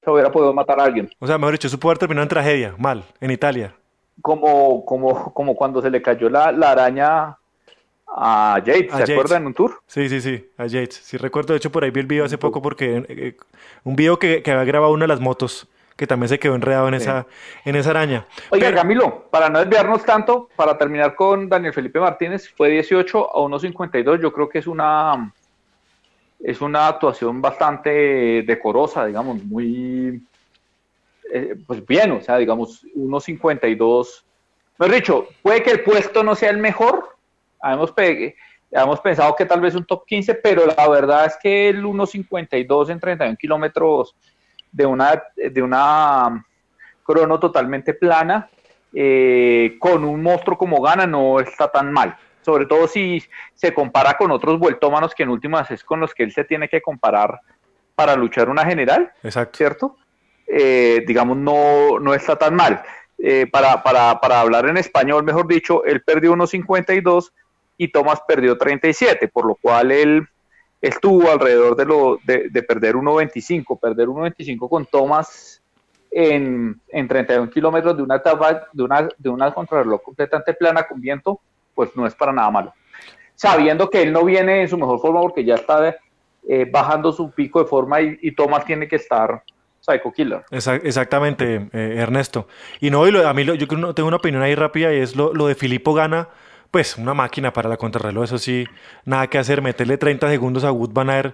Se 0.04 0.10
hubiera 0.12 0.32
podido 0.32 0.54
matar 0.54 0.80
a 0.80 0.84
alguien. 0.84 1.10
O 1.20 1.26
sea, 1.28 1.38
mejor 1.38 1.54
dicho, 1.54 1.68
eso 1.68 1.80
pudo 1.80 1.90
haber 1.92 1.98
terminado 1.98 2.24
en 2.24 2.30
tragedia, 2.30 2.76
mal, 2.78 3.04
en 3.20 3.32
Italia. 3.32 3.74
Como, 4.22 4.86
como, 4.86 5.34
como 5.34 5.56
cuando 5.56 5.82
se 5.82 5.90
le 5.90 6.02
cayó 6.02 6.30
la, 6.30 6.52
la 6.52 6.72
araña 6.72 7.38
a 8.08 8.62
Yates, 8.64 8.94
A 8.94 8.98
¿se 8.98 9.00
Yates. 9.02 9.10
acuerdan 9.16 9.42
en 9.42 9.48
un 9.48 9.54
tour? 9.56 9.82
Sí, 9.88 10.08
sí, 10.08 10.22
sí, 10.22 10.48
a 10.58 10.68
Yates. 10.68 10.96
Sí 11.04 11.18
recuerdo, 11.18 11.54
de 11.54 11.58
hecho, 11.58 11.72
por 11.72 11.84
ahí 11.84 11.90
vi 11.90 12.00
el 12.02 12.06
video 12.06 12.24
hace 12.24 12.38
poco 12.38 12.62
porque... 12.62 13.04
eh, 13.10 13.36
un 13.84 13.96
video 13.96 14.18
que, 14.20 14.44
que 14.44 14.52
había 14.52 14.64
grabado 14.64 14.94
una 14.94 15.04
de 15.04 15.10
las 15.10 15.20
motos, 15.20 15.68
que 15.96 16.08
también 16.08 16.28
se 16.30 16.40
quedó 16.40 16.56
enredado 16.56 16.88
en, 16.90 16.96
Sí. 17.00 17.04
esa, 17.04 17.26
en 17.64 17.76
esa 17.76 17.92
araña. 17.92 18.28
Oiga, 18.50 18.68
Pero- 18.68 18.78
Camilo, 18.78 19.28
para 19.32 19.50
no 19.50 19.60
desviarnos 19.60 20.04
tanto, 20.04 20.50
para 20.56 20.78
terminar 20.78 21.16
con 21.16 21.48
Daniel 21.48 21.74
Felipe 21.74 22.00
Martínez, 22.00 22.50
fue 22.56 22.70
18 22.70 23.36
a 23.36 23.40
1.52. 23.40 24.20
Yo 24.22 24.34
creo 24.34 24.50
que 24.50 24.60
es 24.60 24.68
una 24.68 25.34
es 26.44 26.62
una 26.62 26.88
actuación 26.90 27.42
bastante 27.42 28.44
decorosa, 28.46 29.06
digamos, 29.06 29.44
muy 29.46 30.22
eh, 31.34 31.56
pues 31.66 31.84
bien, 31.88 32.12
o 32.12 32.22
sea, 32.22 32.38
digamos, 32.38 32.86
1.52. 32.96 34.24
Mejor 34.78 34.96
dicho, 34.96 35.28
puede 35.42 35.64
que 35.64 35.72
el 35.72 35.82
puesto 35.82 36.24
no 36.24 36.36
sea 36.36 36.52
el 36.52 36.58
mejor. 36.58 37.16
Habíamos 37.62 39.00
pensado 39.02 39.36
que 39.36 39.46
tal 39.46 39.62
vez 39.62 39.74
un 39.74 39.86
top 39.86 40.06
15, 40.06 40.36
pero 40.36 40.66
la 40.68 40.88
verdad 40.88 41.26
es 41.26 41.38
que 41.42 41.70
el 41.70 41.84
1.52 41.84 42.90
en 42.92 43.00
31 43.00 43.38
kilómetros 43.38 44.16
de 44.76 44.86
una, 44.86 45.24
de 45.36 45.62
una 45.62 46.46
crono 47.04 47.40
totalmente 47.40 47.94
plana, 47.94 48.50
eh, 48.94 49.78
con 49.80 50.04
un 50.04 50.22
monstruo 50.22 50.58
como 50.58 50.82
gana, 50.82 51.08
no 51.08 51.40
está 51.40 51.72
tan 51.72 51.94
mal. 51.94 52.18
Sobre 52.42 52.66
todo 52.66 52.88
si 52.88 53.24
se 53.54 53.74
compara 53.74 54.18
con 54.18 54.32
otros 54.32 54.60
vueltómanos 54.60 55.16
que 55.16 55.24
en 55.24 55.30
últimas 55.30 55.72
es 55.72 55.84
con 55.84 56.00
los 56.00 56.14
que 56.14 56.24
él 56.24 56.34
se 56.34 56.44
tiene 56.44 56.68
que 56.68 56.82
comparar 56.82 57.40
para 57.96 58.16
luchar 58.16 58.50
una 58.50 58.66
general, 58.66 59.12
Exacto. 59.24 59.58
¿cierto? 59.58 59.98
Eh, 60.46 61.04
digamos, 61.08 61.38
no, 61.38 62.00
no 62.00 62.14
está 62.14 62.36
tan 62.36 62.56
mal. 62.56 62.84
Eh, 63.18 63.48
para, 63.50 63.82
para, 63.82 64.20
para 64.20 64.42
hablar 64.42 64.68
en 64.68 64.76
español, 64.76 65.24
mejor 65.24 65.48
dicho, 65.48 65.86
él 65.86 66.02
perdió 66.02 66.34
unos 66.34 66.50
52 66.50 67.34
y 67.78 67.88
Thomas 67.88 68.22
perdió 68.28 68.58
37, 68.58 69.30
por 69.30 69.46
lo 69.46 69.56
cual 69.56 69.92
él 69.92 70.28
estuvo 70.88 71.30
alrededor 71.32 71.76
de, 71.76 71.86
lo, 71.86 72.20
de, 72.24 72.50
de 72.50 72.64
perder 72.64 72.96
1.25. 72.96 73.80
Perder 73.80 74.08
1.25 74.08 74.70
con 74.70 74.86
Thomas 74.86 75.62
en, 76.12 76.80
en 76.90 77.08
31 77.08 77.50
kilómetros 77.50 77.98
de 77.98 78.04
una 78.04 78.16
etapa, 78.18 78.68
de 78.72 78.84
una, 78.84 79.08
de 79.18 79.30
una 79.30 79.54
contrarreloj 79.54 80.02
completamente 80.02 80.54
plana 80.54 80.84
con 80.84 81.02
viento, 81.02 81.40
pues 81.74 81.90
no 81.96 82.06
es 82.06 82.16
para 82.16 82.32
nada 82.32 82.50
malo. 82.52 82.74
Sabiendo 83.36 83.90
que 83.90 84.02
él 84.04 84.14
no 84.14 84.24
viene 84.24 84.62
en 84.62 84.70
su 84.70 84.78
mejor 84.78 85.00
forma 85.00 85.22
porque 85.22 85.44
ya 85.44 85.56
está 85.56 85.96
eh, 86.48 86.70
bajando 86.72 87.12
su 87.12 87.32
pico 87.32 87.60
de 87.60 87.66
forma 87.66 88.00
y, 88.02 88.18
y 88.22 88.32
Thomas 88.34 88.64
tiene 88.66 88.88
que 88.88 88.96
estar 88.96 89.44
psycho 89.82 90.12
killer. 90.12 90.44
Exa- 90.52 90.80
exactamente, 90.84 91.68
eh, 91.74 91.96
Ernesto. 91.98 92.48
Y 92.80 92.90
no, 92.92 93.06
y 93.08 93.12
lo- 93.12 93.28
a 93.28 93.34
mí 93.34 93.44
lo- 93.44 93.56
yo 93.56 93.68
tengo 93.94 94.08
una 94.08 94.18
opinión 94.18 94.42
ahí 94.42 94.56
rápida 94.56 94.94
y 94.94 95.00
es 95.00 95.16
lo, 95.16 95.34
lo 95.34 95.48
de 95.48 95.56
Filippo 95.56 95.94
Gana, 95.94 96.30
pues 96.76 96.98
una 96.98 97.14
máquina 97.14 97.54
para 97.54 97.70
la 97.70 97.78
contrarreloj, 97.78 98.26
eso 98.26 98.38
sí, 98.38 98.66
nada 99.06 99.28
que 99.28 99.38
hacer, 99.38 99.62
meterle 99.62 99.98
30 99.98 100.28
segundos 100.28 100.66
a 100.66 100.74
Wood 100.74 100.92
Van 100.92 101.10
Aert, 101.10 101.34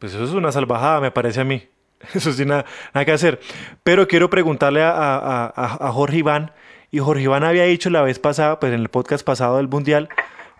pues 0.00 0.12
eso 0.12 0.24
es 0.24 0.32
una 0.32 0.50
salvajada, 0.50 1.00
me 1.00 1.12
parece 1.12 1.40
a 1.40 1.44
mí. 1.44 1.68
Eso 2.14 2.32
sí, 2.32 2.44
nada, 2.44 2.64
nada 2.92 3.04
que 3.04 3.12
hacer. 3.12 3.38
Pero 3.84 4.08
quiero 4.08 4.28
preguntarle 4.28 4.80
a, 4.82 5.92
Jorge 5.92 6.16
Iván, 6.16 6.50
y 6.90 6.98
Jorge 6.98 7.22
Iván 7.22 7.44
había 7.44 7.62
dicho 7.62 7.90
la 7.90 8.02
vez 8.02 8.18
pasada, 8.18 8.58
pues 8.58 8.72
en 8.72 8.80
el 8.80 8.88
podcast 8.88 9.24
pasado 9.24 9.58
del 9.58 9.68
Mundial, 9.68 10.08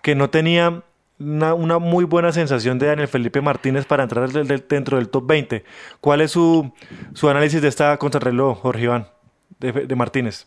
que 0.04 0.14
no 0.14 0.30
tenía 0.30 0.84
una, 1.18 1.78
muy 1.80 2.04
buena 2.04 2.30
sensación 2.30 2.78
de 2.78 2.86
Daniel 2.86 3.08
Felipe 3.08 3.40
Martínez 3.40 3.86
para 3.86 4.04
entrar 4.04 4.30
dentro 4.30 4.98
del 4.98 5.08
top 5.08 5.26
20. 5.26 5.64
¿Cuál 6.00 6.20
es 6.20 6.30
su, 6.30 6.72
análisis 7.22 7.60
de 7.60 7.66
esta 7.66 7.96
contrarreloj, 7.96 8.60
Jorge 8.60 8.84
Iván, 8.84 9.08
de 9.58 9.96
Martínez? 9.96 10.46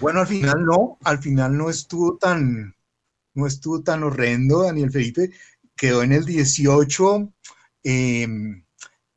Bueno, 0.00 0.20
al 0.20 0.26
final 0.26 0.64
no, 0.64 0.98
al 1.04 1.18
final 1.18 1.56
no 1.56 1.70
estuvo 1.70 2.16
tan, 2.16 2.74
no 3.34 3.46
estuvo 3.46 3.82
tan 3.82 4.02
horrendo 4.04 4.64
Daniel 4.64 4.90
Felipe, 4.92 5.30
quedó 5.76 6.02
en 6.02 6.12
el 6.12 6.24
18. 6.26 7.32
eh, 7.84 8.28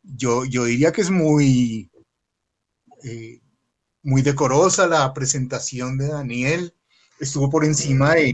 yo, 0.04 0.45
yo 0.45 0.66
diría 0.66 0.91
que 0.91 1.02
es 1.02 1.12
muy, 1.12 1.91
eh, 3.04 3.40
muy 4.04 4.22
decorosa 4.22 4.88
la 4.88 5.14
presentación 5.14 5.98
de 5.98 6.10
Daniel, 6.10 6.74
estuvo 7.20 7.49
por 7.49 7.66
encima 7.66 8.16
de 8.16 8.34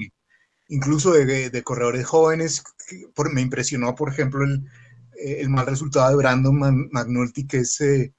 incluso 0.70 1.14
de, 1.14 1.64
corredores 1.64 2.06
jóvenes, 2.08 2.64
por- 3.16 3.34
me 3.34 3.42
impresionó, 3.42 3.96
por 3.96 4.10
ejemplo, 4.12 4.46
el, 4.46 4.66
eh, 5.20 5.48
mal 5.50 5.68
resultado 5.68 6.12
de 6.12 6.18
Brandon 6.18 6.90
McNulty, 6.92 7.48
que 7.48 7.60
es 7.60 7.82
eh, 7.82 8.14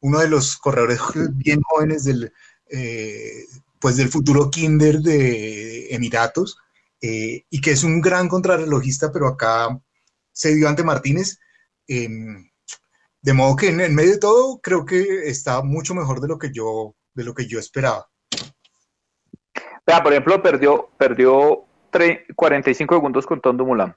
uno 0.00 0.20
de 0.20 0.28
los 0.28 0.56
corredores 0.56 1.00
bien 1.36 1.60
jóvenes 1.62 2.04
del, 2.04 2.32
eh, 2.70 3.44
pues 3.78 3.96
del 3.96 4.08
futuro 4.08 4.50
Kinder 4.50 4.98
de 5.00 5.94
Emiratos, 5.94 6.56
eh, 7.02 7.44
y 7.50 7.60
que 7.60 7.70
es 7.72 7.82
un 7.84 8.00
gran 8.00 8.28
contrarrelojista, 8.28 9.10
pero 9.12 9.28
acá 9.28 9.78
se 10.32 10.54
dio 10.54 10.68
ante 10.68 10.84
Martínez. 10.84 11.38
eh, 11.88 12.08
de 13.22 13.34
modo 13.34 13.54
que 13.54 13.68
en, 13.68 13.80
en 13.82 13.94
medio 13.94 14.12
de 14.12 14.18
todo 14.18 14.60
creo 14.62 14.86
que 14.86 15.28
está 15.28 15.62
mucho 15.62 15.94
mejor 15.94 16.20
de 16.22 16.28
lo 16.28 16.38
que 16.38 16.50
yo, 16.52 16.94
de 17.12 17.24
lo 17.24 17.34
que 17.34 17.46
yo 17.46 17.58
esperaba. 17.58 18.08
Vea, 19.86 20.02
por 20.02 20.12
ejemplo, 20.12 20.42
perdió, 20.42 20.88
perdió 20.98 21.64
tre- 21.92 22.24
45 22.34 22.94
segundos 22.94 23.26
con 23.26 23.40
Tondo 23.40 23.64
Mulan. 23.66 23.94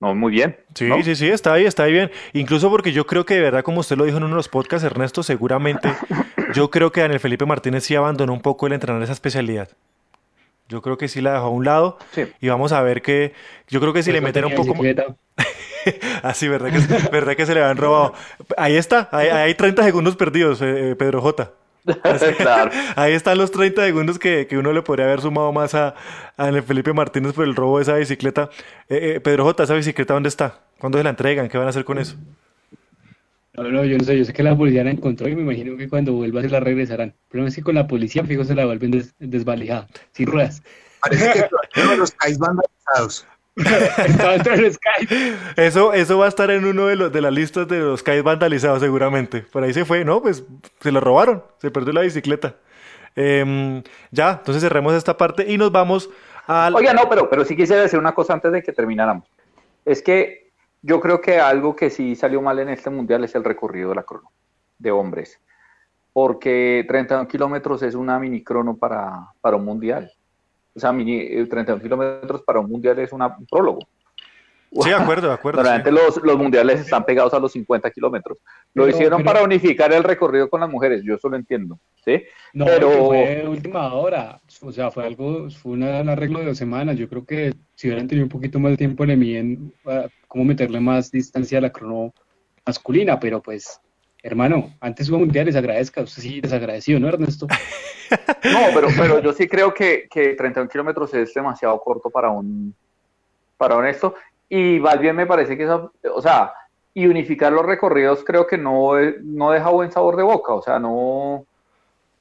No, 0.00 0.14
muy 0.14 0.32
bien. 0.32 0.56
Sí, 0.74 0.86
¿no? 0.86 1.02
sí, 1.02 1.14
sí, 1.14 1.28
está 1.28 1.52
ahí, 1.54 1.66
está 1.66 1.84
ahí 1.84 1.92
bien. 1.92 2.10
Incluso 2.32 2.70
porque 2.70 2.92
yo 2.92 3.06
creo 3.06 3.24
que 3.24 3.34
de 3.34 3.40
verdad, 3.40 3.62
como 3.62 3.80
usted 3.80 3.96
lo 3.96 4.04
dijo 4.04 4.16
en 4.18 4.24
uno 4.24 4.34
de 4.34 4.38
los 4.38 4.48
podcasts, 4.48 4.84
Ernesto, 4.84 5.22
seguramente, 5.22 5.88
yo 6.54 6.70
creo 6.70 6.92
que 6.92 7.00
Daniel 7.00 7.20
Felipe 7.20 7.44
Martínez 7.44 7.84
sí 7.84 7.94
abandonó 7.94 8.32
un 8.32 8.40
poco 8.40 8.66
el 8.66 8.72
entrenar 8.72 9.02
esa 9.02 9.12
especialidad. 9.12 9.68
Yo 10.68 10.80
creo 10.80 10.96
que 10.96 11.08
sí 11.08 11.20
la 11.20 11.34
dejó 11.34 11.44
a 11.46 11.50
un 11.50 11.64
lado 11.64 11.98
Sí. 12.12 12.24
y 12.40 12.48
vamos 12.48 12.72
a 12.72 12.82
ver 12.82 13.02
que, 13.02 13.34
yo 13.68 13.80
creo 13.80 13.92
que 13.92 14.02
si 14.02 14.12
le 14.12 14.20
metiera 14.20 14.46
un 14.46 14.54
poco. 14.54 14.74
Así, 16.22 16.48
¿verdad 16.54 16.70
que, 16.72 17.08
verdad 17.10 17.36
que 17.36 17.44
se 17.44 17.54
le 17.54 17.62
habían 17.62 17.76
robado? 17.76 18.14
Ahí 18.56 18.76
está, 18.76 19.08
ahí, 19.12 19.28
ahí 19.28 19.42
hay 19.48 19.54
30 19.54 19.82
segundos 19.84 20.16
perdidos, 20.16 20.62
eh, 20.62 20.92
eh, 20.92 20.96
Pedro 20.96 21.20
J. 21.20 21.52
claro. 22.38 22.70
Ahí 22.96 23.12
están 23.12 23.36
los 23.36 23.50
30 23.50 23.84
segundos 23.84 24.18
que, 24.18 24.46
que 24.46 24.56
uno 24.56 24.72
le 24.72 24.80
podría 24.80 25.04
haber 25.06 25.20
sumado 25.20 25.52
más 25.52 25.74
a, 25.74 25.88
a 26.36 26.44
Daniel 26.44 26.62
Felipe 26.62 26.92
Martínez 26.94 27.34
por 27.34 27.44
el 27.44 27.54
robo 27.54 27.76
de 27.76 27.82
esa 27.82 27.94
bicicleta. 27.96 28.48
Eh, 28.88 29.16
eh, 29.16 29.20
Pedro 29.20 29.44
J, 29.44 29.64
¿esa 29.64 29.74
bicicleta 29.74 30.14
dónde 30.14 30.30
está? 30.30 30.60
¿Cuándo 30.78 30.98
se 30.98 31.04
la 31.04 31.10
entregan? 31.10 31.48
¿Qué 31.48 31.58
van 31.58 31.66
a 31.66 31.70
hacer 31.70 31.84
con 31.84 31.98
eso? 31.98 32.16
No, 33.56 33.62
no, 33.64 33.84
yo 33.84 33.96
no 33.98 34.04
sé, 34.04 34.18
yo 34.18 34.24
sé 34.24 34.32
que 34.32 34.42
la 34.42 34.56
policía 34.56 34.82
la 34.84 34.90
encontró 34.90 35.28
y 35.28 35.34
me 35.36 35.42
imagino 35.42 35.76
que 35.76 35.88
cuando 35.88 36.12
vuelva 36.12 36.42
se 36.42 36.48
la 36.48 36.60
regresarán. 36.60 37.08
El 37.10 37.14
problema 37.28 37.48
es 37.48 37.54
que 37.54 37.62
con 37.62 37.74
la 37.76 37.86
policía, 37.86 38.24
fijo, 38.24 38.44
se 38.44 38.54
la 38.54 38.66
vuelven 38.66 38.90
des- 38.90 39.14
desvalijada, 39.18 39.86
sin 40.12 40.26
ruedas. 40.26 40.62
Parece 41.00 41.32
que 41.32 41.96
los 41.96 42.10
CAIs 42.12 42.38
vandalizados. 42.38 43.26
Eso, 45.56 45.92
eso 45.92 46.18
va 46.18 46.26
a 46.26 46.28
estar 46.28 46.50
en 46.50 46.64
uno 46.64 46.86
de, 46.86 46.96
los, 46.96 47.12
de 47.12 47.20
las 47.20 47.32
listas 47.32 47.68
de 47.68 47.78
los 47.78 48.02
CAIs 48.02 48.22
vandalizados 48.22 48.80
seguramente. 48.80 49.40
Por 49.42 49.62
ahí 49.62 49.72
se 49.72 49.84
fue, 49.84 50.04
¿no? 50.04 50.22
Pues 50.22 50.44
se 50.80 50.92
lo 50.92 51.00
robaron, 51.00 51.42
se 51.58 51.70
perdió 51.70 51.92
la 51.92 52.02
bicicleta. 52.02 52.56
Em, 53.16 53.82
ya, 54.10 54.32
entonces 54.32 54.62
cerremos 54.62 54.94
esta 54.94 55.16
parte 55.16 55.44
y 55.48 55.56
nos 55.56 55.70
vamos 55.70 56.10
al... 56.46 56.74
Oiga, 56.74 56.92
no, 56.92 57.08
pero, 57.08 57.30
pero 57.30 57.44
sí 57.44 57.54
quisiera 57.54 57.82
decir 57.82 57.98
una 57.98 58.12
cosa 58.12 58.32
antes 58.32 58.50
de 58.50 58.62
que 58.62 58.72
termináramos. 58.72 59.24
Es 59.84 60.02
que 60.02 60.43
yo 60.86 61.00
creo 61.00 61.18
que 61.22 61.40
algo 61.40 61.74
que 61.74 61.88
sí 61.88 62.14
salió 62.14 62.42
mal 62.42 62.58
en 62.58 62.68
este 62.68 62.90
mundial 62.90 63.24
es 63.24 63.34
el 63.34 63.42
recorrido 63.42 63.88
de 63.88 63.94
la 63.94 64.02
crono 64.02 64.30
de 64.78 64.90
hombres. 64.90 65.40
Porque 66.12 66.84
31 66.86 67.26
kilómetros 67.26 67.82
es 67.82 67.94
una 67.94 68.18
mini 68.18 68.44
crono 68.44 68.76
para, 68.76 69.32
para 69.40 69.56
un 69.56 69.64
mundial. 69.64 70.12
O 70.74 70.80
sea, 70.80 70.92
mini, 70.92 71.20
eh, 71.20 71.46
31 71.46 71.80
kilómetros 71.80 72.42
para 72.42 72.60
un 72.60 72.70
mundial 72.70 72.98
es 72.98 73.12
una, 73.14 73.28
un 73.28 73.46
prólogo. 73.46 73.78
Sí, 74.82 74.88
de 74.88 74.94
acuerdo, 74.96 75.28
de 75.28 75.34
acuerdo. 75.34 75.62
Normalmente 75.62 75.92
los, 75.92 76.16
los 76.22 76.36
mundiales 76.36 76.80
están 76.80 77.04
pegados 77.04 77.32
a 77.34 77.38
los 77.38 77.52
50 77.52 77.90
kilómetros. 77.90 78.38
Lo 78.74 78.84
Pero- 78.84 78.96
hicieron 78.96 79.18
pero- 79.22 79.32
para 79.32 79.44
unificar 79.44 79.92
el 79.92 80.02
recorrido 80.02 80.48
con 80.50 80.60
las 80.60 80.68
mujeres, 80.70 81.02
yo 81.04 81.14
eso 81.14 81.28
lo 81.28 81.36
entiendo, 81.36 81.78
¿sí? 82.04 82.22
No, 82.52 82.64
Pero- 82.64 83.06
fue 83.06 83.44
última 83.46 83.92
hora. 83.94 84.40
O 84.62 84.72
sea, 84.72 84.90
fue 84.90 85.04
algo, 85.06 85.48
fue 85.50 85.72
una- 85.72 86.00
un 86.00 86.08
arreglo 86.08 86.40
de 86.40 86.46
dos 86.46 86.58
semanas. 86.58 86.96
Yo 86.96 87.08
creo 87.08 87.24
que 87.24 87.54
si 87.74 87.88
hubieran 87.88 88.08
tenido 88.08 88.24
un 88.24 88.30
poquito 88.30 88.58
más 88.58 88.72
de 88.72 88.76
tiempo 88.78 89.04
le 89.04 89.16
miden 89.16 89.72
ah, 89.86 90.06
cómo 90.28 90.44
meterle 90.44 90.80
más 90.80 91.10
distancia 91.10 91.58
a 91.58 91.60
la 91.62 91.70
crono 91.70 92.12
masculina, 92.66 93.20
pero 93.20 93.40
pues, 93.42 93.80
hermano, 94.22 94.72
antes 94.80 95.08
hubo 95.10 95.18
mundiales, 95.18 95.54
agradezca. 95.54 96.00
Usted 96.02 96.22
sí 96.22 96.40
desagradecido, 96.40 96.98
¿no, 96.98 97.08
Ernesto? 97.08 97.46
No, 98.44 98.60
pero, 98.74 98.88
pero 98.96 99.20
yo 99.22 99.32
sí 99.32 99.48
creo 99.48 99.72
que, 99.72 100.06
que 100.10 100.34
31 100.34 100.68
kilómetros 100.68 101.12
es 101.14 101.32
demasiado 101.32 101.80
corto 101.80 102.10
para 102.10 102.30
un, 102.30 102.74
para 103.56 103.76
un 103.76 103.86
esto. 103.86 104.14
Y 104.56 104.78
más 104.80 104.98
bien 104.98 105.16
me 105.16 105.26
parece 105.26 105.56
que 105.56 105.64
eso, 105.64 105.92
o 106.14 106.22
sea, 106.22 106.52
y 106.92 107.06
unificar 107.06 107.52
los 107.52 107.66
recorridos 107.66 108.22
creo 108.24 108.46
que 108.46 108.58
no, 108.58 108.92
no 109.22 109.50
deja 109.50 109.70
buen 109.70 109.90
sabor 109.90 110.16
de 110.16 110.22
boca. 110.22 110.54
O 110.54 110.62
sea, 110.62 110.78
no, 110.78 111.44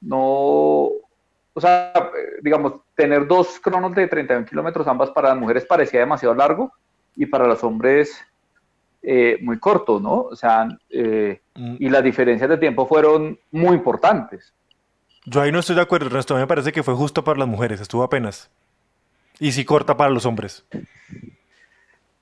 no, 0.02 0.20
o 0.22 1.62
sea, 1.62 1.94
digamos, 2.42 2.74
tener 2.96 3.28
dos 3.28 3.60
cronos 3.60 3.94
de 3.94 4.08
31 4.08 4.46
kilómetros 4.46 4.88
ambas 4.88 5.12
para 5.12 5.30
las 5.30 5.38
mujeres 5.38 5.66
parecía 5.66 6.00
demasiado 6.00 6.34
largo 6.34 6.72
y 7.16 7.26
para 7.26 7.46
los 7.46 7.64
hombres 7.64 8.20
eh, 9.02 9.38
muy 9.42 9.60
corto, 9.60 10.00
¿no? 10.00 10.22
O 10.22 10.36
sea, 10.36 10.68
eh, 10.90 11.40
Mm, 11.56 11.76
y 11.80 11.90
las 11.90 12.04
diferencias 12.04 12.50
de 12.50 12.58
tiempo 12.58 12.88
fueron 12.88 13.40
muy 13.52 13.76
importantes. 13.76 14.54
Yo 15.26 15.42
ahí 15.42 15.52
no 15.52 15.60
estoy 15.60 15.76
de 15.76 15.82
acuerdo, 15.82 16.08
Ernesto. 16.08 16.34
A 16.34 16.38
mí 16.38 16.42
me 16.42 16.48
parece 16.48 16.72
que 16.72 16.84
fue 16.84 16.96
justo 16.96 17.24
para 17.24 17.40
las 17.40 17.48
mujeres, 17.48 17.80
estuvo 17.80 18.04
apenas. 18.04 18.50
Y 19.40 19.52
sí 19.52 19.64
corta 19.64 19.96
para 19.96 20.10
los 20.10 20.26
hombres. 20.26 20.66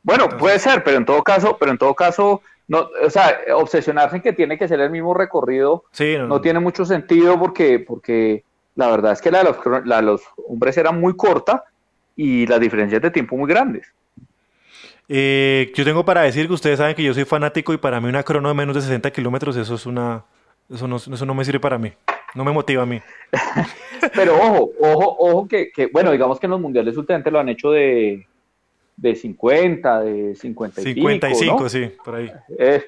Bueno, 0.04 0.30
puede 0.30 0.60
ser, 0.60 0.84
pero 0.84 0.98
en 0.98 1.06
todo 1.06 1.24
caso, 1.24 1.58
pero 1.60 1.72
en 1.72 1.78
todo 1.78 1.94
caso, 1.94 2.42
no, 2.68 2.90
o 3.04 3.10
sea, 3.10 3.40
obsesionarse 3.56 4.16
en 4.16 4.22
que 4.22 4.34
tiene 4.34 4.58
que 4.58 4.68
ser 4.68 4.80
el 4.80 4.90
mismo 4.90 5.14
recorrido 5.14 5.84
Sí, 5.92 6.16
no, 6.18 6.28
no 6.28 6.42
tiene 6.42 6.60
mucho 6.60 6.86
sentido 6.86 7.40
porque, 7.40 7.80
porque 7.80 8.44
la 8.76 8.90
verdad 8.90 9.12
es 9.12 9.22
que 9.22 9.32
la 9.32 9.40
de 9.40 9.44
los, 9.46 9.86
la 9.86 9.98
de 9.98 10.02
los 10.02 10.22
hombres 10.48 10.78
era 10.78 10.92
muy 10.92 11.16
corta 11.16 11.66
y 12.16 12.48
las 12.48 12.60
diferencias 12.60 13.02
de 13.02 13.12
tiempo 13.12 13.38
muy 13.38 13.50
grandes. 13.50 13.88
Eh, 15.08 15.72
yo 15.76 15.84
tengo 15.84 16.06
para 16.06 16.22
decir 16.22 16.48
que 16.48 16.54
ustedes 16.54 16.78
saben 16.78 16.96
que 16.96 17.04
yo 17.04 17.14
soy 17.14 17.26
fanático 17.26 17.74
y 17.74 17.78
para 17.78 18.00
mí 18.00 18.08
una 18.08 18.24
crono 18.24 18.48
de 18.48 18.56
menos 18.56 18.76
de 18.76 18.82
60 18.82 19.12
kilómetros, 19.12 19.56
eso 19.58 19.76
es 19.76 19.86
una... 19.86 20.24
Eso 20.74 20.88
no, 20.88 20.96
eso 20.96 21.26
no 21.26 21.34
me 21.34 21.44
sirve 21.44 21.60
para 21.60 21.78
mí. 21.78 21.92
No 22.34 22.46
me 22.46 22.52
motiva 22.54 22.84
a 22.84 22.86
mí. 22.86 23.02
Pero 24.16 24.38
ojo, 24.38 24.72
ojo, 24.80 25.18
ojo 25.20 25.48
que, 25.50 25.70
que, 25.70 25.88
bueno, 25.88 26.12
digamos 26.12 26.40
que 26.40 26.46
en 26.46 26.52
los 26.52 26.62
mundiales 26.62 26.96
últimamente 26.96 27.30
lo 27.30 27.42
han 27.42 27.50
hecho 27.50 27.72
de, 27.72 28.26
de 29.02 29.16
50, 29.16 30.02
de 30.02 30.36
50 30.36 30.82
y 30.82 30.84
55, 30.84 31.40
pico, 31.40 31.64
¿no? 31.64 31.70
sí, 31.70 31.92
por 32.06 32.16
ahí. 32.16 32.32
Es- 32.58 32.86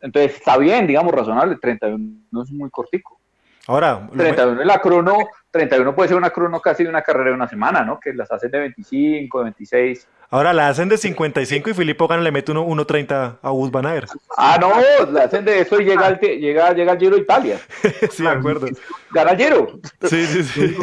entonces 0.00 0.36
está 0.36 0.56
bien, 0.56 0.86
digamos, 0.86 1.12
razonable, 1.12 1.56
31 1.60 1.98
no 2.30 2.42
es 2.42 2.50
muy 2.52 2.70
cortico. 2.70 3.18
Ahora, 3.66 4.08
lo- 4.12 4.16
31 4.22 4.62
en 4.62 4.66
la 4.66 4.78
crono, 4.80 5.16
31 5.50 5.94
puede 5.94 6.08
ser 6.08 6.16
una 6.16 6.30
crono 6.30 6.60
casi 6.60 6.84
de 6.84 6.88
una 6.88 7.02
carrera 7.02 7.30
de 7.30 7.34
una 7.36 7.48
semana, 7.48 7.82
¿no? 7.84 8.00
Que 8.00 8.14
las 8.14 8.30
hacen 8.32 8.50
de 8.50 8.58
25, 8.60 9.38
de 9.38 9.44
26. 9.44 10.08
ahora 10.30 10.52
la 10.52 10.68
hacen 10.68 10.88
de 10.88 10.96
55 10.96 11.70
y 11.70 11.74
Filippo 11.74 12.06
Gana 12.08 12.22
le 12.22 12.30
mete 12.32 12.52
uno- 12.52 12.64
1.30 12.64 13.38
a 13.42 13.50
Wood 13.52 13.70
Van 13.72 13.86
Aert. 13.86 14.08
Ah, 14.38 14.56
no, 14.60 14.70
la 15.12 15.24
hacen 15.24 15.44
de 15.44 15.60
eso 15.60 15.80
y 15.80 15.84
llega 15.84 16.06
al, 16.06 16.18
llega, 16.20 16.72
llega 16.72 16.92
al 16.92 16.98
Giro 16.98 17.16
de 17.16 17.22
Italia. 17.22 17.58
sí, 18.10 18.22
de 18.22 18.28
acuerdo. 18.28 18.68
Gana 19.12 19.32
el 19.32 19.36
Giro. 19.36 19.80
Sí, 20.04 20.24
sí, 20.26 20.42
sí. 20.44 20.76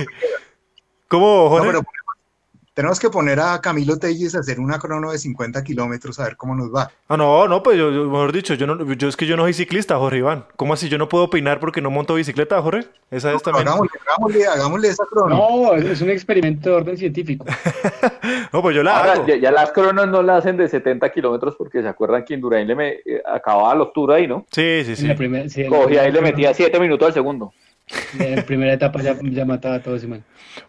¿Cómo, 1.08 1.46
No, 1.46 1.50
Jorge? 1.50 1.68
pero 1.68 1.82
tenemos 2.78 3.00
que 3.00 3.10
poner 3.10 3.40
a 3.40 3.60
Camilo 3.60 3.98
Telles 3.98 4.36
a 4.36 4.40
hacer 4.42 4.60
una 4.60 4.78
crono 4.78 5.12
de 5.12 5.18
50 5.18 5.64
kilómetros 5.64 6.20
a 6.20 6.26
ver 6.26 6.38
cómo 6.38 6.54
nos 6.54 6.68
va. 6.72 6.92
Ah, 7.10 7.18
no, 7.18 7.48
no, 7.48 7.64
pues 7.64 7.76
yo, 7.76 7.90
yo- 7.92 8.04
mejor 8.06 8.32
dicho, 8.32 8.54
yo, 8.54 8.68
no, 8.68 8.94
yo 8.94 9.08
es 9.08 9.18
que 9.18 9.26
yo 9.26 9.36
no 9.36 9.42
soy 9.44 9.54
ciclista, 9.54 9.98
Jorge 9.98 10.20
Iván. 10.20 10.46
¿Cómo 10.56 10.76
así? 10.76 10.88
¿Yo 10.88 11.00
no 11.00 11.10
puedo 11.10 11.24
opinar 11.24 11.60
porque 11.60 11.82
no 11.82 11.90
monto 11.90 12.14
bicicleta, 12.14 12.62
Jorge? 12.62 12.86
Esa 13.10 13.34
es 13.34 13.42
también. 13.42 13.68
Hagámosle, 13.68 14.00
hagámosle, 14.06 14.46
hagámosle 14.48 14.88
esa 14.90 15.06
crono. 15.10 15.36
No, 15.36 15.74
es 15.74 16.02
un 16.02 16.12
experimento 16.12 16.70
de 16.70 16.76
orden 16.76 16.98
científico. 16.98 17.46
No, 18.54 18.62
pues 18.62 18.76
yo 18.76 18.84
la 18.84 18.98
Ahora, 19.00 19.14
hago. 19.14 19.28
ya, 19.28 19.36
ya 19.38 19.52
las 19.52 19.72
cronos 19.72 20.08
no 20.08 20.22
la 20.22 20.38
hacen 20.38 20.56
de 20.58 20.68
70 20.68 21.10
kilómetros 21.12 21.56
porque 21.58 21.82
se 21.82 21.88
acuerdan 21.88 22.24
que 22.26 22.34
Indurain 22.34 22.68
le 22.68 22.76
me, 22.76 22.90
eh, 23.06 23.22
acababa 23.26 23.74
la 23.76 23.90
tour 23.94 24.12
ahí, 24.14 24.28
¿no? 24.28 24.46
Sí, 24.52 24.84
sí, 24.86 24.96
sí. 24.96 25.08
la 25.08 25.16
primera, 25.16 25.50
sí, 25.50 25.66
Cogía 25.68 26.08
y 26.08 26.12
le 26.12 26.22
metía 26.22 26.54
7 26.54 26.80
minutos 26.80 27.08
al 27.08 27.14
segundo. 27.14 27.54
En 28.20 28.44
primera 28.44 28.74
etapa 28.74 29.02
ya, 29.02 29.16
ya 29.22 29.46
mataba 29.46 29.76
a 29.76 29.82
todo 29.82 29.96
ese 29.96 30.08
man. 30.08 30.24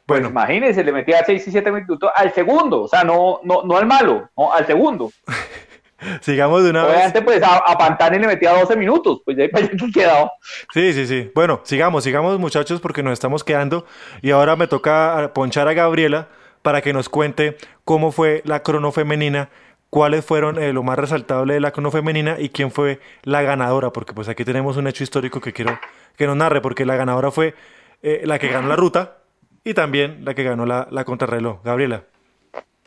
Bueno, 0.07 0.29
Imagínense, 0.29 0.85
le 0.85 0.93
metía 0.93 1.25
6 1.25 1.49
y 1.49 1.51
7 1.51 1.73
minutos 1.73 2.11
al 2.15 2.33
segundo. 2.33 2.83
O 2.83 2.89
sea, 2.89 3.05
no, 3.05 3.41
no, 3.43 3.63
no 3.65 3.77
al 3.77 3.87
malo, 3.87 4.29
no, 4.37 4.53
al 4.53 4.67
segundo. 4.67 5.11
sigamos 6.21 6.63
de 6.63 6.71
una 6.71 6.85
vez. 6.85 6.93
Obviamente, 6.93 7.23
pues 7.23 7.43
a, 7.43 7.57
a 7.57 7.77
Pantani 7.77 8.19
le 8.19 8.27
metía 8.27 8.53
12 8.53 8.77
minutos. 8.77 9.21
Pues 9.25 9.37
ya 9.37 9.45
ahí 9.45 9.49
para 9.49 9.65
allá 9.65 9.77
que 9.77 9.91
quedaba. 9.93 10.33
Sí, 10.73 10.93
sí, 10.93 11.07
sí. 11.07 11.31
Bueno, 11.35 11.61
sigamos, 11.65 12.05
sigamos 12.05 12.39
muchachos 12.39 12.81
porque 12.81 13.03
nos 13.03 13.15
estamos 13.15 13.45
quedando 13.45 13.87
y 14.23 14.31
ahora 14.31 14.57
me 14.57 14.67
toca 14.67 15.33
ponchar 15.35 15.69
a 15.69 15.75
Gabriela 15.75 16.29
para 16.63 16.83
que 16.83 16.93
nos 16.93 17.09
cuente 17.09 17.57
cómo 17.85 18.13
fue 18.13 18.43
la 18.45 18.63
crono 18.63 18.93
femenina, 18.93 19.49
cuáles 19.91 20.25
fueron 20.25 20.61
eh, 20.63 20.73
lo 20.73 20.83
más 20.83 20.99
resaltable 20.99 21.55
de 21.55 21.61
la 21.61 21.71
crono 21.71 21.91
femenina 21.91 22.37
y 22.39 22.51
quién 22.51 22.71
fue 22.71 23.01
la 23.23 23.43
ganadora, 23.43 23.91
porque 23.91 24.13
pues 24.13 24.29
aquí 24.29 24.45
tenemos 24.45 24.77
un 24.77 24.87
hecho 24.87 25.03
histórico 25.03 25.41
que 25.41 25.53
quiero 25.53 25.79
que 26.19 26.27
nos 26.27 26.37
narre, 26.37 26.61
porque 26.61 26.85
la 26.85 26.97
ganadora 26.97 27.31
fue 27.31 27.55
eh, 28.03 28.23
la 28.25 28.39
que 28.39 28.49
ganó 28.49 28.69
la 28.69 28.77
ruta 28.77 29.19
y 29.65 29.73
también 29.75 30.25
la 30.25 30.35
que 30.35 30.43
ganó 30.45 30.67
la, 30.67 30.87
la 30.91 31.05
contrarreloj. 31.05 31.63
Gabriela. 31.65 32.03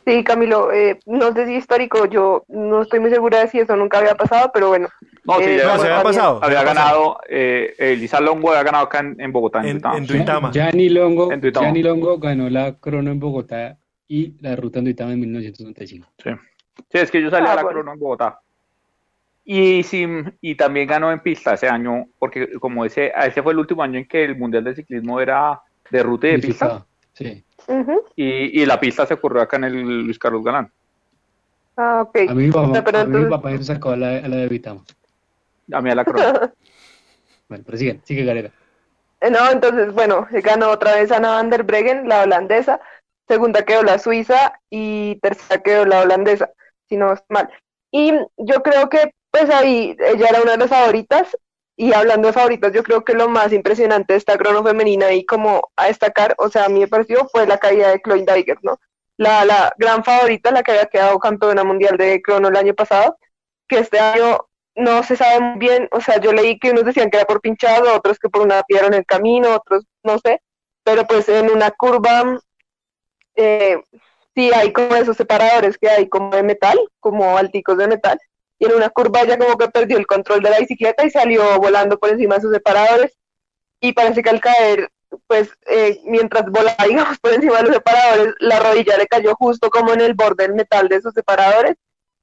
Sí, 0.04 0.24
Camilo, 0.24 0.72
eh, 0.72 0.98
no 1.06 1.32
sé 1.32 1.46
si 1.46 1.54
histórico, 1.54 2.06
yo 2.06 2.42
no 2.48 2.82
estoy 2.82 2.98
muy 2.98 3.10
segura 3.10 3.38
de 3.38 3.46
si 3.48 3.60
eso 3.60 3.76
nunca 3.76 3.98
había 3.98 4.16
pasado, 4.16 4.50
pero 4.52 4.68
bueno. 4.68 4.88
No, 5.24 5.34
sí, 5.38 5.44
Eh, 5.44 5.58
ya 5.58 5.76
No, 5.76 5.78
se 5.80 5.88
había 5.88 6.02
pasado. 6.02 6.40
había 6.42 6.64
ganado, 6.64 7.18
eh, 7.28 7.72
Elisa 7.78 8.20
Longo 8.20 8.50
había 8.50 8.64
ganado 8.64 8.84
acá 8.86 8.98
en, 8.98 9.14
en 9.20 9.30
Bogotá. 9.30 9.60
En, 9.60 9.66
En- 9.68 9.72
Duitama. 9.78 9.96
en 9.98 10.06
Duitama. 10.06 10.50
Gianni 10.50 10.88
Longo, 10.88 11.30
En 11.32 11.40
Duitama. 11.40 11.66
Gianni 11.66 11.82
Longo 11.84 12.18
ganó 12.18 12.50
la 12.50 12.74
crono 12.80 13.12
en 13.12 13.20
Bogotá 13.20 13.78
y 14.08 14.34
la 14.42 14.56
ruta 14.56 14.80
en 14.80 14.86
Duitama 14.86 15.12
en 15.12 15.20
1995. 15.20 16.08
Sí. 16.22 16.30
Sí, 16.90 16.98
es 16.98 17.10
que 17.10 17.22
yo 17.22 17.30
salí 17.30 17.46
Ah, 17.46 17.52
a 17.52 17.56
la 17.56 17.62
bueno. 17.62 17.76
crono 17.78 17.92
en 17.92 17.98
Bogotá. 18.00 18.40
Y, 19.44 19.82
sí, 19.82 20.06
y 20.40 20.54
también 20.54 20.86
ganó 20.86 21.10
en 21.10 21.20
pista 21.20 21.54
ese 21.54 21.68
año, 21.68 22.06
porque 22.18 22.52
como 22.60 22.84
ese, 22.84 23.12
ese 23.16 23.42
fue 23.42 23.52
el 23.52 23.58
último 23.58 23.82
año 23.82 23.98
en 23.98 24.06
que 24.06 24.24
el 24.24 24.36
Mundial 24.36 24.62
de 24.64 24.74
Ciclismo 24.76 25.20
era 25.20 25.60
de 25.90 26.02
ruta 26.02 26.28
y 26.28 26.32
de 26.32 26.38
pista. 26.38 26.86
Sí. 27.12 27.44
Y, 28.16 28.62
y 28.62 28.66
la 28.66 28.78
pista 28.78 29.04
se 29.06 29.14
ocurrió 29.14 29.42
acá 29.42 29.56
en 29.56 29.64
el 29.64 30.04
Luis 30.04 30.18
Carlos 30.18 30.44
Galán. 30.44 30.70
Ah, 31.76 32.02
ok. 32.06 32.18
A 32.28 32.34
mí 32.34 32.46
mi 32.46 32.52
papá, 32.52 32.66
No, 32.68 32.84
pero 32.84 32.98
a 32.98 33.04
mí 33.04 33.10
mi 33.10 33.16
entonces- 33.16 33.30
papá 33.30 33.50
se 33.58 33.64
sacó 33.64 33.90
a 33.90 33.96
la, 33.96 34.08
a 34.18 34.28
la 34.28 34.36
de 34.36 34.48
Duitama. 34.48 34.84
A 35.72 35.80
mí 35.80 35.90
a 35.90 35.94
la 35.94 36.04
crono. 36.04 36.22
Bueno, 37.48 37.64
pero 37.66 37.76
sigue, 37.76 38.00
sigue 38.04 38.24
Galera. 38.24 38.50
Eh, 39.20 39.30
No, 39.30 39.50
entonces, 39.50 39.92
bueno, 39.92 40.26
ganó 40.30 40.70
otra 40.70 40.94
vez 40.94 41.12
Anna 41.12 41.32
van 41.32 41.50
der 41.50 41.64
Breggen, 41.64 42.08
la 42.08 42.22
holandesa, 42.22 42.80
segunda 43.28 43.62
quedó 43.64 43.82
la 43.82 43.98
suiza 43.98 44.58
y 44.70 45.16
tercera 45.16 45.60
quedó 45.62 45.84
la 45.84 46.00
holandesa, 46.00 46.50
si 46.88 46.96
no 46.96 47.12
es 47.12 47.22
mal. 47.28 47.50
Y 47.90 48.12
yo 48.38 48.62
creo 48.62 48.88
que, 48.88 49.12
pues 49.32 49.50
ahí, 49.50 49.96
ella 49.98 50.28
era 50.28 50.42
una 50.42 50.52
de 50.52 50.58
las 50.58 50.70
favoritas, 50.70 51.36
y 51.76 51.92
hablando 51.94 52.28
de 52.28 52.34
favoritas, 52.34 52.72
yo 52.72 52.82
creo 52.84 53.02
que 53.04 53.14
lo 53.14 53.28
más 53.28 53.52
impresionante 53.52 54.12
de 54.12 54.18
esta 54.18 54.36
crono 54.38 54.62
femenina 54.62 55.12
y 55.12 55.24
como 55.24 55.72
a 55.74 55.86
destacar, 55.86 56.34
o 56.38 56.48
sea, 56.48 56.66
a 56.66 56.68
mí 56.68 56.80
me 56.80 56.86
pareció, 56.88 57.26
fue 57.28 57.46
la 57.46 57.58
caída 57.58 57.88
de 57.90 58.00
Chloe 58.00 58.24
Dygert, 58.26 58.60
¿no? 58.62 58.78
La, 59.16 59.44
la 59.44 59.72
gran 59.78 60.04
favorita, 60.04 60.50
la 60.50 60.62
que 60.62 60.72
había 60.72 60.86
quedado 60.86 61.18
campeona 61.18 61.64
mundial 61.64 61.96
de 61.96 62.20
crono 62.22 62.48
el 62.48 62.56
año 62.56 62.74
pasado, 62.74 63.16
que 63.66 63.78
este 63.78 63.98
año 63.98 64.46
no 64.74 65.02
se 65.02 65.16
sabe 65.16 65.40
muy 65.40 65.58
bien, 65.58 65.88
o 65.92 66.00
sea, 66.00 66.20
yo 66.20 66.32
leí 66.32 66.58
que 66.58 66.70
unos 66.70 66.84
decían 66.84 67.10
que 67.10 67.16
era 67.18 67.26
por 67.26 67.40
pinchado, 67.40 67.94
otros 67.94 68.18
que 68.18 68.28
por 68.28 68.42
una 68.42 68.62
piedra 68.64 68.86
en 68.88 68.94
el 68.94 69.06
camino, 69.06 69.54
otros 69.54 69.84
no 70.02 70.18
sé, 70.18 70.42
pero 70.84 71.06
pues 71.06 71.28
en 71.28 71.50
una 71.50 71.70
curva 71.70 72.38
eh, 73.34 73.82
sí 74.34 74.50
hay 74.54 74.72
como 74.72 74.94
esos 74.94 75.16
separadores 75.16 75.78
que 75.78 75.88
hay 75.88 76.08
como 76.08 76.30
de 76.30 76.42
metal, 76.42 76.78
como 77.00 77.36
alticos 77.38 77.78
de 77.78 77.88
metal, 77.88 78.18
y 78.62 78.66
en 78.66 78.74
una 78.74 78.90
curva 78.90 79.22
ella 79.22 79.36
como 79.36 79.58
que 79.58 79.68
perdió 79.68 79.98
el 79.98 80.06
control 80.06 80.40
de 80.40 80.50
la 80.50 80.60
bicicleta 80.60 81.04
y 81.04 81.10
salió 81.10 81.58
volando 81.58 81.98
por 81.98 82.10
encima 82.10 82.36
de 82.36 82.38
esos 82.38 82.52
separadores, 82.52 83.18
y 83.80 83.92
parece 83.92 84.22
que 84.22 84.30
al 84.30 84.40
caer, 84.40 84.88
pues 85.26 85.50
eh, 85.66 86.00
mientras 86.04 86.44
volaba, 86.48 86.76
digamos, 86.88 87.18
por 87.18 87.32
encima 87.32 87.56
de 87.56 87.64
los 87.64 87.74
separadores, 87.74 88.34
la 88.38 88.60
rodilla 88.60 88.96
le 88.98 89.08
cayó 89.08 89.34
justo 89.34 89.68
como 89.68 89.92
en 89.92 90.00
el 90.00 90.14
borde 90.14 90.44
del 90.44 90.54
metal 90.54 90.88
de 90.88 90.94
esos 90.94 91.12
separadores, 91.12 91.74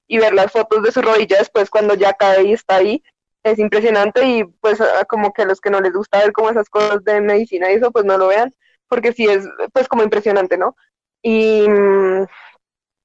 y 0.08 0.18
ver 0.18 0.34
las 0.34 0.50
fotos 0.50 0.82
de 0.82 0.94
su 0.94 1.02
rodilla 1.02 1.40
después 1.40 1.70
cuando 1.70 1.94
ya 1.94 2.14
cae 2.14 2.44
y 2.44 2.54
está 2.54 2.78
ahí, 2.78 3.04
es 3.44 3.60
impresionante. 3.60 4.26
Y 4.26 4.46
pues 4.46 4.80
como 5.10 5.34
que 5.34 5.42
a 5.42 5.46
los 5.46 5.60
que 5.60 5.70
no 5.70 5.82
les 5.82 5.92
gusta 5.92 6.20
ver 6.20 6.32
como 6.32 6.52
esas 6.52 6.70
cosas 6.70 7.04
de 7.04 7.20
medicina 7.20 7.70
y 7.70 7.76
eso, 7.76 7.92
pues 7.92 8.06
no 8.06 8.18
lo 8.18 8.28
vean, 8.28 8.54
porque 8.88 9.12
sí 9.12 9.26
es 9.26 9.46
pues 9.74 9.90
como 9.90 10.04
impresionante, 10.04 10.58
¿no? 10.58 10.78
Y, 11.22 11.68
mm, 11.68 12.26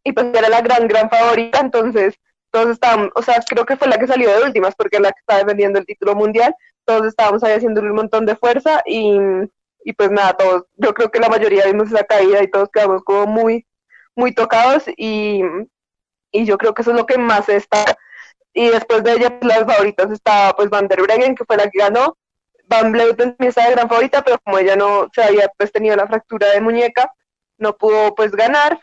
y 0.05 0.12
pues 0.12 0.27
era 0.35 0.48
la 0.48 0.61
gran, 0.61 0.86
gran 0.86 1.11
favorita, 1.11 1.59
entonces 1.59 2.15
todos 2.55 2.70
estábamos, 2.70 3.10
o 3.16 3.22
sea, 3.22 3.43
creo 3.48 3.66
que 3.66 3.76
fue 3.76 3.89
la 3.89 3.98
que 3.98 4.06
salió 4.06 4.31
de 4.31 4.44
últimas, 4.44 4.76
porque 4.76 4.98
es 4.98 5.02
la 5.02 5.10
que 5.10 5.18
está 5.18 5.39
defendiendo 5.39 5.81
el 5.81 5.86
título 5.86 6.14
mundial, 6.14 6.55
todos 6.85 7.05
estábamos 7.09 7.43
ahí 7.43 7.52
haciéndole 7.52 7.90
un 7.90 7.97
montón 7.97 8.26
de 8.26 8.36
fuerza 8.36 8.81
y, 8.86 9.18
y 9.85 9.93
pues 9.94 10.12
nada, 10.12 10.35
todos, 10.35 10.62
yo 10.76 10.94
creo 10.94 11.10
que 11.10 11.18
la 11.18 11.28
mayoría 11.28 11.66
vimos 11.66 11.89
esa 11.89 12.05
caída 12.05 12.44
y 12.44 12.48
todos 12.48 12.68
quedamos 12.72 13.02
como 13.02 13.26
muy, 13.26 13.66
muy 14.14 14.32
tocados 14.32 14.85
y, 14.97 15.43
y 16.31 16.44
yo 16.44 16.56
creo 16.56 16.74
que 16.74 16.82
eso 16.82 16.93
es 16.93 16.97
lo 16.97 17.06
que 17.06 17.18
más 17.18 17.48
destaca. 17.48 17.97
Y 18.52 18.68
después 18.68 19.02
de 19.02 19.14
ella, 19.14 19.36
las 19.40 19.64
favoritas 19.64 20.12
estaba 20.12 20.55
pues 20.55 20.70
Van 20.70 20.86
der 20.86 21.02
Breggen, 21.02 21.35
que 21.35 21.44
fue 21.44 21.56
la 21.56 21.68
que 21.68 21.81
ganó, 21.81 22.16
Van 22.66 22.93
Bleuten 22.93 23.31
también 23.31 23.48
estaba 23.48 23.66
de 23.66 23.74
gran 23.74 23.89
favorita, 23.89 24.22
pero 24.22 24.39
como 24.44 24.59
ella 24.59 24.76
no 24.76 25.10
se 25.12 25.24
había 25.24 25.51
pues 25.59 25.72
tenido 25.72 25.97
la 25.97 26.06
fractura 26.06 26.51
de 26.51 26.60
muñeca, 26.60 27.12
no 27.59 27.76
pudo 27.76 28.14
pues 28.14 28.31
ganar 28.31 28.78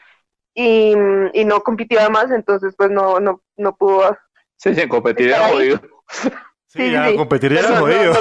y, 0.53 0.93
y 1.33 1.45
no 1.45 1.61
compitió 1.61 1.99
además, 1.99 2.31
entonces 2.31 2.73
pues 2.77 2.89
no, 2.89 3.19
no, 3.19 3.41
no 3.57 3.75
pudo. 3.75 4.17
Sí, 4.57 4.75
sí, 4.75 4.87
competir 4.87 5.29
era 5.29 5.47
jodido. 5.47 5.81
Sí, 6.67 6.89
ya 6.89 7.09
sí. 7.09 7.17
competir 7.17 7.51
era 7.51 7.79
jodido. 7.79 8.13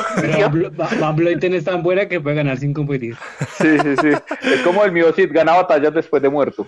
Van 1.00 1.14
Bleuten 1.14 1.54
es 1.54 1.64
tan 1.64 1.84
buena 1.84 2.08
que 2.08 2.20
puede 2.20 2.36
ganar 2.36 2.58
sin 2.58 2.74
competir. 2.74 3.16
Sí, 3.58 3.78
sí, 3.78 3.96
sí. 4.00 4.08
Es 4.42 4.60
como 4.62 4.84
el 4.84 4.90
mío 4.90 5.14
gana 5.30 5.54
batallas 5.54 5.94
después 5.94 6.20
de 6.20 6.30
muerto. 6.30 6.66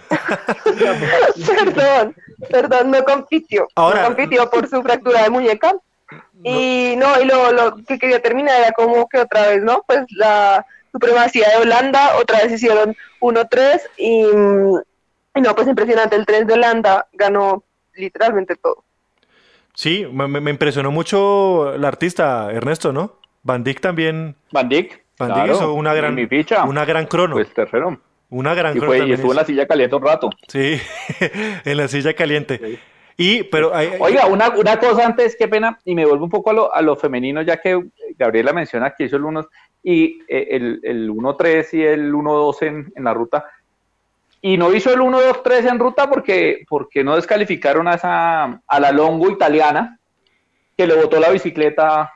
perdón, 1.44 2.14
perdón, 2.48 2.90
no 2.93 3.02
compitió. 3.02 3.66
Ahora, 3.74 4.02
no 4.02 4.09
compitió 4.09 4.48
por 4.48 4.68
su 4.68 4.80
fractura 4.80 5.24
de 5.24 5.30
muñeca. 5.30 5.74
Y 6.44 6.94
no, 6.98 7.20
y 7.20 7.24
lo, 7.24 7.52
lo 7.52 7.76
que 7.84 7.98
quería 7.98 8.20
terminar 8.20 8.60
era 8.60 8.72
como 8.72 9.09
que 9.09 9.18
otra 9.18 9.48
vez, 9.48 9.62
¿no? 9.62 9.82
Pues 9.86 10.05
la 10.10 10.64
supremacía 10.93 11.48
de 11.48 11.56
Holanda, 11.56 12.16
otra 12.20 12.43
vez 12.43 12.52
hicieron 12.52 12.94
1-3 13.20 13.80
y, 13.97 14.24
y 14.24 14.91
no, 15.40 15.54
pues 15.54 15.68
impresionante, 15.68 16.16
el 16.16 16.26
3 16.26 16.46
de 16.46 16.52
Holanda 16.54 17.09
ganó 17.12 17.64
literalmente 17.94 18.56
todo. 18.56 18.84
Sí, 19.74 20.06
me, 20.12 20.28
me, 20.28 20.50
impresionó 20.50 20.90
mucho 20.90 21.74
la 21.78 21.88
artista, 21.88 22.52
Ernesto, 22.52 22.92
¿no? 22.92 23.16
Van 23.42 23.64
Dijk 23.64 23.80
también. 23.80 24.36
Van 24.52 24.68
Dijk. 24.68 25.02
Van 25.18 25.28
Dijk 25.28 25.44
claro, 25.44 25.52
hizo 25.54 25.74
una 25.74 25.94
gran, 25.94 26.28
ficha, 26.28 26.64
una 26.64 26.84
gran 26.84 27.06
crono. 27.06 27.34
Pues 27.34 27.52
tercero. 27.54 27.98
Una 28.28 28.54
gran 28.54 28.76
y 28.76 28.80
crono. 28.80 28.94
Fue, 28.94 29.06
y 29.06 29.12
estuvo 29.12 29.32
en 29.32 29.36
la 29.36 29.44
silla 29.44 29.66
caliente 29.66 29.96
un 29.96 30.02
rato. 30.02 30.30
Sí, 30.48 30.78
en 31.64 31.76
la 31.76 31.88
silla 31.88 32.14
caliente. 32.14 32.60
Sí. 32.62 32.78
Y, 33.16 33.42
pero 33.44 33.74
hay, 33.74 33.92
Oiga, 33.98 34.26
una, 34.26 34.50
una 34.50 34.78
cosa 34.78 35.06
antes, 35.06 35.36
qué 35.36 35.48
pena, 35.48 35.78
y 35.84 35.94
me 35.94 36.06
vuelvo 36.06 36.24
un 36.24 36.30
poco 36.30 36.50
a 36.50 36.52
lo, 36.52 36.74
a 36.74 36.80
lo 36.82 36.96
femenino, 36.96 37.42
ya 37.42 37.59
que 37.59 37.78
Gabriela 38.18 38.52
menciona 38.52 38.94
que 38.96 39.04
hizo 39.04 39.16
el 39.16 39.24
1 39.24 39.48
y 39.82 40.22
eh, 40.28 40.48
el, 40.50 40.80
el 40.82 41.10
1-3 41.10 41.68
y 41.72 41.82
el 41.82 42.12
1-2 42.12 42.62
en, 42.62 42.92
en 42.94 43.04
la 43.04 43.12
ruta 43.12 43.44
y 44.44 44.56
no 44.59 44.74
hizo 44.74 44.93
el 44.93 45.01
1-2-3 45.01 45.70
en 45.70 45.78
ruta 45.78 46.10
porque, 46.10 46.64
porque 46.69 47.05
no 47.05 47.14
descalificaron 47.14 47.86
a, 47.86 47.94
esa, 47.94 48.60
a 48.66 48.81
la 48.81 48.90
Longo 48.90 49.31
italiana 49.31 50.01
que 50.77 50.86
le 50.86 50.97
botó 50.97 51.20
la 51.20 51.31
bicicleta 51.31 52.12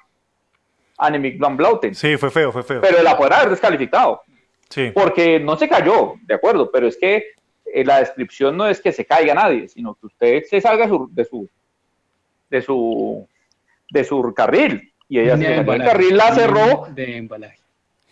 a 0.99 1.11
Nemic 1.11 1.39
Van 1.39 1.57
Blauten. 1.57 1.95
Sí, 1.95 2.17
fue 2.17 2.31
feo, 2.31 2.51
fue 2.51 2.65
feo. 2.65 2.81
Pero 2.81 3.01
la 3.03 3.17
podrá 3.17 3.39
haber 3.39 3.51
descalificado. 3.51 4.23
Sí. 4.69 4.91
Porque 4.93 5.39
no 5.39 5.57
se 5.57 5.69
cayó, 5.69 6.15
de 6.23 6.35
acuerdo, 6.35 6.69
pero 6.73 6.89
es 6.89 6.97
que 6.97 7.37
eh, 7.65 7.85
la 7.85 8.01
descripción 8.01 8.57
no 8.57 8.67
es 8.67 8.81
que 8.81 8.91
se 8.91 9.05
caiga 9.05 9.33
nadie, 9.33 9.69
sino 9.69 9.95
que 9.95 10.07
usted 10.07 10.43
se 10.51 10.61
salga 10.61 10.89
su, 10.89 11.09
de 11.13 11.25
su 11.25 11.49
de 12.51 12.63
su 12.63 13.29
de 13.91 14.05
su 14.05 14.35
carril 14.35 14.93
y 15.09 15.21
ella 15.21 15.37
se 15.37 15.55
el 15.55 15.85
carril 15.85 16.17
la 16.17 16.35
cerró 16.35 16.87
de 16.91 17.19
embalaje. 17.19 17.61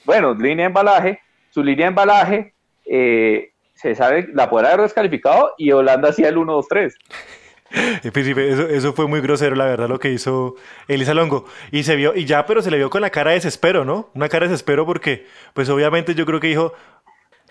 Bueno, 0.04 0.34
línea 0.34 0.64
de 0.64 0.68
embalaje, 0.68 1.20
su 1.50 1.64
línea 1.64 1.86
de 1.86 1.88
embalaje 1.88 2.54
eh, 2.84 3.53
se 3.74 3.94
sabe, 3.94 4.28
la 4.32 4.48
podrá 4.48 4.68
haber 4.68 4.82
descalificado 4.82 5.52
y 5.58 5.72
Holanda 5.72 6.10
hacía 6.10 6.28
el 6.28 6.36
1-2-3. 6.36 6.94
Eso, 7.74 8.68
eso, 8.68 8.92
fue 8.92 9.08
muy 9.08 9.20
grosero, 9.20 9.56
la 9.56 9.64
verdad, 9.64 9.88
lo 9.88 9.98
que 9.98 10.10
hizo 10.10 10.54
Elisa 10.86 11.12
Longo. 11.12 11.44
Y 11.72 11.82
se 11.82 11.96
vio, 11.96 12.14
y 12.14 12.24
ya, 12.24 12.46
pero 12.46 12.62
se 12.62 12.70
le 12.70 12.76
vio 12.76 12.88
con 12.88 13.00
la 13.00 13.10
cara 13.10 13.30
de 13.30 13.36
desespero, 13.36 13.84
¿no? 13.84 14.10
Una 14.14 14.28
cara 14.28 14.46
de 14.46 14.50
desespero 14.52 14.86
porque, 14.86 15.26
pues 15.54 15.68
obviamente 15.68 16.14
yo 16.14 16.24
creo 16.24 16.38
que 16.38 16.46
dijo, 16.48 16.72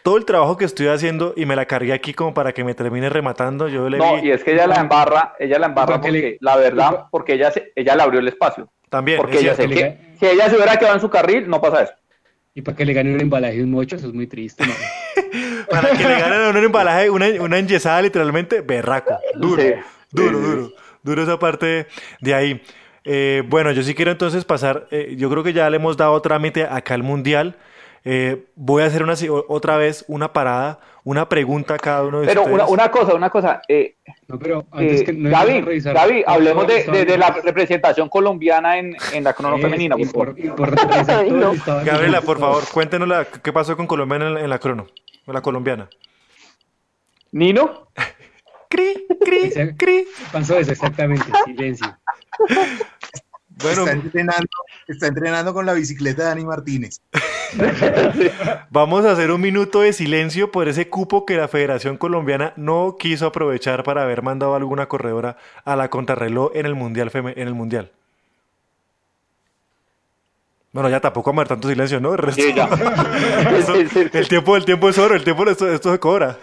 todo 0.02 0.18
el 0.18 0.26
trabajo 0.26 0.56
que 0.56 0.66
estoy 0.66 0.88
haciendo 0.88 1.34
y 1.36 1.46
me 1.46 1.56
la 1.56 1.66
cargué 1.66 1.94
aquí 1.94 2.14
como 2.14 2.34
para 2.34 2.54
que 2.54 2.64
me 2.64 2.74
termine 2.74 3.10
rematando, 3.10 3.68
yo 3.68 3.90
le 3.90 3.98
No, 3.98 4.22
vi... 4.22 4.30
y 4.30 4.32
es 4.32 4.44
que 4.44 4.54
ella 4.54 4.68
la 4.68 4.76
embarra, 4.76 5.34
ella 5.40 5.60
la 5.60 5.68
embarra 5.68 5.96
porque, 5.96 6.12
le... 6.12 6.38
la 6.40 6.56
verdad, 6.56 7.06
porque 7.12 7.34
ella, 7.34 7.52
se, 7.52 7.74
ella 7.76 7.96
le 7.96 8.04
abrió 8.04 8.20
el 8.20 8.28
espacio. 8.28 8.70
También. 8.90 9.18
Porque 9.18 9.40
ella 9.40 9.56
se, 9.56 9.68
que, 9.68 9.98
si 10.20 10.26
ella 10.26 10.50
se 10.50 10.56
hubiera 10.56 10.78
quedado 10.78 10.96
en 10.96 11.02
su 11.02 11.10
carril, 11.10 11.50
no 11.50 11.60
pasa 11.60 11.84
eso. 11.84 11.94
Y 12.54 12.62
para 12.62 12.78
que 12.78 12.86
le 12.86 12.94
gane 12.94 13.14
un 13.14 13.20
embalaje 13.20 13.58
de 13.58 13.64
un 13.64 13.72
mocho, 13.72 13.96
eso 13.96 14.08
es 14.08 14.14
muy 14.14 14.28
triste, 14.28 14.64
¿no? 14.66 14.74
para 15.82 15.98
que 15.98 16.04
le 16.04 16.20
ganen 16.20 16.56
un 16.56 16.64
embalaje, 16.64 17.10
una, 17.10 17.28
una 17.40 17.58
enyesada 17.58 18.02
literalmente, 18.02 18.62
berraco. 18.62 19.18
Duro, 19.36 19.62
sí, 19.62 19.74
duro, 20.12 20.40
sí, 20.40 20.46
duro. 20.46 20.70
Duro 21.04 21.24
esa 21.24 21.38
parte 21.38 21.88
de 22.22 22.34
ahí. 22.34 22.62
Eh, 23.06 23.44
bueno, 23.48 23.72
yo 23.72 23.84
sí 23.84 23.94
quiero 23.94 24.12
entonces 24.12 24.46
pasar, 24.46 24.88
eh, 24.92 25.16
yo 25.18 25.30
creo 25.30 25.44
que 25.44 25.52
ya 25.52 25.70
le 25.70 25.76
hemos 25.76 25.98
dado 25.98 26.22
trámite 26.22 26.64
acá 26.64 26.94
al 26.94 27.04
Mundial. 27.04 27.58
Eh, 28.06 28.48
voy 28.56 28.84
a 28.84 28.88
hacer 28.88 29.02
una, 29.02 29.14
otra 29.48 29.78
vez 29.78 30.04
una 30.10 30.34
parada, 30.34 30.80
una 31.06 31.30
pregunta 31.30 31.76
a 31.76 31.78
cada 31.78 32.04
uno 32.04 32.20
de 32.20 32.28
pero 32.28 32.42
ustedes. 32.42 32.58
Pero 32.58 32.66
una, 32.66 32.84
una, 32.84 32.92
cosa, 32.92 33.14
una 33.14 33.30
cosa. 33.30 33.62
Eh, 33.68 33.96
no, 34.28 34.38
pero 34.38 34.66
antes 34.72 35.04
que 35.04 35.14
no 35.14 35.30
Gaby, 35.30 35.80
Gaby, 35.80 36.24
hablemos 36.28 36.68
de, 36.68 36.84
de, 36.84 37.06
de, 37.06 37.18
la 37.18 37.30
representación 37.30 38.10
colombiana 38.10 38.78
en, 38.78 38.96
en 39.14 39.24
la 39.24 39.34
crono 39.34 39.58
femenina. 39.58 39.96
Por, 39.96 40.36
por, 40.36 40.56
por, 40.56 40.76
por 40.76 41.32
no. 41.32 41.54
Gabriela, 41.86 42.22
por 42.22 42.40
favor, 42.40 42.64
cuéntenos 42.74 43.08
la, 43.08 43.26
qué 43.26 43.54
pasó 43.54 43.78
con 43.78 43.88
Colombia 43.88 44.18
en, 44.18 44.38
en 44.38 44.50
la 44.50 44.60
crono, 44.60 44.88
la 45.26 45.42
colombiana. 45.42 45.90
Nino. 47.32 47.88
cri, 48.70 49.06
cri, 49.24 49.76
cri. 49.78 50.08
Pasó 50.32 50.58
eso 50.58 50.72
exactamente, 50.72 51.26
silencio. 51.46 51.98
Bueno, 53.62 53.84
está 53.84 53.92
entrenando, 53.92 54.50
está 54.88 55.08
entrenando 55.08 55.54
con 55.54 55.66
la 55.66 55.74
bicicleta 55.74 56.24
de 56.24 56.30
Dani 56.30 56.46
Martínez. 56.46 57.02
Vamos 58.72 59.06
a 59.06 59.12
hacer 59.12 59.32
un 59.32 59.42
minuto 59.42 59.82
de 59.82 59.94
silencio 59.94 60.52
por 60.52 60.68
ese 60.68 60.90
cupo 60.90 61.26
que 61.26 61.38
la 61.38 61.48
Federación 61.48 61.98
Colombiana 61.98 62.54
no 62.58 62.98
quiso 62.98 63.28
aprovechar 63.28 63.84
para 63.84 64.04
haber 64.04 64.24
mandado 64.24 64.56
alguna 64.56 64.88
corredora 64.88 65.38
a 65.66 65.76
la 65.76 65.90
contrarreloj 65.90 66.52
en 66.56 66.66
el 66.66 66.76
Mundial. 66.76 67.12
En 67.14 67.48
el 67.48 67.54
mundial. 67.54 67.92
Bueno, 70.74 70.90
ya 70.90 71.00
tampoco 71.00 71.30
vamos 71.30 71.42
a 71.42 71.44
ver 71.44 71.48
tanto 71.50 71.70
silencio, 71.70 72.00
¿no? 72.00 72.14
El, 72.14 72.18
resto, 72.18 72.42
sí, 72.42 72.52
ya. 72.52 72.68
El, 74.12 74.28
tiempo, 74.28 74.58
el 74.58 74.66
tiempo 74.66 74.90
es 74.90 74.98
oro, 74.98 75.14
el 75.14 75.24
tiempo 75.24 75.48
esto, 75.48 75.72
esto 75.72 75.92
se 75.92 76.00
cobra. 76.00 76.38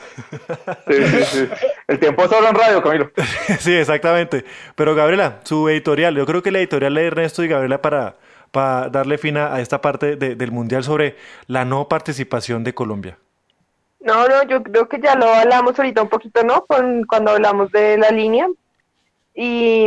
Sí, 0.87 1.05
sí, 1.05 1.25
sí. 1.25 1.49
El 1.89 1.99
tiempo 1.99 2.23
es 2.23 2.31
oro 2.31 2.49
en 2.49 2.55
radio, 2.55 2.81
Camilo. 2.81 3.11
sí, 3.59 3.75
exactamente. 3.75 4.45
Pero 4.77 4.95
Gabriela, 4.95 5.41
su 5.43 5.69
editorial, 5.69 6.15
yo 6.15 6.27
creo 6.27 6.45
que 6.45 6.53
la 6.53 6.61
editorial 6.61 6.95
de 6.95 7.07
Ernesto 7.07 7.43
y 7.43 7.49
Gabriela 7.49 7.83
para, 7.83 8.15
para 8.53 8.89
darle 8.89 9.19
fin 9.19 9.37
a, 9.37 9.53
a 9.53 9.61
esta 9.61 9.81
parte 9.81 10.15
de, 10.15 10.37
del 10.37 10.53
Mundial 10.53 10.85
sobre 10.85 11.17
la 11.49 11.65
no 11.65 11.89
participación 11.89 12.63
de 12.63 12.73
Colombia. 12.73 13.19
No, 13.99 14.29
no, 14.29 14.45
yo 14.45 14.63
creo 14.63 14.89
que 14.89 15.01
ya 15.01 15.17
lo 15.17 15.27
hablamos 15.27 15.77
ahorita 15.77 16.03
un 16.03 16.09
poquito, 16.09 16.45
¿no? 16.45 16.67
Con, 16.67 17.05
cuando 17.05 17.33
hablamos 17.33 17.73
de 17.73 17.99
la 17.99 18.11
línea. 18.11 18.47
Y, 19.35 19.87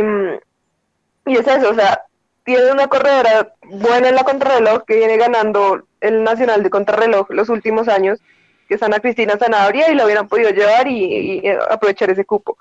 y 1.24 1.34
es 1.34 1.46
eso, 1.46 1.70
o 1.70 1.74
sea, 1.74 2.02
tiene 2.44 2.70
una 2.70 2.88
corredora 2.88 3.54
buena 3.62 4.08
en 4.08 4.14
la 4.14 4.24
contrarreloj 4.24 4.84
que 4.84 4.96
viene 4.96 5.16
ganando 5.16 5.86
el 6.00 6.22
nacional 6.22 6.62
de 6.62 6.70
contrarreloj 6.70 7.30
los 7.30 7.48
últimos 7.48 7.88
años, 7.88 8.20
que 8.68 8.74
es 8.74 8.82
Ana 8.82 9.00
Cristina 9.00 9.38
Zanabria, 9.38 9.90
y 9.90 9.94
lo 9.94 10.04
hubieran 10.04 10.28
podido 10.28 10.50
llevar 10.50 10.86
y, 10.86 11.40
y 11.42 11.48
aprovechar 11.48 12.10
ese 12.10 12.24
cupo. 12.24 12.58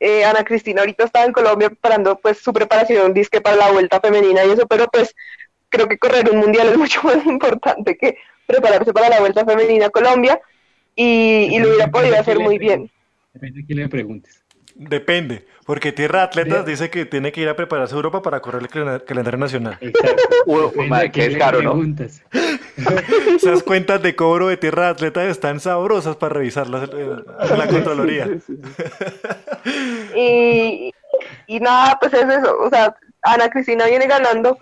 Eh, 0.00 0.24
Ana 0.24 0.44
Cristina 0.44 0.82
ahorita 0.82 1.04
está 1.04 1.24
en 1.24 1.32
Colombia 1.32 1.68
preparando 1.68 2.18
pues 2.20 2.38
su 2.38 2.52
preparación 2.52 3.12
disque 3.12 3.40
para 3.40 3.56
la 3.56 3.72
vuelta 3.72 4.00
femenina 4.00 4.44
y 4.44 4.50
eso, 4.50 4.66
pero 4.68 4.86
pues 4.86 5.14
creo 5.68 5.88
que 5.88 5.98
correr 5.98 6.30
un 6.30 6.38
mundial 6.38 6.68
es 6.68 6.78
mucho 6.78 7.02
más 7.02 7.24
importante 7.26 7.96
que 7.96 8.16
prepararse 8.46 8.92
para 8.92 9.08
la 9.08 9.20
vuelta 9.20 9.44
femenina 9.44 9.86
a 9.86 9.90
Colombia 9.90 10.40
y, 10.94 11.48
y 11.50 11.58
lo 11.58 11.68
hubiera 11.68 11.90
podido 11.90 12.18
hacer 12.18 12.38
muy 12.38 12.58
bien. 12.58 12.90
Depende 13.34 13.60
de 13.60 13.66
quién 13.66 13.78
le 13.80 13.88
preguntes. 13.88 14.44
Depende, 14.78 15.44
porque 15.66 15.90
Tierra 15.90 16.22
Atletas 16.22 16.64
dice 16.64 16.88
que 16.88 17.04
tiene 17.04 17.32
que 17.32 17.40
ir 17.40 17.48
a 17.48 17.56
prepararse 17.56 17.94
a 17.94 17.96
Europa 17.96 18.22
para 18.22 18.38
correr 18.38 18.62
el 18.62 19.02
calendario 19.04 19.38
nacional. 19.38 19.76
Exacto. 19.80 20.22
Uh, 20.46 20.70
madre, 20.84 21.10
que 21.10 21.26
es 21.26 21.36
caro, 21.36 21.60
¿no? 21.60 21.82
Esas 23.36 23.64
cuentas 23.64 24.00
de 24.02 24.14
cobro 24.14 24.46
de 24.46 24.56
Tierra 24.56 24.88
Atletas 24.88 25.24
están 25.24 25.58
sabrosas 25.58 26.14
para 26.14 26.34
revisarlas 26.34 26.88
en 26.92 27.58
la 27.58 27.66
Contraloría. 27.66 28.28
Y, 30.14 30.92
y 31.46 31.60
nada, 31.60 31.98
pues 32.00 32.12
es 32.14 32.22
eso. 32.22 32.56
O 32.60 32.70
sea, 32.70 32.94
Ana 33.22 33.50
Cristina 33.50 33.86
viene 33.86 34.06
ganando 34.06 34.58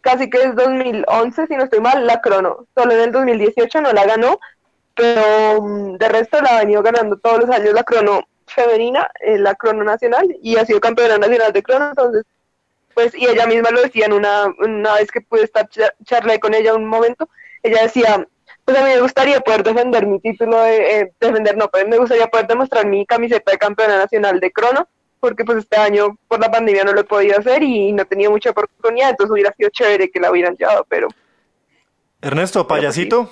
casi 0.00 0.30
que 0.30 0.42
es 0.42 0.54
2011, 0.54 1.46
si 1.46 1.56
no 1.56 1.64
estoy 1.64 1.80
mal, 1.80 2.06
la 2.06 2.20
crono. 2.20 2.66
Solo 2.74 2.92
en 2.92 3.00
el 3.00 3.12
2018 3.12 3.80
no 3.80 3.92
la 3.92 4.06
ganó, 4.06 4.38
pero 4.94 5.60
um, 5.60 5.98
de 5.98 6.08
resto 6.08 6.40
la 6.40 6.56
ha 6.56 6.60
venido 6.60 6.82
ganando 6.82 7.16
todos 7.18 7.40
los 7.40 7.50
años 7.50 7.74
la 7.74 7.82
crono 7.82 8.22
femenina 8.46 9.10
en 9.20 9.42
la 9.42 9.54
crono 9.54 9.84
nacional 9.84 10.36
y 10.42 10.56
ha 10.56 10.64
sido 10.64 10.80
campeona 10.80 11.18
nacional 11.18 11.52
de 11.52 11.62
crono, 11.62 11.88
entonces, 11.88 12.24
pues, 12.94 13.14
y 13.14 13.26
ella 13.26 13.46
misma 13.46 13.70
lo 13.70 13.82
decía 13.82 14.06
en 14.06 14.12
una, 14.12 14.46
una 14.58 14.94
vez 14.94 15.10
que 15.10 15.20
pude 15.20 15.44
estar 15.44 15.68
char 15.68 15.94
charlé 16.04 16.40
con 16.40 16.54
ella 16.54 16.74
un 16.74 16.86
momento, 16.86 17.28
ella 17.62 17.82
decía, 17.82 18.26
pues 18.64 18.78
a 18.78 18.82
mí 18.82 18.90
me 18.90 19.00
gustaría 19.00 19.40
poder 19.40 19.62
defender 19.62 20.06
mi 20.06 20.20
título, 20.20 20.60
de, 20.62 21.00
eh, 21.00 21.12
defender, 21.20 21.56
no, 21.56 21.68
pero 21.68 21.88
me 21.88 21.98
gustaría 21.98 22.26
poder 22.28 22.46
demostrar 22.46 22.86
mi 22.86 23.04
camiseta 23.04 23.52
de 23.52 23.58
campeona 23.58 23.98
nacional 23.98 24.40
de 24.40 24.50
crono, 24.50 24.88
porque 25.20 25.44
pues 25.44 25.58
este 25.58 25.76
año 25.76 26.16
por 26.28 26.40
la 26.40 26.50
pandemia 26.50 26.84
no 26.84 26.92
lo 26.92 27.00
he 27.00 27.04
podido 27.04 27.38
hacer 27.38 27.62
y 27.62 27.92
no 27.92 28.02
he 28.02 28.06
tenido 28.06 28.30
mucha 28.30 28.50
oportunidad, 28.50 29.10
entonces 29.10 29.32
hubiera 29.32 29.52
sido 29.52 29.70
chévere 29.70 30.10
que 30.10 30.20
la 30.20 30.30
hubieran 30.30 30.56
llevado, 30.56 30.86
pero... 30.88 31.08
Ernesto, 32.22 32.66
payasito. 32.66 33.30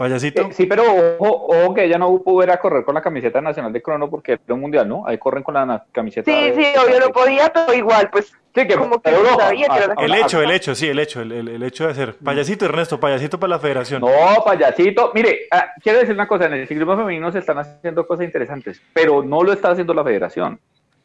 Payasito. 0.00 0.42
Eh, 0.42 0.48
sí, 0.52 0.66
pero 0.66 0.82
ojo, 1.18 1.46
ojo 1.48 1.74
que 1.74 1.84
ella 1.84 1.98
no 1.98 2.18
pudo 2.22 2.42
ir 2.42 2.50
a 2.50 2.56
correr 2.58 2.84
con 2.84 2.94
la 2.94 3.02
camiseta 3.02 3.40
nacional 3.40 3.72
de 3.72 3.82
crono 3.82 4.08
porque 4.08 4.32
era 4.32 4.54
un 4.54 4.60
mundial, 4.60 4.88
¿no? 4.88 5.06
Ahí 5.06 5.18
corren 5.18 5.42
con 5.42 5.54
la 5.54 5.84
camiseta. 5.92 6.30
Sí, 6.30 6.50
de- 6.50 6.54
sí, 6.54 6.78
obvio 6.78 7.00
no 7.00 7.10
podía, 7.10 7.52
pero 7.52 7.74
igual, 7.74 8.08
pues, 8.10 8.32
Sí, 8.52 8.66
que 8.66 8.74
como 8.74 9.00
que 9.00 9.12
no 9.12 9.38
sabía 9.38 9.68
que 9.68 9.76
era 9.76 9.86
la 9.86 9.94
a- 9.96 10.04
El 10.04 10.14
hecho, 10.14 10.42
el 10.42 10.50
hecho, 10.50 10.74
sí, 10.74 10.88
el 10.88 10.98
hecho, 10.98 11.20
el, 11.20 11.30
el- 11.30 11.48
el 11.48 11.62
hecho 11.62 11.84
de 11.84 11.90
hacer. 11.92 12.16
Payasito, 12.16 12.64
Ernesto, 12.64 12.98
payasito 12.98 13.38
para 13.38 13.50
la 13.50 13.58
federación. 13.60 14.00
No, 14.00 14.08
payasito. 14.44 15.12
Mire, 15.14 15.42
ah, 15.52 15.66
quiero 15.80 16.00
decir 16.00 16.14
una 16.14 16.26
cosa, 16.26 16.46
en 16.46 16.54
el 16.54 16.66
ciclismo 16.66 16.96
femenino 16.96 17.30
se 17.30 17.38
están 17.38 17.58
haciendo 17.58 18.04
cosas 18.08 18.24
interesantes, 18.24 18.82
pero 18.92 19.22
no 19.22 19.44
lo 19.44 19.52
está 19.52 19.70
haciendo 19.70 19.94
la 19.94 20.02
federación. 20.02 20.58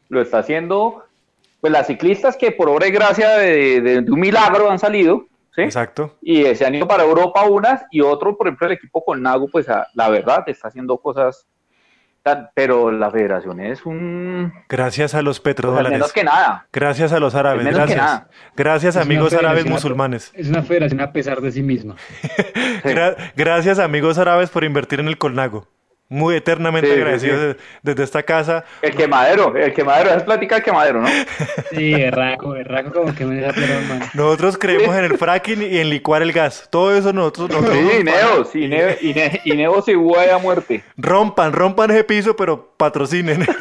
Lo 0.08 0.20
está 0.20 0.38
haciendo 0.38 1.04
pues 1.60 1.72
las 1.72 1.86
ciclistas 1.86 2.36
que 2.36 2.50
por 2.50 2.68
obra 2.68 2.88
y 2.88 2.90
gracia 2.90 3.36
de, 3.36 3.80
de- 3.80 4.00
de 4.02 4.10
un 4.10 4.18
milagro 4.18 4.68
han 4.68 4.80
salido, 4.80 5.26
¿sí? 5.56 5.62
Exacto. 5.62 6.16
Y 6.22 6.44
eh, 6.44 6.54
se 6.54 6.64
han 6.64 6.74
ido 6.76 6.86
para 6.86 7.02
Europa 7.02 7.42
unas 7.44 7.84
y 7.90 8.00
otro, 8.02 8.36
por 8.36 8.46
ejemplo, 8.46 8.68
el 8.68 8.74
equipo 8.74 9.04
con 9.04 9.20
Nago, 9.22 9.48
pues 9.48 9.66
la 9.94 10.08
verdad 10.08 10.44
está 10.46 10.68
haciendo 10.68 10.98
cosas, 10.98 11.46
pero 12.54 12.90
la 12.90 13.08
federación 13.10 13.60
es 13.60 13.86
un... 13.86 14.52
Gracias 14.68 15.14
a 15.14 15.22
los 15.22 15.38
pues, 15.38 15.54
petrodólares. 15.54 15.92
menos 15.92 16.12
que 16.12 16.24
nada. 16.24 16.66
Gracias 16.72 17.12
a 17.12 17.20
los 17.20 17.34
árabes. 17.36 17.62
Menos 17.64 17.86
que 17.86 17.94
Gracias. 17.94 18.04
nada. 18.04 18.28
Gracias, 18.56 18.96
Es 18.96 19.02
amigos 19.02 19.32
árabes 19.32 19.64
musulmanes. 19.66 20.32
Es 20.34 20.48
una 20.48 20.62
federación 20.62 21.00
a 21.00 21.12
pesar 21.12 21.40
de 21.40 21.52
sí 21.52 21.62
misma. 21.62 21.96
Sí. 22.82 22.92
Gra- 22.92 23.16
gracias, 23.36 23.78
amigos 23.78 24.18
árabes, 24.18 24.50
por 24.50 24.62
invertir 24.64 25.00
en 25.00 25.08
el 25.08 25.18
Colnago. 25.18 25.66
Muy 26.08 26.36
eternamente 26.36 26.88
Sí, 26.88 26.94
agradecidos 26.94 27.56
sí. 27.56 27.62
desde 27.82 28.04
esta 28.04 28.22
casa. 28.22 28.64
El 28.80 28.94
quemadero, 28.94 29.56
el 29.56 29.74
quemadero, 29.74 30.10
es 30.10 30.22
plática 30.22 30.54
del 30.54 30.64
quemadero, 30.64 31.02
¿no? 31.02 31.08
Sí, 31.72 31.94
erraco, 31.94 32.54
erraco 32.54 32.92
como 32.92 33.12
que 33.14 33.24
me 33.24 33.34
deja. 33.36 33.52
Nosotros 34.14 34.56
creemos 34.56 34.94
en 34.96 35.04
el 35.04 35.18
fracking 35.18 35.62
y 35.62 35.78
en 35.78 35.90
licuar 35.90 36.22
el 36.22 36.32
gas. 36.32 36.68
Todo 36.70 36.96
eso 36.96 37.12
nosotros, 37.12 37.50
nosotros 37.50 37.76
Sí, 37.76 37.98
Ineos, 38.00 38.54
Ine- 38.54 38.98
Ine- 39.00 39.40
Ineos 39.44 39.88
y 39.88 39.94
Guay 39.94 40.30
a 40.30 40.38
muerte. 40.38 40.84
rompan, 40.96 41.52
rompan 41.52 41.90
ese 41.90 42.04
piso, 42.04 42.36
pero 42.36 42.72
patrocinen. 42.76 43.44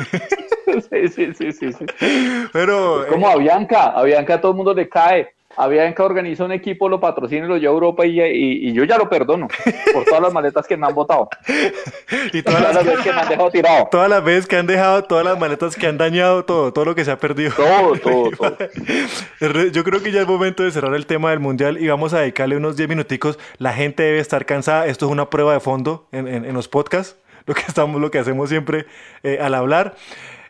Sí, 0.91 1.07
sí, 1.07 1.33
sí, 1.33 1.51
sí, 1.53 1.71
sí. 1.71 1.85
pero 2.51 3.03
eh, 3.05 3.07
Como 3.07 3.29
a 3.29 3.37
Bianca, 3.37 3.85
a 3.91 4.03
Bianca 4.03 4.41
todo 4.41 4.51
el 4.51 4.57
mundo 4.57 4.73
le 4.73 4.89
cae. 4.89 5.33
A 5.57 5.67
Bianca 5.67 6.03
organiza 6.03 6.43
un 6.45 6.51
equipo, 6.51 6.89
lo 6.89 6.99
patrocina 6.99 7.45
y 7.45 7.47
lo 7.47 7.57
lleva 7.57 7.71
a 7.71 7.75
Europa 7.75 8.05
y, 8.05 8.19
y- 8.21 8.69
y 8.69 8.73
yo 8.73 8.83
ya 8.83 8.97
lo 8.97 9.09
perdono 9.09 9.47
por 9.93 10.03
todas 10.05 10.21
las 10.21 10.33
maletas 10.33 10.67
que 10.67 10.75
me 10.77 10.85
han 10.87 10.93
botado, 10.93 11.29
y 12.33 12.41
todas 12.41 12.59
todas 12.61 12.75
las, 12.75 12.85
veces 12.85 12.99
que 13.03 13.13
me 13.13 13.19
han 13.21 13.29
dejado 13.29 13.51
tirado. 13.51 13.87
todas 13.91 14.09
las 14.09 14.23
veces 14.23 14.47
que 14.47 14.57
han 14.57 14.67
dejado, 14.67 15.03
todas 15.03 15.25
las 15.25 15.39
maletas 15.39 15.75
que 15.75 15.87
han 15.87 15.97
dañado, 15.97 16.43
todo, 16.45 16.73
todo 16.73 16.85
lo 16.85 16.95
que 16.95 17.05
se 17.05 17.11
ha 17.11 17.17
perdido. 17.17 17.51
Todo, 17.55 17.95
todo, 17.97 18.29
todo. 18.37 19.69
Yo 19.71 19.83
creo 19.83 20.01
que 20.01 20.11
ya 20.11 20.21
es 20.21 20.27
momento 20.27 20.63
de 20.63 20.71
cerrar 20.71 20.93
el 20.93 21.05
tema 21.05 21.29
del 21.31 21.39
mundial 21.39 21.77
y 21.81 21.87
vamos 21.87 22.13
a 22.13 22.19
dedicarle 22.19 22.57
unos 22.57 22.75
10 22.77 22.89
minuticos. 22.89 23.39
La 23.57 23.73
gente 23.73 24.03
debe 24.03 24.19
estar 24.19 24.45
cansada. 24.45 24.87
Esto 24.87 25.05
es 25.05 25.11
una 25.11 25.29
prueba 25.29 25.53
de 25.53 25.59
fondo 25.59 26.07
en, 26.11 26.27
en- 26.27 26.45
en 26.45 26.53
los 26.53 26.67
podcasts, 26.67 27.15
lo 27.45 27.53
que 27.53 27.61
estamos, 27.67 28.01
lo 28.01 28.11
que 28.11 28.19
hacemos 28.19 28.49
siempre 28.49 28.85
eh, 29.23 29.39
al 29.41 29.53
hablar. 29.55 29.95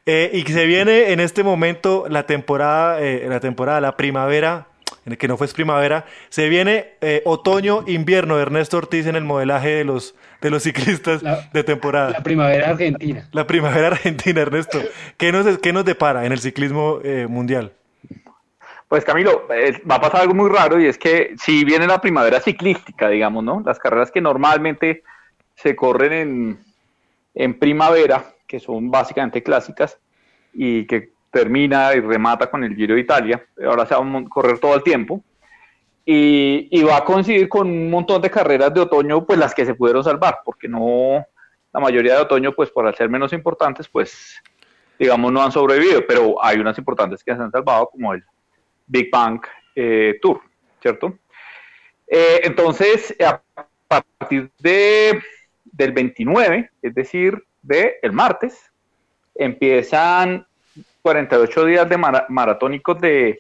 Eh, 0.08 0.30
y 0.34 0.44
que 0.44 0.54
se 0.54 0.66
viene 0.66 1.12
en 1.12 1.20
este 1.20 1.44
momento 1.44 2.06
la 2.10 2.26
temporada, 2.28 3.02
eh, 3.02 3.26
la 3.28 3.40
temporada, 3.40 3.82
la 3.82 3.98
primavera, 3.98 4.68
en 5.06 5.12
el 5.14 5.18
que 5.18 5.28
no 5.28 5.38
fue 5.38 5.48
primavera, 5.48 6.06
se 6.30 6.50
viene 6.50 6.94
eh, 7.02 7.22
otoño, 7.26 7.84
invierno. 7.88 8.40
Ernesto 8.40 8.78
Ortiz 8.78 9.06
en 9.06 9.16
el 9.16 9.24
modelaje 9.24 9.70
de 9.70 9.84
los 9.86 10.16
de 10.42 10.50
los 10.50 10.64
ciclistas 10.64 11.24
La- 11.24 11.48
de 11.54 11.64
temporada. 11.64 12.10
La 12.12 12.24
primavera 12.24 12.70
argentina. 12.70 13.28
La 13.32 13.48
primavera 13.48 13.88
argentina, 13.88 14.42
Ernesto. 14.42 14.80
¿Qué 15.18 15.32
nos, 15.32 15.58
qué 15.60 15.72
nos 15.74 15.86
depara 15.86 16.26
en 16.26 16.32
el 16.32 16.40
ciclismo 16.40 17.00
eh, 17.04 17.28
mundial? 17.30 17.72
Pues 18.88 19.04
Camilo, 19.04 19.48
eh, 19.52 19.82
va 19.90 19.96
a 19.96 20.02
pasar 20.02 20.22
algo 20.22 20.36
muy 20.36 20.50
raro 20.50 20.80
y 20.80 20.86
es 20.86 20.98
que 20.98 21.36
si 21.38 21.64
viene 21.66 21.88
la 21.88 22.00
primavera 22.02 22.40
ciclística, 22.40 23.10
digamos, 23.10 23.44
¿no? 23.44 23.64
Las 23.66 23.80
carreras 23.80 24.12
que 24.12 24.22
normalmente 24.22 25.04
se 25.56 25.76
corren 25.76 26.14
en, 26.14 26.60
en 27.34 27.58
primavera, 27.58 28.26
que 28.48 28.60
son 28.60 28.92
básicamente 28.92 29.42
clásicas 29.42 29.98
y 30.54 30.86
que 30.86 31.10
termina 31.36 31.94
y 31.94 32.00
remata 32.00 32.50
con 32.50 32.64
el 32.64 32.74
Giro 32.74 32.96
de 32.96 33.02
Italia, 33.02 33.46
ahora 33.66 33.86
se 33.86 33.94
va 33.94 34.00
a 34.00 34.24
correr 34.30 34.58
todo 34.58 34.74
el 34.74 34.82
tiempo. 34.84 35.22
Y, 36.06 36.82
va 36.84 36.98
a 36.98 37.04
coincidir 37.04 37.50
con 37.50 37.68
un 37.68 37.90
montón 37.90 38.22
de 38.22 38.30
carreras 38.30 38.74
de 38.74 38.80
otoño, 38.80 39.26
pues 39.26 39.38
las 39.38 39.54
que 39.54 39.66
se 39.66 39.76
pudieron 39.76 40.02
salvar, 40.02 40.40
porque 40.46 40.70
no, 40.70 41.26
la 41.74 41.80
mayoría 41.82 42.14
de 42.14 42.22
otoño, 42.22 42.54
pues 42.54 42.70
por 42.70 42.96
ser 42.96 43.10
menos 43.10 43.34
importantes, 43.34 43.90
pues 43.90 44.42
digamos 44.98 45.34
no 45.34 45.42
han 45.42 45.52
sobrevivido, 45.52 46.06
pero 46.08 46.42
hay 46.42 46.58
unas 46.58 46.78
importantes 46.78 47.22
que 47.22 47.36
se 47.36 47.42
han 47.42 47.52
salvado, 47.52 47.90
como 47.90 48.14
el 48.14 48.24
Big 48.88 49.10
Bang 49.12 49.42
eh, 49.76 50.18
Tour, 50.22 50.40
¿cierto? 50.82 51.18
Eh, 52.08 52.42
entonces, 52.44 53.14
a 53.20 53.42
partir 53.90 54.52
de, 54.60 55.22
del 55.66 55.92
29, 55.92 56.70
es 56.82 56.96
decir, 56.96 57.44
de 57.62 57.96
el 58.02 58.14
martes, 58.14 58.72
empiezan 59.34 60.48
48 61.06 61.66
días 61.66 61.88
de 61.88 61.98
mara- 61.98 62.26
maratónicos 62.30 63.00
de, 63.00 63.40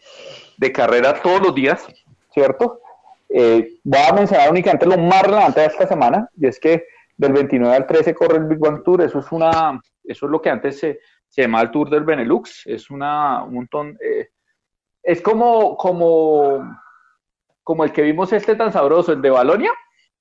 carrera 0.71 1.19
todos 1.19 1.41
los 1.41 1.55
días, 1.55 1.83
¿cierto? 2.31 2.79
Eh, 3.27 3.79
voy 3.83 4.01
a 4.07 4.13
mencionar 4.13 4.51
únicamente 4.51 4.85
lo 4.85 4.99
más 4.99 5.23
relevante 5.23 5.61
de 5.61 5.65
esta 5.65 5.87
semana, 5.87 6.29
y 6.37 6.45
es 6.45 6.59
que 6.59 6.85
del 7.17 7.33
29 7.33 7.75
al 7.75 7.87
13 7.87 8.13
corre 8.13 8.37
el 8.37 8.43
Big 8.45 8.59
Bang 8.59 8.83
Tour, 8.83 9.01
eso 9.01 9.17
es 9.17 9.31
una, 9.31 9.81
eso 10.03 10.25
es 10.27 10.31
lo 10.31 10.39
que 10.39 10.51
antes 10.51 10.77
se, 10.77 10.99
se 11.27 11.41
llamaba 11.41 11.63
el 11.63 11.71
Tour 11.71 11.89
del 11.89 12.03
Benelux, 12.03 12.67
es 12.67 12.91
una, 12.91 13.43
un 13.43 13.55
montón, 13.55 13.97
eh, 13.99 14.29
es 15.01 15.19
como, 15.21 15.75
como, 15.75 16.77
como 17.63 17.83
el 17.83 17.91
que 17.91 18.03
vimos 18.03 18.31
este 18.31 18.55
tan 18.55 18.71
sabroso, 18.71 19.11
el 19.11 19.23
de 19.23 19.31
Balonia, 19.31 19.71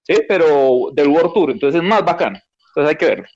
¿sí? 0.00 0.14
pero 0.26 0.88
del 0.94 1.08
World 1.08 1.34
Tour, 1.34 1.50
entonces 1.50 1.82
es 1.82 1.86
más 1.86 2.02
bacano, 2.02 2.38
entonces 2.68 2.88
hay 2.88 2.96
que 2.96 3.06
verlo. 3.06 3.26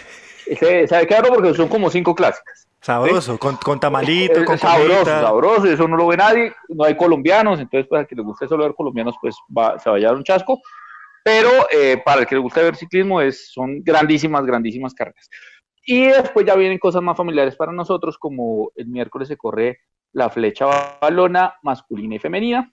Ese, 0.46 0.86
¿Sabe 0.88 1.06
qué 1.06 1.16
hablo? 1.16 1.34
Porque 1.34 1.52
son 1.52 1.68
como 1.68 1.90
cinco 1.90 2.14
clásicas. 2.14 2.67
Sabroso, 2.80 3.38
con, 3.38 3.56
con 3.56 3.80
tamalito, 3.80 4.40
Es 4.40 4.46
con 4.46 4.56
sabroso, 4.58 4.88
comidita. 4.88 5.20
sabroso, 5.22 5.66
eso 5.66 5.88
no 5.88 5.96
lo 5.96 6.06
ve 6.06 6.16
nadie, 6.16 6.54
no 6.68 6.84
hay 6.84 6.96
colombianos, 6.96 7.58
entonces 7.58 7.86
pues 7.88 8.00
al 8.00 8.06
que 8.06 8.14
le 8.14 8.22
guste 8.22 8.46
solo 8.46 8.64
ver 8.64 8.74
colombianos, 8.74 9.16
pues 9.20 9.36
va, 9.56 9.78
se 9.78 9.90
va 9.90 9.96
a 9.96 9.98
llevar 9.98 10.14
un 10.14 10.24
chasco, 10.24 10.60
pero 11.24 11.50
eh, 11.72 12.00
para 12.04 12.20
el 12.20 12.26
que 12.26 12.36
le 12.36 12.40
guste 12.40 12.62
ver 12.62 12.76
ciclismo 12.76 13.20
es, 13.20 13.50
son 13.52 13.82
grandísimas, 13.82 14.46
grandísimas 14.46 14.94
carreras. 14.94 15.28
Y 15.84 16.06
después 16.06 16.46
ya 16.46 16.54
vienen 16.54 16.78
cosas 16.78 17.02
más 17.02 17.16
familiares 17.16 17.56
para 17.56 17.72
nosotros, 17.72 18.16
como 18.16 18.70
el 18.76 18.86
miércoles 18.86 19.26
se 19.28 19.36
corre 19.36 19.80
la 20.12 20.30
flecha 20.30 20.66
balona 21.00 21.54
masculina 21.62 22.14
y 22.14 22.18
femenina, 22.18 22.72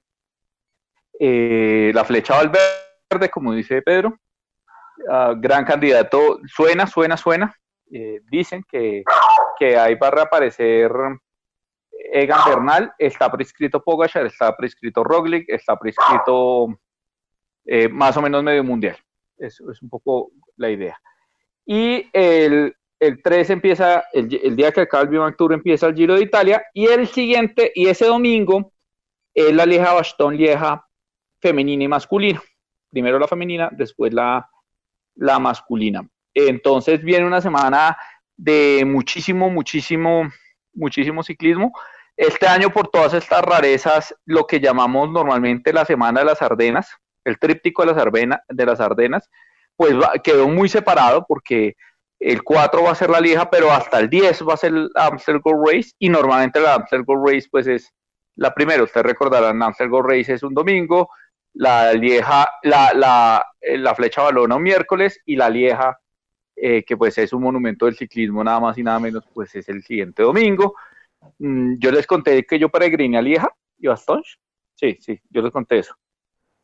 eh, 1.19 1.91
la 1.93 2.03
flecha 2.03 2.35
Valverde, 2.35 3.29
como 3.31 3.53
dice 3.53 3.81
Pedro, 3.81 4.19
ah, 5.09 5.33
gran 5.35 5.65
candidato, 5.65 6.39
suena, 6.45 6.85
suena, 6.87 7.17
suena, 7.17 7.55
eh, 7.91 8.19
dicen 8.29 8.63
que, 8.69 9.03
que 9.57 9.77
ahí 9.77 9.95
va 9.95 10.07
a 10.07 10.11
reaparecer 10.11 10.91
Egan 12.11 12.39
Bernal, 12.45 12.93
está 12.97 13.31
prescrito 13.31 13.83
Pogachar, 13.83 14.25
está 14.25 14.55
prescrito 14.55 15.03
Roglic, 15.03 15.45
está 15.49 15.77
prescrito 15.77 16.79
eh, 17.65 17.89
más 17.89 18.15
o 18.17 18.21
menos 18.21 18.43
medio 18.43 18.63
mundial. 18.63 18.97
Eso 19.37 19.71
es 19.71 19.81
un 19.81 19.89
poco 19.89 20.31
la 20.57 20.69
idea. 20.69 20.99
Y 21.65 22.09
el, 22.13 22.75
el 22.99 23.21
3 23.21 23.49
empieza, 23.49 24.05
el, 24.13 24.39
el 24.43 24.55
día 24.55 24.71
que 24.71 24.81
acaba 24.81 25.03
el 25.03 25.35
Tour 25.35 25.53
empieza 25.53 25.87
el 25.87 25.95
Giro 25.95 26.15
de 26.15 26.23
Italia 26.23 26.63
y 26.73 26.85
el 26.87 27.07
siguiente, 27.07 27.71
y 27.73 27.87
ese 27.87 28.05
domingo, 28.05 28.71
es 29.33 29.53
la 29.53 29.65
Lieja 29.65 29.93
Bastón 29.93 30.37
Lieja 30.37 30.87
femenina 31.39 31.83
y 31.83 31.87
masculina. 31.87 32.41
Primero 32.89 33.19
la 33.19 33.27
femenina, 33.27 33.69
después 33.71 34.13
la, 34.13 34.49
la 35.15 35.39
masculina. 35.39 36.07
Entonces 36.33 37.03
viene 37.03 37.25
una 37.25 37.41
semana 37.41 37.97
de 38.37 38.83
muchísimo, 38.85 39.49
muchísimo, 39.49 40.29
muchísimo 40.73 41.23
ciclismo. 41.23 41.71
Este 42.17 42.47
año, 42.47 42.69
por 42.69 42.87
todas 42.87 43.13
estas 43.13 43.41
rarezas, 43.41 44.15
lo 44.25 44.47
que 44.47 44.59
llamamos 44.59 45.09
normalmente 45.09 45.73
la 45.73 45.85
Semana 45.85 46.21
de 46.21 46.25
las 46.25 46.41
Ardenas, 46.41 46.89
el 47.25 47.37
tríptico 47.39 47.81
de 47.83 47.91
las, 47.91 47.97
Arbena, 47.97 48.41
de 48.47 48.65
las 48.65 48.79
Ardenas, 48.79 49.29
pues 49.75 49.93
va, 49.95 50.13
quedó 50.23 50.47
muy 50.47 50.69
separado 50.69 51.25
porque 51.27 51.75
el 52.19 52.43
4 52.43 52.83
va 52.83 52.91
a 52.91 52.95
ser 52.95 53.09
la 53.09 53.19
Lieja, 53.19 53.49
pero 53.49 53.71
hasta 53.71 53.99
el 53.99 54.09
10 54.09 54.47
va 54.47 54.53
a 54.53 54.57
ser 54.57 54.73
el 54.73 54.89
Amstel 54.95 55.39
Gold 55.39 55.67
Race 55.67 55.91
y 55.99 56.09
normalmente 56.09 56.61
la 56.61 56.75
Amstel 56.75 57.03
Gold 57.03 57.27
Race 57.27 57.47
pues 57.51 57.67
es 57.67 57.93
la 58.35 58.53
primera. 58.53 58.83
Ustedes 58.83 59.05
recordarán, 59.05 59.61
Amstel 59.61 59.89
Gold 59.89 60.09
Race 60.09 60.33
es 60.33 60.43
un 60.43 60.53
domingo, 60.53 61.09
la 61.53 61.93
Lieja, 61.93 62.49
la, 62.63 62.93
la, 62.93 63.45
la 63.61 63.95
flecha 63.95 64.23
balona 64.23 64.55
un 64.55 64.63
miércoles 64.63 65.19
y 65.25 65.35
la 65.35 65.49
Lieja 65.49 65.97
eh, 66.55 66.83
que 66.83 66.95
pues 66.95 67.17
es 67.17 67.33
un 67.33 67.43
monumento 67.43 67.85
del 67.85 67.95
ciclismo 67.95 68.43
nada 68.43 68.59
más 68.59 68.77
y 68.77 68.83
nada 68.83 68.99
menos, 68.99 69.23
pues 69.33 69.53
es 69.55 69.67
el 69.69 69.83
siguiente 69.83 70.23
domingo. 70.23 70.75
Mm, 71.39 71.75
yo 71.79 71.91
les 71.91 72.07
conté 72.07 72.45
que 72.45 72.59
yo 72.59 72.69
peregriné 72.69 73.17
a 73.17 73.21
Lieja 73.21 73.49
y 73.79 73.87
Bastogne. 73.87 74.23
Sí, 74.75 74.97
sí, 75.01 75.19
yo 75.29 75.41
les 75.41 75.51
conté 75.51 75.79
eso. 75.79 75.95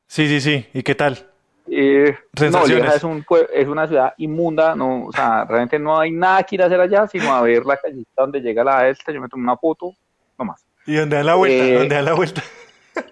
Sí, 0.07 0.27
sí, 0.27 0.41
sí. 0.41 0.65
¿Y 0.73 0.83
qué 0.83 0.95
tal? 0.95 1.31
Eh, 1.67 2.15
no. 2.51 2.65
Lieja 2.65 2.95
es, 2.95 3.03
un, 3.03 3.25
es 3.53 3.67
una 3.67 3.87
ciudad 3.87 4.13
inmunda, 4.17 4.75
no, 4.75 5.05
o 5.05 5.11
sea, 5.11 5.45
realmente 5.45 5.79
no 5.79 5.99
hay 5.99 6.11
nada 6.11 6.43
que 6.43 6.55
ir 6.55 6.63
a 6.63 6.65
hacer 6.65 6.79
allá, 6.79 7.07
sino 7.07 7.33
a 7.33 7.41
ver 7.41 7.65
la 7.65 7.77
callita 7.77 8.21
donde 8.21 8.41
llega 8.41 8.63
la 8.63 8.89
esta, 8.89 9.11
yo 9.11 9.21
me 9.21 9.29
tomé 9.29 9.43
una 9.43 9.57
foto, 9.57 9.93
no 10.37 10.45
más. 10.45 10.65
¿Y 10.85 10.95
dónde 10.95 11.17
dan 11.17 11.25
la 11.27 11.35
vuelta? 11.35 11.65
Eh, 11.65 11.77
¿Dónde 11.77 11.95
dan 11.95 12.05
la 12.05 12.13
vuelta? 12.13 12.43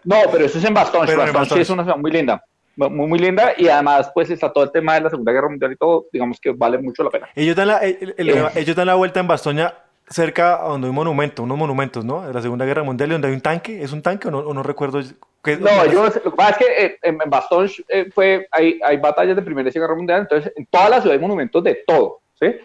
No, 0.03 0.17
pero 0.31 0.45
eso 0.45 0.57
es 0.57 0.65
en 0.65 0.73
Pero 0.73 1.23
en 1.23 1.33
Bastogne 1.33 1.47
sí 1.47 1.59
es 1.59 1.69
una 1.69 1.83
ciudad 1.83 1.97
muy 1.97 2.11
linda, 2.11 2.43
muy, 2.87 3.07
muy 3.07 3.19
linda 3.19 3.53
y 3.57 3.67
además 3.67 4.09
pues 4.13 4.29
está 4.29 4.51
todo 4.51 4.63
el 4.63 4.71
tema 4.71 4.95
de 4.95 5.01
la 5.01 5.09
Segunda 5.09 5.31
Guerra 5.31 5.49
Mundial 5.49 5.73
y 5.73 5.75
todo, 5.75 6.05
digamos 6.11 6.39
que 6.39 6.51
vale 6.51 6.77
mucho 6.77 7.03
la 7.03 7.09
pena. 7.09 7.29
Ellos 7.35 7.55
dan 7.55 7.67
la, 7.67 7.81
ellos 7.83 8.75
dan 8.75 8.87
la 8.87 8.95
vuelta 8.95 9.19
en 9.19 9.27
Bastoña 9.27 9.73
cerca 10.09 10.57
donde 10.57 10.87
hay 10.87 10.89
un 10.89 10.95
monumento, 10.95 11.43
unos 11.43 11.57
monumentos, 11.57 12.03
¿no? 12.03 12.25
De 12.25 12.33
la 12.33 12.41
Segunda 12.41 12.65
Guerra 12.65 12.83
Mundial, 12.83 13.09
y 13.09 13.13
donde 13.13 13.27
hay 13.27 13.33
un 13.33 13.41
tanque, 13.41 13.83
¿es 13.83 13.93
un 13.93 14.01
tanque 14.01 14.27
o 14.27 14.31
no, 14.31 14.41
no 14.53 14.63
recuerdo? 14.63 15.01
Qué, 15.43 15.57
no, 15.57 15.85
yo, 15.85 16.03
lo 16.03 16.11
que 16.11 16.31
pasa 16.31 16.51
es 16.51 16.57
que 16.57 16.85
eh, 16.85 16.99
en, 17.03 17.17
Bastogne 17.27 17.71
eh, 17.87 18.09
fue, 18.13 18.47
hay, 18.51 18.79
hay 18.83 18.97
batallas 18.97 19.35
de 19.35 19.41
Primera 19.41 19.69
y 19.69 19.71
Segunda 19.71 19.87
Guerra 19.87 19.97
Mundial, 19.97 20.21
entonces 20.21 20.51
en 20.55 20.65
toda 20.65 20.89
la 20.89 21.01
ciudad 21.01 21.15
hay 21.15 21.21
monumentos 21.21 21.63
de 21.63 21.83
todo, 21.85 22.19
¿sí? 22.39 22.55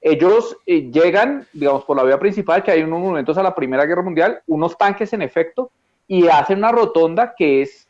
Ellos 0.00 0.56
eh, 0.66 0.88
llegan, 0.92 1.46
digamos, 1.52 1.84
por 1.84 1.96
la 1.96 2.04
vía 2.04 2.18
principal, 2.18 2.62
que 2.62 2.70
hay 2.70 2.82
unos 2.82 3.00
monumentos 3.00 3.36
a 3.36 3.42
la 3.42 3.54
Primera 3.54 3.84
Guerra 3.84 4.02
Mundial, 4.02 4.40
unos 4.46 4.78
tanques 4.78 5.12
en 5.12 5.22
efecto, 5.22 5.70
y 6.06 6.28
hacen 6.28 6.58
una 6.58 6.70
rotonda 6.70 7.34
que 7.36 7.62
es 7.62 7.85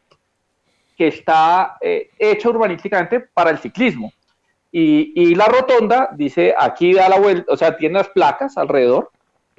que 0.96 1.08
está 1.08 1.76
hecha 1.80 2.48
urbanísticamente 2.48 3.20
para 3.20 3.50
el 3.50 3.58
ciclismo. 3.58 4.12
Y, 4.78 5.34
la 5.34 5.46
rotonda 5.46 6.10
dice, 6.12 6.54
aquí 6.58 6.92
da 6.92 7.08
la 7.08 7.18
vuelta, 7.18 7.50
o 7.50 7.56
sea, 7.56 7.78
tiene 7.78 7.94
las 7.94 8.10
placas 8.10 8.58
alrededor 8.58 9.10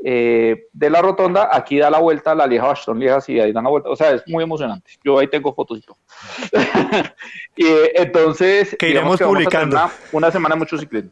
eh, 0.03 0.68
de 0.72 0.89
la 0.91 1.01
rotonda, 1.01 1.49
aquí 1.51 1.80
da 1.80 1.89
la 1.89 1.97
vuelta 1.97 2.35
la 2.35 2.45
Lieja 2.45 2.68
Bastón 2.68 2.99
Lieja, 2.99 3.18
y 3.27 3.39
ahí 3.39 3.51
dan 3.51 3.64
la 3.64 3.72
vuelta, 3.72 3.89
o 3.89 3.95
sea, 3.95 4.11
es 4.11 4.22
muy 4.27 4.43
emocionante. 4.43 4.91
Yo 5.03 5.18
ahí 5.18 5.27
tengo 5.27 5.55
fotos 5.55 5.80
y 5.80 5.81
todo. 5.81 5.97
y 7.55 7.65
entonces, 7.95 8.76
que 8.77 8.89
iremos 8.89 9.19
publicando. 9.19 9.89
Una, 10.11 10.30
semana 10.30 10.55
mucho 10.55 10.77
ciclismo. 10.77 11.09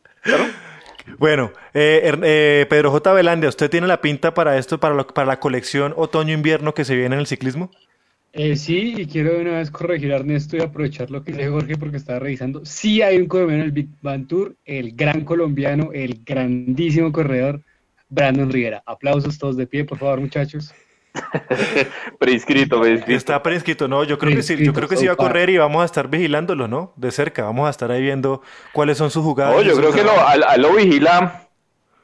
Bueno, 1.18 1.52
eh, 1.74 2.16
eh, 2.22 2.68
Pedro 2.70 2.92
J. 2.92 3.12
Velandia, 3.12 3.50
¿usted 3.50 3.72
tiene 3.72 3.88
la 3.88 4.02
pinta 4.02 4.36
para 4.36 4.58
esto, 4.58 4.80
para, 4.80 5.08
para 5.08 5.26
la 5.26 5.40
colección 5.40 5.96
otoño-invierno 5.98 6.76
que 6.76 6.86
se 6.86 6.96
viene 6.96 7.16
en 7.16 7.22
el 7.22 7.28
ciclismo? 7.28 7.72
Eh, 8.38 8.58
sí, 8.58 8.96
y 8.98 9.06
quiero 9.06 9.32
de 9.32 9.44
una 9.44 9.52
vez 9.60 9.72
corregir 9.72 10.12
a 10.12 10.18
Ernesto 10.18 10.58
y 10.58 10.62
aprovechar 10.62 11.10
lo 11.10 11.24
que 11.24 11.32
dice 11.32 11.48
Jorge 11.48 11.78
porque 11.78 11.96
estaba 11.96 12.20
revisando. 12.20 12.66
Sí 12.66 13.02
hay 13.02 13.18
un 13.18 13.28
colombiano 13.28 13.62
en 13.62 13.66
el 13.68 13.72
Big 13.72 13.88
Bang 14.02 14.28
Tour, 14.28 14.54
el 14.66 14.94
gran 14.94 15.24
colombiano, 15.24 15.92
el 15.94 16.20
grandísimo 16.26 17.14
corredor, 17.14 17.62
Brandon 18.10 18.52
Rivera. 18.52 18.84
Aplausos 18.86 19.38
todos 19.38 19.56
de 19.56 19.66
pie, 19.68 19.86
por 19.86 20.00
favor, 20.00 20.20
muchachos. 20.20 20.74
prescrito, 22.20 22.82
prescrito. 22.82 23.18
Está 23.18 23.42
prescrito, 23.42 23.88
no, 23.88 24.04
yo 24.04 24.18
creo 24.18 24.36
que 24.36 24.44
sí, 24.44 24.58
yo 24.58 24.74
creo 24.74 24.90
que 24.90 24.98
sí 24.98 25.08
va 25.08 25.14
a 25.14 25.16
correr 25.16 25.50
y 25.50 25.58
vamos 25.58 25.82
a 25.82 25.86
estar 25.86 26.10
vigilándolo, 26.10 26.68
¿no? 26.68 26.92
De 26.98 27.12
cerca, 27.12 27.44
vamos 27.46 27.68
a 27.68 27.70
estar 27.70 27.90
ahí 27.90 28.02
viendo 28.02 28.42
cuáles 28.74 28.98
son 28.98 29.12
sus 29.12 29.24
jugadas. 29.24 29.56
No, 29.56 29.62
yo 29.62 29.78
creo 29.78 29.94
que 29.94 30.04
lo, 30.04 30.12
a, 30.12 30.58
lo 30.58 30.76
vigila, 30.76 31.48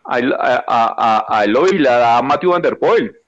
a, 0.06 0.64
a, 0.66 1.40
a, 1.40 1.45
lo 1.45 1.64
vigila 1.64 2.22
Matthew 2.24 2.52
Van 2.52 2.62
Der 2.62 2.80
Poel. 2.80 3.20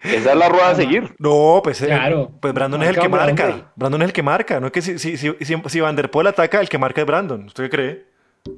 Esa 0.00 0.30
es 0.30 0.36
la 0.36 0.48
rueda 0.48 0.70
a 0.70 0.74
seguir. 0.76 1.14
No, 1.18 1.60
pues, 1.62 1.82
eh, 1.82 2.28
pues 2.40 2.54
Brandon 2.54 2.82
es 2.82 2.90
el 2.90 2.98
que 2.98 3.08
marca. 3.08 3.72
Brandon 3.74 4.02
es 4.02 4.06
el 4.06 4.12
que 4.12 4.22
marca. 4.22 4.60
No 4.60 4.66
es 4.66 4.72
que 4.72 4.82
si, 4.82 4.98
si, 4.98 5.16
si, 5.16 5.34
si 5.40 5.80
Van 5.80 5.96
Der 5.96 6.10
Poel 6.10 6.28
ataca, 6.28 6.60
el 6.60 6.68
que 6.68 6.78
marca 6.78 7.00
es 7.00 7.06
Brandon. 7.06 7.46
¿Usted 7.46 7.64
qué 7.64 7.70
cree? 7.70 8.04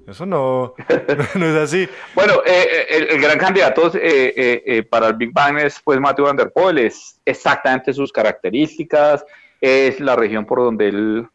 Eso 0.06 0.26
no, 0.26 0.74
no 1.34 1.46
es 1.46 1.56
así. 1.56 1.88
Bueno, 2.14 2.34
eh, 2.44 2.86
eh, 2.90 3.06
el, 3.10 3.20
gran 3.20 3.38
candidato 3.38 3.90
para 4.90 5.08
el 5.08 5.14
Big 5.14 5.32
Bang 5.32 5.58
es 5.58 5.80
pues 5.82 5.98
Matthew 5.98 6.26
Van 6.26 6.36
Der 6.36 6.52
Poel. 6.52 6.78
Es 6.78 7.18
exactamente 7.24 7.94
sus 7.94 8.12
características, 8.12 9.24
es 9.60 9.98
la 9.98 10.16
región 10.16 10.44
por 10.44 10.58
donde 10.58 10.88
él 10.88 11.26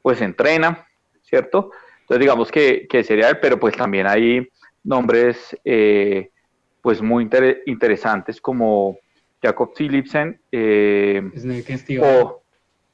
pues 0.00 0.22
entrena, 0.22 0.86
¿cierto? 1.22 1.70
Entonces 2.00 2.20
digamos 2.20 2.50
que, 2.50 2.86
que 2.88 3.04
sería 3.04 3.28
él, 3.28 3.38
pero 3.40 3.60
pues 3.60 3.76
también 3.76 4.06
hay 4.06 4.48
nombres 4.82 5.56
pues 6.80 7.00
muy 7.00 7.28
interesantes 7.66 8.40
como 8.40 8.98
Jacob 9.44 9.72
Philipsen 9.76 10.40
eh, 10.50 11.22
o 12.00 12.42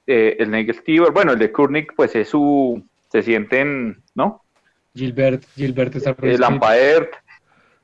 eh, 0.04 0.36
el 0.40 0.74
Stever, 0.74 1.12
bueno, 1.12 1.32
el 1.32 1.38
de 1.38 1.52
Kurnik, 1.52 1.94
pues 1.94 2.16
es 2.16 2.28
su, 2.28 2.82
se 3.08 3.22
sienten, 3.22 4.02
¿no? 4.16 4.42
Gilbert, 4.92 5.44
Gilbert 5.54 5.94
está 5.94 6.14
prescrito. 6.14 6.34
El 6.34 6.40
Lampaert. 6.40 7.12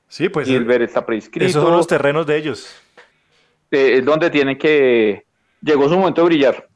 Sí, 0.08 0.28
pues. 0.28 0.48
Gilbert 0.48 0.82
está 0.82 1.06
prescrito. 1.06 1.46
Esos 1.46 1.62
son 1.62 1.76
los 1.76 1.86
terrenos 1.86 2.26
de 2.26 2.36
ellos. 2.36 2.74
Eh, 3.70 3.98
es 3.98 4.04
donde 4.04 4.30
tiene 4.30 4.58
que. 4.58 5.24
Llegó 5.62 5.88
su 5.88 5.96
momento 5.96 6.22
de 6.22 6.26
brillar. 6.26 6.68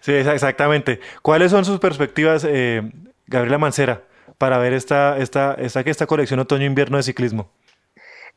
Sí, 0.00 0.12
exactamente. 0.12 1.00
¿Cuáles 1.22 1.50
son 1.50 1.64
sus 1.64 1.80
perspectivas, 1.80 2.46
eh, 2.48 2.82
Gabriela 3.26 3.58
Mancera, 3.58 4.04
para 4.38 4.58
ver 4.58 4.74
esta, 4.74 5.18
esta, 5.18 5.54
esta, 5.54 5.80
esta 5.80 6.06
colección 6.06 6.38
otoño-invierno 6.38 6.98
de 6.98 7.02
ciclismo? 7.02 7.50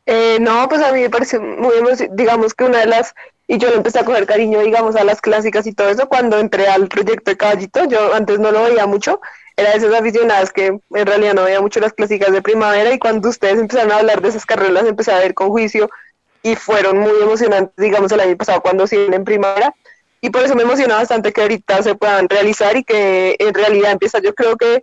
Eh, 0.06 0.38
no, 0.40 0.68
pues 0.68 0.82
a 0.82 0.92
mí 0.92 1.02
me 1.02 1.10
parece 1.10 1.38
muy 1.38 1.74
digamos 2.12 2.54
que 2.54 2.64
una 2.64 2.78
de 2.80 2.86
las, 2.86 3.14
y 3.46 3.58
yo 3.58 3.68
le 3.68 3.76
empecé 3.76 4.00
a 4.00 4.04
coger 4.04 4.26
cariño, 4.26 4.60
digamos, 4.60 4.96
a 4.96 5.04
las 5.04 5.20
clásicas 5.20 5.66
y 5.66 5.72
todo 5.72 5.88
eso 5.88 6.08
cuando 6.08 6.38
entré 6.38 6.66
al 6.68 6.88
proyecto 6.88 7.30
de 7.30 7.36
Caballito, 7.36 7.84
yo 7.84 8.14
antes 8.14 8.38
no 8.38 8.50
lo 8.50 8.64
veía 8.64 8.86
mucho, 8.86 9.20
era 9.56 9.70
de 9.70 9.76
esas 9.76 9.94
aficionadas 9.94 10.52
que 10.52 10.66
en 10.66 11.06
realidad 11.06 11.34
no 11.34 11.44
veía 11.44 11.60
mucho 11.60 11.80
las 11.80 11.92
clásicas 11.92 12.32
de 12.32 12.42
primavera 12.42 12.92
y 12.92 12.98
cuando 12.98 13.28
ustedes 13.28 13.58
empezaron 13.58 13.92
a 13.92 13.98
hablar 13.98 14.20
de 14.22 14.28
esas 14.28 14.46
carreras 14.46 14.86
empecé 14.86 15.12
a 15.12 15.18
ver 15.18 15.34
con 15.34 15.50
juicio 15.50 15.90
y 16.42 16.56
fueron 16.56 16.98
muy 16.98 17.12
emocionantes, 17.22 17.74
digamos, 17.76 18.10
el 18.12 18.20
año 18.20 18.36
pasado 18.36 18.62
cuando 18.62 18.86
siguen 18.86 19.12
en 19.14 19.24
primavera 19.24 19.74
y 20.20 20.30
por 20.30 20.42
eso 20.42 20.54
me 20.54 20.62
emociona 20.62 20.96
bastante 20.96 21.32
que 21.32 21.42
ahorita 21.42 21.82
se 21.82 21.94
puedan 21.94 22.28
realizar 22.28 22.76
y 22.76 22.84
que 22.84 23.36
en 23.38 23.54
realidad 23.54 23.92
empieza, 23.92 24.18
yo 24.20 24.34
creo 24.34 24.56
que 24.56 24.82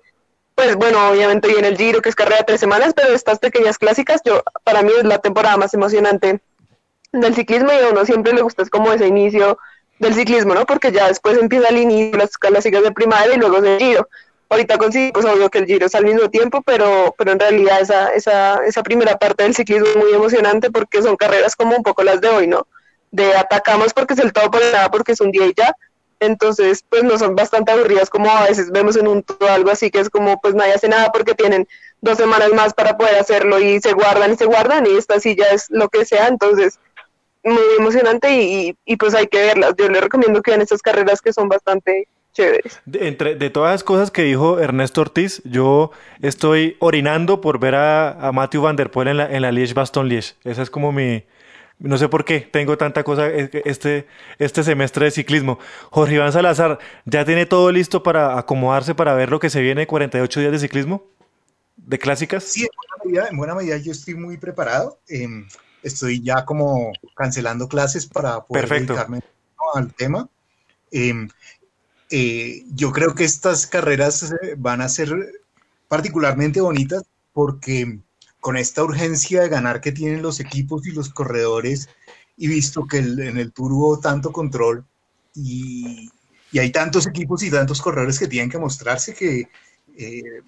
pues 0.58 0.76
bueno, 0.76 1.10
obviamente 1.10 1.50
viene 1.50 1.68
el 1.68 1.78
Giro, 1.78 2.02
que 2.02 2.10
es 2.10 2.16
carrera 2.16 2.40
de 2.40 2.46
tres 2.46 2.60
semanas, 2.60 2.94
pero 2.96 3.14
estas 3.14 3.38
pequeñas 3.38 3.78
clásicas, 3.78 4.22
yo 4.26 4.42
para 4.64 4.82
mí 4.82 4.92
es 4.98 5.04
la 5.04 5.20
temporada 5.20 5.56
más 5.56 5.72
emocionante 5.76 6.42
del 7.12 7.36
ciclismo 7.36 7.70
y 7.72 7.86
a 7.86 7.90
uno 7.92 8.04
siempre 8.06 8.34
le 8.34 8.42
gusta 8.42 8.64
es 8.64 8.72
como 8.72 8.92
ese 8.92 9.06
inicio 9.06 9.60
del 10.00 10.16
ciclismo, 10.16 10.56
¿no? 10.56 10.66
Porque 10.66 10.92
ya 10.92 11.10
después 11.10 11.38
empieza 11.38 11.68
el 11.68 11.78
inicio, 11.78 12.18
las 12.18 12.36
clásicas 12.40 12.82
de 12.82 12.92
primavera 12.92 13.36
y 13.36 13.38
luego 13.38 13.58
el 13.58 13.78
Giro. 13.78 14.10
Ahorita 14.50 14.80
consigo, 14.80 15.14
pues 15.14 15.26
obvio 15.28 15.48
que 15.52 15.60
el 15.60 15.68
Giro 15.68 15.86
es 15.86 15.94
al 15.94 16.06
mismo 16.06 16.28
tiempo, 16.32 16.64
pero, 16.64 17.14
pero 17.16 17.34
en 17.34 17.40
realidad 17.40 17.80
esa, 17.80 18.10
esa, 18.10 18.66
esa 18.66 18.82
primera 18.82 19.16
parte 19.16 19.44
del 19.44 19.54
ciclismo 19.54 19.86
es 19.86 19.96
muy 19.96 20.12
emocionante 20.12 20.72
porque 20.72 21.04
son 21.04 21.18
carreras 21.18 21.56
como 21.56 21.78
un 21.78 21.84
poco 21.84 22.02
las 22.02 22.20
de 22.20 22.30
hoy, 22.30 22.48
¿no? 22.48 22.66
De 23.12 23.36
atacamos 23.36 23.94
porque 23.94 24.16
es 24.16 24.20
el 24.20 24.34
todo 24.34 24.50
por 24.50 24.62
nada, 24.62 24.90
porque 24.90 25.12
es 25.12 25.22
un 25.22 25.30
día 25.30 25.46
y 25.46 25.54
ya, 25.56 25.72
entonces 26.20 26.84
pues 26.90 27.04
no 27.04 27.18
son 27.18 27.36
bastante 27.36 27.72
aburridas 27.72 28.10
como 28.10 28.30
a 28.30 28.48
veces 28.48 28.72
vemos 28.72 28.96
en 28.96 29.08
un 29.08 29.24
todo 29.24 29.48
algo 29.50 29.70
así 29.70 29.92
que 29.92 30.00
es 30.00 30.10
como 30.10 30.40
pues 30.42 30.56
nadie 30.56 30.74
hace 30.74 30.88
nada 30.88 31.12
porque 31.12 31.36
tienen 31.36 31.68
dos 32.02 32.18
semanas 32.18 32.52
más 32.54 32.74
para 32.74 32.98
poder 32.98 33.16
hacerlo 33.16 33.60
y 33.60 33.80
se 33.80 33.94
guardan 33.94 34.34
y 34.34 34.36
se 34.36 34.46
guardan 34.46 34.86
y 34.86 34.98
esta 34.98 35.18
ya 35.18 35.46
es 35.52 35.70
lo 35.70 35.90
que 35.90 36.06
sea, 36.06 36.28
entonces 36.28 36.80
muy 37.44 37.62
emocionante 37.78 38.42
y, 38.42 38.76
y, 38.86 38.98
pues 38.98 39.14
hay 39.14 39.28
que 39.28 39.38
verlas. 39.38 39.74
Yo 39.78 39.90
le 39.90 40.02
recomiendo 40.02 40.42
que 40.42 40.52
vean 40.52 40.62
estas 40.62 40.82
carreras 40.82 41.22
que 41.22 41.34
son 41.34 41.48
bastante 41.48 42.08
chéveres. 42.34 42.82
De, 42.86 43.08
entre, 43.08 43.36
de 43.36 43.50
todas 43.50 43.72
las 43.72 43.84
cosas 43.84 44.12
que 44.12 44.24
dijo 44.24 44.60
Ernesto 44.60 45.02
Ortiz, 45.02 45.42
yo 45.46 45.92
estoy 46.22 46.76
orinando 46.80 47.42
por 47.42 47.60
ver 47.60 47.76
a, 47.76 48.12
a 48.12 48.32
Matthew 48.32 48.64
Van 48.64 48.76
Der 48.76 48.92
Poel 48.92 49.08
en 49.10 49.18
la, 49.18 49.32
en 49.32 49.42
la 49.42 49.52
Liège-Baston-Liège. 49.52 50.36
Esa 50.44 50.62
es 50.62 50.70
como 50.70 50.92
mi, 50.92 51.24
no 51.80 51.98
sé 51.98 52.10
por 52.10 52.26
qué 52.26 52.40
tengo 52.40 52.78
tanta 52.78 53.04
cosa 53.04 53.28
e, 53.28 53.50
e, 53.54 53.62
este, 53.66 54.08
este 54.40 54.64
semestre 54.64 55.06
de 55.06 55.12
ciclismo. 55.12 55.60
Jorge 55.92 56.16
Iván 56.16 56.32
Salazar, 56.32 56.80
¿ya 57.06 57.26
tiene 57.26 57.46
todo 57.46 57.72
listo 57.72 58.04
para 58.04 58.38
acomodarse 58.40 58.96
para 58.96 59.14
ver 59.14 59.30
lo 59.30 59.40
que 59.40 59.50
se 59.50 59.62
viene 59.62 59.88
48 59.88 60.40
días 60.40 60.52
de 60.52 60.60
ciclismo? 60.60 61.06
¿De 61.76 62.00
clásicas? 62.00 62.44
Sí, 62.44 62.64
en 62.64 62.70
buena 62.76 63.04
medida, 63.06 63.28
en 63.30 63.38
buena 63.38 63.56
medida 63.56 63.78
yo 63.78 63.92
estoy 63.92 64.16
muy 64.16 64.38
preparado. 64.38 65.00
Em, 65.08 65.48
estoy 65.84 66.22
ya 66.22 66.46
como 66.46 66.92
cancelando 67.16 67.68
clases 67.68 68.08
para 68.08 68.42
poder 68.42 68.68
dedicarme 68.68 69.20
al 69.76 69.94
tema. 69.94 70.28
Em, 70.92 71.30
eh, 72.10 72.64
yo 72.74 72.92
creo 72.92 73.14
que 73.14 73.24
estas 73.24 73.68
carreras 73.68 74.32
eh, 74.42 74.56
van 74.58 74.82
a 74.82 74.90
ser 74.90 75.10
particularmente 75.88 76.62
bonitas 76.62 77.04
porque 77.34 78.00
con 78.40 78.58
esta 78.58 78.84
urgencia 78.84 79.42
de 79.42 79.50
ganar 79.50 79.82
que 79.82 79.92
tienen 79.92 80.22
los 80.22 80.40
equipos 80.40 80.86
y 80.88 80.92
los 80.92 81.10
corredores, 81.10 81.90
y 82.38 82.48
visto 82.48 82.86
que 82.86 82.98
en 83.00 83.38
el 83.38 83.52
Tour 83.52 83.74
hubo 83.74 84.00
tanto 84.00 84.32
control 84.32 84.86
y, 85.34 86.12
hay 86.58 86.72
tantos 86.72 87.06
equipos 87.06 87.44
y 87.44 87.52
tantos 87.52 87.82
corredores 87.82 88.18
que 88.18 88.28
tienen 88.28 88.50
que 88.50 88.58
mostrarse 88.58 89.14
que, 89.14 89.48
eh, 89.96 90.42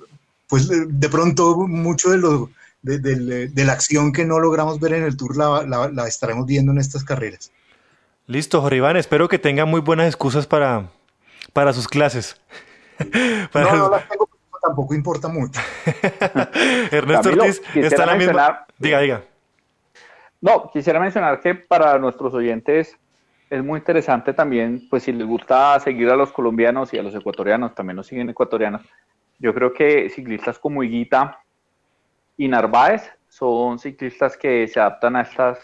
pues 0.48 0.68
de 0.68 1.10
pronto 1.10 1.68
mucho 1.68 2.10
de, 2.10 2.18
lo, 2.18 2.50
de, 2.82 3.52
la 3.64 3.74
acción 3.74 4.12
que 4.12 4.26
no 4.26 4.40
logramos 4.40 4.80
ver 4.80 4.94
en 4.94 5.04
el 5.04 5.18
Tour 5.18 5.38
la, 5.38 6.08
estaremos 6.08 6.48
viendo 6.48 6.72
en 6.72 6.80
estas 6.80 7.04
carreras. 7.04 7.52
Listo, 8.26 8.62
Jorge 8.62 8.78
Iván, 8.78 8.98
espero 8.98 9.28
que 9.28 9.38
tenga 9.38 9.66
muy 9.66 9.82
buenas 9.82 10.08
excusas 10.08 10.48
para, 10.48 10.92
para 11.54 11.74
sus 11.74 11.88
clases. 11.88 12.42
no, 13.54 13.76
no 13.76 13.90
las 13.90 14.10
tengo 14.10 14.29
tampoco 14.70 14.94
importa 14.94 15.28
mucho. 15.28 15.60
Ernesto 16.92 17.30
Ortiz 17.30 17.62
está 17.76 18.06
la 18.06 18.16
misma. 18.16 18.66
Diga, 18.78 19.00
diga. 19.00 19.24
No, 20.42 20.70
quisiera 20.72 21.00
mencionar 21.00 21.42
que 21.42 21.56
para 21.56 21.98
nuestros 21.98 22.34
oyentes 22.34 22.96
es 23.50 23.64
muy 23.64 23.80
interesante 23.80 24.32
también, 24.32 24.88
pues 24.90 25.04
si 25.04 25.12
les 25.12 25.26
gusta 25.26 25.80
seguir 25.80 26.10
a 26.10 26.16
los 26.16 26.32
colombianos 26.32 26.94
y 26.94 27.00
a 27.00 27.04
los 27.04 27.16
ecuatorianos, 27.16 27.74
también 27.74 27.96
nos 27.98 28.08
siguen 28.08 28.30
ecuatorianos. 28.30 28.84
Yo 29.40 29.54
creo 29.54 29.74
que 29.74 30.10
ciclistas 30.10 30.60
como 30.60 30.84
Higuita 30.84 31.40
y 32.38 32.48
Narváez 32.48 33.12
son 33.28 33.80
ciclistas 33.80 34.38
que 34.38 34.68
se 34.68 34.80
adaptan 34.80 35.16
a 35.16 35.22
estas, 35.22 35.60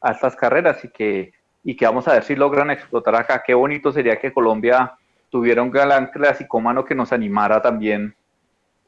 a 0.00 0.10
estas 0.10 0.34
carreras 0.34 0.84
y 0.84 0.88
que 0.88 1.32
y 1.66 1.74
que 1.76 1.86
vamos 1.86 2.06
a 2.06 2.12
ver 2.12 2.24
si 2.24 2.36
logran 2.36 2.70
explotar 2.70 3.16
acá. 3.16 3.42
Qué 3.44 3.54
bonito 3.54 3.90
sería 3.90 4.16
que 4.16 4.34
Colombia 4.34 4.92
tuviera 5.34 5.64
un 5.64 5.70
galán 5.72 6.12
clasicómano 6.12 6.84
que 6.84 6.94
nos 6.94 7.12
animara 7.12 7.60
también 7.60 8.14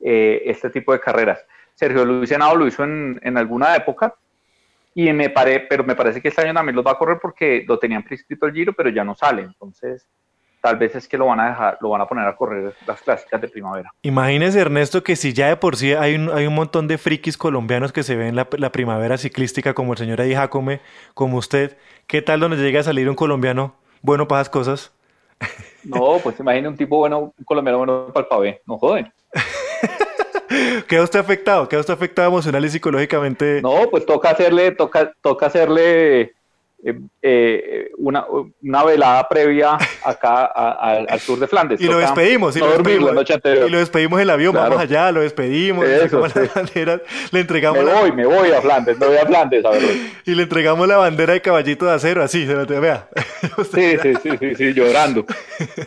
eh, 0.00 0.42
este 0.44 0.70
tipo 0.70 0.92
de 0.92 1.00
carreras. 1.00 1.44
Sergio 1.74 2.04
Luis 2.04 2.28
Senado 2.28 2.54
lo 2.54 2.68
hizo 2.68 2.84
en, 2.84 3.18
en 3.24 3.36
alguna 3.36 3.74
época, 3.74 4.14
y 4.94 5.12
me 5.12 5.28
pare, 5.28 5.66
pero 5.68 5.82
me 5.82 5.96
parece 5.96 6.22
que 6.22 6.28
este 6.28 6.42
año 6.42 6.54
también 6.54 6.76
los 6.76 6.86
va 6.86 6.92
a 6.92 6.98
correr 6.98 7.18
porque 7.20 7.64
lo 7.66 7.80
tenían 7.80 8.04
prescrito 8.04 8.46
el 8.46 8.52
Giro, 8.52 8.74
pero 8.74 8.90
ya 8.90 9.02
no 9.02 9.16
sale. 9.16 9.42
Entonces, 9.42 10.06
tal 10.60 10.76
vez 10.76 10.94
es 10.94 11.08
que 11.08 11.18
lo 11.18 11.26
van 11.26 11.40
a 11.40 11.48
dejar, 11.48 11.78
lo 11.80 11.88
van 11.88 12.02
a 12.02 12.06
poner 12.06 12.28
a 12.28 12.36
correr 12.36 12.72
las 12.86 13.02
clásicas 13.02 13.40
de 13.40 13.48
primavera. 13.48 13.92
Imagínese, 14.02 14.60
Ernesto, 14.60 15.02
que 15.02 15.16
si 15.16 15.32
ya 15.32 15.48
de 15.48 15.56
por 15.56 15.74
sí 15.74 15.94
hay 15.94 16.14
un, 16.14 16.30
hay 16.30 16.46
un 16.46 16.54
montón 16.54 16.86
de 16.86 16.96
frikis 16.96 17.36
colombianos 17.36 17.92
que 17.92 18.04
se 18.04 18.14
ven 18.14 18.36
la, 18.36 18.46
la 18.56 18.70
primavera 18.70 19.18
ciclística, 19.18 19.74
como 19.74 19.94
el 19.94 19.98
señor 19.98 20.20
Eddie 20.20 20.36
Jacome, 20.36 20.80
como 21.12 21.38
usted, 21.38 21.76
¿qué 22.06 22.22
tal 22.22 22.38
donde 22.38 22.56
llega 22.56 22.78
a 22.78 22.84
salir 22.84 23.10
un 23.10 23.16
colombiano 23.16 23.74
bueno 24.00 24.28
para 24.28 24.42
esas 24.42 24.50
cosas? 24.50 24.92
No, 25.86 26.18
pues 26.22 26.38
imagine 26.40 26.68
un 26.68 26.76
tipo 26.76 26.98
bueno, 26.98 27.32
un 27.36 27.44
colombiano 27.44 27.78
bueno 27.78 28.06
para 28.12 28.24
el 28.24 28.28
pavé, 28.28 28.62
no 28.66 28.78
joden. 28.78 29.12
¿Queda 30.88 31.02
usted 31.02 31.18
afectado? 31.18 31.68
¿Queda 31.68 31.80
usted 31.80 31.94
afectado 31.94 32.28
emocional 32.28 32.64
y 32.64 32.68
psicológicamente? 32.70 33.60
No, 33.62 33.88
pues 33.90 34.06
toca 34.06 34.30
hacerle, 34.30 34.72
toca, 34.72 35.12
toca 35.20 35.46
hacerle 35.46 36.35
eh, 36.84 37.00
eh, 37.22 37.90
una, 37.96 38.26
una, 38.62 38.84
velada 38.84 39.26
previa 39.28 39.78
acá 40.04 40.44
a, 40.44 40.70
a, 40.72 40.92
al 41.08 41.20
sur 41.20 41.38
de 41.38 41.48
Flandes. 41.48 41.80
Y 41.80 41.86
lo 41.86 41.98
despedimos, 41.98 42.54
y, 42.54 42.60
no 42.60 42.66
lo 42.66 42.72
despedimos 42.72 43.66
y 43.66 43.70
lo 43.70 43.78
despedimos 43.78 44.20
el 44.20 44.30
avión, 44.30 44.52
claro. 44.52 44.70
vamos 44.70 44.84
allá, 44.84 45.10
lo 45.10 45.22
despedimos, 45.22 45.86
Eso, 45.86 46.24
le, 46.24 46.30
sí. 46.30 46.50
bandera, 46.54 47.00
le 47.32 47.40
entregamos 47.40 47.82
me 47.82 47.90
la... 47.90 48.00
voy, 48.00 48.12
me 48.12 48.26
voy 48.26 48.52
a 48.52 48.60
Flandes, 48.60 48.98
me 48.98 49.06
voy 49.06 49.16
a 49.16 49.26
Flandes, 49.26 49.64
a 49.64 49.70
ver. 49.70 49.82
Y 50.26 50.34
le 50.34 50.42
entregamos 50.42 50.86
la 50.86 50.98
bandera 50.98 51.32
de 51.32 51.40
caballito 51.40 51.86
de 51.86 51.92
acero, 51.92 52.22
así, 52.22 52.46
se 52.46 52.54
lo 52.54 52.66
vea. 52.66 53.08
Sí, 53.72 53.96
sí, 54.02 54.12
sí, 54.22 54.30
sí, 54.38 54.54
sí, 54.54 54.72
llorando. 54.74 55.24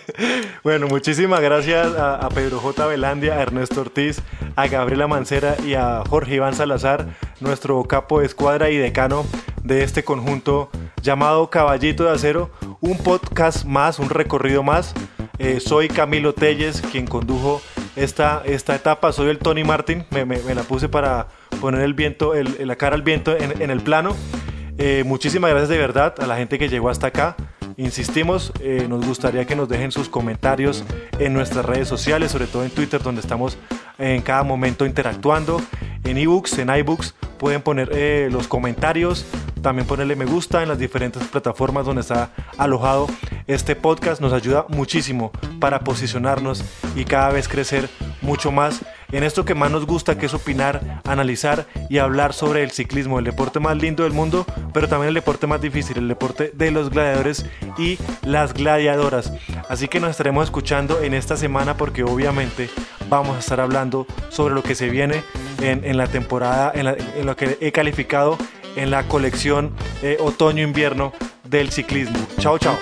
bueno, 0.63 0.87
muchísimas 0.87 1.41
gracias 1.41 1.95
a, 1.95 2.15
a 2.15 2.29
Pedro 2.29 2.59
J. 2.59 2.87
Velandia, 2.87 3.35
a 3.35 3.41
Ernesto 3.41 3.81
Ortiz, 3.81 4.21
a 4.55 4.67
Gabriela 4.67 5.07
Mancera 5.07 5.55
y 5.65 5.75
a 5.75 6.03
Jorge 6.07 6.35
Iván 6.35 6.55
Salazar, 6.55 7.07
nuestro 7.41 7.83
capo 7.83 8.19
de 8.19 8.25
escuadra 8.25 8.69
y 8.69 8.77
decano 8.77 9.25
de 9.63 9.83
este 9.83 10.03
conjunto 10.03 10.69
llamado 11.01 11.49
Caballito 11.49 12.03
de 12.03 12.11
Acero, 12.11 12.51
un 12.81 12.97
podcast 12.97 13.65
más, 13.65 13.99
un 13.99 14.09
recorrido 14.09 14.63
más. 14.63 14.93
Eh, 15.37 15.59
soy 15.59 15.87
Camilo 15.87 16.33
Telles, 16.33 16.81
quien 16.81 17.07
condujo 17.07 17.61
esta, 17.95 18.41
esta 18.45 18.75
etapa. 18.75 19.11
Soy 19.11 19.29
el 19.29 19.39
Tony 19.39 19.63
Martin, 19.63 20.05
me, 20.11 20.25
la 20.53 20.63
puse 20.63 20.89
para 20.89 21.27
poner 21.61 21.81
el 21.81 21.93
viento, 21.93 22.33
la 22.33 22.75
cara 22.75 22.95
al 22.95 23.01
viento 23.01 23.35
en, 23.35 23.61
en 23.61 23.69
el 23.69 23.81
plano. 23.81 24.15
Eh, 24.77 25.03
muchísimas 25.05 25.51
gracias 25.51 25.69
de 25.69 25.77
verdad 25.77 26.15
a 26.19 26.25
la 26.25 26.37
gente 26.37 26.57
que 26.57 26.69
llegó 26.69 26.89
hasta 26.89 27.07
acá. 27.07 27.35
Insistimos, 27.75 28.51
eh, 28.61 28.87
nos 28.89 29.05
gustaría 29.05 29.45
que 29.45 29.55
nos 29.55 29.69
dejen 29.69 29.91
sus 29.91 30.09
comentarios 30.09 30.83
en 31.17 31.33
nuestras 31.33 31.65
redes 31.65 31.87
sociales, 31.87 32.31
sobre 32.31 32.47
todo 32.47 32.63
en 32.63 32.71
Twitter, 32.71 33.01
donde 33.01 33.21
estamos 33.21 33.57
en 33.97 34.21
cada 34.21 34.43
momento 34.43 34.85
interactuando. 34.85 35.61
En 36.03 36.17
ebooks, 36.17 36.57
en 36.59 36.69
iBooks, 36.69 37.13
pueden 37.37 37.61
poner 37.61 37.89
eh, 37.93 38.29
los 38.31 38.47
comentarios, 38.47 39.25
también 39.61 39.87
ponerle 39.87 40.15
me 40.15 40.25
gusta 40.25 40.61
en 40.63 40.69
las 40.69 40.79
diferentes 40.79 41.23
plataformas 41.27 41.85
donde 41.85 42.01
está 42.01 42.31
alojado 42.57 43.07
este 43.47 43.75
podcast. 43.75 44.21
Nos 44.21 44.33
ayuda 44.33 44.65
muchísimo 44.69 45.31
para 45.59 45.81
posicionarnos 45.81 46.63
y 46.95 47.05
cada 47.05 47.29
vez 47.29 47.47
crecer 47.47 47.89
mucho 48.21 48.51
más 48.51 48.81
en 49.11 49.23
esto 49.23 49.43
que 49.43 49.55
más 49.55 49.71
nos 49.71 49.85
gusta, 49.85 50.17
que 50.17 50.27
es 50.27 50.33
opinar, 50.33 51.01
analizar 51.03 51.65
y 51.89 51.97
hablar 51.97 52.33
sobre 52.33 52.63
el 52.63 52.71
ciclismo, 52.71 53.17
el 53.17 53.25
deporte 53.25 53.59
más 53.59 53.75
lindo 53.75 54.03
del 54.03 54.13
mundo, 54.13 54.45
pero 54.71 54.87
también 54.87 55.09
el 55.09 55.15
deporte 55.15 55.47
más 55.47 55.61
difícil, 55.61 55.97
el 55.97 56.07
deporte 56.07 56.51
de 56.53 56.71
los 56.71 56.89
gladiadores 56.91 57.45
y 57.77 57.97
las 58.23 58.53
gladiadoras. 58.53 59.33
Así 59.67 59.87
que 59.87 59.99
nos 59.99 60.11
estaremos 60.11 60.45
escuchando 60.45 61.01
en 61.01 61.13
esta 61.13 61.37
semana 61.37 61.75
porque 61.75 62.03
obviamente 62.03 62.69
vamos 63.09 63.35
a 63.35 63.39
estar 63.39 63.59
hablando 63.59 64.05
sobre 64.29 64.53
lo 64.53 64.61
que 64.61 64.75
se 64.75 64.89
viene 64.89 65.23
en, 65.61 65.97
la 65.97 66.07
temporada, 66.07 66.71
en, 66.75 66.85
la, 66.85 66.95
lo 67.23 67.35
que 67.35 67.57
he 67.61 67.71
calificado 67.71 68.37
en 68.75 68.91
la 68.91 69.07
colección 69.07 69.73
eh, 70.01 70.17
otoño-invierno 70.19 71.13
del 71.43 71.71
ciclismo. 71.71 72.19
Chao, 72.39 72.57
chao. 72.57 72.77